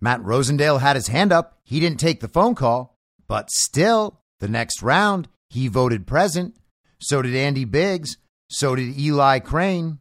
Matt 0.00 0.20
Rosendale 0.20 0.80
had 0.80 0.96
his 0.96 1.08
hand 1.08 1.32
up. 1.32 1.58
He 1.64 1.80
didn't 1.80 2.00
take 2.00 2.20
the 2.20 2.28
phone 2.28 2.54
call, 2.54 2.98
but 3.26 3.50
still, 3.50 4.20
the 4.40 4.48
next 4.48 4.82
round, 4.82 5.28
he 5.48 5.68
voted 5.68 6.06
present. 6.06 6.54
So 7.00 7.22
did 7.22 7.34
Andy 7.34 7.64
Biggs. 7.64 8.18
So 8.50 8.74
did 8.74 8.98
Eli 8.98 9.38
Crane. 9.38 9.98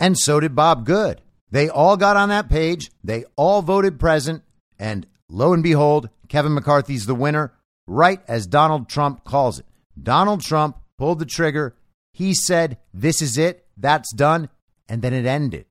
And 0.00 0.18
so 0.18 0.40
did 0.40 0.56
Bob 0.56 0.84
Good. 0.84 1.22
They 1.50 1.68
all 1.68 1.96
got 1.96 2.16
on 2.16 2.28
that 2.30 2.48
page. 2.48 2.90
They 3.04 3.24
all 3.36 3.62
voted 3.62 4.00
present. 4.00 4.42
And 4.78 5.06
lo 5.28 5.52
and 5.52 5.62
behold, 5.62 6.10
Kevin 6.28 6.54
McCarthy's 6.54 7.06
the 7.06 7.14
winner, 7.14 7.52
right 7.86 8.20
as 8.28 8.46
Donald 8.46 8.88
Trump 8.88 9.24
calls 9.24 9.58
it. 9.58 9.66
Donald 10.00 10.42
Trump 10.42 10.78
pulled 10.98 11.18
the 11.18 11.26
trigger. 11.26 11.76
He 12.12 12.34
said, 12.34 12.78
This 12.92 13.22
is 13.22 13.38
it. 13.38 13.66
That's 13.76 14.12
done. 14.14 14.48
And 14.88 15.02
then 15.02 15.12
it 15.12 15.26
ended. 15.26 15.66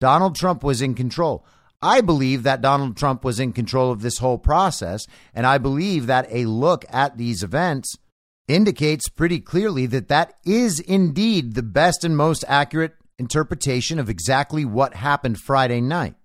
Donald 0.00 0.34
Trump 0.34 0.64
was 0.64 0.80
in 0.80 0.94
control. 0.94 1.44
I 1.82 2.00
believe 2.00 2.42
that 2.42 2.60
Donald 2.60 2.96
Trump 2.96 3.24
was 3.24 3.40
in 3.40 3.52
control 3.52 3.90
of 3.90 4.02
this 4.02 4.18
whole 4.18 4.38
process, 4.38 5.06
and 5.34 5.46
I 5.46 5.58
believe 5.58 6.06
that 6.06 6.26
a 6.30 6.44
look 6.44 6.84
at 6.90 7.16
these 7.16 7.42
events 7.42 7.96
indicates 8.48 9.08
pretty 9.08 9.40
clearly 9.40 9.86
that 9.86 10.08
that 10.08 10.34
is 10.44 10.80
indeed 10.80 11.54
the 11.54 11.62
best 11.62 12.04
and 12.04 12.16
most 12.16 12.44
accurate 12.48 12.94
interpretation 13.18 13.98
of 13.98 14.10
exactly 14.10 14.64
what 14.64 14.94
happened 14.94 15.38
Friday 15.38 15.80
night. 15.80 16.16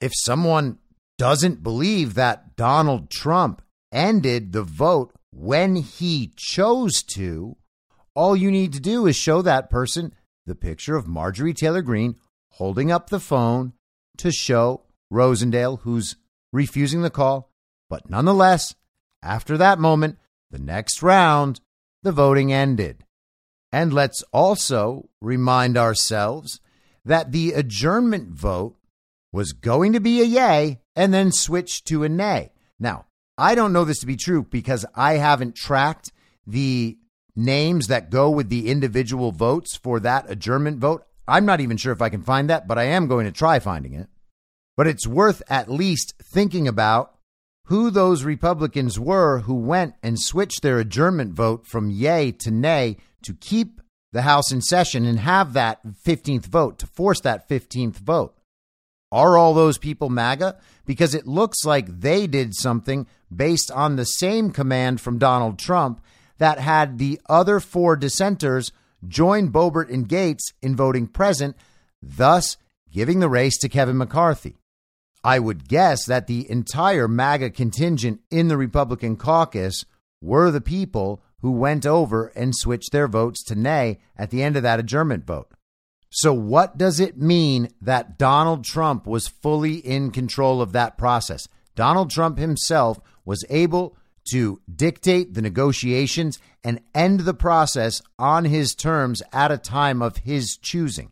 If 0.00 0.12
someone 0.14 0.78
doesn't 1.18 1.62
believe 1.62 2.14
that 2.14 2.56
Donald 2.56 3.10
Trump 3.10 3.62
ended 3.92 4.52
the 4.52 4.62
vote 4.62 5.12
when 5.30 5.76
he 5.76 6.32
chose 6.36 7.02
to, 7.02 7.56
all 8.14 8.36
you 8.36 8.50
need 8.50 8.72
to 8.72 8.80
do 8.80 9.06
is 9.06 9.16
show 9.16 9.42
that 9.42 9.70
person 9.70 10.14
the 10.46 10.54
picture 10.54 10.96
of 10.96 11.08
Marjorie 11.08 11.54
Taylor 11.54 11.82
Greene 11.82 12.16
holding 12.50 12.92
up 12.92 13.10
the 13.10 13.20
phone 13.20 13.72
to 14.18 14.30
show 14.30 14.82
Rosendale, 15.12 15.80
who's 15.80 16.16
refusing 16.52 17.02
the 17.02 17.10
call. 17.10 17.50
But 17.90 18.08
nonetheless, 18.08 18.74
after 19.22 19.56
that 19.58 19.78
moment, 19.78 20.18
the 20.50 20.58
next 20.58 21.02
round, 21.02 21.60
the 22.02 22.12
voting 22.12 22.52
ended. 22.52 23.04
And 23.72 23.92
let's 23.92 24.22
also 24.32 25.08
remind 25.20 25.76
ourselves 25.76 26.60
that 27.04 27.32
the 27.32 27.52
adjournment 27.52 28.28
vote 28.28 28.76
was 29.32 29.52
going 29.52 29.92
to 29.94 30.00
be 30.00 30.20
a 30.20 30.24
yay 30.24 30.80
and 30.96 31.12
then 31.12 31.32
switch 31.32 31.84
to 31.84 32.04
a 32.04 32.08
nay. 32.08 32.52
Now, 32.78 33.06
I 33.36 33.54
don't 33.54 33.72
know 33.72 33.84
this 33.84 34.00
to 34.00 34.06
be 34.06 34.16
true 34.16 34.44
because 34.44 34.86
I 34.94 35.14
haven't 35.14 35.56
tracked 35.56 36.12
the 36.46 36.98
names 37.36 37.88
that 37.88 38.10
go 38.10 38.30
with 38.30 38.48
the 38.48 38.70
individual 38.70 39.32
votes 39.32 39.76
for 39.76 39.98
that 40.00 40.30
adjournment 40.30 40.78
vote. 40.78 41.04
I'm 41.26 41.46
not 41.46 41.60
even 41.60 41.76
sure 41.76 41.92
if 41.92 42.02
I 42.02 42.10
can 42.10 42.22
find 42.22 42.48
that, 42.50 42.68
but 42.68 42.78
I 42.78 42.84
am 42.84 43.08
going 43.08 43.26
to 43.26 43.32
try 43.32 43.58
finding 43.58 43.94
it. 43.94 44.08
But 44.76 44.86
it's 44.86 45.06
worth 45.06 45.42
at 45.48 45.70
least 45.70 46.14
thinking 46.22 46.68
about 46.68 47.14
who 47.66 47.90
those 47.90 48.24
Republicans 48.24 49.00
were 49.00 49.40
who 49.40 49.54
went 49.54 49.94
and 50.02 50.20
switched 50.20 50.62
their 50.62 50.78
adjournment 50.78 51.32
vote 51.32 51.66
from 51.66 51.90
yay 51.90 52.30
to 52.32 52.50
nay 52.50 52.98
to 53.22 53.34
keep 53.34 53.80
the 54.12 54.22
House 54.22 54.52
in 54.52 54.60
session 54.60 55.04
and 55.04 55.18
have 55.18 55.54
that 55.54 55.84
15th 55.84 56.46
vote, 56.46 56.78
to 56.78 56.86
force 56.86 57.20
that 57.20 57.48
15th 57.48 57.96
vote. 57.96 58.36
Are 59.14 59.38
all 59.38 59.54
those 59.54 59.78
people 59.78 60.10
MAGA? 60.10 60.58
Because 60.86 61.14
it 61.14 61.24
looks 61.24 61.64
like 61.64 62.00
they 62.00 62.26
did 62.26 62.52
something 62.52 63.06
based 63.34 63.70
on 63.70 63.94
the 63.94 64.04
same 64.04 64.50
command 64.50 65.00
from 65.00 65.18
Donald 65.18 65.56
Trump 65.56 66.00
that 66.38 66.58
had 66.58 66.98
the 66.98 67.20
other 67.28 67.60
four 67.60 67.94
dissenters 67.94 68.72
join 69.06 69.52
Boebert 69.52 69.88
and 69.88 70.08
Gaetz 70.08 70.52
in 70.60 70.74
voting 70.74 71.06
present, 71.06 71.56
thus 72.02 72.56
giving 72.90 73.20
the 73.20 73.28
race 73.28 73.56
to 73.58 73.68
Kevin 73.68 73.98
McCarthy. 73.98 74.56
I 75.22 75.38
would 75.38 75.68
guess 75.68 76.04
that 76.06 76.26
the 76.26 76.50
entire 76.50 77.06
MAGA 77.06 77.50
contingent 77.50 78.20
in 78.32 78.48
the 78.48 78.56
Republican 78.56 79.14
caucus 79.14 79.84
were 80.20 80.50
the 80.50 80.60
people 80.60 81.22
who 81.38 81.52
went 81.52 81.86
over 81.86 82.32
and 82.34 82.52
switched 82.52 82.90
their 82.90 83.06
votes 83.06 83.44
to 83.44 83.54
nay 83.54 84.00
at 84.16 84.30
the 84.30 84.42
end 84.42 84.56
of 84.56 84.64
that 84.64 84.80
adjournment 84.80 85.24
vote. 85.24 85.52
So, 86.16 86.32
what 86.32 86.78
does 86.78 87.00
it 87.00 87.18
mean 87.18 87.70
that 87.82 88.18
Donald 88.18 88.64
Trump 88.64 89.04
was 89.04 89.26
fully 89.26 89.78
in 89.78 90.12
control 90.12 90.62
of 90.62 90.70
that 90.70 90.96
process? 90.96 91.48
Donald 91.74 92.08
Trump 92.08 92.38
himself 92.38 93.00
was 93.24 93.44
able 93.50 93.96
to 94.30 94.60
dictate 94.72 95.34
the 95.34 95.42
negotiations 95.42 96.38
and 96.62 96.80
end 96.94 97.20
the 97.20 97.34
process 97.34 98.00
on 98.16 98.44
his 98.44 98.76
terms 98.76 99.22
at 99.32 99.50
a 99.50 99.58
time 99.58 100.00
of 100.02 100.18
his 100.18 100.56
choosing. 100.56 101.10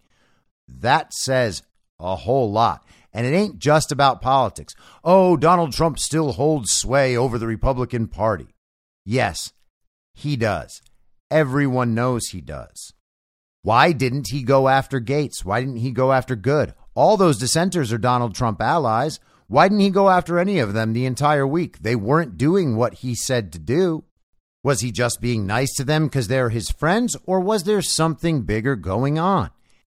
That 0.68 1.12
says 1.12 1.64
a 1.98 2.14
whole 2.14 2.52
lot. 2.52 2.86
And 3.12 3.26
it 3.26 3.36
ain't 3.36 3.58
just 3.58 3.90
about 3.90 4.22
politics. 4.22 4.72
Oh, 5.02 5.36
Donald 5.36 5.72
Trump 5.72 5.98
still 5.98 6.34
holds 6.34 6.70
sway 6.70 7.16
over 7.16 7.38
the 7.38 7.48
Republican 7.48 8.06
Party. 8.06 8.54
Yes, 9.04 9.52
he 10.14 10.36
does. 10.36 10.80
Everyone 11.28 11.92
knows 11.92 12.28
he 12.28 12.40
does. 12.40 12.92
Why 13.62 13.92
didn't 13.92 14.28
he 14.30 14.42
go 14.42 14.68
after 14.68 15.00
Gaetz? 15.00 15.44
Why 15.44 15.60
didn't 15.60 15.76
he 15.76 15.92
go 15.92 16.12
after 16.12 16.34
Good? 16.34 16.74
All 16.94 17.16
those 17.16 17.38
dissenters 17.38 17.92
are 17.92 17.98
Donald 17.98 18.34
Trump 18.34 18.60
allies. 18.60 19.20
Why 19.46 19.68
didn't 19.68 19.80
he 19.80 19.90
go 19.90 20.10
after 20.10 20.38
any 20.38 20.58
of 20.58 20.72
them 20.72 20.92
the 20.92 21.06
entire 21.06 21.46
week? 21.46 21.78
They 21.78 21.96
weren't 21.96 22.36
doing 22.36 22.76
what 22.76 22.94
he 22.94 23.14
said 23.14 23.52
to 23.52 23.58
do. 23.58 24.04
Was 24.64 24.80
he 24.80 24.92
just 24.92 25.20
being 25.20 25.46
nice 25.46 25.74
to 25.74 25.84
them 25.84 26.06
because 26.06 26.28
they're 26.28 26.50
his 26.50 26.70
friends, 26.70 27.16
or 27.24 27.40
was 27.40 27.64
there 27.64 27.82
something 27.82 28.42
bigger 28.42 28.76
going 28.76 29.18
on? 29.18 29.50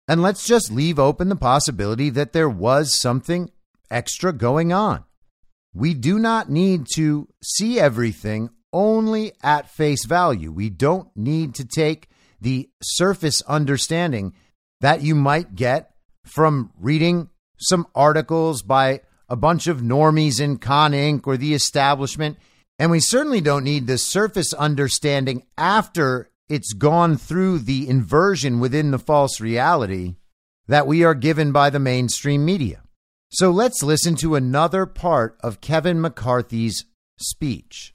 And 0.06 0.22
let's 0.22 0.46
just 0.46 0.70
leave 0.70 0.98
open 0.98 1.28
the 1.28 1.36
possibility 1.36 2.10
that 2.10 2.32
there 2.32 2.48
was 2.48 2.98
something 2.98 3.50
extra 3.90 4.32
going 4.32 4.72
on. 4.72 5.04
We 5.74 5.94
do 5.94 6.18
not 6.18 6.50
need 6.50 6.86
to 6.94 7.28
see 7.42 7.78
everything 7.78 8.50
only 8.72 9.32
at 9.42 9.70
face 9.70 10.04
value. 10.06 10.50
We 10.50 10.70
don't 10.70 11.08
need 11.16 11.54
to 11.56 11.64
take 11.64 12.08
the 12.40 12.68
surface 12.82 13.42
understanding 13.42 14.34
that 14.80 15.02
you 15.02 15.14
might 15.14 15.54
get 15.54 15.90
from 16.24 16.72
reading 16.78 17.28
some 17.58 17.86
articles 17.94 18.62
by 18.62 19.00
a 19.28 19.36
bunch 19.36 19.66
of 19.66 19.80
normies 19.80 20.40
in 20.40 20.58
Con 20.58 20.92
Inc. 20.92 21.26
or 21.26 21.36
the 21.36 21.54
establishment. 21.54 22.38
And 22.78 22.90
we 22.90 23.00
certainly 23.00 23.40
don't 23.40 23.64
need 23.64 23.86
the 23.86 23.98
surface 23.98 24.52
understanding 24.52 25.44
after 25.56 26.30
it's 26.48 26.72
gone 26.72 27.16
through 27.16 27.58
the 27.60 27.88
inversion 27.88 28.60
within 28.60 28.90
the 28.90 28.98
false 28.98 29.40
reality 29.40 30.14
that 30.68 30.86
we 30.86 31.04
are 31.04 31.14
given 31.14 31.52
by 31.52 31.70
the 31.70 31.78
mainstream 31.78 32.44
media. 32.44 32.82
So 33.30 33.50
let's 33.50 33.82
listen 33.82 34.16
to 34.16 34.36
another 34.36 34.86
part 34.86 35.36
of 35.42 35.60
Kevin 35.60 36.00
McCarthy's 36.00 36.84
speech. 37.18 37.94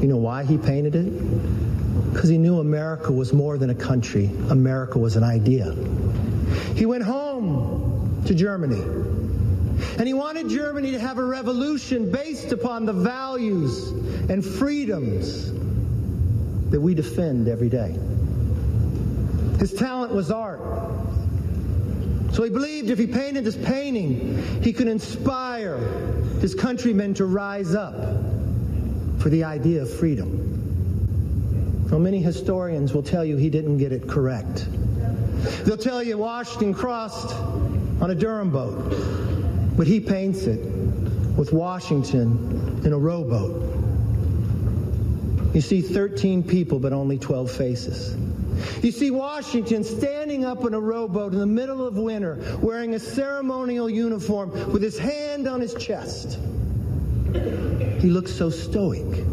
You 0.00 0.06
know 0.06 0.18
why 0.18 0.44
he 0.44 0.58
painted 0.58 0.94
it? 0.94 2.12
Because 2.12 2.30
he 2.30 2.38
knew 2.38 2.60
America 2.60 3.10
was 3.10 3.32
more 3.32 3.58
than 3.58 3.70
a 3.70 3.74
country. 3.74 4.30
America 4.48 5.00
was 5.00 5.16
an 5.16 5.24
idea. 5.24 5.74
He 6.76 6.86
went 6.86 7.02
home 7.02 7.85
to 8.26 8.34
Germany. 8.34 8.82
And 9.98 10.06
he 10.06 10.14
wanted 10.14 10.48
Germany 10.48 10.92
to 10.92 10.98
have 10.98 11.18
a 11.18 11.24
revolution 11.24 12.10
based 12.10 12.52
upon 12.52 12.86
the 12.86 12.92
values 12.92 13.88
and 14.30 14.44
freedoms 14.44 15.52
that 16.70 16.80
we 16.80 16.94
defend 16.94 17.48
every 17.48 17.68
day. 17.68 17.96
His 19.58 19.72
talent 19.72 20.12
was 20.12 20.30
art. 20.30 20.60
So 22.32 22.42
he 22.42 22.50
believed 22.50 22.90
if 22.90 22.98
he 22.98 23.06
painted 23.06 23.44
this 23.44 23.56
painting, 23.56 24.62
he 24.62 24.72
could 24.72 24.88
inspire 24.88 25.78
his 26.40 26.54
countrymen 26.54 27.14
to 27.14 27.24
rise 27.24 27.74
up 27.74 27.94
for 29.18 29.30
the 29.30 29.44
idea 29.44 29.82
of 29.82 29.92
freedom. 29.98 31.88
Well, 31.90 32.00
many 32.00 32.20
historians 32.20 32.92
will 32.92 33.02
tell 33.02 33.24
you 33.24 33.36
he 33.36 33.48
didn't 33.48 33.78
get 33.78 33.92
it 33.92 34.08
correct. 34.08 34.66
They'll 35.64 35.76
tell 35.76 36.02
you 36.02 36.18
Washington 36.18 36.74
crossed 36.74 37.34
on 38.00 38.10
a 38.10 38.14
Durham 38.14 38.50
boat, 38.50 38.94
but 39.76 39.86
he 39.86 40.00
paints 40.00 40.42
it 40.42 40.60
with 41.36 41.52
Washington 41.52 42.82
in 42.84 42.92
a 42.92 42.98
rowboat. 42.98 43.62
You 45.54 45.60
see 45.60 45.80
13 45.80 46.42
people, 46.42 46.78
but 46.78 46.92
only 46.92 47.18
12 47.18 47.50
faces. 47.50 48.16
You 48.82 48.90
see 48.92 49.10
Washington 49.10 49.84
standing 49.84 50.44
up 50.44 50.64
in 50.64 50.74
a 50.74 50.80
rowboat 50.80 51.32
in 51.32 51.38
the 51.38 51.46
middle 51.46 51.86
of 51.86 51.96
winter, 51.96 52.58
wearing 52.60 52.94
a 52.94 52.98
ceremonial 52.98 53.88
uniform 53.88 54.50
with 54.72 54.82
his 54.82 54.98
hand 54.98 55.46
on 55.46 55.60
his 55.60 55.74
chest. 55.74 56.38
He 58.00 58.08
looks 58.08 58.32
so 58.32 58.50
stoic. 58.50 59.24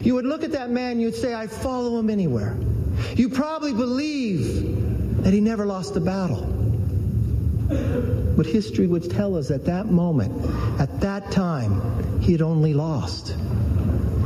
You 0.00 0.14
would 0.14 0.26
look 0.26 0.44
at 0.44 0.52
that 0.52 0.70
man, 0.70 1.00
you'd 1.00 1.14
say, 1.14 1.34
I'd 1.34 1.50
follow 1.50 1.98
him 1.98 2.10
anywhere. 2.10 2.56
You 3.14 3.28
probably 3.28 3.72
believe 3.72 5.22
that 5.22 5.32
he 5.32 5.40
never 5.40 5.66
lost 5.66 5.96
a 5.96 6.00
battle. 6.00 6.55
But 7.68 8.46
history 8.46 8.86
would 8.86 9.10
tell 9.10 9.36
us 9.36 9.50
at 9.50 9.64
that 9.64 9.86
moment, 9.86 10.44
at 10.80 11.00
that 11.00 11.30
time, 11.32 12.20
he 12.20 12.32
had 12.32 12.42
only 12.42 12.74
lost. 12.74 13.34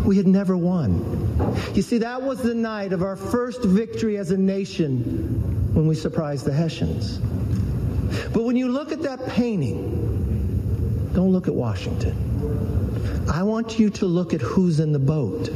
We 0.04 0.16
had 0.16 0.26
never 0.26 0.56
won. 0.56 1.54
You 1.74 1.82
see, 1.82 1.98
that 1.98 2.22
was 2.22 2.40
the 2.42 2.54
night 2.54 2.92
of 2.92 3.02
our 3.02 3.16
first 3.16 3.62
victory 3.62 4.18
as 4.18 4.30
a 4.30 4.36
nation 4.36 5.72
when 5.74 5.86
we 5.86 5.94
surprised 5.94 6.44
the 6.44 6.52
Hessians. 6.52 7.18
But 8.32 8.44
when 8.44 8.56
you 8.56 8.68
look 8.68 8.92
at 8.92 9.02
that 9.02 9.26
painting, 9.28 11.10
don't 11.14 11.32
look 11.32 11.48
at 11.48 11.54
Washington. 11.54 13.28
I 13.32 13.42
want 13.42 13.78
you 13.78 13.90
to 13.90 14.06
look 14.06 14.34
at 14.34 14.40
who's 14.40 14.80
in 14.80 14.92
the 14.92 14.98
boat. 14.98 15.48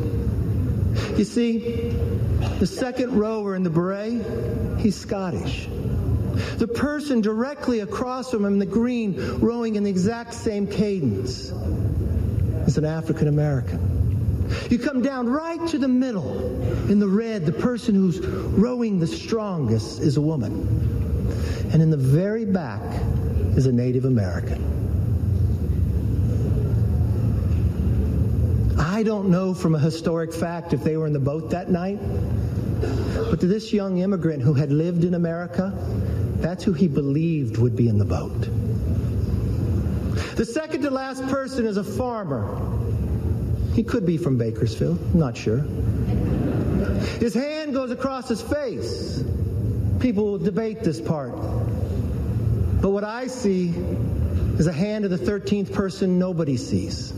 You 1.19 1.25
see, 1.25 1.91
the 2.61 2.67
second 2.67 3.17
rower 3.17 3.57
in 3.57 3.63
the 3.63 3.71
beret, 3.71 4.79
he's 4.79 4.95
Scottish. 4.97 5.69
The 6.35 6.69
person 6.69 7.21
directly 7.21 7.81
across 7.81 8.31
from 8.31 8.45
him 8.45 8.55
in 8.55 8.59
the 8.59 8.67
green, 8.67 9.17
rowing 9.41 9.77
in 9.77 9.85
the 9.85 9.91
exact 9.91 10.35
same 10.35 10.67
cadence, 10.67 11.53
is 12.67 12.79
an 12.79 12.85
African 12.85 13.29
American. 13.29 14.05
You 14.71 14.79
come 14.79 15.03
down 15.03 15.29
right 15.29 15.67
to 15.69 15.79
the 15.79 15.89
middle. 15.89 16.39
In 16.91 16.99
the 16.99 17.09
red, 17.09 17.47
the 17.47 17.53
person 17.53 17.95
who's 17.95 18.21
rowing 18.21 18.99
the 18.99 19.07
strongest 19.07 20.01
is 20.01 20.17
a 20.17 20.21
woman. 20.21 20.53
And 21.73 21.83
in 21.83 21.91
the 21.91 21.97
very 21.97 22.45
back 22.45 22.83
is 23.57 23.67
a 23.67 23.73
Native 23.73 24.05
American. 24.05 24.75
I 28.79 29.03
don't 29.03 29.29
know 29.29 29.55
from 29.55 29.75
a 29.75 29.79
historic 29.79 30.33
fact 30.33 30.73
if 30.73 30.85
they 30.85 30.97
were 30.97 31.07
in 31.07 31.13
the 31.13 31.19
boat 31.19 31.51
that 31.51 31.71
night, 31.71 31.99
but 33.31 33.41
to 33.41 33.47
this 33.47 33.73
young 33.73 33.99
immigrant 33.99 34.43
who 34.43 34.55
had 34.55 34.71
lived 34.71 35.05
in 35.05 35.15
America, 35.15 35.73
that's 36.45 36.63
who 36.63 36.75
he 36.75 36.89
believed 36.89 37.57
would 37.57 37.75
be 37.75 37.89
in 37.89 37.97
the 37.97 38.05
boat. 38.05 38.39
The 40.37 40.45
second 40.45 40.83
to 40.83 40.91
last 40.91 41.27
person 41.29 41.65
is 41.65 41.79
a 41.79 41.83
farmer. 41.83 42.61
He 43.73 43.83
could 43.83 44.05
be 44.05 44.19
from 44.19 44.37
Bakersfield, 44.37 45.15
not 45.15 45.39
sure. 45.39 45.61
His 47.19 47.33
hand 47.33 47.73
goes 47.73 47.91
across 47.91 48.29
his 48.29 48.43
face. 48.43 49.25
People 50.01 50.33
will 50.33 50.39
debate 50.39 50.85
this 50.85 51.01
part. 51.01 51.33
But 51.35 52.91
what 52.91 53.05
I 53.05 53.29
see 53.29 53.71
is 54.59 54.67
a 54.67 54.73
hand 54.73 55.07
of 55.07 55.11
the 55.11 55.17
13th 55.17 55.73
person 55.73 56.19
nobody 56.19 56.59
sees. 56.59 57.11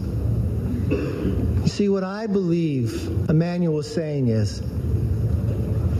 You 0.89 1.67
see, 1.67 1.89
what 1.89 2.05
I 2.05 2.29
believe 2.29 3.29
Emmanuel 3.29 3.75
was 3.75 3.93
saying 3.93 4.29
is 4.29 4.63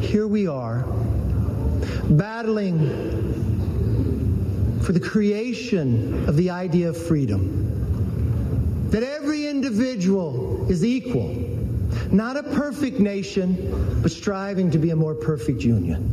here 0.01 0.29
we 0.29 0.47
are, 0.47 0.85
battling 2.09 3.37
for 4.83 4.93
the 4.93 5.01
creation 5.01 6.29
of 6.29 6.37
the 6.37 6.51
idea 6.51 6.89
of 6.89 6.97
freedom. 6.97 8.89
That 8.91 9.03
every 9.03 9.49
individual 9.49 10.71
is 10.71 10.85
equal, 10.85 11.35
not 12.13 12.37
a 12.37 12.43
perfect 12.45 13.01
nation, 13.01 14.01
but 14.01 14.13
striving 14.13 14.71
to 14.71 14.79
be 14.79 14.91
a 14.91 14.97
more 14.97 15.15
perfect 15.15 15.63
union. 15.63 16.13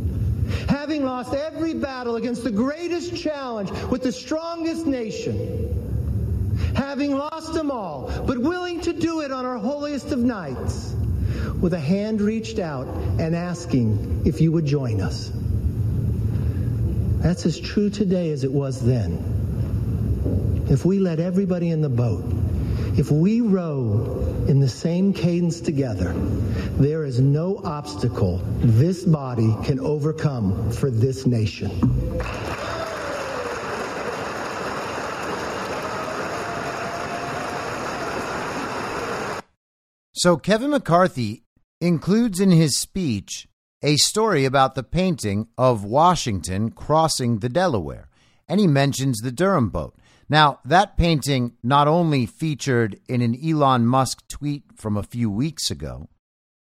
Having 0.68 1.06
lost 1.06 1.34
every 1.34 1.74
battle 1.76 2.16
against 2.16 2.44
the 2.44 2.52
greatest 2.52 3.16
challenge 3.16 3.70
with 3.92 4.02
the 4.02 4.12
strongest 4.12 4.88
nation, 4.88 5.80
having 6.76 7.16
lost 7.16 7.54
them 7.54 7.70
all, 7.72 8.12
but 8.26 8.38
willing 8.38 8.82
to 8.82 8.94
do 8.94 9.22
it 9.22 9.32
on 9.32 9.46
our 9.46 9.58
holiest 9.58 10.12
of 10.12 10.20
nights, 10.20 10.94
with 11.62 11.74
a 11.74 11.80
hand 11.80 12.22
reached 12.22 12.60
out 12.60 12.88
and 13.20 13.36
asking 13.36 14.24
if 14.26 14.42
you 14.42 14.52
would 14.52 14.66
join 14.66 15.00
us. 15.00 15.32
That's 17.24 17.46
as 17.46 17.58
true 17.58 17.90
today 17.90 18.32
as 18.32 18.44
it 18.44 18.52
was 18.52 18.86
then. 18.86 19.18
If 20.70 20.84
we 20.84 21.00
let 21.00 21.22
everybody 21.22 21.70
in 21.70 21.80
the 21.80 21.88
boat, 21.88 22.26
if 22.98 23.12
we 23.12 23.40
row 23.40 24.46
in 24.50 24.60
the 24.60 24.68
same 24.68 25.14
cadence 25.14 25.62
together, 25.62 26.12
there 26.78 27.06
is 27.06 27.22
no 27.22 27.62
obstacle 27.64 28.42
this 28.60 29.06
body 29.06 29.56
can 29.64 29.80
overcome 29.80 30.70
for 30.72 30.92
this 30.92 31.26
nation. 31.26 31.72
So 40.12 40.36
Kevin 40.36 40.72
McCarthy 40.72 41.46
includes 41.80 42.42
in 42.42 42.52
his 42.52 42.78
speech 42.78 43.48
a 43.84 43.98
story 43.98 44.46
about 44.46 44.76
the 44.76 44.84
painting 44.84 45.48
of 45.58 45.84
Washington 45.84 46.72
crossing 46.72 47.40
the 47.40 47.50
Delaware, 47.50 48.10
and 48.48 48.60
he 48.60 48.68
mentions 48.68 49.20
the 49.20 49.32
Durham 49.32 49.70
boat. 49.70 49.96
Now, 50.30 50.60
that 50.64 50.98
painting 50.98 51.58
not 51.62 51.88
only 51.88 52.26
featured 52.26 53.00
in 53.10 53.22
an 53.22 53.38
Elon 53.46 53.86
Musk 53.86 54.26
tweet 54.30 54.64
from 54.76 54.96
a 54.96 55.04
few 55.04 55.30
weeks 55.30 55.70
ago, 55.70 56.08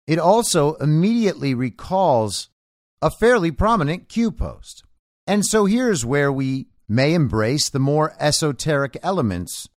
it 0.05 0.19
also 0.19 0.75
immediately 0.75 1.53
recalls 1.53 2.49
a 3.01 3.09
fairly 3.09 3.49
prominent 3.49 4.09
Q 4.09 4.31
post. 4.31 4.83
And 5.25 5.45
so 5.45 5.65
here's 5.65 6.05
where 6.05 6.31
we 6.31 6.67
may 6.87 7.13
embrace 7.13 7.69
the 7.69 7.79
more 7.79 8.13
esoteric 8.19 8.97
elements 9.01 9.67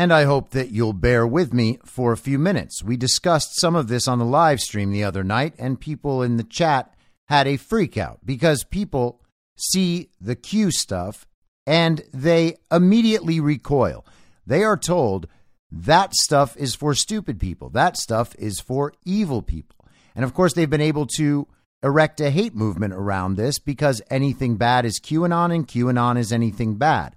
and 0.00 0.14
I 0.14 0.24
hope 0.24 0.52
that 0.52 0.70
you'll 0.70 0.94
bear 0.94 1.26
with 1.26 1.52
me 1.52 1.78
for 1.84 2.10
a 2.10 2.16
few 2.16 2.38
minutes. 2.38 2.82
We 2.82 2.96
discussed 2.96 3.60
some 3.60 3.76
of 3.76 3.88
this 3.88 4.08
on 4.08 4.18
the 4.18 4.24
live 4.24 4.58
stream 4.58 4.92
the 4.92 5.04
other 5.04 5.22
night, 5.22 5.52
and 5.58 5.78
people 5.78 6.22
in 6.22 6.38
the 6.38 6.42
chat 6.42 6.94
had 7.28 7.46
a 7.46 7.58
freak 7.58 7.98
out 7.98 8.20
because 8.24 8.64
people 8.64 9.20
see 9.58 10.08
the 10.18 10.36
Q 10.36 10.70
stuff 10.70 11.26
and 11.66 12.02
they 12.14 12.56
immediately 12.72 13.40
recoil. 13.40 14.06
They 14.46 14.64
are 14.64 14.78
told 14.78 15.26
that 15.70 16.14
stuff 16.14 16.56
is 16.56 16.74
for 16.74 16.94
stupid 16.94 17.38
people, 17.38 17.68
that 17.68 17.98
stuff 17.98 18.34
is 18.38 18.58
for 18.58 18.94
evil 19.04 19.42
people. 19.42 19.84
And 20.14 20.24
of 20.24 20.32
course, 20.32 20.54
they've 20.54 20.70
been 20.70 20.80
able 20.80 21.08
to 21.18 21.46
erect 21.82 22.22
a 22.22 22.30
hate 22.30 22.54
movement 22.54 22.94
around 22.94 23.34
this 23.34 23.58
because 23.58 24.00
anything 24.08 24.56
bad 24.56 24.86
is 24.86 24.98
QAnon 24.98 25.54
and 25.54 25.68
QAnon 25.68 26.16
is 26.16 26.32
anything 26.32 26.76
bad. 26.76 27.16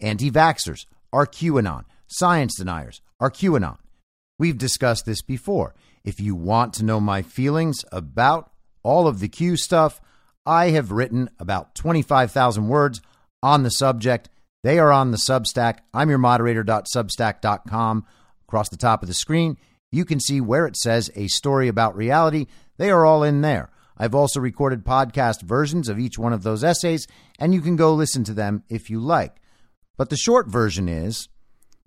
Anti 0.00 0.30
vaxxers 0.30 0.86
are 1.12 1.26
QAnon 1.26 1.84
science 2.06 2.56
deniers 2.56 3.00
are 3.20 3.30
QAnon. 3.30 3.78
We've 4.38 4.58
discussed 4.58 5.06
this 5.06 5.22
before. 5.22 5.74
If 6.04 6.20
you 6.20 6.34
want 6.34 6.74
to 6.74 6.84
know 6.84 7.00
my 7.00 7.22
feelings 7.22 7.84
about 7.92 8.50
all 8.82 9.06
of 9.06 9.20
the 9.20 9.28
Q 9.28 9.56
stuff, 9.56 10.00
I 10.44 10.70
have 10.70 10.92
written 10.92 11.30
about 11.38 11.74
25,000 11.74 12.68
words 12.68 13.00
on 13.42 13.62
the 13.62 13.70
subject. 13.70 14.28
They 14.62 14.78
are 14.78 14.92
on 14.92 15.10
the 15.10 15.16
Substack. 15.16 15.78
I'm 15.92 16.08
your 16.08 16.18
moderator.substack.com. 16.18 18.06
Across 18.46 18.68
the 18.68 18.76
top 18.76 19.02
of 19.02 19.08
the 19.08 19.14
screen, 19.14 19.56
you 19.90 20.04
can 20.04 20.20
see 20.20 20.40
where 20.40 20.66
it 20.66 20.76
says 20.76 21.10
a 21.14 21.28
story 21.28 21.68
about 21.68 21.96
reality. 21.96 22.46
They 22.76 22.90
are 22.90 23.06
all 23.06 23.22
in 23.22 23.40
there. 23.40 23.70
I've 23.96 24.14
also 24.14 24.40
recorded 24.40 24.84
podcast 24.84 25.42
versions 25.42 25.88
of 25.88 25.98
each 25.98 26.18
one 26.18 26.32
of 26.32 26.42
those 26.42 26.64
essays, 26.64 27.06
and 27.38 27.54
you 27.54 27.60
can 27.60 27.76
go 27.76 27.94
listen 27.94 28.24
to 28.24 28.34
them 28.34 28.64
if 28.68 28.90
you 28.90 29.00
like. 29.00 29.36
But 29.96 30.10
the 30.10 30.16
short 30.16 30.48
version 30.48 30.88
is 30.88 31.28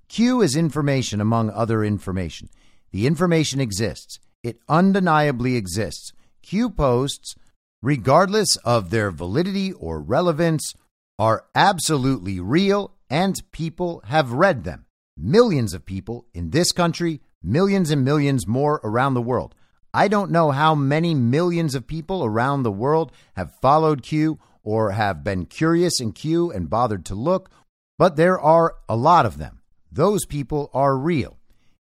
Q 0.10 0.42
is 0.42 0.56
information 0.56 1.20
among 1.20 1.50
other 1.50 1.84
information. 1.84 2.50
The 2.92 3.06
information 3.06 3.60
exists. 3.60 4.20
It 4.42 4.60
undeniably 4.70 5.56
exists. 5.56 6.14
Q 6.42 6.70
posts, 6.70 7.36
regardless 7.82 8.56
of 8.58 8.90
their 8.90 9.12
validity 9.12 9.74
or 9.74 10.00
relevance, 10.00 10.74
are 11.20 11.46
absolutely 11.54 12.40
real 12.40 12.94
and 13.10 13.36
people 13.52 14.02
have 14.06 14.32
read 14.32 14.64
them. 14.64 14.86
Millions 15.18 15.74
of 15.74 15.86
people 15.86 16.26
in 16.34 16.52
this 16.52 16.72
country, 16.72 17.22
millions 17.44 17.92
and 17.92 18.06
millions 18.06 18.48
more 18.48 18.80
around 18.84 19.14
the 19.14 19.22
world. 19.22 19.56
I 19.94 20.08
don't 20.08 20.32
know 20.32 20.52
how 20.52 20.76
many 20.76 21.16
millions 21.16 21.76
of 21.76 21.88
people 21.88 22.24
around 22.24 22.64
the 22.64 22.72
world 22.72 23.12
have 23.36 23.56
followed 23.62 24.04
Q 24.04 24.40
or 24.64 24.92
have 24.92 25.24
been 25.24 25.46
curious 25.46 26.00
in 26.00 26.12
Q 26.12 26.52
and 26.52 26.70
bothered 26.70 27.06
to 27.06 27.16
look, 27.16 27.50
but 27.98 28.16
there 28.16 28.40
are 28.40 28.76
a 28.88 28.96
lot 28.96 29.26
of 29.26 29.38
them 29.38 29.57
those 29.98 30.26
people 30.26 30.70
are 30.74 30.96
real. 30.96 31.38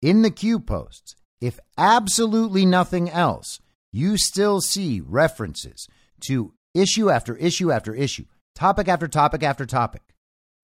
In 0.03 0.23
the 0.23 0.31
Q 0.31 0.59
posts, 0.59 1.15
if 1.41 1.59
absolutely 1.79 2.67
nothing 2.67 3.09
else, 3.09 3.61
you 3.93 4.19
still 4.19 4.61
see 4.61 5.01
references 5.01 5.87
to 6.27 6.53
issue 6.75 7.09
after 7.09 7.37
issue 7.37 7.71
after 7.71 7.95
issue, 7.95 8.25
topic 8.57 8.89
after 8.89 9.07
topic 9.07 9.43
after 9.45 9.65
topic 9.65 10.03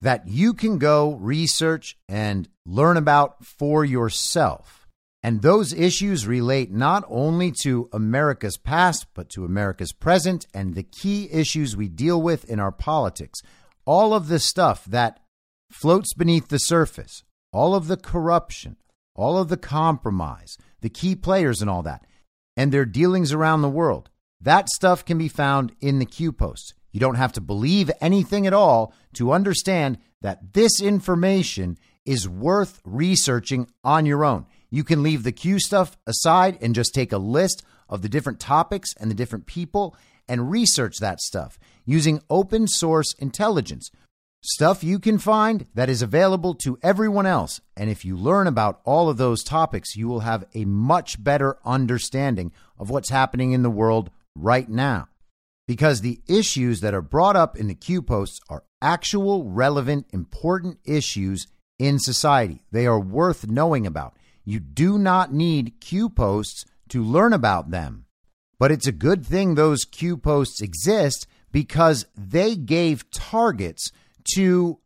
that 0.01 0.27
you 0.27 0.53
can 0.53 0.77
go 0.77 1.13
research 1.15 1.97
and 2.09 2.49
learn 2.65 2.97
about 2.97 3.45
for 3.45 3.83
yourself. 3.85 4.85
And 5.23 5.41
those 5.41 5.73
issues 5.73 6.27
relate 6.27 6.71
not 6.71 7.05
only 7.09 7.53
to 7.63 7.89
America's 7.91 8.57
past, 8.57 9.07
but 9.13 9.29
to 9.31 9.45
America's 9.45 9.91
present 9.91 10.45
and 10.53 10.75
the 10.75 10.83
key 10.83 11.29
issues 11.31 11.75
we 11.75 11.87
deal 11.87 12.21
with 12.21 12.49
in 12.49 12.59
our 12.59 12.71
politics. 12.71 13.41
All 13.85 14.13
of 14.13 14.27
the 14.27 14.39
stuff 14.39 14.85
that 14.85 15.19
floats 15.71 16.13
beneath 16.13 16.47
the 16.47 16.59
surface, 16.59 17.23
all 17.51 17.75
of 17.75 17.87
the 17.87 17.97
corruption, 17.97 18.77
all 19.15 19.37
of 19.37 19.49
the 19.49 19.57
compromise, 19.57 20.57
the 20.81 20.89
key 20.89 21.15
players 21.15 21.61
and 21.61 21.69
all 21.69 21.83
that, 21.83 22.05
and 22.55 22.71
their 22.71 22.85
dealings 22.85 23.31
around 23.31 23.61
the 23.61 23.69
world. 23.69 24.09
That 24.41 24.69
stuff 24.69 25.03
can 25.03 25.17
be 25.17 25.27
found 25.27 25.73
in 25.81 25.99
the 25.99 26.05
Q 26.05 26.31
posts. 26.31 26.73
You 26.91 26.99
don't 26.99 27.15
have 27.15 27.33
to 27.33 27.41
believe 27.41 27.91
anything 28.01 28.47
at 28.47 28.53
all 28.53 28.93
to 29.13 29.31
understand 29.31 29.97
that 30.21 30.53
this 30.53 30.81
information 30.81 31.77
is 32.05 32.27
worth 32.27 32.81
researching 32.83 33.67
on 33.83 34.05
your 34.05 34.25
own. 34.25 34.45
You 34.69 34.83
can 34.83 35.03
leave 35.03 35.23
the 35.23 35.31
Q 35.31 35.59
stuff 35.59 35.97
aside 36.07 36.57
and 36.61 36.75
just 36.75 36.93
take 36.93 37.11
a 37.11 37.17
list 37.17 37.63
of 37.87 38.01
the 38.01 38.09
different 38.09 38.39
topics 38.39 38.89
and 38.99 39.09
the 39.09 39.15
different 39.15 39.45
people 39.45 39.95
and 40.27 40.51
research 40.51 40.97
that 40.99 41.19
stuff 41.19 41.59
using 41.85 42.21
open 42.29 42.67
source 42.67 43.13
intelligence. 43.19 43.89
Stuff 44.41 44.85
you 44.85 44.99
can 44.99 45.17
find 45.17 45.65
that 45.75 45.89
is 45.89 46.01
available 46.01 46.53
to 46.53 46.79
everyone 46.81 47.25
else. 47.25 47.59
And 47.75 47.89
if 47.89 48.05
you 48.05 48.15
learn 48.15 48.47
about 48.47 48.79
all 48.85 49.09
of 49.09 49.17
those 49.17 49.43
topics, 49.43 49.97
you 49.97 50.07
will 50.07 50.21
have 50.21 50.45
a 50.53 50.63
much 50.63 51.21
better 51.21 51.57
understanding 51.65 52.53
of 52.77 52.89
what's 52.89 53.09
happening 53.09 53.51
in 53.51 53.63
the 53.63 53.69
world 53.69 54.09
right 54.35 54.69
now. 54.69 55.09
Because 55.67 55.99
the 55.99 56.21
issues 56.27 56.79
that 56.79 56.93
are 56.93 57.01
brought 57.01 57.35
up 57.35 57.57
in 57.57 57.67
the 57.67 57.75
Q 57.75 58.01
posts 58.01 58.39
are 58.49 58.63
actual, 58.81 59.43
relevant, 59.43 60.07
important 60.13 60.79
issues 60.85 61.45
in 61.77 61.99
society. 61.99 62.63
They 62.71 62.87
are 62.87 62.99
worth 62.99 63.47
knowing 63.49 63.85
about. 63.85 64.15
You 64.45 64.61
do 64.61 64.97
not 64.97 65.33
need 65.33 65.81
Q 65.81 66.09
posts 66.09 66.63
to 66.89 67.03
learn 67.03 67.33
about 67.33 67.71
them. 67.71 68.05
But 68.57 68.71
it's 68.71 68.87
a 68.87 68.93
good 68.93 69.25
thing 69.25 69.55
those 69.55 69.83
Q 69.83 70.15
posts 70.15 70.61
exist 70.61 71.27
because 71.51 72.05
they 72.15 72.55
gave 72.55 73.11
targets 73.11 73.91
to 74.35 74.79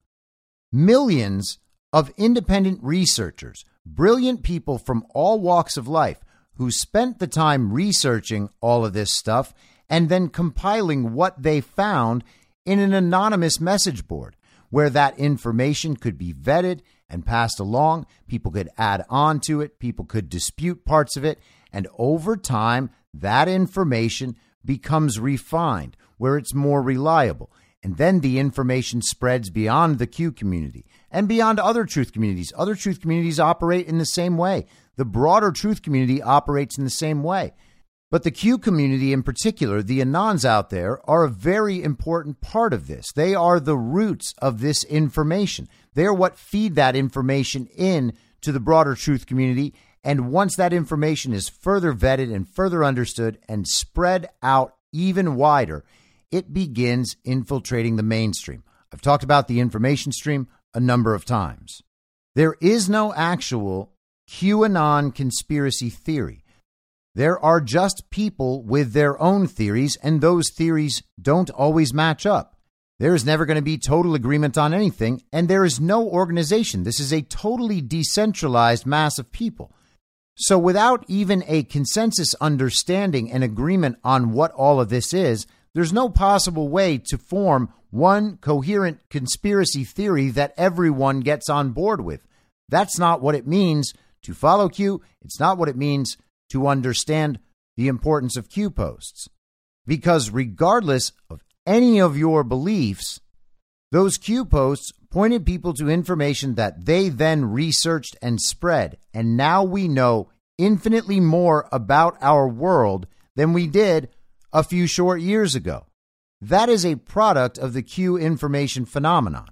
millions 0.72 1.60
of 1.92 2.12
independent 2.18 2.80
researchers, 2.82 3.64
brilliant 3.86 4.44
people 4.44 4.78
from 4.78 5.06
all 5.14 5.40
walks 5.40 5.78
of 5.78 5.88
life 5.88 6.20
who 6.56 6.72
spent 6.72 7.20
the 7.20 7.28
time 7.28 7.74
researching 7.74 8.50
all 8.62 8.86
of 8.86 8.94
this 8.94 9.14
stuff 9.14 9.54
and 9.90 10.10
then 10.10 10.30
compiling 10.30 11.14
what 11.14 11.42
they 11.42 11.62
found 11.62 12.24
in 12.66 12.80
an 12.80 12.94
anonymous 12.94 13.60
message 13.60 14.08
board 14.08 14.36
where 14.70 14.90
that 14.90 15.18
information 15.20 15.96
could 15.96 16.18
be 16.18 16.34
vetted 16.34 16.80
and 17.10 17.26
passed 17.26 17.60
along. 17.60 18.08
People 18.28 18.52
could 18.52 18.70
add 18.78 19.06
on 19.10 19.40
to 19.42 19.62
it, 19.62 19.78
people 19.78 20.06
could 20.06 20.30
dispute 20.30 20.84
parts 20.84 21.16
of 21.16 21.24
it. 21.24 21.40
And 21.72 21.88
over 21.98 22.36
time, 22.36 22.90
that 23.14 23.48
information 23.48 24.36
becomes 24.66 25.20
refined 25.20 25.96
where 26.18 26.38
it's 26.38 26.54
more 26.54 26.82
reliable. 26.82 27.52
And 27.84 27.98
then 27.98 28.22
the 28.22 28.40
information 28.40 29.02
spreads 29.02 29.50
beyond 29.50 30.00
the 30.00 30.08
Q 30.08 30.32
community 30.32 30.86
and 31.12 31.28
beyond 31.28 31.60
other 31.60 31.86
truth 31.86 32.14
communities. 32.14 32.54
Other 32.58 32.76
truth 32.76 33.02
communities 33.02 33.40
operate 33.40 33.88
in 33.88 33.98
the 33.98 34.06
same 34.06 34.38
way. 34.38 34.66
The 34.96 35.06
broader 35.06 35.52
truth 35.52 35.82
community 35.82 36.22
operates 36.22 36.78
in 36.78 36.86
the 36.86 36.90
same 36.90 37.24
way. 37.24 37.54
But 38.10 38.24
the 38.24 38.32
Q 38.32 38.58
community 38.58 39.12
in 39.12 39.24
particular, 39.24 39.82
the 39.82 40.00
Anons 40.00 40.46
out 40.46 40.70
there, 40.70 41.00
are 41.10 41.24
a 41.24 41.30
very 41.30 41.84
important 41.84 42.42
part 42.42 42.72
of 42.72 42.88
this. 42.88 43.12
They 43.12 43.36
are 43.36 43.60
the 43.60 43.78
roots 43.78 44.34
of 44.38 44.62
this 44.62 44.84
information. 44.86 45.68
They 45.94 46.06
are 46.06 46.14
what 46.14 46.38
feed 46.38 46.76
that 46.76 46.96
information 46.96 47.68
in 47.76 48.14
to 48.42 48.52
the 48.52 48.60
broader 48.60 48.96
truth 48.96 49.26
community. 49.26 49.74
And 50.04 50.32
once 50.32 50.56
that 50.56 50.74
information 50.74 51.34
is 51.34 51.50
further 51.50 51.92
vetted 51.92 52.34
and 52.34 52.48
further 52.48 52.84
understood 52.84 53.40
and 53.50 53.68
spread 53.68 54.30
out 54.42 54.76
even 54.92 55.36
wider, 55.36 55.84
it 56.34 56.52
begins 56.52 57.16
infiltrating 57.24 57.96
the 57.96 58.04
mainstream. 58.04 58.64
I've 58.92 59.02
talked 59.02 59.24
about 59.24 59.48
the 59.48 59.60
information 59.60 60.12
stream 60.12 60.48
a 60.74 60.80
number 60.80 61.14
of 61.14 61.26
times. 61.26 61.84
There 62.36 62.56
is 62.60 62.90
no 62.90 63.14
actual 63.14 63.94
QAnon 64.28 65.14
conspiracy 65.14 65.92
theory. 65.92 66.44
There 67.14 67.40
are 67.40 67.62
just 67.62 68.10
people 68.10 68.64
with 68.64 68.94
their 68.94 69.22
own 69.22 69.46
theories, 69.46 69.96
and 70.02 70.20
those 70.20 70.50
theories 70.50 71.04
don't 71.22 71.52
always 71.52 71.94
match 71.94 72.26
up. 72.26 72.58
There 73.00 73.14
is 73.14 73.26
never 73.26 73.46
going 73.46 73.58
to 73.58 73.62
be 73.62 73.78
total 73.78 74.16
agreement 74.16 74.58
on 74.58 74.74
anything, 74.74 75.22
and 75.32 75.48
there 75.48 75.66
is 75.66 75.80
no 75.80 76.08
organization. 76.08 76.84
This 76.84 77.00
is 77.00 77.14
a 77.14 77.22
totally 77.22 77.82
decentralized 77.82 78.88
mass 78.88 79.20
of 79.20 79.32
people. 79.32 79.72
So, 80.36 80.58
without 80.58 81.06
even 81.08 81.44
a 81.46 81.62
consensus 81.64 82.34
understanding 82.36 83.32
and 83.32 83.44
agreement 83.44 83.98
on 84.04 84.32
what 84.32 84.52
all 84.54 84.80
of 84.80 84.90
this 84.90 85.14
is, 85.14 85.46
there's 85.74 85.94
no 85.94 86.10
possible 86.10 86.70
way 86.70 86.98
to 87.10 87.18
form 87.18 87.74
one 87.90 88.38
coherent 88.38 89.00
conspiracy 89.10 89.84
theory 89.84 90.30
that 90.30 90.54
everyone 90.58 91.20
gets 91.20 91.50
on 91.50 91.72
board 91.72 92.02
with. 92.02 92.26
That's 92.70 92.98
not 92.98 93.22
what 93.22 93.36
it 93.36 93.48
means 93.48 93.94
to 94.24 94.34
follow 94.34 94.70
Q. 94.70 95.02
It's 95.22 95.40
not 95.40 95.58
what 95.58 95.70
it 95.70 95.78
means 95.78 96.18
to 96.52 96.68
understand 96.68 97.40
the 97.78 97.88
importance 97.88 98.38
of 98.38 98.50
Q 98.50 98.70
posts. 98.72 99.28
Because 99.86 100.30
regardless 100.30 101.12
of 101.30 101.44
any 101.66 102.00
of 102.00 102.18
your 102.18 102.44
beliefs, 102.44 103.20
those 103.92 104.18
Q 104.18 104.46
posts 104.46 104.92
pointed 105.10 105.46
people 105.46 105.74
to 105.74 105.90
information 105.90 106.56
that 106.56 106.86
they 106.86 107.10
then 107.10 107.46
researched 107.46 108.16
and 108.22 108.42
spread. 108.42 108.98
And 109.14 109.38
now 109.38 109.64
we 109.64 109.88
know 109.88 110.30
infinitely 110.58 111.20
more 111.20 111.68
about 111.72 112.18
our 112.22 112.48
world 112.48 113.06
than 113.36 113.54
we 113.54 113.68
did 113.68 114.10
a 114.54 114.64
few 114.64 114.88
short 114.88 115.20
years 115.20 115.56
ago. 115.56 115.88
That 116.40 116.70
is 116.70 116.86
a 116.86 116.96
product 116.96 117.58
of 117.58 117.74
the 117.74 117.82
Q 117.82 118.18
information 118.18 118.86
phenomenon. 118.86 119.48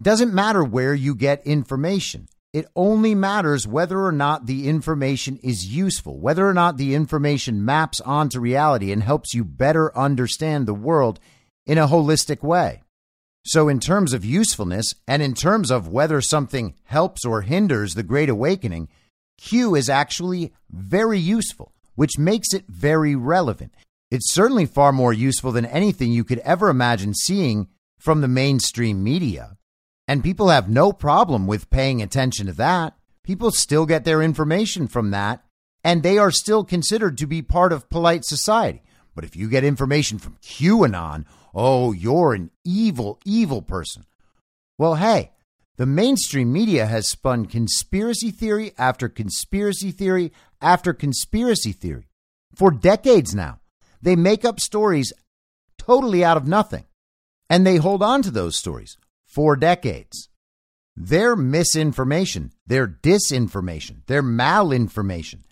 It 0.00 0.02
doesn't 0.02 0.34
matter 0.34 0.64
where 0.64 0.94
you 0.94 1.14
get 1.14 1.46
information. 1.46 2.26
It 2.52 2.66
only 2.76 3.14
matters 3.14 3.66
whether 3.66 4.04
or 4.04 4.12
not 4.12 4.44
the 4.44 4.68
information 4.68 5.38
is 5.42 5.74
useful, 5.74 6.18
whether 6.18 6.46
or 6.46 6.52
not 6.52 6.76
the 6.76 6.94
information 6.94 7.64
maps 7.64 8.00
onto 8.00 8.40
reality 8.40 8.92
and 8.92 9.02
helps 9.02 9.32
you 9.32 9.44
better 9.44 9.96
understand 9.96 10.66
the 10.66 10.74
world 10.74 11.18
in 11.66 11.78
a 11.78 11.86
holistic 11.86 12.42
way. 12.42 12.82
So, 13.44 13.68
in 13.68 13.80
terms 13.80 14.12
of 14.12 14.24
usefulness 14.24 14.94
and 15.08 15.22
in 15.22 15.34
terms 15.34 15.70
of 15.70 15.88
whether 15.88 16.20
something 16.20 16.74
helps 16.84 17.24
or 17.24 17.42
hinders 17.42 17.94
the 17.94 18.02
Great 18.02 18.28
Awakening, 18.28 18.88
Q 19.38 19.74
is 19.74 19.88
actually 19.88 20.52
very 20.70 21.18
useful, 21.18 21.72
which 21.94 22.18
makes 22.18 22.52
it 22.52 22.64
very 22.68 23.16
relevant. 23.16 23.74
It's 24.12 24.30
certainly 24.30 24.66
far 24.66 24.92
more 24.92 25.14
useful 25.14 25.52
than 25.52 25.64
anything 25.64 26.12
you 26.12 26.22
could 26.22 26.40
ever 26.40 26.68
imagine 26.68 27.14
seeing 27.14 27.68
from 27.98 28.20
the 28.20 28.28
mainstream 28.28 29.02
media. 29.02 29.56
And 30.06 30.22
people 30.22 30.50
have 30.50 30.68
no 30.68 30.92
problem 30.92 31.46
with 31.46 31.70
paying 31.70 32.02
attention 32.02 32.44
to 32.44 32.52
that. 32.52 32.94
People 33.24 33.50
still 33.50 33.86
get 33.86 34.04
their 34.04 34.20
information 34.20 34.86
from 34.86 35.12
that, 35.12 35.42
and 35.82 36.02
they 36.02 36.18
are 36.18 36.30
still 36.30 36.62
considered 36.62 37.16
to 37.16 37.26
be 37.26 37.40
part 37.40 37.72
of 37.72 37.88
polite 37.88 38.26
society. 38.26 38.82
But 39.14 39.24
if 39.24 39.34
you 39.34 39.48
get 39.48 39.64
information 39.64 40.18
from 40.18 40.36
QAnon, 40.42 41.24
oh, 41.54 41.92
you're 41.92 42.34
an 42.34 42.50
evil, 42.66 43.18
evil 43.24 43.62
person. 43.62 44.04
Well, 44.76 44.96
hey, 44.96 45.30
the 45.78 45.86
mainstream 45.86 46.52
media 46.52 46.84
has 46.84 47.08
spun 47.08 47.46
conspiracy 47.46 48.30
theory 48.30 48.72
after 48.76 49.08
conspiracy 49.08 49.90
theory 49.90 50.34
after 50.60 50.92
conspiracy 50.92 51.72
theory 51.72 52.08
for 52.54 52.70
decades 52.70 53.34
now. 53.34 53.60
They 54.02 54.16
make 54.16 54.44
up 54.44 54.60
stories 54.60 55.12
totally 55.78 56.24
out 56.24 56.36
of 56.36 56.46
nothing, 56.46 56.84
and 57.48 57.66
they 57.66 57.76
hold 57.76 58.02
on 58.02 58.22
to 58.22 58.30
those 58.30 58.58
stories 58.58 58.96
for 59.26 59.56
decades. 59.56 60.28
Their 60.96 61.36
misinformation, 61.36 62.52
their 62.66 62.86
disinformation, 62.86 64.04
their 64.06 64.22
malinformation 64.22 65.42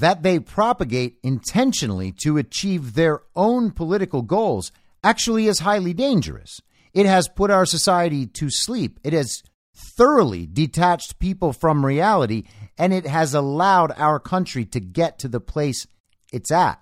that 0.00 0.22
they 0.24 0.40
propagate 0.40 1.18
intentionally 1.22 2.10
to 2.10 2.36
achieve 2.36 2.94
their 2.94 3.22
own 3.36 3.70
political 3.70 4.22
goals 4.22 4.72
actually 5.04 5.46
is 5.46 5.60
highly 5.60 5.94
dangerous. 5.94 6.60
It 6.92 7.06
has 7.06 7.28
put 7.28 7.50
our 7.50 7.64
society 7.64 8.26
to 8.26 8.50
sleep. 8.50 8.98
It 9.04 9.12
has 9.12 9.42
thoroughly 9.76 10.46
detached 10.46 11.18
people 11.18 11.52
from 11.52 11.86
reality, 11.86 12.44
and 12.76 12.92
it 12.92 13.06
has 13.06 13.34
allowed 13.34 13.92
our 13.96 14.18
country 14.18 14.64
to 14.66 14.80
get 14.80 15.18
to 15.20 15.28
the 15.28 15.40
place 15.40 15.86
it's 16.32 16.50
at. 16.50 16.80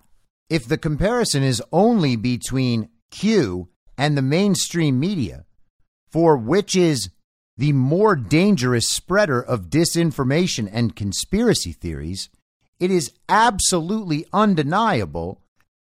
If 0.52 0.68
the 0.68 0.76
comparison 0.76 1.42
is 1.42 1.62
only 1.72 2.14
between 2.14 2.90
Q 3.10 3.70
and 3.96 4.18
the 4.18 4.20
mainstream 4.20 5.00
media, 5.00 5.46
for 6.10 6.36
which 6.36 6.76
is 6.76 7.08
the 7.56 7.72
more 7.72 8.14
dangerous 8.16 8.86
spreader 8.86 9.40
of 9.40 9.70
disinformation 9.70 10.68
and 10.70 10.94
conspiracy 10.94 11.72
theories, 11.72 12.28
it 12.78 12.90
is 12.90 13.14
absolutely 13.30 14.26
undeniable 14.30 15.40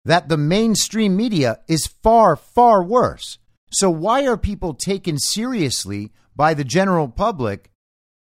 that 0.05 0.29
the 0.29 0.37
mainstream 0.37 1.17
media 1.17 1.59
is 1.67 1.89
far, 2.01 2.37
far 2.37 2.85
worse. 2.85 3.39
So, 3.73 3.91
why 3.91 4.29
are 4.29 4.37
people 4.37 4.75
taken 4.75 5.19
seriously 5.19 6.13
by 6.37 6.55
the 6.55 6.63
general 6.63 7.09
public 7.09 7.73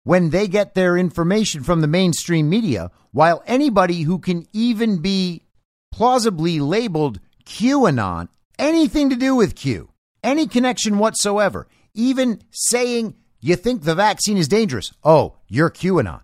when 0.05 0.31
they 0.31 0.47
get 0.47 0.77
their 0.77 0.97
information 0.97 1.65
from 1.65 1.81
the 1.81 1.89
mainstream 1.89 2.49
media, 2.49 2.93
while 3.11 3.43
anybody 3.45 4.03
who 4.03 4.21
can 4.21 4.47
even 4.53 5.03
be 5.03 5.43
plausibly 5.91 6.61
labeled 6.61 7.21
QAnon, 7.45 8.29
anything 8.59 9.11
to 9.11 9.17
do 9.17 9.35
with 9.35 9.57
Q, 9.57 9.91
any 10.23 10.47
connection 10.47 10.99
whatsoever, 10.99 11.67
even 11.95 12.43
saying 12.51 13.15
you 13.41 13.57
think 13.57 13.83
the 13.83 13.95
vaccine 13.95 14.37
is 14.37 14.49
dangerous. 14.49 14.93
Oh, 15.03 15.37
you're 15.49 15.71
QAnon. 15.71 16.23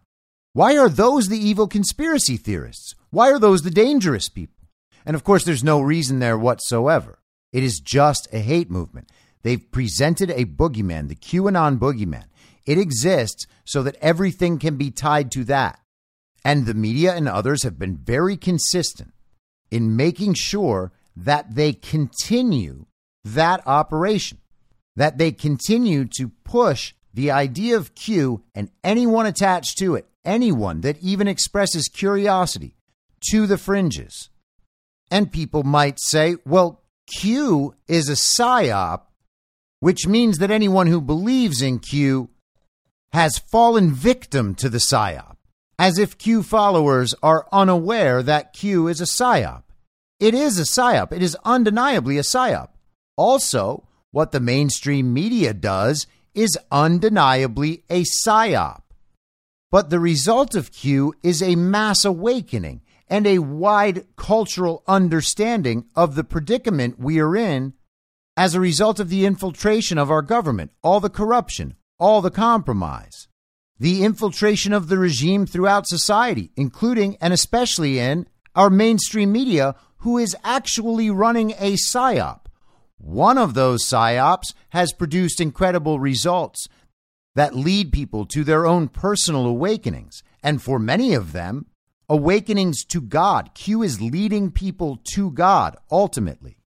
Why 0.53 0.77
are 0.77 0.89
those 0.89 1.28
the 1.28 1.39
evil 1.39 1.66
conspiracy 1.66 2.36
theorists? 2.36 2.95
Why 3.11 3.31
are 3.31 3.39
those 3.39 3.62
the 3.62 3.70
dangerous 3.70 4.28
people? 4.28 4.69
And 5.07 5.16
of 5.16 5.24
course, 5.24 5.45
there's 5.45 5.65
no 5.65 5.81
reason 5.81 6.19
there 6.19 6.39
whatsoever. 6.39 7.19
It 7.53 7.62
is 7.62 7.81
just 7.81 8.28
a 8.32 8.39
hate 8.39 8.70
movement. 8.70 9.11
They've 9.43 9.70
presented 9.70 10.31
a 10.31 10.45
boogeyman, 10.45 11.09
the 11.09 11.15
QAnon 11.15 11.78
boogeyman. 11.78 12.24
It 12.66 12.78
exists 12.78 13.47
so 13.65 13.82
that 13.82 13.97
everything 14.01 14.59
can 14.59 14.77
be 14.77 14.91
tied 14.91 15.31
to 15.32 15.45
that. 15.45 15.81
And 16.45 16.66
the 16.66 16.74
media 16.74 17.15
and 17.15 17.28
others 17.28 17.62
have 17.62 17.78
been 17.78 17.97
very 17.97 18.36
consistent 18.36 19.14
in 19.70 19.97
making 19.97 20.35
sure 20.35 20.93
that 21.16 21.55
they 21.55 21.73
continue 21.73 22.86
that 23.24 23.66
operation 23.66 24.39
that 24.97 25.19
they 25.19 25.32
continue 25.32 26.05
to 26.16 26.28
push 26.45 26.95
the 27.12 27.31
idea 27.31 27.77
of 27.77 27.95
Q 27.95 28.43
and 28.55 28.70
anyone 28.82 29.27
attached 29.27 29.78
to 29.78 29.95
it, 29.95 30.07
anyone 30.24 30.81
that 30.82 30.99
even 31.01 31.28
expresses 31.28 31.89
curiosity, 31.89 32.77
to 33.31 33.47
the 33.47 33.59
fringes. 33.59 34.31
And 35.11 35.32
people 35.32 35.62
might 35.62 35.99
say, 36.01 36.36
well, 36.45 36.82
Q 37.19 37.74
is 37.89 38.09
a 38.09 38.12
psyop, 38.12 39.03
which 39.81 40.07
means 40.07 40.39
that 40.39 40.51
anyone 40.51 40.86
who 40.86 41.01
believes 41.01 41.62
in 41.62 41.78
Q 41.78 42.31
has 43.12 43.39
fallen 43.39 43.93
victim 43.93 44.55
to 44.57 44.69
the 44.69 44.78
psyop. 44.78 45.34
As 45.79 45.99
if 45.99 46.19
Q 46.19 46.43
followers 46.43 47.15
are 47.23 47.47
unaware 47.53 48.23
that 48.23 48.53
Q 48.53 48.89
is 48.89 49.01
a 49.01 49.05
psyop. 49.05 49.63
It 50.21 50.35
is 50.35 50.59
a 50.59 50.63
psyop. 50.63 51.13
It 51.13 51.23
is 51.23 51.37
undeniably 51.45 52.19
a 52.19 52.23
psyop. 52.23 52.69
Also, 53.17 53.87
what 54.11 54.33
the 54.33 54.41
mainstream 54.41 55.13
media 55.13 55.53
does 55.53 56.07
is 56.35 56.59
undeniably 56.71 57.85
a 57.91 58.05
psyop. 58.05 58.83
But 59.71 59.91
the 59.91 60.01
result 60.01 60.55
of 60.55 60.73
Q 60.73 61.15
is 61.23 61.43
a 61.43 61.57
mass 61.57 62.05
awakening 62.05 62.83
and 63.09 63.27
a 63.27 63.41
wide 63.41 64.07
cultural 64.17 64.83
understanding 64.87 65.87
of 65.95 66.15
the 66.15 66.25
predicament 66.25 66.99
we 66.99 67.21
are 67.21 67.37
in 67.37 67.75
as 68.37 68.55
a 68.55 68.61
result 68.61 68.99
of 68.99 69.09
the 69.09 69.27
infiltration 69.27 69.99
of 69.99 70.11
our 70.11 70.23
government, 70.23 70.73
all 70.83 71.01
the 71.01 71.11
corruption, 71.11 71.75
all 71.99 72.21
the 72.21 72.31
compromise, 72.31 73.29
the 73.79 74.05
infiltration 74.05 74.73
of 74.73 74.89
the 74.89 74.99
regime 74.99 75.47
throughout 75.47 75.87
society, 75.87 76.51
including 76.57 77.17
and 77.21 77.33
especially 77.33 77.99
in 77.99 78.27
our 78.55 78.71
mainstream 78.71 79.33
media, 79.33 79.75
who 79.99 80.19
is 80.19 80.37
actually 80.45 81.11
running 81.11 81.53
a 81.53 81.75
psyop. 81.75 82.41
One 82.99 83.37
of 83.37 83.55
those 83.55 83.85
psyops 83.85 84.55
has 84.71 84.93
produced 84.93 85.41
incredible 85.41 85.99
results 85.99 86.69
that 87.35 87.57
lead 87.57 87.93
people 87.93 88.25
to 88.27 88.45
their 88.45 88.67
own 88.67 88.89
personal 88.89 89.47
awakenings. 89.47 90.23
And 90.43 90.63
for 90.63 90.79
many 90.79 91.15
of 91.15 91.33
them, 91.33 91.67
awakenings 92.09 92.85
to 92.85 93.01
God. 93.01 93.51
Q 93.55 93.83
is 93.83 94.01
leading 94.01 94.51
people 94.51 95.01
to 95.15 95.31
God 95.31 95.77
ultimately. 95.91 96.59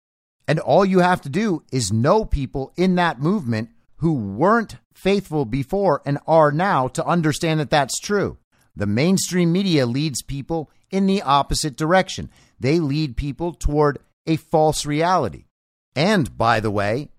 And 0.46 0.58
all 0.58 0.84
you 0.84 1.00
have 1.00 1.20
to 1.22 1.28
do 1.28 1.62
is 1.72 1.92
know 1.92 2.24
people 2.24 2.72
in 2.76 2.94
that 2.96 3.20
movement 3.20 3.70
who 3.98 4.12
weren't 4.14 4.76
faithful 4.92 5.44
before 5.44 6.02
and 6.04 6.18
are 6.26 6.50
now 6.50 6.88
to 6.88 7.04
understand 7.06 7.60
that 7.60 7.70
that's 7.70 8.00
true. 8.00 8.38
The 8.74 8.86
mainstream 8.86 9.52
media 9.52 9.86
leads 9.86 10.22
people 10.22 10.70
in 10.90 11.06
the 11.06 11.22
opposite 11.22 11.76
direction. 11.76 12.30
They 12.58 12.80
lead 12.80 13.16
people 13.16 13.52
toward 13.52 13.98
a 14.26 14.36
false 14.36 14.86
reality. 14.86 15.44
And, 15.94 16.36
by 16.36 16.60
the 16.60 16.70
way, 16.70 17.10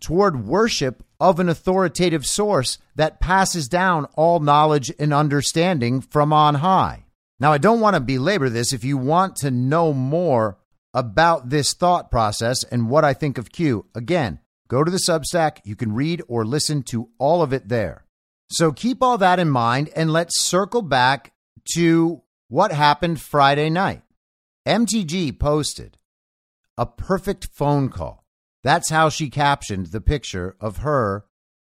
toward 0.00 0.46
worship 0.46 1.02
of 1.20 1.40
an 1.40 1.48
authoritative 1.48 2.26
source 2.26 2.78
that 2.94 3.20
passes 3.20 3.68
down 3.68 4.06
all 4.14 4.40
knowledge 4.40 4.92
and 4.98 5.12
understanding 5.12 6.00
from 6.00 6.32
on 6.32 6.56
high. 6.56 7.04
Now, 7.40 7.52
I 7.52 7.58
don't 7.58 7.80
want 7.80 7.94
to 7.94 8.00
belabor 8.00 8.48
this. 8.48 8.72
If 8.72 8.84
you 8.84 8.96
want 8.96 9.36
to 9.36 9.50
know 9.50 9.92
more 9.92 10.58
about 10.92 11.50
this 11.50 11.72
thought 11.72 12.10
process 12.10 12.64
and 12.64 12.90
what 12.90 13.04
I 13.04 13.14
think 13.14 13.38
of 13.38 13.52
Q, 13.52 13.86
again, 13.94 14.40
go 14.68 14.84
to 14.84 14.90
the 14.90 15.02
Substack. 15.08 15.58
You 15.64 15.76
can 15.76 15.94
read 15.94 16.22
or 16.28 16.44
listen 16.44 16.82
to 16.84 17.08
all 17.18 17.42
of 17.42 17.52
it 17.52 17.68
there. 17.68 18.04
So 18.50 18.72
keep 18.72 19.02
all 19.02 19.18
that 19.18 19.38
in 19.38 19.50
mind 19.50 19.90
and 19.94 20.12
let's 20.12 20.40
circle 20.40 20.82
back 20.82 21.32
to 21.74 22.22
what 22.48 22.72
happened 22.72 23.20
Friday 23.20 23.68
night. 23.68 24.02
MTG 24.66 25.38
posted 25.38 25.98
a 26.76 26.86
perfect 26.86 27.48
phone 27.52 27.88
call. 27.88 28.24
That's 28.64 28.90
how 28.90 29.08
she 29.08 29.30
captioned 29.30 29.86
the 29.86 30.00
picture 30.00 30.56
of 30.60 30.78
her 30.78 31.24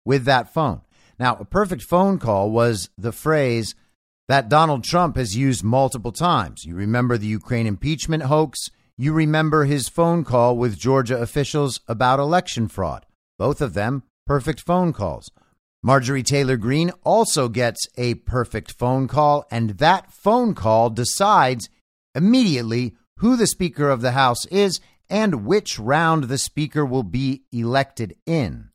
with 0.04 0.24
that 0.24 0.52
phone. 0.52 0.82
Now, 1.18 1.36
a 1.36 1.44
perfect 1.44 1.82
phone 1.82 2.18
call 2.18 2.50
was 2.50 2.90
the 2.98 3.12
phrase 3.12 3.74
that 4.28 4.48
Donald 4.48 4.84
Trump 4.84 5.16
has 5.16 5.36
used 5.36 5.62
multiple 5.62 6.12
times. 6.12 6.64
You 6.64 6.74
remember 6.74 7.18
the 7.18 7.26
Ukraine 7.26 7.66
impeachment 7.66 8.24
hoax. 8.24 8.70
You 8.96 9.12
remember 9.12 9.64
his 9.64 9.88
phone 9.88 10.22
call 10.24 10.56
with 10.56 10.78
Georgia 10.78 11.20
officials 11.20 11.80
about 11.88 12.20
election 12.20 12.68
fraud. 12.68 13.06
Both 13.38 13.60
of 13.60 13.74
them 13.74 14.04
perfect 14.26 14.60
phone 14.60 14.92
calls. 14.92 15.30
Marjorie 15.82 16.22
Taylor 16.22 16.56
Greene 16.56 16.92
also 17.02 17.48
gets 17.48 17.86
a 17.98 18.14
perfect 18.14 18.72
phone 18.72 19.08
call, 19.08 19.46
and 19.50 19.70
that 19.78 20.12
phone 20.12 20.54
call 20.54 20.90
decides 20.90 21.68
immediately 22.14 22.94
who 23.18 23.36
the 23.36 23.46
Speaker 23.46 23.90
of 23.90 24.00
the 24.00 24.12
House 24.12 24.46
is 24.46 24.80
and 25.10 25.44
which 25.44 25.78
round 25.78 26.24
the 26.24 26.38
Speaker 26.38 26.86
will 26.86 27.02
be 27.02 27.42
elected 27.52 28.16
in. 28.24 28.70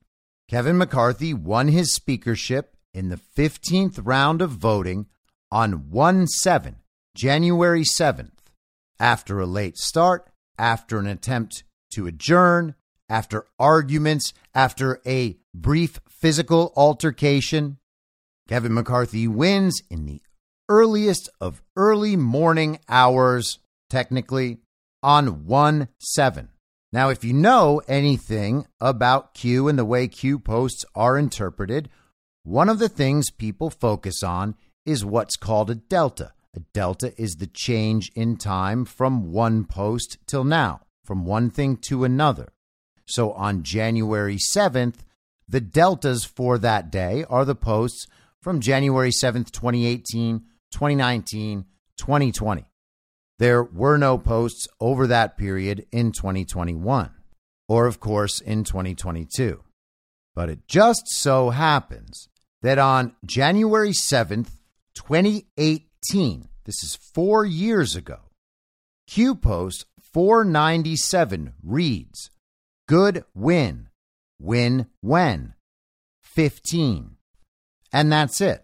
Kevin 0.50 0.78
McCarthy 0.78 1.34
won 1.34 1.70
his 1.70 1.96
speakership 1.96 2.76
in 2.94 3.10
the 3.10 3.20
15th 3.38 4.00
round 4.04 4.42
of 4.42 4.52
voting 4.52 5.08
on 5.52 5.90
1 5.90 6.28
7, 6.28 6.76
January 7.16 7.84
7th, 7.84 8.39
after 9.00 9.40
a 9.40 9.46
late 9.46 9.78
start, 9.78 10.30
after 10.58 11.00
an 11.00 11.08
attempt 11.08 11.64
to 11.92 12.08
adjourn, 12.08 12.76
after 13.08 13.46
arguments, 13.58 14.34
after 14.54 15.02
a 15.06 15.38
brief 15.54 16.00
physical 16.10 16.74
altercation. 16.76 17.78
Kevin 18.48 18.74
McCarthy 18.74 19.28
wins 19.28 19.82
in 19.90 20.06
the 20.06 20.22
earliest 20.68 21.30
of 21.40 21.62
early 21.76 22.16
morning 22.16 22.80
hours, 22.88 23.60
technically, 23.90 24.58
on 25.02 25.46
1 25.46 25.88
7. 26.00 26.50
Now, 26.92 27.10
if 27.10 27.24
you 27.24 27.34
know 27.34 27.82
anything 27.88 28.66
about 28.82 29.34
Q 29.34 29.68
and 29.68 29.78
the 29.78 29.86
way 29.86 30.08
Q 30.08 30.40
posts 30.40 30.84
are 30.96 31.18
interpreted, 31.18 31.90
one 32.44 32.70
of 32.70 32.80
the 32.80 32.90
things 32.90 33.30
people 33.30 33.70
focus 33.70 34.24
on 34.24 34.56
is 34.86 35.06
what's 35.06 35.36
called 35.36 35.70
a 35.70 35.76
delta. 35.76 36.34
Delta 36.74 37.14
is 37.22 37.36
the 37.36 37.48
change 37.48 38.12
in 38.16 38.38
time 38.38 38.86
from 38.86 39.32
one 39.32 39.66
post 39.66 40.18
till 40.28 40.44
now, 40.44 40.82
from 41.04 41.26
one 41.26 41.50
thing 41.50 41.78
to 41.88 42.04
another. 42.04 42.50
So 43.06 43.32
on 43.34 43.64
January 43.64 44.38
7th, 44.38 44.98
the 45.48 45.62
deltas 45.62 46.26
for 46.26 46.58
that 46.60 46.92
day 46.92 47.26
are 47.30 47.46
the 47.46 47.56
posts 47.56 48.06
from 48.42 48.60
January 48.60 49.10
7th, 49.10 49.52
2018, 49.52 50.42
2019, 50.72 51.66
2020. 51.98 52.66
There 53.40 53.64
were 53.64 53.98
no 53.98 54.18
posts 54.18 54.68
over 54.80 55.08
that 55.08 55.38
period 55.38 55.86
in 55.92 56.12
2021, 56.12 57.12
or 57.68 57.88
of 57.88 58.00
course 58.00 58.42
in 58.42 58.64
2022. 58.64 59.64
But 60.36 60.50
it 60.50 60.68
just 60.68 61.04
so 61.08 61.50
happens 61.50 62.28
that 62.62 62.78
on 62.78 63.16
January 63.26 63.92
7th, 63.92 64.50
2018, 64.94 66.49
this 66.70 66.84
is 66.84 66.96
four 66.96 67.44
years 67.44 67.96
ago, 67.96 68.20
Q 69.08 69.34
Post 69.34 69.86
497 70.14 71.54
reads 71.64 72.30
Good 72.88 73.24
win, 73.34 73.90
win 74.40 74.86
when, 75.02 75.56
15. 76.22 77.16
And 77.92 78.12
that's 78.12 78.40
it. 78.40 78.64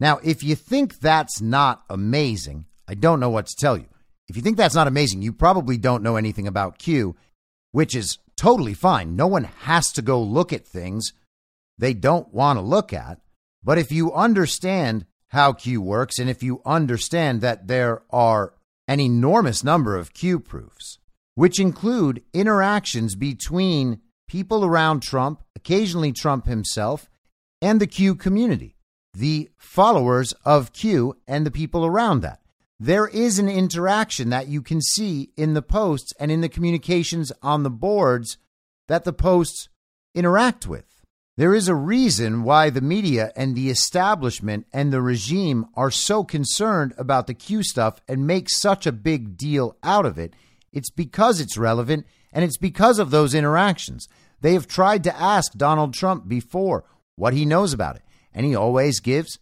Now, 0.00 0.20
if 0.24 0.42
you 0.42 0.54
think 0.54 1.00
that's 1.00 1.42
not 1.42 1.82
amazing, 1.90 2.64
I 2.88 2.94
don't 2.94 3.20
know 3.20 3.28
what 3.28 3.48
to 3.48 3.56
tell 3.58 3.76
you. 3.76 3.88
If 4.28 4.36
you 4.36 4.40
think 4.40 4.56
that's 4.56 4.74
not 4.74 4.88
amazing, 4.88 5.20
you 5.20 5.34
probably 5.34 5.76
don't 5.76 6.02
know 6.02 6.16
anything 6.16 6.46
about 6.46 6.78
Q, 6.78 7.14
which 7.72 7.94
is 7.94 8.16
totally 8.38 8.72
fine. 8.72 9.16
No 9.16 9.26
one 9.26 9.44
has 9.44 9.92
to 9.92 10.00
go 10.00 10.22
look 10.22 10.50
at 10.50 10.66
things 10.66 11.12
they 11.76 11.92
don't 11.92 12.32
want 12.32 12.56
to 12.58 12.62
look 12.62 12.94
at. 12.94 13.20
But 13.62 13.76
if 13.76 13.92
you 13.92 14.14
understand 14.14 15.04
how 15.28 15.52
Q 15.52 15.80
works 15.82 16.18
and 16.18 16.28
if 16.28 16.42
you 16.42 16.62
understand 16.64 17.40
that 17.40 17.68
there 17.68 18.02
are 18.10 18.54
an 18.86 19.00
enormous 19.00 19.62
number 19.62 19.96
of 19.96 20.14
Q 20.14 20.40
proofs, 20.40 20.98
which 21.34 21.60
include 21.60 22.22
interactions 22.32 23.14
between 23.14 24.00
people 24.26 24.64
around 24.64 25.02
Trump, 25.02 25.42
occasionally 25.54 26.12
Trump 26.12 26.46
himself, 26.46 27.10
and 27.60 27.80
the 27.80 27.86
Q 27.86 28.14
community, 28.14 28.76
the 29.12 29.50
followers 29.58 30.32
of 30.44 30.72
Q 30.72 31.16
and 31.26 31.44
the 31.44 31.50
people 31.50 31.84
around 31.84 32.20
that 32.20 32.40
there 32.80 33.08
is 33.08 33.38
an 33.38 33.48
interaction 33.48 34.30
that 34.30 34.46
you 34.46 34.62
can 34.62 34.80
see 34.80 35.30
in 35.36 35.54
the 35.54 35.62
posts 35.62 36.12
and 36.20 36.30
in 36.30 36.40
the 36.42 36.48
communications 36.48 37.32
on 37.42 37.64
the 37.64 37.70
boards 37.70 38.38
that 38.86 39.04
the 39.04 39.12
posts 39.12 39.68
interact 40.14 40.66
with. 40.66 40.87
There 41.38 41.54
is 41.54 41.68
a 41.68 41.74
reason 41.76 42.42
why 42.42 42.68
the 42.68 42.80
media 42.80 43.30
and 43.36 43.54
the 43.54 43.70
establishment 43.70 44.66
and 44.72 44.92
the 44.92 45.00
regime 45.00 45.66
are 45.76 45.88
so 45.88 46.24
concerned 46.24 46.94
about 46.98 47.28
the 47.28 47.34
Q 47.34 47.62
stuff 47.62 48.00
and 48.08 48.26
make 48.26 48.50
such 48.50 48.88
a 48.88 48.92
big 48.92 49.36
deal 49.36 49.76
out 49.84 50.04
of 50.04 50.18
it. 50.18 50.34
It's 50.72 50.90
because 50.90 51.40
it's 51.40 51.56
relevant 51.56 52.06
and 52.32 52.44
it's 52.44 52.56
because 52.56 52.98
of 52.98 53.12
those 53.12 53.36
interactions. 53.36 54.08
They 54.40 54.54
have 54.54 54.66
tried 54.66 55.04
to 55.04 55.16
ask 55.16 55.52
Donald 55.52 55.94
Trump 55.94 56.26
before 56.26 56.82
what 57.14 57.34
he 57.34 57.44
knows 57.44 57.72
about 57.72 57.94
it, 57.94 58.02
and 58.34 58.44
he 58.44 58.56
always 58.56 58.98
gives 58.98 59.38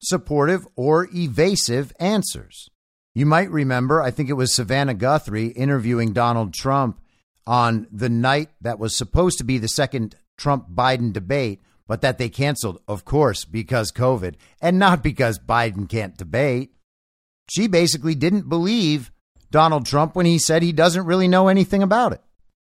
supportive, 0.00 0.64
or 0.76 1.08
evasive 1.12 1.92
answers. 1.98 2.68
You 3.16 3.26
might 3.26 3.50
remember, 3.50 4.00
I 4.00 4.12
think 4.12 4.30
it 4.30 4.34
was 4.34 4.54
Savannah 4.54 4.94
Guthrie 4.94 5.48
interviewing 5.48 6.12
Donald 6.12 6.54
Trump 6.54 7.00
on 7.48 7.88
the 7.90 8.10
night 8.10 8.50
that 8.60 8.78
was 8.78 8.96
supposed 8.96 9.38
to 9.38 9.44
be 9.44 9.58
the 9.58 9.66
second 9.66 10.14
Trump 10.36 10.70
Biden 10.70 11.12
debate, 11.12 11.62
but 11.86 12.00
that 12.00 12.18
they 12.18 12.28
canceled, 12.28 12.80
of 12.88 13.04
course, 13.04 13.44
because 13.44 13.92
COVID, 13.92 14.34
and 14.60 14.78
not 14.78 15.02
because 15.02 15.38
Biden 15.38 15.88
can't 15.88 16.16
debate. 16.16 16.72
She 17.48 17.66
basically 17.68 18.14
didn't 18.14 18.48
believe 18.48 19.12
Donald 19.50 19.86
Trump 19.86 20.16
when 20.16 20.26
he 20.26 20.38
said 20.38 20.62
he 20.62 20.72
doesn't 20.72 21.06
really 21.06 21.28
know 21.28 21.48
anything 21.48 21.82
about 21.82 22.12
it. 22.12 22.20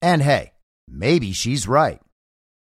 And 0.00 0.22
hey, 0.22 0.52
maybe 0.88 1.32
she's 1.32 1.68
right. 1.68 2.00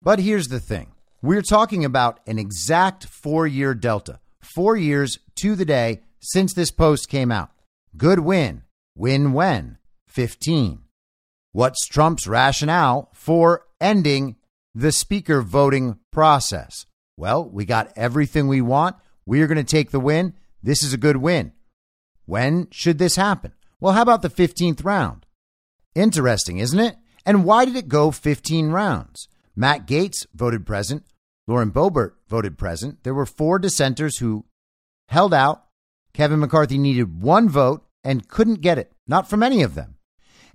But 0.01 0.19
here's 0.19 0.49
the 0.49 0.59
thing 0.59 0.91
we're 1.21 1.41
talking 1.41 1.85
about 1.85 2.19
an 2.27 2.37
exact 2.37 3.05
four 3.05 3.47
year 3.47 3.73
delta 3.73 4.19
four 4.43 4.75
years 4.75 5.19
to 5.35 5.55
the 5.55 5.65
day 5.65 6.01
since 6.19 6.53
this 6.53 6.71
post 6.71 7.09
came 7.09 7.31
out. 7.31 7.49
Good 7.97 8.19
win. 8.19 8.63
Win 8.95 9.33
when? 9.33 9.77
15. 10.09 10.79
What's 11.51 11.87
Trump's 11.87 12.27
rationale 12.27 13.09
for 13.13 13.65
ending 13.81 14.35
the 14.75 14.91
speaker 14.91 15.41
voting 15.41 15.99
process? 16.11 16.85
Well, 17.17 17.47
we 17.47 17.65
got 17.65 17.93
everything 17.95 18.47
we 18.47 18.61
want. 18.61 18.95
We're 19.25 19.47
going 19.47 19.57
to 19.57 19.63
take 19.63 19.91
the 19.91 19.99
win. 19.99 20.33
This 20.61 20.83
is 20.83 20.93
a 20.93 20.97
good 20.97 21.17
win. 21.17 21.53
When 22.25 22.67
should 22.71 22.97
this 22.97 23.15
happen? 23.15 23.53
Well, 23.79 23.93
how 23.93 24.01
about 24.01 24.21
the 24.21 24.29
15th 24.29 24.83
round? 24.83 25.25
Interesting, 25.93 26.57
isn't 26.57 26.79
it? 26.79 26.95
And 27.25 27.45
why 27.45 27.65
did 27.65 27.75
it 27.75 27.87
go 27.87 28.11
15 28.11 28.69
rounds? 28.69 29.27
Matt 29.55 29.85
Gaetz 29.85 30.25
voted 30.33 30.65
present. 30.65 31.03
Lauren 31.47 31.71
Boebert 31.71 32.13
voted 32.27 32.57
present. 32.57 33.03
There 33.03 33.13
were 33.13 33.25
four 33.25 33.59
dissenters 33.59 34.17
who 34.17 34.45
held 35.09 35.33
out. 35.33 35.65
Kevin 36.13 36.39
McCarthy 36.39 36.77
needed 36.77 37.21
one 37.21 37.49
vote 37.49 37.85
and 38.03 38.27
couldn't 38.27 38.61
get 38.61 38.77
it, 38.77 38.91
not 39.07 39.29
from 39.29 39.43
any 39.43 39.61
of 39.61 39.75
them. 39.75 39.95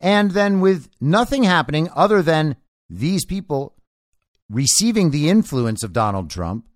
And 0.01 0.31
then, 0.31 0.61
with 0.61 0.89
nothing 1.01 1.43
happening 1.43 1.89
other 1.95 2.23
than 2.23 2.57
these 2.89 3.25
people 3.25 3.75
receiving 4.51 5.11
the 5.11 5.29
influence 5.29 5.83
of 5.83 5.93
Donald 5.93 6.31
Trump, 6.31 6.67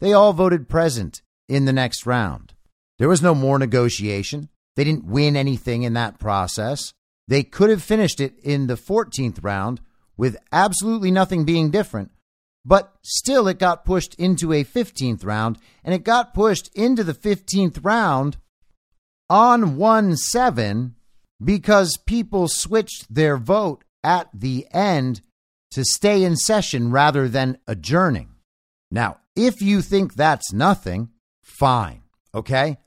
they 0.00 0.12
all 0.12 0.32
voted 0.32 0.68
present 0.68 1.22
in 1.48 1.64
the 1.64 1.72
next 1.72 2.06
round. 2.06 2.54
There 2.98 3.08
was 3.08 3.22
no 3.22 3.34
more 3.34 3.58
negotiation. 3.58 4.48
They 4.76 4.84
didn't 4.84 5.04
win 5.04 5.36
anything 5.36 5.82
in 5.82 5.94
that 5.94 6.18
process. 6.18 6.92
They 7.28 7.42
could 7.42 7.70
have 7.70 7.82
finished 7.82 8.20
it 8.20 8.38
in 8.42 8.66
the 8.66 8.74
14th 8.74 9.38
round 9.42 9.80
with 10.16 10.36
absolutely 10.52 11.10
nothing 11.10 11.44
being 11.44 11.70
different, 11.70 12.10
but 12.64 12.94
still 13.02 13.48
it 13.48 13.58
got 13.58 13.84
pushed 13.84 14.14
into 14.16 14.52
a 14.52 14.64
15th 14.64 15.24
round, 15.24 15.58
and 15.82 15.94
it 15.94 16.04
got 16.04 16.34
pushed 16.34 16.70
into 16.74 17.04
the 17.04 17.14
15th 17.14 17.78
round 17.82 18.36
on 19.30 19.76
1 19.76 20.16
7 20.16 20.94
because 21.42 21.96
people 22.04 22.48
switched 22.48 23.12
their 23.12 23.36
vote 23.36 23.84
at 24.04 24.28
the 24.34 24.66
end 24.72 25.22
to 25.70 25.84
stay 25.84 26.24
in 26.24 26.36
session 26.36 26.90
rather 26.90 27.28
than 27.28 27.58
adjourning. 27.66 28.28
Now, 28.90 29.18
if 29.36 29.62
you 29.62 29.82
think 29.82 30.14
that's 30.14 30.52
nothing, 30.52 31.10
fine, 31.42 32.02
okay? 32.34 32.78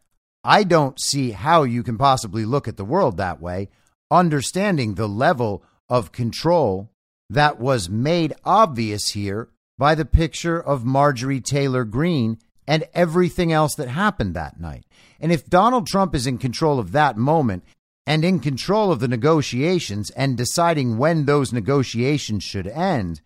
I 0.43 0.63
don't 0.63 0.99
see 0.99 1.31
how 1.31 1.63
you 1.63 1.83
can 1.83 1.97
possibly 1.97 2.45
look 2.45 2.67
at 2.67 2.75
the 2.75 2.85
world 2.85 3.17
that 3.17 3.41
way, 3.41 3.69
understanding 4.11 4.95
the 4.95 5.07
level 5.07 5.63
of 5.87 6.11
control 6.11 6.91
that 7.29 7.59
was 7.59 7.89
made 7.89 8.33
obvious 8.43 9.09
here 9.09 9.49
by 9.77 9.95
the 9.95 10.05
picture 10.05 10.61
of 10.61 10.85
Marjorie 10.85 11.41
Taylor 11.41 11.85
Greene 11.85 12.37
and 12.67 12.83
everything 12.93 13.51
else 13.51 13.75
that 13.75 13.87
happened 13.87 14.35
that 14.35 14.59
night. 14.59 14.85
And 15.19 15.31
if 15.31 15.45
Donald 15.45 15.87
Trump 15.87 16.13
is 16.13 16.27
in 16.27 16.37
control 16.37 16.79
of 16.79 16.91
that 16.91 17.17
moment 17.17 17.63
and 18.05 18.25
in 18.25 18.39
control 18.39 18.91
of 18.91 18.99
the 18.99 19.07
negotiations 19.07 20.09
and 20.11 20.37
deciding 20.37 20.97
when 20.97 21.25
those 21.25 21.53
negotiations 21.53 22.43
should 22.43 22.67
end, 22.67 23.21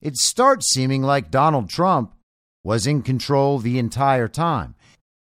it 0.00 0.16
starts 0.16 0.70
seeming 0.72 1.02
like 1.02 1.30
Donald 1.30 1.68
Trump 1.68 2.12
was 2.64 2.86
in 2.86 3.02
control 3.02 3.58
the 3.58 3.78
entire 3.78 4.28
time. 4.28 4.74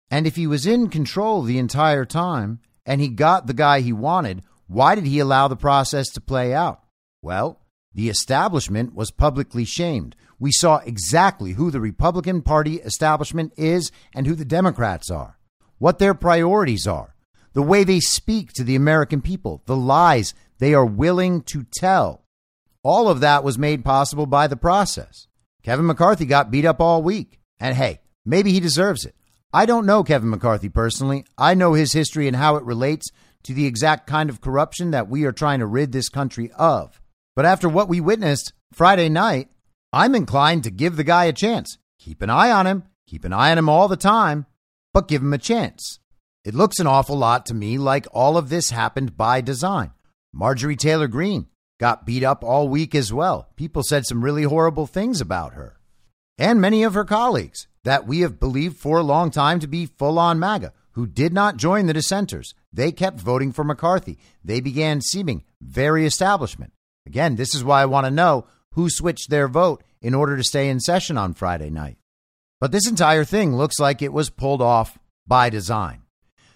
And 0.10 0.28
if 0.28 0.36
he 0.36 0.46
was 0.46 0.68
in 0.68 0.90
control 0.90 1.42
the 1.42 1.58
entire 1.58 2.06
time 2.06 2.60
and 2.86 3.02
he 3.02 3.08
got 3.10 3.48
the 3.48 3.54
guy 3.54 3.82
he 3.82 3.94
wanted, 3.94 4.44
why 4.68 4.96
did 4.96 5.06
he 5.06 5.20
allow 5.20 5.48
the 5.48 5.56
process 5.56 6.10
to 6.10 6.22
play 6.22 6.54
out? 6.54 6.84
Well, 7.22 7.60
the 7.94 8.10
establishment 8.10 8.94
was 8.94 9.12
publicly 9.12 9.66
shamed. 9.66 10.16
We 10.40 10.52
saw 10.52 10.78
exactly 10.78 11.54
who 11.54 11.72
the 11.72 11.80
Republican 11.80 12.42
Party 12.42 12.76
establishment 12.82 13.54
is 13.58 13.92
and 14.16 14.28
who 14.28 14.36
the 14.36 14.46
Democrats 14.46 15.10
are, 15.10 15.38
what 15.78 16.00
their 16.00 16.14
priorities 16.14 16.88
are, 16.88 17.13
the 17.54 17.62
way 17.62 17.84
they 17.84 18.00
speak 18.00 18.52
to 18.54 18.64
the 18.64 18.76
American 18.76 19.22
people, 19.22 19.62
the 19.66 19.76
lies 19.76 20.34
they 20.60 20.74
are 20.74 20.86
willing 20.86 21.42
to 21.44 21.64
tell. 21.64 22.24
All 22.84 23.08
of 23.08 23.22
that 23.22 23.44
was 23.44 23.58
made 23.58 23.86
possible 23.86 24.26
by 24.26 24.48
the 24.48 24.58
process. 24.58 25.28
Kevin 25.64 25.86
McCarthy 25.86 26.26
got 26.26 26.52
beat 26.52 26.66
up 26.66 26.82
all 26.82 27.02
week. 27.02 27.40
And 27.60 27.76
hey, 27.76 28.02
maybe 28.26 28.52
he 28.52 28.60
deserves 28.60 29.06
it. 29.06 29.16
I 29.54 29.66
don't 29.66 29.86
know 29.86 30.04
Kevin 30.04 30.30
McCarthy 30.30 30.68
personally. 30.68 31.26
I 31.38 31.54
know 31.54 31.74
his 31.74 31.94
history 31.94 32.28
and 32.28 32.36
how 32.36 32.56
it 32.56 32.64
relates 32.64 33.10
to 33.44 33.54
the 33.54 33.66
exact 33.66 34.08
kind 34.08 34.30
of 34.30 34.42
corruption 34.42 34.92
that 34.92 35.08
we 35.08 35.26
are 35.26 35.32
trying 35.32 35.60
to 35.60 35.66
rid 35.66 35.92
this 35.92 36.10
country 36.10 36.52
of. 36.58 37.00
But 37.36 37.46
after 37.46 37.70
what 37.70 37.88
we 37.88 38.02
witnessed 38.02 38.54
Friday 38.74 39.10
night, 39.10 39.50
I'm 39.92 40.16
inclined 40.16 40.64
to 40.64 40.72
give 40.72 40.96
the 40.96 41.04
guy 41.04 41.26
a 41.26 41.34
chance. 41.34 41.78
Keep 42.00 42.22
an 42.22 42.30
eye 42.30 42.52
on 42.52 42.68
him, 42.68 42.84
keep 43.08 43.24
an 43.26 43.34
eye 43.34 43.52
on 43.52 43.58
him 43.58 43.70
all 43.70 43.88
the 43.88 43.96
time, 43.96 44.46
but 44.94 45.08
give 45.08 45.22
him 45.22 45.34
a 45.34 45.38
chance. 45.38 46.00
It 46.46 46.54
looks 46.54 46.80
an 46.80 46.88
awful 46.88 47.18
lot 47.18 47.46
to 47.46 47.54
me 47.54 47.78
like 47.78 48.06
all 48.12 48.36
of 48.36 48.50
this 48.50 48.70
happened 48.70 49.16
by 49.16 49.40
design. 49.40 49.92
Marjorie 50.34 50.76
Taylor 50.76 51.08
Greene 51.08 51.48
got 51.80 52.06
beat 52.06 52.24
up 52.24 52.44
all 52.44 52.68
week 52.68 52.94
as 52.94 53.14
well. 53.14 53.48
People 53.56 53.82
said 53.82 54.06
some 54.06 54.24
really 54.24 54.44
horrible 54.44 54.86
things 54.86 55.22
about 55.22 55.54
her. 55.54 55.80
And 56.38 56.60
many 56.60 56.84
of 56.84 56.96
her 56.96 57.06
colleagues 57.06 57.68
that 57.84 58.06
we 58.06 58.22
have 58.22 58.40
believed 58.40 58.78
for 58.78 58.98
a 58.98 59.04
long 59.04 59.32
time 59.32 59.60
to 59.60 59.68
be 59.68 59.86
full 59.86 60.20
on 60.20 60.40
MAGA, 60.40 60.74
who 60.92 61.08
did 61.08 61.34
not 61.34 61.58
join 61.58 61.86
the 61.86 61.94
dissenters. 61.94 62.54
They 62.72 62.92
kept 62.92 63.20
voting 63.20 63.52
for 63.52 63.64
McCarthy. 63.64 64.18
They 64.44 64.60
began 64.60 65.02
seeming 65.02 65.44
very 65.62 66.06
establishment. 66.06 66.74
Again, 67.06 67.36
this 67.36 67.56
is 67.56 67.64
why 67.64 67.82
I 67.82 67.86
want 67.86 68.06
to 68.06 68.12
know 68.12 68.48
who 68.72 68.90
switched 68.90 69.30
their 69.30 69.48
vote 69.48 69.84
in 70.02 70.14
order 70.14 70.36
to 70.36 70.44
stay 70.44 70.70
in 70.70 70.80
session 70.80 71.18
on 71.18 71.34
Friday 71.34 71.70
night. 71.70 71.98
But 72.60 72.72
this 72.72 72.88
entire 72.88 73.24
thing 73.24 73.56
looks 73.56 73.80
like 73.80 74.02
it 74.02 74.14
was 74.14 74.30
pulled 74.30 74.62
off 74.62 74.98
by 75.28 75.50
design. 75.50 76.03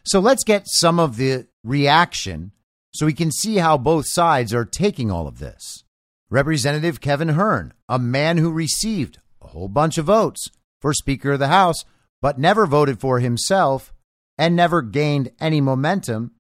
So 0.07 0.21
let's 0.21 0.45
get 0.45 0.69
some 0.69 1.01
of 1.01 1.17
the 1.17 1.47
reaction 1.65 2.53
so 2.93 3.05
we 3.05 3.13
can 3.13 3.29
see 3.29 3.57
how 3.57 3.77
both 3.77 4.07
sides 4.07 4.53
are 4.53 4.63
taking 4.63 5.11
all 5.11 5.27
of 5.27 5.39
this. 5.39 5.83
Representative 6.29 7.01
Kevin 7.01 7.29
Hern, 7.29 7.73
a 7.89 7.99
man 7.99 8.37
who 8.37 8.49
received 8.49 9.19
a 9.41 9.47
whole 9.47 9.67
bunch 9.67 9.97
of 9.97 10.05
votes 10.05 10.49
for 10.79 10.93
Speaker 10.93 11.33
of 11.33 11.39
the 11.39 11.49
House, 11.49 11.83
but 12.21 12.39
never 12.39 12.65
voted 12.65 13.01
for 13.01 13.19
himself 13.19 13.93
and 14.37 14.55
never 14.55 14.81
gained 14.81 15.31
any 15.41 15.59
momentum. 15.59 16.31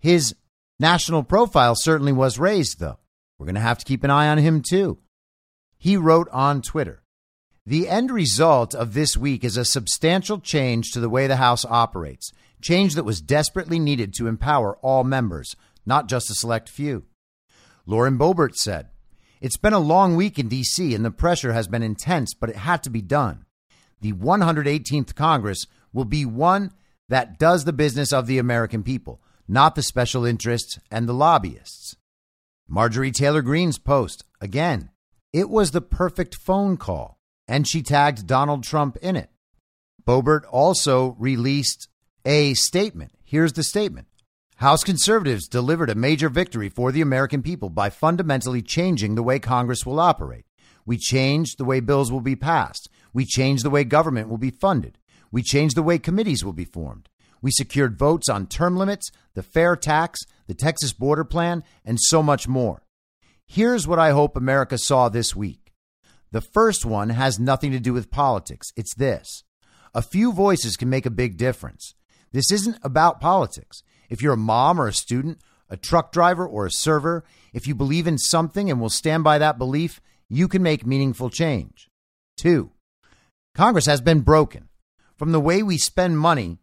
His 0.00 0.34
national 0.80 1.22
profile 1.22 1.76
certainly 1.76 2.12
was 2.12 2.40
raised, 2.40 2.80
though. 2.80 2.98
We're 3.38 3.46
going 3.46 3.54
to 3.54 3.60
have 3.60 3.78
to 3.78 3.84
keep 3.84 4.02
an 4.02 4.10
eye 4.10 4.28
on 4.28 4.38
him, 4.38 4.62
too. 4.68 4.98
He 5.78 5.96
wrote 5.96 6.28
on 6.32 6.60
Twitter 6.60 7.04
The 7.64 7.88
end 7.88 8.10
result 8.10 8.74
of 8.74 8.94
this 8.94 9.16
week 9.16 9.44
is 9.44 9.56
a 9.56 9.64
substantial 9.64 10.40
change 10.40 10.90
to 10.90 10.98
the 10.98 11.08
way 11.08 11.28
the 11.28 11.36
House 11.36 11.64
operates, 11.64 12.32
change 12.60 12.94
that 12.94 13.04
was 13.04 13.20
desperately 13.20 13.78
needed 13.78 14.14
to 14.14 14.26
empower 14.26 14.76
all 14.78 15.04
members, 15.04 15.56
not 15.84 16.08
just 16.08 16.30
a 16.30 16.34
select 16.34 16.68
few. 16.68 17.04
Lauren 17.86 18.18
Boebert 18.18 18.54
said, 18.56 18.88
It's 19.40 19.56
been 19.56 19.72
a 19.72 19.78
long 19.78 20.16
week 20.16 20.38
in 20.38 20.48
D.C., 20.48 20.94
and 20.94 21.04
the 21.04 21.10
pressure 21.10 21.52
has 21.52 21.68
been 21.68 21.82
intense, 21.82 22.34
but 22.34 22.50
it 22.50 22.56
had 22.56 22.82
to 22.82 22.90
be 22.90 23.02
done. 23.02 23.44
The 24.00 24.12
118th 24.12 25.14
Congress 25.14 25.66
will 25.92 26.04
be 26.04 26.26
one 26.26 26.72
that 27.08 27.38
does 27.38 27.64
the 27.64 27.72
business 27.72 28.12
of 28.12 28.26
the 28.26 28.38
American 28.38 28.82
people, 28.82 29.20
not 29.48 29.74
the 29.74 29.82
special 29.82 30.24
interests 30.24 30.78
and 30.90 31.08
the 31.08 31.14
lobbyists. 31.14 31.96
Marjorie 32.68 33.12
Taylor 33.12 33.42
Greene's 33.42 33.78
post, 33.78 34.24
again, 34.40 34.90
it 35.32 35.48
was 35.48 35.70
the 35.70 35.80
perfect 35.80 36.34
phone 36.34 36.76
call, 36.76 37.18
and 37.46 37.66
she 37.66 37.82
tagged 37.82 38.26
Donald 38.26 38.64
Trump 38.64 38.96
in 39.00 39.14
it. 39.14 39.30
Boebert 40.04 40.42
also 40.50 41.16
released 41.18 41.88
a 42.26 42.54
statement. 42.54 43.12
Here's 43.24 43.52
the 43.52 43.62
statement 43.62 44.08
House 44.56 44.82
conservatives 44.82 45.46
delivered 45.46 45.90
a 45.90 45.94
major 45.94 46.28
victory 46.28 46.68
for 46.68 46.90
the 46.90 47.00
American 47.00 47.40
people 47.40 47.70
by 47.70 47.88
fundamentally 47.88 48.62
changing 48.62 49.14
the 49.14 49.22
way 49.22 49.38
Congress 49.38 49.86
will 49.86 50.00
operate. 50.00 50.44
We 50.84 50.98
changed 50.98 51.56
the 51.56 51.64
way 51.64 51.78
bills 51.78 52.10
will 52.10 52.20
be 52.20 52.36
passed. 52.36 52.88
We 53.12 53.24
changed 53.24 53.64
the 53.64 53.70
way 53.70 53.84
government 53.84 54.28
will 54.28 54.38
be 54.38 54.50
funded. 54.50 54.98
We 55.30 55.42
changed 55.42 55.76
the 55.76 55.84
way 55.84 55.98
committees 55.98 56.44
will 56.44 56.52
be 56.52 56.64
formed. 56.64 57.08
We 57.40 57.52
secured 57.52 57.98
votes 57.98 58.28
on 58.28 58.46
term 58.48 58.76
limits, 58.76 59.10
the 59.34 59.42
fair 59.42 59.76
tax, 59.76 60.18
the 60.48 60.54
Texas 60.54 60.92
border 60.92 61.24
plan, 61.24 61.62
and 61.84 61.98
so 62.00 62.22
much 62.22 62.48
more. 62.48 62.82
Here's 63.46 63.86
what 63.86 64.00
I 64.00 64.10
hope 64.10 64.36
America 64.36 64.78
saw 64.78 65.08
this 65.08 65.36
week. 65.36 65.72
The 66.32 66.40
first 66.40 66.84
one 66.84 67.10
has 67.10 67.38
nothing 67.38 67.70
to 67.70 67.78
do 67.78 67.92
with 67.92 68.10
politics. 68.10 68.68
It's 68.74 68.96
this 68.96 69.44
a 69.94 70.02
few 70.02 70.32
voices 70.32 70.76
can 70.76 70.90
make 70.90 71.06
a 71.06 71.10
big 71.10 71.36
difference. 71.36 71.94
This 72.36 72.52
isn't 72.52 72.76
about 72.82 73.18
politics. 73.18 73.82
If 74.10 74.20
you're 74.20 74.34
a 74.34 74.36
mom 74.36 74.78
or 74.78 74.88
a 74.88 74.92
student, 74.92 75.38
a 75.70 75.76
truck 75.78 76.12
driver 76.12 76.46
or 76.46 76.66
a 76.66 76.70
server, 76.70 77.24
if 77.54 77.66
you 77.66 77.74
believe 77.74 78.06
in 78.06 78.18
something 78.18 78.70
and 78.70 78.78
will 78.78 78.90
stand 78.90 79.24
by 79.24 79.38
that 79.38 79.56
belief, 79.56 80.02
you 80.28 80.46
can 80.46 80.62
make 80.62 80.84
meaningful 80.84 81.30
change. 81.30 81.88
Two, 82.36 82.72
Congress 83.54 83.86
has 83.86 84.02
been 84.02 84.20
broken. 84.20 84.68
From 85.16 85.32
the 85.32 85.40
way 85.40 85.62
we 85.62 85.78
spend 85.78 86.18
money 86.18 86.58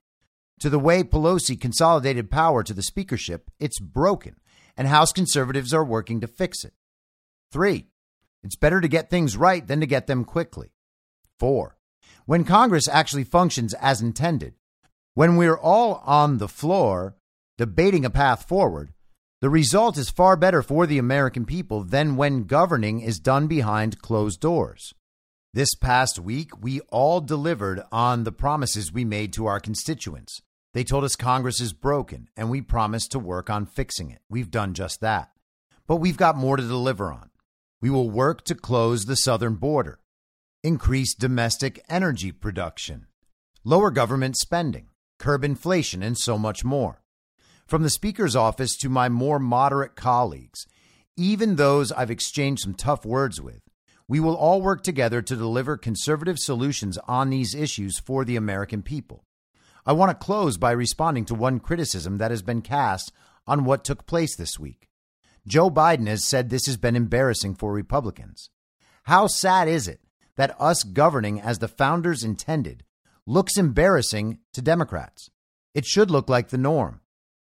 to 0.60 0.70
the 0.70 0.78
way 0.78 1.02
Pelosi 1.02 1.60
consolidated 1.60 2.30
power 2.30 2.62
to 2.62 2.74
the 2.76 2.84
speakership, 2.84 3.50
it's 3.60 3.80
broken, 3.80 4.36
and 4.78 4.88
House 4.88 5.12
conservatives 5.12 5.74
are 5.74 5.84
working 5.84 6.22
to 6.22 6.28
fix 6.28 6.64
it. 6.64 6.74
Three, 7.52 7.88
it's 8.44 8.56
better 8.56 8.80
to 8.80 8.88
get 8.88 9.10
things 9.10 9.36
right 9.36 9.66
than 9.66 9.80
to 9.80 9.88
get 9.88 10.06
them 10.06 10.24
quickly. 10.24 10.72
Four, 11.40 11.80
when 12.28 12.44
Congress 12.44 12.88
actually 12.88 13.24
functions 13.24 13.74
as 13.74 14.04
intended, 14.04 14.54
when 15.15 15.35
we're 15.35 15.57
all 15.57 16.02
on 16.06 16.38
the 16.38 16.48
floor 16.48 17.15
debating 17.57 18.03
a 18.03 18.10
path 18.10 18.48
forward, 18.48 18.94
the 19.41 19.49
result 19.49 19.98
is 19.98 20.10
far 20.10 20.35
better 20.35 20.64
for 20.64 20.88
the 20.88 20.98
American 20.98 21.45
people 21.45 21.84
than 21.84 22.15
when 22.15 22.45
governing 22.45 23.02
is 23.02 23.19
done 23.19 23.48
behind 23.48 24.02
closed 24.02 24.40
doors. 24.40 24.94
This 25.53 25.76
past 25.76 26.18
week, 26.18 26.49
we 26.64 26.80
all 26.90 27.22
delivered 27.22 27.84
on 27.91 28.23
the 28.23 28.31
promises 28.31 28.91
we 28.91 29.06
made 29.06 29.34
to 29.34 29.45
our 29.45 29.60
constituents. 29.60 30.41
They 30.73 30.84
told 30.84 31.03
us 31.03 31.15
Congress 31.15 31.61
is 31.61 31.73
broken, 31.73 32.30
and 32.35 32.49
we 32.49 32.61
promised 32.61 33.11
to 33.11 33.19
work 33.19 33.52
on 33.52 33.68
fixing 33.68 34.10
it. 34.10 34.22
We've 34.30 34.49
done 34.49 34.73
just 34.73 35.02
that. 35.02 35.30
But 35.85 35.98
we've 35.98 36.18
got 36.18 36.35
more 36.35 36.57
to 36.57 36.64
deliver 36.64 37.11
on. 37.11 37.30
We 37.81 37.91
will 37.91 38.10
work 38.10 38.44
to 38.45 38.56
close 38.56 39.03
the 39.03 39.15
southern 39.15 39.56
border, 39.56 39.99
increase 40.64 41.14
domestic 41.14 41.84
energy 41.88 42.31
production, 42.31 43.06
lower 43.64 43.91
government 43.91 44.38
spending, 44.38 44.88
curb 45.19 45.44
inflation, 45.44 46.03
and 46.03 46.18
so 46.18 46.38
much 46.38 46.64
more. 46.64 47.02
From 47.65 47.84
the 47.84 47.90
Speaker's 47.90 48.35
office 48.35 48.76
to 48.77 48.90
my 48.90 49.10
more 49.10 49.40
moderate 49.40 49.95
colleagues, 49.95 50.68
even 51.15 51.56
those 51.56 51.91
I've 51.91 52.11
exchanged 52.11 52.64
some 52.64 52.73
tough 52.73 53.06
words 53.06 53.41
with, 53.41 53.61
we 54.07 54.19
will 54.19 54.35
all 54.35 54.61
work 54.61 54.84
together 54.84 55.22
to 55.22 55.35
deliver 55.35 55.77
conservative 55.77 56.38
solutions 56.38 56.98
on 57.07 57.30
these 57.30 57.56
issues 57.56 57.99
for 57.99 58.26
the 58.26 58.35
American 58.35 58.84
people. 58.84 59.23
I 59.85 59.94
want 59.94 60.11
to 60.11 60.26
close 60.26 60.57
by 60.57 60.72
responding 60.72 61.26
to 61.26 61.35
one 61.35 61.60
criticism 61.60 62.18
that 62.18 62.31
has 62.31 62.41
been 62.41 62.61
cast 62.61 63.11
on 63.48 63.65
what 63.65 63.84
took 63.84 64.06
place 64.06 64.35
this 64.35 64.60
week. 64.60 64.88
Joe 65.48 65.69
Biden 65.69 66.07
has 66.07 66.23
said 66.23 66.49
this 66.49 66.65
has 66.68 66.77
been 66.77 66.95
embarrassing 66.95 67.56
for 67.56 67.73
Republicans. 67.73 68.49
How 69.03 69.27
sad 69.27 69.68
is 69.68 69.88
it 69.88 69.99
that 70.35 70.56
us 70.60 70.84
governing 70.84 71.41
as 71.41 71.60
the 71.60 71.68
founders 71.68 72.23
intended 72.23 72.84
looks 73.26 73.58
embarrassing 73.58 74.40
to 74.54 74.62
Democrats? 74.62 75.30
It 75.74 75.86
should 75.86 76.12
look 76.12 76.30
like 76.30 76.50
the 76.50 76.58
norm. 76.58 77.02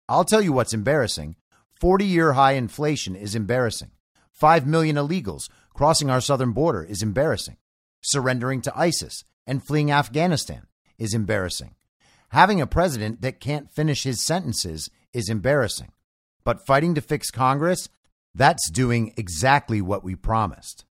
I'll 0.09 0.25
tell 0.25 0.43
you 0.43 0.53
what's 0.53 0.75
embarrassing 0.75 1.37
40 1.81 2.05
year 2.05 2.35
high 2.35 2.53
inflation 2.53 3.17
is 3.17 3.35
embarrassing. 3.35 3.91
5 4.33 4.67
million 4.67 4.97
illegals 4.97 5.49
crossing 5.75 6.11
our 6.11 6.21
southern 6.21 6.53
border 6.53 6.83
is 6.83 7.03
embarrassing. 7.03 7.57
Surrendering 8.03 8.61
to 8.63 8.79
ISIS 8.79 9.25
and 9.47 9.65
fleeing 9.65 9.91
Afghanistan 9.91 10.67
is 10.99 11.15
embarrassing. 11.15 11.75
Having 12.31 12.61
a 12.61 12.67
president 12.67 13.23
that 13.23 13.41
can't 13.41 13.71
finish 13.71 14.05
his 14.05 14.25
sentences 14.25 14.91
is 15.13 15.29
embarrassing. 15.29 15.93
But 16.45 16.67
fighting 16.67 16.95
to 16.95 17.01
fix 17.01 17.31
Congress, 17.31 17.89
that's 18.35 18.71
doing 18.71 19.13
exactly 19.17 19.81
what 19.81 20.05
we 20.05 20.15
promised. 20.15 20.85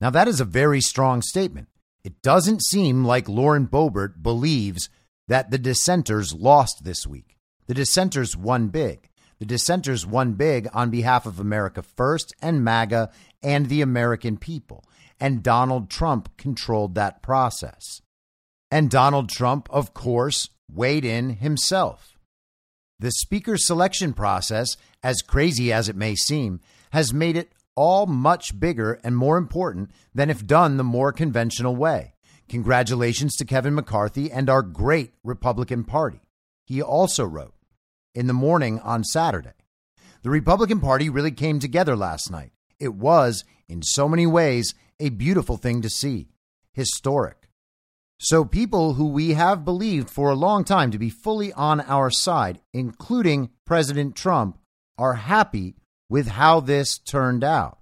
Now, 0.00 0.10
that 0.10 0.28
is 0.28 0.40
a 0.40 0.44
very 0.44 0.80
strong 0.80 1.22
statement. 1.22 1.68
It 2.04 2.20
doesn't 2.22 2.64
seem 2.64 3.04
like 3.04 3.28
Lauren 3.28 3.66
Boebert 3.66 4.22
believes 4.22 4.88
that 5.28 5.50
the 5.50 5.58
dissenters 5.58 6.34
lost 6.34 6.84
this 6.84 7.06
week. 7.06 7.36
The 7.66 7.74
dissenters 7.74 8.36
won 8.36 8.68
big. 8.68 9.08
The 9.38 9.46
dissenters 9.46 10.06
won 10.06 10.34
big 10.34 10.68
on 10.72 10.90
behalf 10.90 11.26
of 11.26 11.40
America 11.40 11.82
First 11.82 12.34
and 12.40 12.64
MAGA 12.64 13.10
and 13.42 13.68
the 13.68 13.82
American 13.82 14.36
people. 14.36 14.84
And 15.20 15.42
Donald 15.42 15.90
Trump 15.90 16.36
controlled 16.36 16.94
that 16.94 17.22
process. 17.22 18.00
And 18.70 18.90
Donald 18.90 19.28
Trump, 19.28 19.68
of 19.70 19.94
course, 19.94 20.48
weighed 20.72 21.04
in 21.04 21.30
himself. 21.36 22.18
The 22.98 23.12
speaker 23.12 23.56
selection 23.56 24.12
process, 24.12 24.76
as 25.02 25.22
crazy 25.22 25.72
as 25.72 25.88
it 25.88 25.96
may 25.96 26.14
seem, 26.14 26.60
has 26.92 27.12
made 27.12 27.36
it 27.36 27.52
all 27.74 28.06
much 28.06 28.58
bigger 28.58 29.00
and 29.04 29.16
more 29.16 29.36
important 29.36 29.90
than 30.14 30.30
if 30.30 30.46
done 30.46 30.76
the 30.76 30.84
more 30.84 31.12
conventional 31.12 31.74
way. 31.76 32.14
Congratulations 32.48 33.34
to 33.36 33.44
Kevin 33.44 33.74
McCarthy 33.74 34.30
and 34.30 34.50
our 34.50 34.62
great 34.62 35.12
Republican 35.24 35.84
Party. 35.84 36.20
He 36.66 36.82
also 36.82 37.24
wrote 37.24 37.54
in 38.14 38.26
the 38.26 38.32
morning 38.32 38.78
on 38.80 39.04
Saturday 39.04 39.54
The 40.22 40.30
Republican 40.30 40.80
Party 40.80 41.08
really 41.08 41.30
came 41.30 41.58
together 41.58 41.96
last 41.96 42.30
night. 42.30 42.52
It 42.78 42.94
was, 42.94 43.44
in 43.68 43.82
so 43.82 44.08
many 44.08 44.26
ways, 44.26 44.74
a 45.00 45.08
beautiful 45.08 45.56
thing 45.56 45.82
to 45.82 45.90
see, 45.90 46.28
historic. 46.72 47.48
So, 48.18 48.44
people 48.44 48.94
who 48.94 49.08
we 49.08 49.30
have 49.30 49.64
believed 49.64 50.08
for 50.08 50.30
a 50.30 50.36
long 50.36 50.62
time 50.62 50.92
to 50.92 50.98
be 50.98 51.10
fully 51.10 51.52
on 51.54 51.80
our 51.80 52.10
side, 52.10 52.60
including 52.72 53.50
President 53.64 54.14
Trump, 54.14 54.58
are 54.96 55.14
happy 55.14 55.74
with 56.12 56.28
how 56.28 56.60
this 56.60 56.98
turned 56.98 57.42
out. 57.42 57.78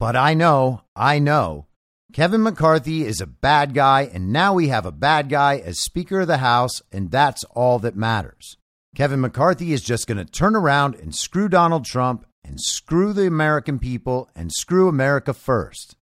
But 0.00 0.16
I 0.16 0.34
know, 0.34 0.82
I 0.96 1.20
know, 1.20 1.68
Kevin 2.12 2.42
McCarthy 2.42 3.04
is 3.04 3.20
a 3.20 3.26
bad 3.26 3.72
guy, 3.72 4.10
and 4.12 4.32
now 4.32 4.52
we 4.52 4.66
have 4.66 4.84
a 4.84 4.90
bad 4.90 5.28
guy 5.28 5.58
as 5.58 5.80
Speaker 5.80 6.22
of 6.22 6.26
the 6.26 6.38
House, 6.38 6.82
and 6.90 7.12
that's 7.12 7.44
all 7.54 7.78
that 7.78 7.94
matters. 7.94 8.56
Kevin 8.96 9.20
McCarthy 9.20 9.72
is 9.72 9.80
just 9.80 10.08
going 10.08 10.18
to 10.18 10.24
turn 10.24 10.56
around 10.56 10.96
and 10.96 11.14
screw 11.14 11.48
Donald 11.48 11.84
Trump 11.84 12.26
and 12.42 12.60
screw 12.60 13.12
the 13.12 13.28
American 13.28 13.78
people 13.78 14.28
and 14.34 14.50
screw 14.52 14.88
America 14.88 15.32
first. 15.32 15.94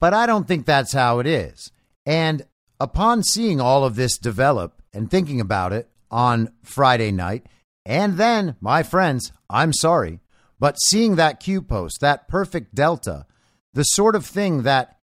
But 0.00 0.14
I 0.14 0.24
don't 0.24 0.48
think 0.48 0.64
that's 0.64 0.94
how 0.94 1.18
it 1.18 1.26
is. 1.26 1.70
And 2.06 2.46
upon 2.80 3.24
seeing 3.24 3.60
all 3.60 3.84
of 3.84 3.94
this 3.94 4.16
develop 4.16 4.80
and 4.94 5.10
thinking 5.10 5.38
about 5.38 5.74
it 5.74 5.90
on 6.10 6.50
Friday 6.62 7.12
night, 7.12 7.44
and 7.84 8.16
then, 8.16 8.56
my 8.58 8.82
friends, 8.82 9.32
I'm 9.50 9.74
sorry, 9.74 10.21
but 10.62 10.76
seeing 10.76 11.16
that 11.16 11.40
Q 11.40 11.60
post, 11.60 12.00
that 12.02 12.28
perfect 12.28 12.72
delta, 12.72 13.26
the 13.74 13.82
sort 13.82 14.14
of 14.14 14.24
thing 14.24 14.62
that 14.62 14.96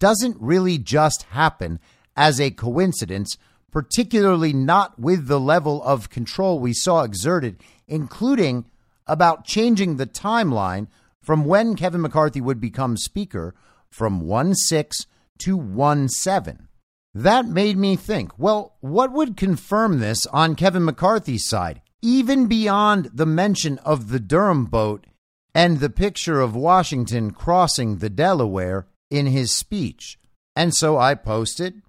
doesn't 0.00 0.36
really 0.40 0.78
just 0.78 1.22
happen 1.30 1.78
as 2.16 2.40
a 2.40 2.50
coincidence, 2.50 3.38
particularly 3.70 4.52
not 4.52 4.98
with 4.98 5.28
the 5.28 5.38
level 5.38 5.80
of 5.84 6.10
control 6.10 6.58
we 6.58 6.72
saw 6.72 7.04
exerted, 7.04 7.62
including 7.86 8.64
about 9.06 9.44
changing 9.44 9.94
the 9.94 10.08
timeline 10.08 10.88
from 11.22 11.44
when 11.44 11.76
Kevin 11.76 12.00
McCarthy 12.00 12.40
would 12.40 12.60
become 12.60 12.96
Speaker 12.96 13.54
from 13.88 14.22
1 14.22 14.56
6 14.56 15.06
to 15.38 15.56
1 15.56 16.08
7. 16.08 16.66
That 17.14 17.46
made 17.46 17.76
me 17.76 17.94
think 17.94 18.36
well, 18.36 18.74
what 18.80 19.12
would 19.12 19.36
confirm 19.36 20.00
this 20.00 20.26
on 20.32 20.56
Kevin 20.56 20.84
McCarthy's 20.84 21.46
side, 21.46 21.80
even 22.02 22.46
beyond 22.46 23.10
the 23.14 23.26
mention 23.26 23.78
of 23.78 24.08
the 24.10 24.20
Durham 24.20 24.66
boat 24.66 25.06
and 25.54 25.80
the 25.80 25.90
picture 25.90 26.40
of 26.40 26.54
Washington 26.54 27.30
crossing 27.30 27.98
the 27.98 28.10
Delaware 28.10 28.86
in 29.10 29.26
his 29.26 29.52
speech? 29.52 30.18
And 30.54 30.74
so 30.74 30.98
I 30.98 31.14
posted 31.14 31.82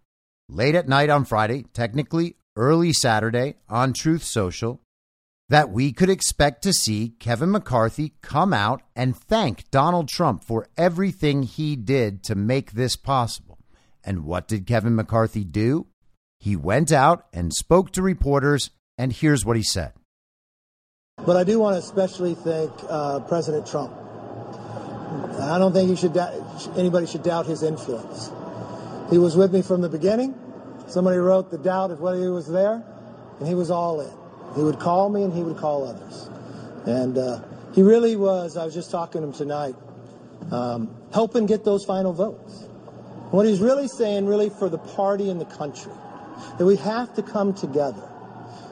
late 0.50 0.76
at 0.76 0.88
night 0.88 1.10
on 1.10 1.26
Friday, 1.26 1.66
technically 1.74 2.36
early 2.56 2.92
Saturday 2.92 3.56
on 3.70 3.94
Truth 3.94 4.24
Social, 4.24 4.82
that 5.50 5.70
we 5.70 5.94
could 5.94 6.10
expect 6.10 6.62
to 6.64 6.74
see 6.74 7.14
Kevin 7.20 7.52
McCarthy 7.52 8.14
come 8.22 8.54
out 8.54 8.82
and 8.96 9.16
thank 9.16 9.70
Donald 9.72 10.10
Trump 10.10 10.44
for 10.44 10.68
everything 10.76 11.44
he 11.44 11.76
did 11.76 12.24
to 12.24 12.36
make 12.36 12.72
this 12.72 12.96
possible. 12.96 13.60
And 14.04 14.26
what 14.26 14.48
did 14.48 14.68
Kevin 14.68 14.96
McCarthy 14.96 15.44
do? 15.44 15.88
He 16.40 16.56
went 16.56 16.92
out 16.92 17.28
and 17.32 17.54
spoke 17.54 17.92
to 17.94 18.02
reporters, 18.02 18.72
and 18.98 19.14
here's 19.14 19.46
what 19.46 19.58
he 19.58 19.64
said. 19.64 19.94
But 21.26 21.36
I 21.36 21.44
do 21.44 21.60
want 21.60 21.76
to 21.76 21.80
especially 21.80 22.36
thank 22.36 22.72
uh, 22.90 23.20
President 23.22 23.68
Trump. 23.68 23.94
I 25.40 25.58
don't 25.58 25.74
think 25.74 25.98
should 25.98 26.16
anybody 26.78 27.08
should 27.08 27.24
doubt 27.24 27.46
his 27.46 27.64
influence. 27.64 28.32
He 29.10 29.18
was 29.18 29.36
with 29.36 29.54
me 29.54 29.62
from 29.62 29.82
the 29.82 29.90
beginning. 29.90 30.36
Somebody 30.88 31.18
wrote 31.18 31.52
the 31.52 31.58
doubt 31.58 31.92
of 31.92 32.00
whether 32.00 32.22
he 32.22 32.28
was 32.28 32.48
there, 32.48 32.84
and 33.40 33.48
he 33.48 33.56
was 33.56 33.72
all 33.72 34.02
in. 34.02 34.12
He 34.56 34.64
would 34.64 34.80
call 34.80 35.10
me 35.10 35.24
and 35.24 35.34
he 35.34 35.44
would 35.44 35.58
call 35.58 35.88
others. 35.88 36.30
And 36.86 37.18
uh, 37.18 37.42
he 37.74 37.82
really 37.82 38.16
was, 38.16 38.58
I 38.58 38.66
was 38.66 38.74
just 38.74 38.90
talking 38.90 39.22
to 39.22 39.28
him 39.28 39.34
tonight, 39.34 39.76
um, 40.52 40.96
helping 41.14 41.46
get 41.46 41.64
those 41.64 41.86
final 41.86 42.14
votes. 42.14 42.64
what 43.32 43.46
he's 43.46 43.60
really 43.60 43.88
saying, 43.88 44.26
really, 44.26 44.50
for 44.50 44.70
the 44.70 44.78
party 44.78 45.30
and 45.30 45.40
the 45.40 45.46
country, 45.46 45.92
that 46.58 46.66
we 46.66 46.78
have 46.78 47.14
to 47.16 47.22
come 47.22 47.54
together. 47.54 48.10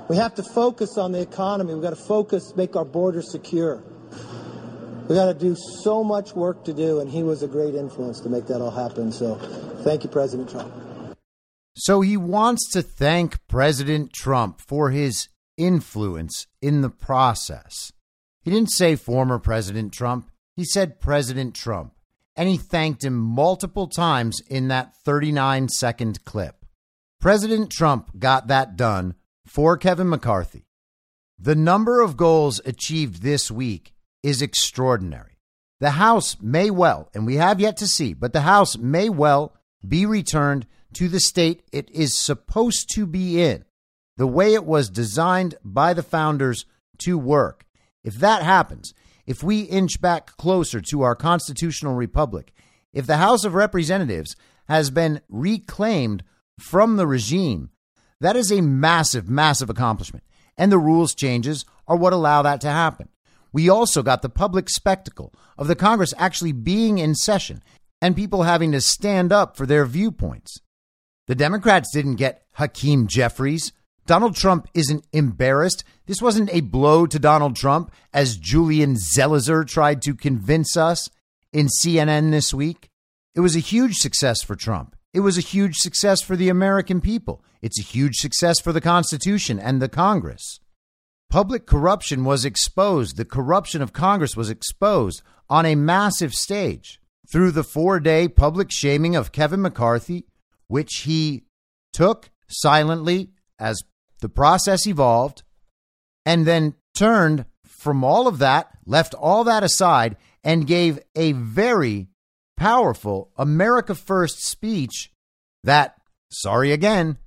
We 0.07 0.18
have 0.18 0.36
to 0.36 0.44
focus 0.44 0.98
on 0.98 1.11
the 1.11 1.22
economy. 1.22 1.73
We've 1.73 1.82
got 1.82 1.90
to 1.91 1.95
focus, 1.95 2.56
make 2.56 2.76
our 2.76 2.86
borders 2.86 3.32
secure. 3.32 3.84
We've 5.07 5.18
got 5.18 5.26
to 5.26 5.34
do 5.34 5.56
so 5.84 6.03
much 6.03 6.34
work 6.34 6.64
to 6.65 6.73
do, 6.73 6.99
and 6.99 7.10
he 7.10 7.23
was 7.23 7.41
a 7.41 7.48
great 7.48 7.76
influence 7.76 8.19
to 8.22 8.30
make 8.30 8.45
that 8.48 8.61
all 8.61 8.72
happen. 8.72 9.11
So 9.11 9.36
thank 9.84 10.03
you, 10.03 10.10
President 10.10 10.49
Trump. 10.49 10.73
So 11.76 12.02
he 12.02 12.18
wants 12.18 12.72
to 12.73 12.82
thank 12.82 13.45
President 13.48 14.14
Trump 14.14 14.61
for 14.61 14.91
his 14.91 15.27
influence 15.57 16.48
in 16.61 16.82
the 16.82 16.90
process. 16.90 17.91
He 18.44 18.52
didn't 18.52 18.72
say 18.72 18.95
former 18.95 19.40
President 19.40 19.91
Trump, 19.91 20.30
he 20.56 20.65
said 20.65 20.99
President 20.99 21.56
Trump. 21.56 21.94
And 22.36 22.49
he 22.49 22.57
thanked 22.57 23.03
him 23.03 23.15
multiple 23.15 23.88
times 23.88 24.41
in 24.49 24.68
that 24.68 24.94
39 25.06 25.69
second 25.69 26.26
clip. 26.26 26.65
President 27.22 27.72
Trump 27.72 28.19
got 28.19 28.48
that 28.48 28.76
done 28.76 29.15
for 29.45 29.77
Kevin 29.77 30.09
McCarthy. 30.09 30.65
The 31.38 31.55
number 31.55 32.01
of 32.01 32.17
goals 32.17 32.61
achieved 32.65 33.22
this 33.22 33.51
week 33.51 33.93
is 34.23 34.41
extraordinary. 34.41 35.38
The 35.80 35.91
House 35.91 36.38
may 36.41 36.69
well, 36.69 37.09
and 37.13 37.26
we 37.26 37.35
have 37.35 37.59
yet 37.59 37.77
to 37.77 37.88
see, 37.88 38.13
but 38.13 38.34
the 38.34 38.41
House 38.41 38.77
may 38.77 39.09
well 39.09 39.53
be 39.85 40.05
returned 40.05 40.65
to 40.93 41.09
the 41.09 41.19
state 41.19 41.63
it 41.72 41.89
is 41.91 42.17
supposed 42.17 42.89
to 42.95 43.05
be 43.05 43.41
in, 43.41 43.65
the 44.17 44.27
way 44.27 44.53
it 44.53 44.65
was 44.65 44.89
designed 44.89 45.55
by 45.63 45.93
the 45.93 46.03
founders 46.03 46.65
to 46.99 47.17
work. 47.17 47.65
If 48.03 48.15
that 48.15 48.43
happens, 48.43 48.93
if 49.26 49.43
we 49.43 49.61
inch 49.61 49.99
back 49.99 50.38
closer 50.38 50.80
to 50.89 51.01
our 51.01 51.15
constitutional 51.15 51.95
republic, 51.95 52.53
if 52.93 53.05
the 53.05 53.17
House 53.17 53.43
of 53.43 53.53
Representatives 53.53 54.35
has 54.69 54.89
been 54.89 55.22
reclaimed 55.27 56.23
from 56.57 56.95
the 56.95 57.05
regime, 57.05 57.69
that 58.21 58.35
is 58.35 58.51
a 58.51 58.61
massive, 58.61 59.29
massive 59.29 59.69
accomplishment. 59.69 60.23
And 60.57 60.71
the 60.71 60.77
rules 60.77 61.13
changes 61.13 61.65
are 61.87 61.97
what 61.97 62.13
allow 62.13 62.41
that 62.41 62.61
to 62.61 62.69
happen. 62.69 63.09
We 63.51 63.69
also 63.69 64.03
got 64.03 64.21
the 64.21 64.29
public 64.29 64.69
spectacle 64.69 65.33
of 65.57 65.67
the 65.67 65.75
Congress 65.75 66.13
actually 66.17 66.51
being 66.51 66.97
in 66.97 67.15
session 67.15 67.63
and 68.01 68.15
people 68.15 68.43
having 68.43 68.71
to 68.73 68.81
stand 68.81 69.31
up 69.31 69.55
for 69.55 69.65
their 69.65 69.85
viewpoints. 69.85 70.59
The 71.27 71.35
Democrats 71.35 71.89
didn't 71.91 72.15
get 72.15 72.43
Hakeem 72.53 73.07
Jeffries. 73.07 73.71
Donald 74.05 74.35
Trump 74.35 74.67
isn't 74.73 75.07
embarrassed. 75.11 75.83
This 76.05 76.21
wasn't 76.21 76.53
a 76.53 76.61
blow 76.61 77.07
to 77.07 77.17
Donald 77.17 77.55
Trump, 77.55 77.91
as 78.13 78.37
Julian 78.37 78.95
Zelizer 78.95 79.67
tried 79.67 80.01
to 80.03 80.13
convince 80.13 80.77
us 80.77 81.09
in 81.51 81.67
CNN 81.67 82.31
this 82.31 82.53
week. 82.53 82.89
It 83.33 83.39
was 83.39 83.55
a 83.55 83.59
huge 83.59 83.95
success 83.95 84.43
for 84.43 84.55
Trump. 84.55 84.94
It 85.15 85.21
was 85.21 85.37
a 85.37 85.41
huge 85.41 85.77
success 85.77 86.21
for 86.21 86.35
the 86.35 86.49
American 86.49 86.99
people. 86.99 87.41
It's 87.61 87.79
a 87.79 87.83
huge 87.83 88.17
success 88.17 88.59
for 88.59 88.73
the 88.73 88.81
Constitution 88.81 89.57
and 89.57 89.81
the 89.81 89.87
Congress. 89.87 90.59
Public 91.29 91.65
corruption 91.65 92.25
was 92.25 92.43
exposed. 92.43 93.15
The 93.15 93.23
corruption 93.23 93.81
of 93.81 93.93
Congress 93.93 94.35
was 94.35 94.49
exposed 94.49 95.21
on 95.49 95.65
a 95.65 95.75
massive 95.75 96.33
stage 96.33 96.99
through 97.31 97.51
the 97.51 97.63
four 97.63 98.01
day 98.01 98.27
public 98.27 98.69
shaming 98.69 99.15
of 99.15 99.31
Kevin 99.31 99.61
McCarthy, 99.61 100.25
which 100.67 101.03
he 101.03 101.43
took 101.93 102.29
silently 102.49 103.29
as 103.57 103.81
the 104.19 104.27
process 104.27 104.85
evolved, 104.85 105.43
and 106.25 106.45
then 106.45 106.73
turned 106.93 107.45
from 107.63 108.03
all 108.03 108.27
of 108.27 108.39
that, 108.39 108.67
left 108.85 109.13
all 109.13 109.45
that 109.45 109.63
aside, 109.63 110.17
and 110.43 110.67
gave 110.67 110.99
a 111.15 111.31
very 111.31 112.09
powerful 112.57 113.32
America 113.38 113.95
First 113.95 114.44
speech 114.44 115.11
that, 115.64 115.95
sorry 116.32 116.72
again, 116.72 117.18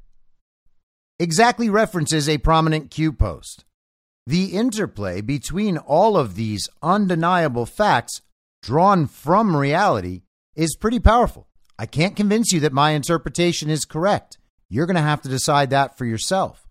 exactly 1.19 1.69
references 1.69 2.29
a 2.29 2.39
prominent 2.39 2.91
Q 2.91 3.13
post. 3.13 3.65
The 4.27 4.57
interplay 4.57 5.21
between 5.21 5.79
all 5.79 6.17
of 6.17 6.35
these 6.35 6.69
undeniable 6.83 7.67
facts 7.67 8.21
drawn 8.63 9.07
from 9.07 9.57
reality 9.57 10.23
is 10.55 10.77
pretty 10.77 10.99
powerful. 10.99 11.49
I 11.79 11.87
can't 11.87 12.17
convince 12.17 12.53
you 12.53 12.61
that 12.61 12.73
my 12.73 12.91
interpretation 12.91 13.71
is 13.71 13.85
correct. 13.85 14.39
You're 14.69 14.87
going 14.87 14.97
to 14.97 15.03
have 15.03 15.23
to 15.23 15.29
decide 15.29 15.71
that 15.71 15.97
for 15.97 16.05
yourself. 16.05 16.67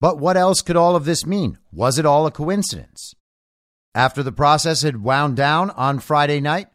But 0.00 0.18
what 0.18 0.36
else 0.36 0.62
could 0.62 0.76
all 0.76 0.96
of 0.96 1.04
this 1.04 1.26
mean? 1.26 1.58
Was 1.72 1.98
it 1.98 2.06
all 2.06 2.26
a 2.26 2.30
coincidence? 2.30 3.14
After 3.94 4.22
the 4.22 4.32
process 4.32 4.82
had 4.82 5.02
wound 5.02 5.36
down 5.36 5.70
on 5.70 5.98
Friday 5.98 6.40
night, 6.40 6.68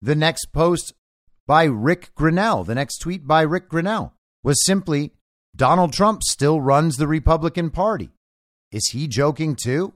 the 0.00 0.14
next 0.14 0.52
post 0.52 0.94
by 1.46 1.64
Rick 1.64 2.14
Grenell, 2.14 2.66
the 2.66 2.74
next 2.74 2.98
tweet 2.98 3.26
by 3.26 3.42
Rick 3.42 3.70
Grenell 3.70 4.12
was 4.42 4.64
simply 4.64 5.12
Donald 5.56 5.92
Trump 5.92 6.22
still 6.22 6.60
runs 6.60 6.96
the 6.96 7.08
Republican 7.08 7.70
Party. 7.70 8.10
Is 8.70 8.88
he 8.92 9.08
joking 9.08 9.56
too? 9.56 9.94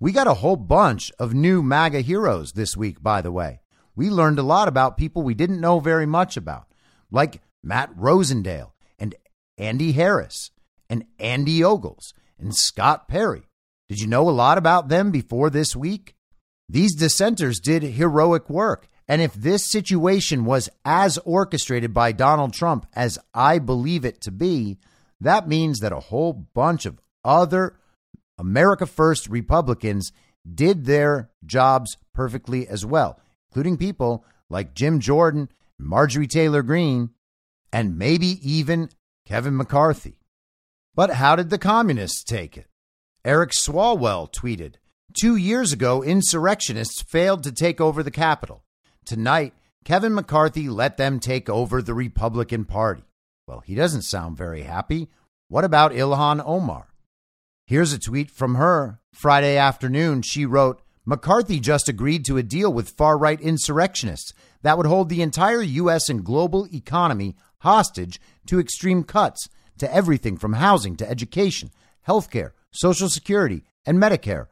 We 0.00 0.12
got 0.12 0.26
a 0.26 0.34
whole 0.34 0.56
bunch 0.56 1.12
of 1.18 1.32
new 1.32 1.62
MAGA 1.62 2.00
heroes 2.00 2.52
this 2.52 2.76
week, 2.76 3.02
by 3.02 3.22
the 3.22 3.30
way. 3.30 3.60
We 3.94 4.10
learned 4.10 4.38
a 4.38 4.42
lot 4.42 4.68
about 4.68 4.96
people 4.96 5.22
we 5.22 5.34
didn't 5.34 5.60
know 5.60 5.78
very 5.78 6.06
much 6.06 6.36
about, 6.36 6.66
like 7.10 7.40
Matt 7.62 7.94
Rosendale 7.94 8.72
and 8.98 9.14
Andy 9.56 9.92
Harris 9.92 10.50
and 10.90 11.04
Andy 11.18 11.62
Ogles 11.62 12.12
and 12.38 12.54
Scott 12.54 13.06
Perry. 13.06 13.42
Did 13.88 14.00
you 14.00 14.08
know 14.08 14.28
a 14.28 14.30
lot 14.30 14.58
about 14.58 14.88
them 14.88 15.10
before 15.10 15.50
this 15.50 15.76
week? 15.76 16.14
These 16.68 16.96
dissenters 16.96 17.60
did 17.60 17.82
heroic 17.82 18.50
work. 18.50 18.88
And 19.08 19.20
if 19.20 19.34
this 19.34 19.70
situation 19.70 20.44
was 20.44 20.68
as 20.84 21.18
orchestrated 21.18 21.92
by 21.92 22.12
Donald 22.12 22.52
Trump 22.52 22.86
as 22.94 23.18
I 23.34 23.58
believe 23.58 24.04
it 24.04 24.20
to 24.22 24.30
be, 24.30 24.78
that 25.20 25.48
means 25.48 25.80
that 25.80 25.92
a 25.92 26.00
whole 26.00 26.32
bunch 26.32 26.86
of 26.86 27.00
other 27.24 27.76
America 28.38 28.86
First 28.86 29.28
Republicans 29.28 30.12
did 30.52 30.84
their 30.84 31.30
jobs 31.44 31.96
perfectly 32.14 32.66
as 32.66 32.84
well, 32.84 33.20
including 33.50 33.76
people 33.76 34.24
like 34.48 34.74
Jim 34.74 35.00
Jordan, 35.00 35.48
Marjorie 35.78 36.26
Taylor 36.26 36.62
Greene, 36.62 37.10
and 37.72 37.98
maybe 37.98 38.38
even 38.42 38.90
Kevin 39.26 39.56
McCarthy. 39.56 40.18
But 40.94 41.10
how 41.10 41.36
did 41.36 41.50
the 41.50 41.58
communists 41.58 42.22
take 42.22 42.56
it? 42.56 42.66
Eric 43.24 43.50
Swalwell 43.50 44.32
tweeted 44.32 44.74
Two 45.14 45.36
years 45.36 45.72
ago, 45.72 46.02
insurrectionists 46.02 47.02
failed 47.02 47.42
to 47.44 47.52
take 47.52 47.80
over 47.80 48.02
the 48.02 48.10
Capitol. 48.10 48.64
Tonight, 49.04 49.54
Kevin 49.84 50.14
McCarthy 50.14 50.68
let 50.68 50.96
them 50.96 51.18
take 51.18 51.48
over 51.48 51.82
the 51.82 51.94
Republican 51.94 52.64
Party. 52.64 53.02
Well, 53.46 53.60
he 53.60 53.74
doesn't 53.74 54.02
sound 54.02 54.36
very 54.36 54.62
happy. 54.62 55.08
What 55.48 55.64
about 55.64 55.92
Ilhan 55.92 56.42
Omar? 56.46 56.88
Here's 57.66 57.92
a 57.92 57.98
tweet 57.98 58.30
from 58.30 58.54
her 58.54 59.00
Friday 59.12 59.56
afternoon. 59.56 60.22
She 60.22 60.46
wrote 60.46 60.82
McCarthy 61.04 61.58
just 61.58 61.88
agreed 61.88 62.24
to 62.26 62.36
a 62.36 62.42
deal 62.42 62.72
with 62.72 62.90
far 62.90 63.18
right 63.18 63.40
insurrectionists 63.40 64.32
that 64.62 64.76
would 64.76 64.86
hold 64.86 65.08
the 65.08 65.22
entire 65.22 65.62
U.S. 65.62 66.08
and 66.08 66.24
global 66.24 66.68
economy 66.72 67.34
hostage 67.58 68.20
to 68.46 68.60
extreme 68.60 69.02
cuts 69.02 69.48
to 69.78 69.92
everything 69.92 70.36
from 70.36 70.54
housing 70.54 70.96
to 70.96 71.08
education, 71.08 71.70
healthcare, 72.06 72.52
Social 72.70 73.08
Security, 73.08 73.64
and 73.84 73.98
Medicare. 73.98 74.46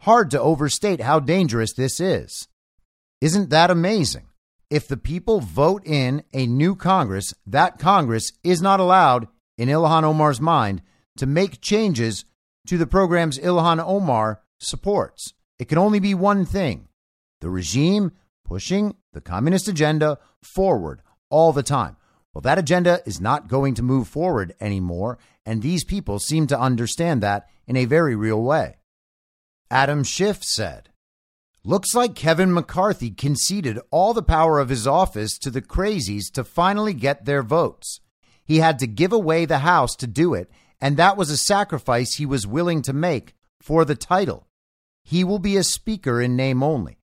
Hard 0.00 0.30
to 0.30 0.40
overstate 0.40 1.00
how 1.00 1.20
dangerous 1.20 1.72
this 1.72 2.00
is. 2.00 2.48
Isn't 3.20 3.50
that 3.50 3.70
amazing? 3.70 4.26
If 4.70 4.88
the 4.88 4.96
people 4.96 5.40
vote 5.40 5.86
in 5.86 6.24
a 6.32 6.46
new 6.46 6.74
Congress, 6.74 7.32
that 7.46 7.78
Congress 7.78 8.32
is 8.42 8.60
not 8.60 8.80
allowed, 8.80 9.28
in 9.56 9.68
Ilhan 9.68 10.02
Omar's 10.02 10.40
mind, 10.40 10.82
to 11.16 11.26
make 11.26 11.60
changes 11.60 12.24
to 12.66 12.76
the 12.76 12.86
programs 12.86 13.38
Ilhan 13.38 13.82
Omar 13.84 14.40
supports. 14.58 15.32
It 15.58 15.68
can 15.68 15.78
only 15.78 16.00
be 16.00 16.14
one 16.14 16.44
thing 16.44 16.88
the 17.40 17.50
regime 17.50 18.12
pushing 18.44 18.94
the 19.12 19.20
communist 19.20 19.68
agenda 19.68 20.18
forward 20.42 21.02
all 21.30 21.52
the 21.52 21.62
time. 21.62 21.96
Well, 22.32 22.42
that 22.42 22.58
agenda 22.58 23.00
is 23.06 23.20
not 23.20 23.48
going 23.48 23.74
to 23.74 23.82
move 23.82 24.08
forward 24.08 24.54
anymore, 24.60 25.18
and 25.46 25.62
these 25.62 25.84
people 25.84 26.18
seem 26.18 26.46
to 26.48 26.58
understand 26.58 27.22
that 27.22 27.48
in 27.66 27.76
a 27.76 27.84
very 27.84 28.16
real 28.16 28.42
way. 28.42 28.76
Adam 29.70 30.02
Schiff 30.02 30.42
said, 30.42 30.88
Looks 31.66 31.94
like 31.94 32.14
Kevin 32.14 32.52
McCarthy 32.52 33.10
conceded 33.10 33.80
all 33.90 34.12
the 34.12 34.22
power 34.22 34.60
of 34.60 34.68
his 34.68 34.86
office 34.86 35.38
to 35.38 35.50
the 35.50 35.62
crazies 35.62 36.30
to 36.32 36.44
finally 36.44 36.92
get 36.92 37.24
their 37.24 37.42
votes. 37.42 38.00
He 38.44 38.58
had 38.58 38.78
to 38.80 38.86
give 38.86 39.14
away 39.14 39.46
the 39.46 39.60
House 39.60 39.96
to 39.96 40.06
do 40.06 40.34
it, 40.34 40.50
and 40.78 40.98
that 40.98 41.16
was 41.16 41.30
a 41.30 41.38
sacrifice 41.38 42.16
he 42.16 42.26
was 42.26 42.46
willing 42.46 42.82
to 42.82 42.92
make 42.92 43.34
for 43.62 43.86
the 43.86 43.94
title. 43.94 44.46
He 45.04 45.24
will 45.24 45.38
be 45.38 45.56
a 45.56 45.64
speaker 45.64 46.20
in 46.20 46.36
name 46.36 46.62
only. 46.62 46.98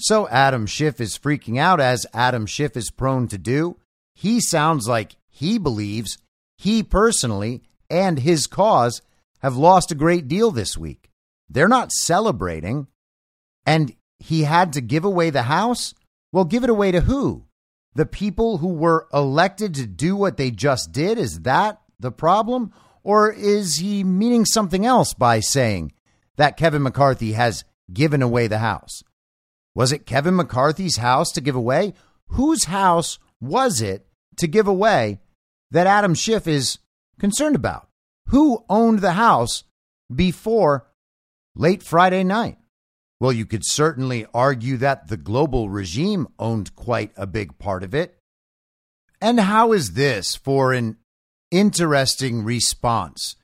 So 0.00 0.26
Adam 0.28 0.64
Schiff 0.64 0.98
is 0.98 1.18
freaking 1.18 1.58
out, 1.58 1.78
as 1.78 2.06
Adam 2.14 2.46
Schiff 2.46 2.78
is 2.78 2.90
prone 2.90 3.28
to 3.28 3.36
do. 3.36 3.76
He 4.14 4.40
sounds 4.40 4.88
like 4.88 5.16
he 5.28 5.58
believes 5.58 6.16
he 6.56 6.82
personally 6.82 7.62
and 7.90 8.18
his 8.18 8.46
cause 8.46 9.02
have 9.40 9.58
lost 9.58 9.92
a 9.92 9.94
great 9.94 10.26
deal 10.26 10.50
this 10.50 10.78
week. 10.78 11.10
They're 11.50 11.68
not 11.68 11.92
celebrating. 11.92 12.86
And 13.70 13.94
he 14.18 14.42
had 14.42 14.72
to 14.72 14.80
give 14.80 15.04
away 15.04 15.30
the 15.30 15.42
House? 15.42 15.94
Well, 16.32 16.44
give 16.44 16.64
it 16.64 16.70
away 16.70 16.90
to 16.90 17.02
who? 17.02 17.46
The 17.94 18.04
people 18.04 18.58
who 18.58 18.74
were 18.74 19.06
elected 19.14 19.76
to 19.76 19.86
do 19.86 20.16
what 20.16 20.36
they 20.36 20.50
just 20.50 20.90
did? 20.90 21.18
Is 21.18 21.42
that 21.42 21.80
the 22.00 22.10
problem? 22.10 22.72
Or 23.04 23.32
is 23.32 23.76
he 23.76 24.02
meaning 24.02 24.44
something 24.44 24.84
else 24.84 25.14
by 25.14 25.38
saying 25.38 25.92
that 26.36 26.56
Kevin 26.56 26.82
McCarthy 26.82 27.34
has 27.34 27.62
given 27.92 28.22
away 28.22 28.48
the 28.48 28.58
house? 28.58 29.04
Was 29.76 29.92
it 29.92 30.04
Kevin 30.04 30.34
McCarthy's 30.34 30.96
house 30.96 31.30
to 31.32 31.40
give 31.40 31.54
away? 31.54 31.94
Whose 32.30 32.64
house 32.64 33.20
was 33.40 33.80
it 33.80 34.04
to 34.38 34.48
give 34.48 34.66
away 34.66 35.20
that 35.70 35.86
Adam 35.86 36.14
Schiff 36.14 36.48
is 36.48 36.80
concerned 37.20 37.54
about? 37.54 37.88
Who 38.30 38.64
owned 38.68 38.98
the 38.98 39.12
house 39.12 39.62
before 40.12 40.90
late 41.54 41.84
Friday 41.84 42.24
night? 42.24 42.56
Well, 43.20 43.32
you 43.32 43.44
could 43.44 43.66
certainly 43.66 44.26
argue 44.32 44.78
that 44.78 45.08
the 45.08 45.18
global 45.18 45.68
regime 45.68 46.26
owned 46.38 46.74
quite 46.74 47.12
a 47.16 47.26
big 47.26 47.58
part 47.58 47.82
of 47.82 47.94
it. 47.94 48.18
And 49.20 49.38
how 49.38 49.72
is 49.72 49.92
this 49.92 50.34
for 50.34 50.72
an 50.72 50.96
interesting 51.50 52.42
response 52.42 53.36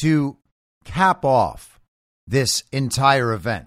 to 0.00 0.36
cap 0.84 1.24
off 1.24 1.80
this 2.26 2.62
entire 2.70 3.32
event? 3.32 3.66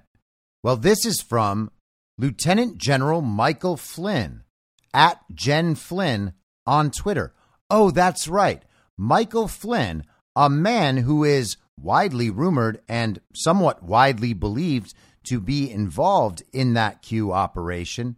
Well, 0.64 0.78
this 0.78 1.06
is 1.06 1.22
from 1.22 1.70
Lieutenant 2.18 2.78
General 2.78 3.22
Michael 3.22 3.76
Flynn 3.76 4.44
at 4.94 5.20
Gen 5.34 5.76
Flynn 5.76 6.34
on 6.66 6.92
Twitter. 6.92 7.34
Oh, 7.70 7.92
that's 7.92 8.30
right. 8.30 8.64
Michael 8.96 9.50
Flynn, 9.50 10.06
a 10.36 10.50
man 10.50 10.98
who 10.98 11.26
is 11.26 11.58
widely 11.80 12.30
rumored 12.30 12.82
and 12.88 13.20
somewhat 13.36 13.84
widely 13.84 14.34
believed 14.34 14.94
to 15.30 15.40
be 15.40 15.72
involved 15.72 16.44
in 16.54 16.74
that 16.74 17.02
Q 17.02 17.32
operation, 17.32 18.18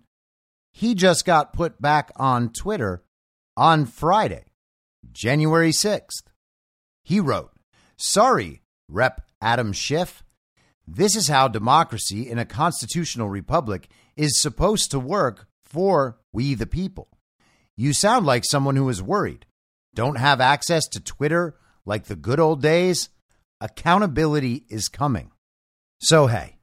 he 0.71 0.95
just 0.95 1.25
got 1.25 1.53
put 1.53 1.81
back 1.81 2.11
on 2.15 2.49
Twitter 2.49 3.03
on 3.57 3.85
Friday, 3.85 4.45
January 5.11 5.71
6th. 5.71 6.23
He 7.03 7.19
wrote, 7.19 7.51
Sorry, 7.97 8.61
Rep. 8.87 9.21
Adam 9.41 9.71
Schiff. 9.73 10.23
This 10.87 11.15
is 11.15 11.27
how 11.27 11.47
democracy 11.47 12.29
in 12.29 12.39
a 12.39 12.45
constitutional 12.45 13.29
republic 13.29 13.87
is 14.17 14.41
supposed 14.41 14.91
to 14.91 14.99
work 14.99 15.47
for 15.63 16.19
we 16.33 16.55
the 16.55 16.65
people. 16.65 17.07
You 17.77 17.93
sound 17.93 18.25
like 18.25 18.43
someone 18.45 18.75
who 18.75 18.89
is 18.89 19.01
worried. 19.01 19.45
Don't 19.95 20.17
have 20.17 20.41
access 20.41 20.87
to 20.89 20.99
Twitter 20.99 21.55
like 21.85 22.05
the 22.05 22.15
good 22.15 22.39
old 22.39 22.61
days? 22.61 23.09
Accountability 23.61 24.65
is 24.69 24.89
coming. 24.89 25.31
So, 26.01 26.27
hey, 26.27 26.58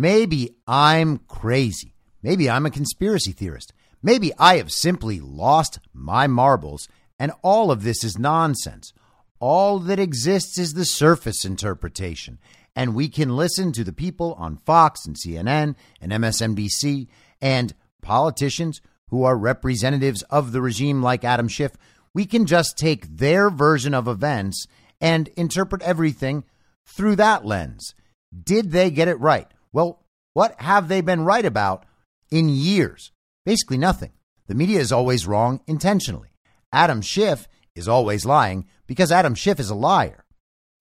maybe 0.00 0.56
I'm 0.66 1.18
crazy. 1.28 1.94
Maybe 2.22 2.48
I'm 2.48 2.66
a 2.66 2.70
conspiracy 2.70 3.32
theorist. 3.32 3.72
Maybe 4.02 4.32
I 4.38 4.56
have 4.56 4.72
simply 4.72 5.20
lost 5.20 5.78
my 5.92 6.26
marbles 6.26 6.88
and 7.18 7.32
all 7.42 7.70
of 7.70 7.82
this 7.82 8.02
is 8.02 8.18
nonsense. 8.18 8.94
All 9.40 9.78
that 9.78 9.98
exists 9.98 10.58
is 10.58 10.72
the 10.72 10.86
surface 10.86 11.44
interpretation. 11.44 12.38
And 12.74 12.94
we 12.94 13.08
can 13.08 13.36
listen 13.36 13.72
to 13.72 13.84
the 13.84 13.92
people 13.92 14.34
on 14.38 14.56
Fox 14.56 15.04
and 15.04 15.16
CNN 15.16 15.74
and 16.00 16.12
MSNBC 16.12 17.08
and 17.42 17.74
politicians 18.00 18.80
who 19.08 19.24
are 19.24 19.36
representatives 19.36 20.22
of 20.24 20.52
the 20.52 20.62
regime 20.62 21.02
like 21.02 21.24
Adam 21.24 21.48
Schiff. 21.48 21.72
We 22.14 22.24
can 22.24 22.46
just 22.46 22.78
take 22.78 23.18
their 23.18 23.50
version 23.50 23.92
of 23.92 24.08
events 24.08 24.66
and 24.98 25.28
interpret 25.36 25.82
everything 25.82 26.44
through 26.86 27.16
that 27.16 27.44
lens. 27.44 27.94
Did 28.44 28.70
they 28.70 28.90
get 28.90 29.08
it 29.08 29.20
right? 29.20 29.48
Well, 29.72 30.04
what 30.32 30.60
have 30.60 30.88
they 30.88 31.00
been 31.00 31.24
right 31.24 31.44
about 31.44 31.84
in 32.30 32.48
years? 32.48 33.12
Basically, 33.44 33.78
nothing. 33.78 34.12
The 34.46 34.54
media 34.54 34.80
is 34.80 34.92
always 34.92 35.26
wrong 35.26 35.60
intentionally. 35.66 36.30
Adam 36.72 37.02
Schiff 37.02 37.48
is 37.74 37.88
always 37.88 38.24
lying 38.24 38.66
because 38.86 39.12
Adam 39.12 39.34
Schiff 39.34 39.60
is 39.60 39.70
a 39.70 39.74
liar. 39.74 40.24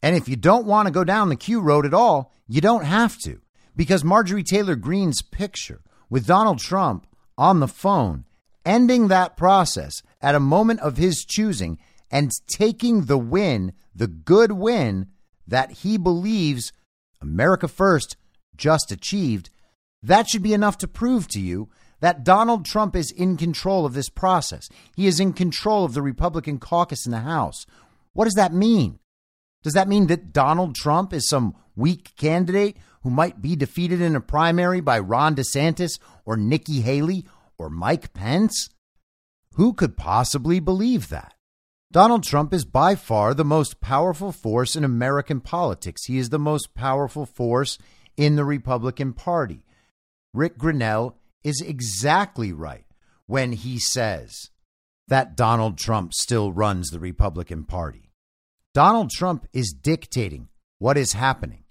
And 0.02 0.16
if 0.16 0.30
you 0.30 0.36
don't 0.36 0.66
want 0.66 0.88
to 0.88 0.94
go 0.94 1.04
down 1.04 1.30
the 1.30 1.36
Q 1.36 1.62
road 1.62 1.86
at 1.86 1.94
all, 1.94 2.32
you 2.48 2.62
don't 2.62 2.86
have 2.86 3.18
to 3.20 3.42
because 3.76 4.04
Marjorie 4.04 4.44
Taylor 4.44 4.76
Greene's 4.76 5.22
picture 5.22 5.82
with 6.10 6.28
Donald 6.28 6.60
Trump 6.60 7.08
on 7.38 7.60
the 7.60 7.68
phone, 7.68 8.26
ending 8.66 9.08
that 9.08 9.38
process 9.38 10.02
at 10.22 10.36
a 10.36 10.40
moment 10.40 10.80
of 10.82 10.98
his 10.98 11.26
choosing 11.26 11.78
and 12.12 12.32
taking 12.48 13.06
the 13.06 13.18
win, 13.18 13.74
the 13.96 14.08
good 14.08 14.52
win 14.54 15.08
that 15.48 15.72
he 15.72 15.98
believes 15.98 16.72
America 17.22 17.68
First 17.68 18.18
just 18.60 18.92
achieved, 18.92 19.50
that 20.04 20.30
should 20.30 20.44
be 20.44 20.54
enough 20.54 20.78
to 20.80 20.88
prove 20.88 21.28
to 21.30 21.40
you 21.40 21.70
that 22.02 22.24
Donald 22.24 22.66
Trump 22.66 22.96
is 22.96 23.12
in 23.12 23.36
control 23.38 23.86
of 23.86 23.94
this 23.94 24.10
process. 24.10 24.70
He 24.96 25.08
is 25.08 25.20
in 25.20 25.34
control 25.34 25.84
of 25.84 25.94
the 25.94 26.02
Republican 26.02 26.60
caucus 26.60 27.06
in 27.06 27.12
the 27.12 27.20
House. 27.20 27.66
What 28.14 28.26
does 28.26 28.36
that 28.36 28.54
mean? 28.54 29.00
Does 29.64 29.74
that 29.74 29.90
mean 29.90 30.08
that 30.08 30.32
Donald 30.32 30.76
Trump 30.76 31.12
is 31.14 31.28
some 31.28 31.56
weak 31.76 32.16
candidate 32.16 32.78
who 33.02 33.10
might 33.10 33.42
be 33.42 33.56
defeated 33.56 34.02
in 34.02 34.16
a 34.16 34.22
primary 34.22 34.80
by 34.80 35.00
Ron 35.00 35.36
DeSantis 35.36 36.00
or 36.26 36.38
Nikki 36.38 36.82
Haley 36.82 37.26
or 37.58 37.70
Mike 37.70 38.14
Pence? 38.14 38.70
Who 39.56 39.74
could 39.74 39.98
possibly 39.98 40.60
believe 40.60 41.10
that? 41.10 41.34
Donald 41.92 42.24
Trump 42.24 42.54
is 42.54 42.66
by 42.66 42.96
far 42.96 43.34
the 43.34 43.44
most 43.44 43.82
powerful 43.82 44.32
force 44.32 44.76
in 44.76 44.84
American 44.84 45.42
politics. 45.42 46.06
He 46.06 46.20
is 46.20 46.30
the 46.30 46.40
most 46.40 46.76
powerful 46.76 47.26
force 47.26 47.78
in 48.20 48.36
the 48.36 48.44
Republican 48.44 49.14
Party. 49.14 49.64
Rick 50.34 50.58
Grenell 50.58 51.14
is 51.42 51.62
exactly 51.62 52.52
right 52.52 52.86
when 53.28 53.54
he 53.54 53.80
says 53.80 54.50
that 55.08 55.38
Donald 55.38 55.78
Trump 55.78 56.14
still 56.14 56.52
runs 56.52 56.90
the 56.90 57.00
Republican 57.00 57.64
Party. 57.64 58.12
Donald 58.74 59.10
Trump 59.10 59.48
is 59.54 59.72
dictating 59.72 60.50
what 60.80 60.98
is 60.98 61.14
happening. 61.14 61.64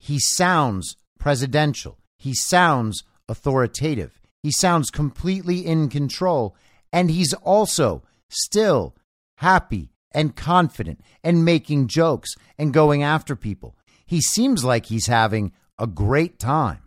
He 0.00 0.18
sounds 0.18 0.96
presidential. 1.20 1.98
He 2.18 2.34
sounds 2.34 3.04
authoritative. 3.28 4.20
He 4.42 4.50
sounds 4.50 4.90
completely 4.90 5.64
in 5.64 5.88
control. 5.88 6.56
And 6.92 7.12
he's 7.12 7.32
also 7.32 8.02
still 8.28 8.96
happy 9.36 9.92
and 10.10 10.34
confident 10.34 11.00
and 11.22 11.44
making 11.44 11.86
jokes 11.86 12.34
and 12.58 12.74
going 12.74 13.04
after 13.04 13.36
people. 13.36 13.76
He 14.04 14.20
seems 14.20 14.64
like 14.64 14.86
he's 14.86 15.06
having 15.06 15.52
a 15.78 15.86
great 15.86 16.38
time. 16.38 16.82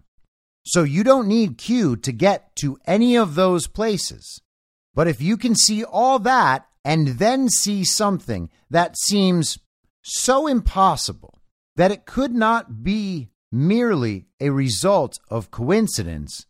So 0.65 0.83
you 0.83 1.03
don't 1.03 1.27
need 1.27 1.57
Q 1.57 1.95
to 1.97 2.11
get 2.11 2.55
to 2.57 2.77
any 2.85 3.15
of 3.15 3.35
those 3.35 3.67
places. 3.67 4.41
But 4.93 5.07
if 5.07 5.21
you 5.21 5.37
can 5.37 5.55
see 5.55 5.83
all 5.83 6.19
that 6.19 6.67
and 6.83 7.19
then 7.19 7.49
see 7.49 7.83
something 7.83 8.49
that 8.69 8.97
seems 8.97 9.57
so 10.03 10.47
impossible 10.47 11.39
that 11.75 11.91
it 11.91 12.05
could 12.05 12.33
not 12.33 12.83
be 12.83 13.29
merely 13.51 14.27
a 14.39 14.49
result 14.49 15.19
of 15.29 15.51
coincidence, 15.51 16.45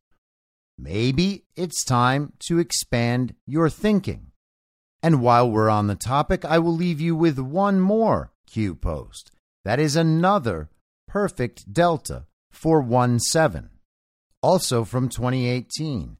maybe 0.77 1.45
it's 1.55 1.83
time 1.83 2.33
to 2.47 2.59
expand 2.59 3.35
your 3.45 3.69
thinking. 3.69 4.31
And 5.01 5.21
while 5.21 5.49
we're 5.49 5.69
on 5.69 5.87
the 5.87 5.95
topic, 5.95 6.43
I 6.43 6.59
will 6.59 6.75
leave 6.75 6.99
you 6.99 7.15
with 7.15 7.39
one 7.39 7.79
more 7.79 8.31
Q 8.47 8.75
post. 8.75 9.31
That 9.63 9.79
is 9.79 9.95
another 9.95 10.69
perfect 11.07 11.71
delta 11.71 12.25
for 12.51 12.81
1 12.81 13.19
7 13.19 13.69
also 14.41 14.83
from 14.83 15.09
2018. 15.09 16.17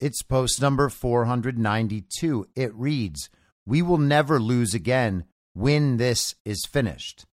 It's 0.00 0.22
post 0.22 0.60
number 0.60 0.88
492. 0.88 2.48
It 2.56 2.74
reads, 2.74 3.30
We 3.66 3.82
will 3.82 3.98
never 3.98 4.40
lose 4.40 4.74
again 4.74 5.24
when 5.54 5.96
this 5.96 6.34
is 6.44 6.66
finished. 6.66 7.24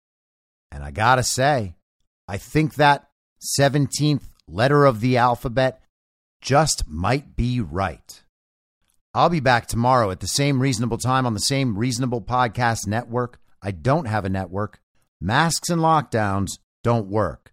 And 0.70 0.84
I 0.84 0.90
gotta 0.90 1.22
say, 1.22 1.76
I 2.26 2.36
think 2.36 2.74
that 2.74 3.08
17th 3.58 4.24
letter 4.46 4.84
of 4.84 5.00
the 5.00 5.16
alphabet 5.16 5.80
just 6.40 6.86
might 6.86 7.36
be 7.36 7.60
right. 7.60 8.22
I'll 9.14 9.30
be 9.30 9.40
back 9.40 9.66
tomorrow 9.66 10.10
at 10.10 10.20
the 10.20 10.26
same 10.26 10.60
reasonable 10.60 10.98
time 10.98 11.26
on 11.26 11.34
the 11.34 11.40
same 11.40 11.78
reasonable 11.78 12.20
podcast 12.20 12.86
network. 12.86 13.40
I 13.62 13.70
don't 13.70 14.04
have 14.04 14.24
a 14.24 14.28
network. 14.28 14.80
Masks 15.20 15.70
and 15.70 15.80
lockdowns 15.80 16.58
don't 16.84 17.08
work. 17.08 17.52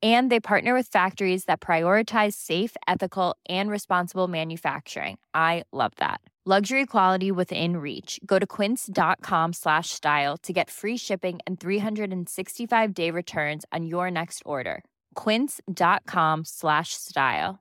And 0.00 0.30
they 0.30 0.38
partner 0.38 0.74
with 0.74 0.86
factories 0.86 1.46
that 1.46 1.60
prioritize 1.60 2.34
safe, 2.34 2.76
ethical, 2.86 3.36
and 3.48 3.68
responsible 3.68 4.28
manufacturing. 4.28 5.18
I 5.34 5.64
love 5.72 5.92
that. 5.96 6.20
Luxury 6.44 6.86
quality 6.86 7.30
within 7.30 7.76
reach. 7.76 8.18
Go 8.24 8.38
to 8.38 8.46
quince.com 8.46 9.52
slash 9.52 9.90
style 9.90 10.38
to 10.38 10.52
get 10.52 10.70
free 10.70 10.96
shipping 10.96 11.40
and 11.46 11.60
365 11.60 12.94
day 12.94 13.10
returns 13.10 13.66
on 13.70 13.84
your 13.84 14.10
next 14.10 14.42
order. 14.46 14.82
Quince.com 15.14 16.46
slash 16.46 16.94
style. 16.94 17.58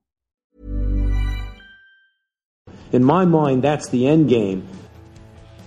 In 2.94 3.04
my 3.04 3.26
mind, 3.26 3.62
that's 3.62 3.90
the 3.90 4.08
end 4.08 4.30
game. 4.30 4.66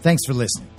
Thanks 0.00 0.24
for 0.24 0.32
listening. 0.32 0.70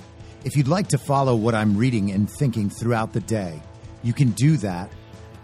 If 0.43 0.55
you'd 0.55 0.67
like 0.67 0.87
to 0.87 0.97
follow 0.97 1.35
what 1.35 1.53
I'm 1.53 1.77
reading 1.77 2.11
and 2.11 2.27
thinking 2.27 2.71
throughout 2.71 3.13
the 3.13 3.19
day, 3.19 3.61
you 4.01 4.13
can 4.13 4.31
do 4.31 4.57
that 4.57 4.89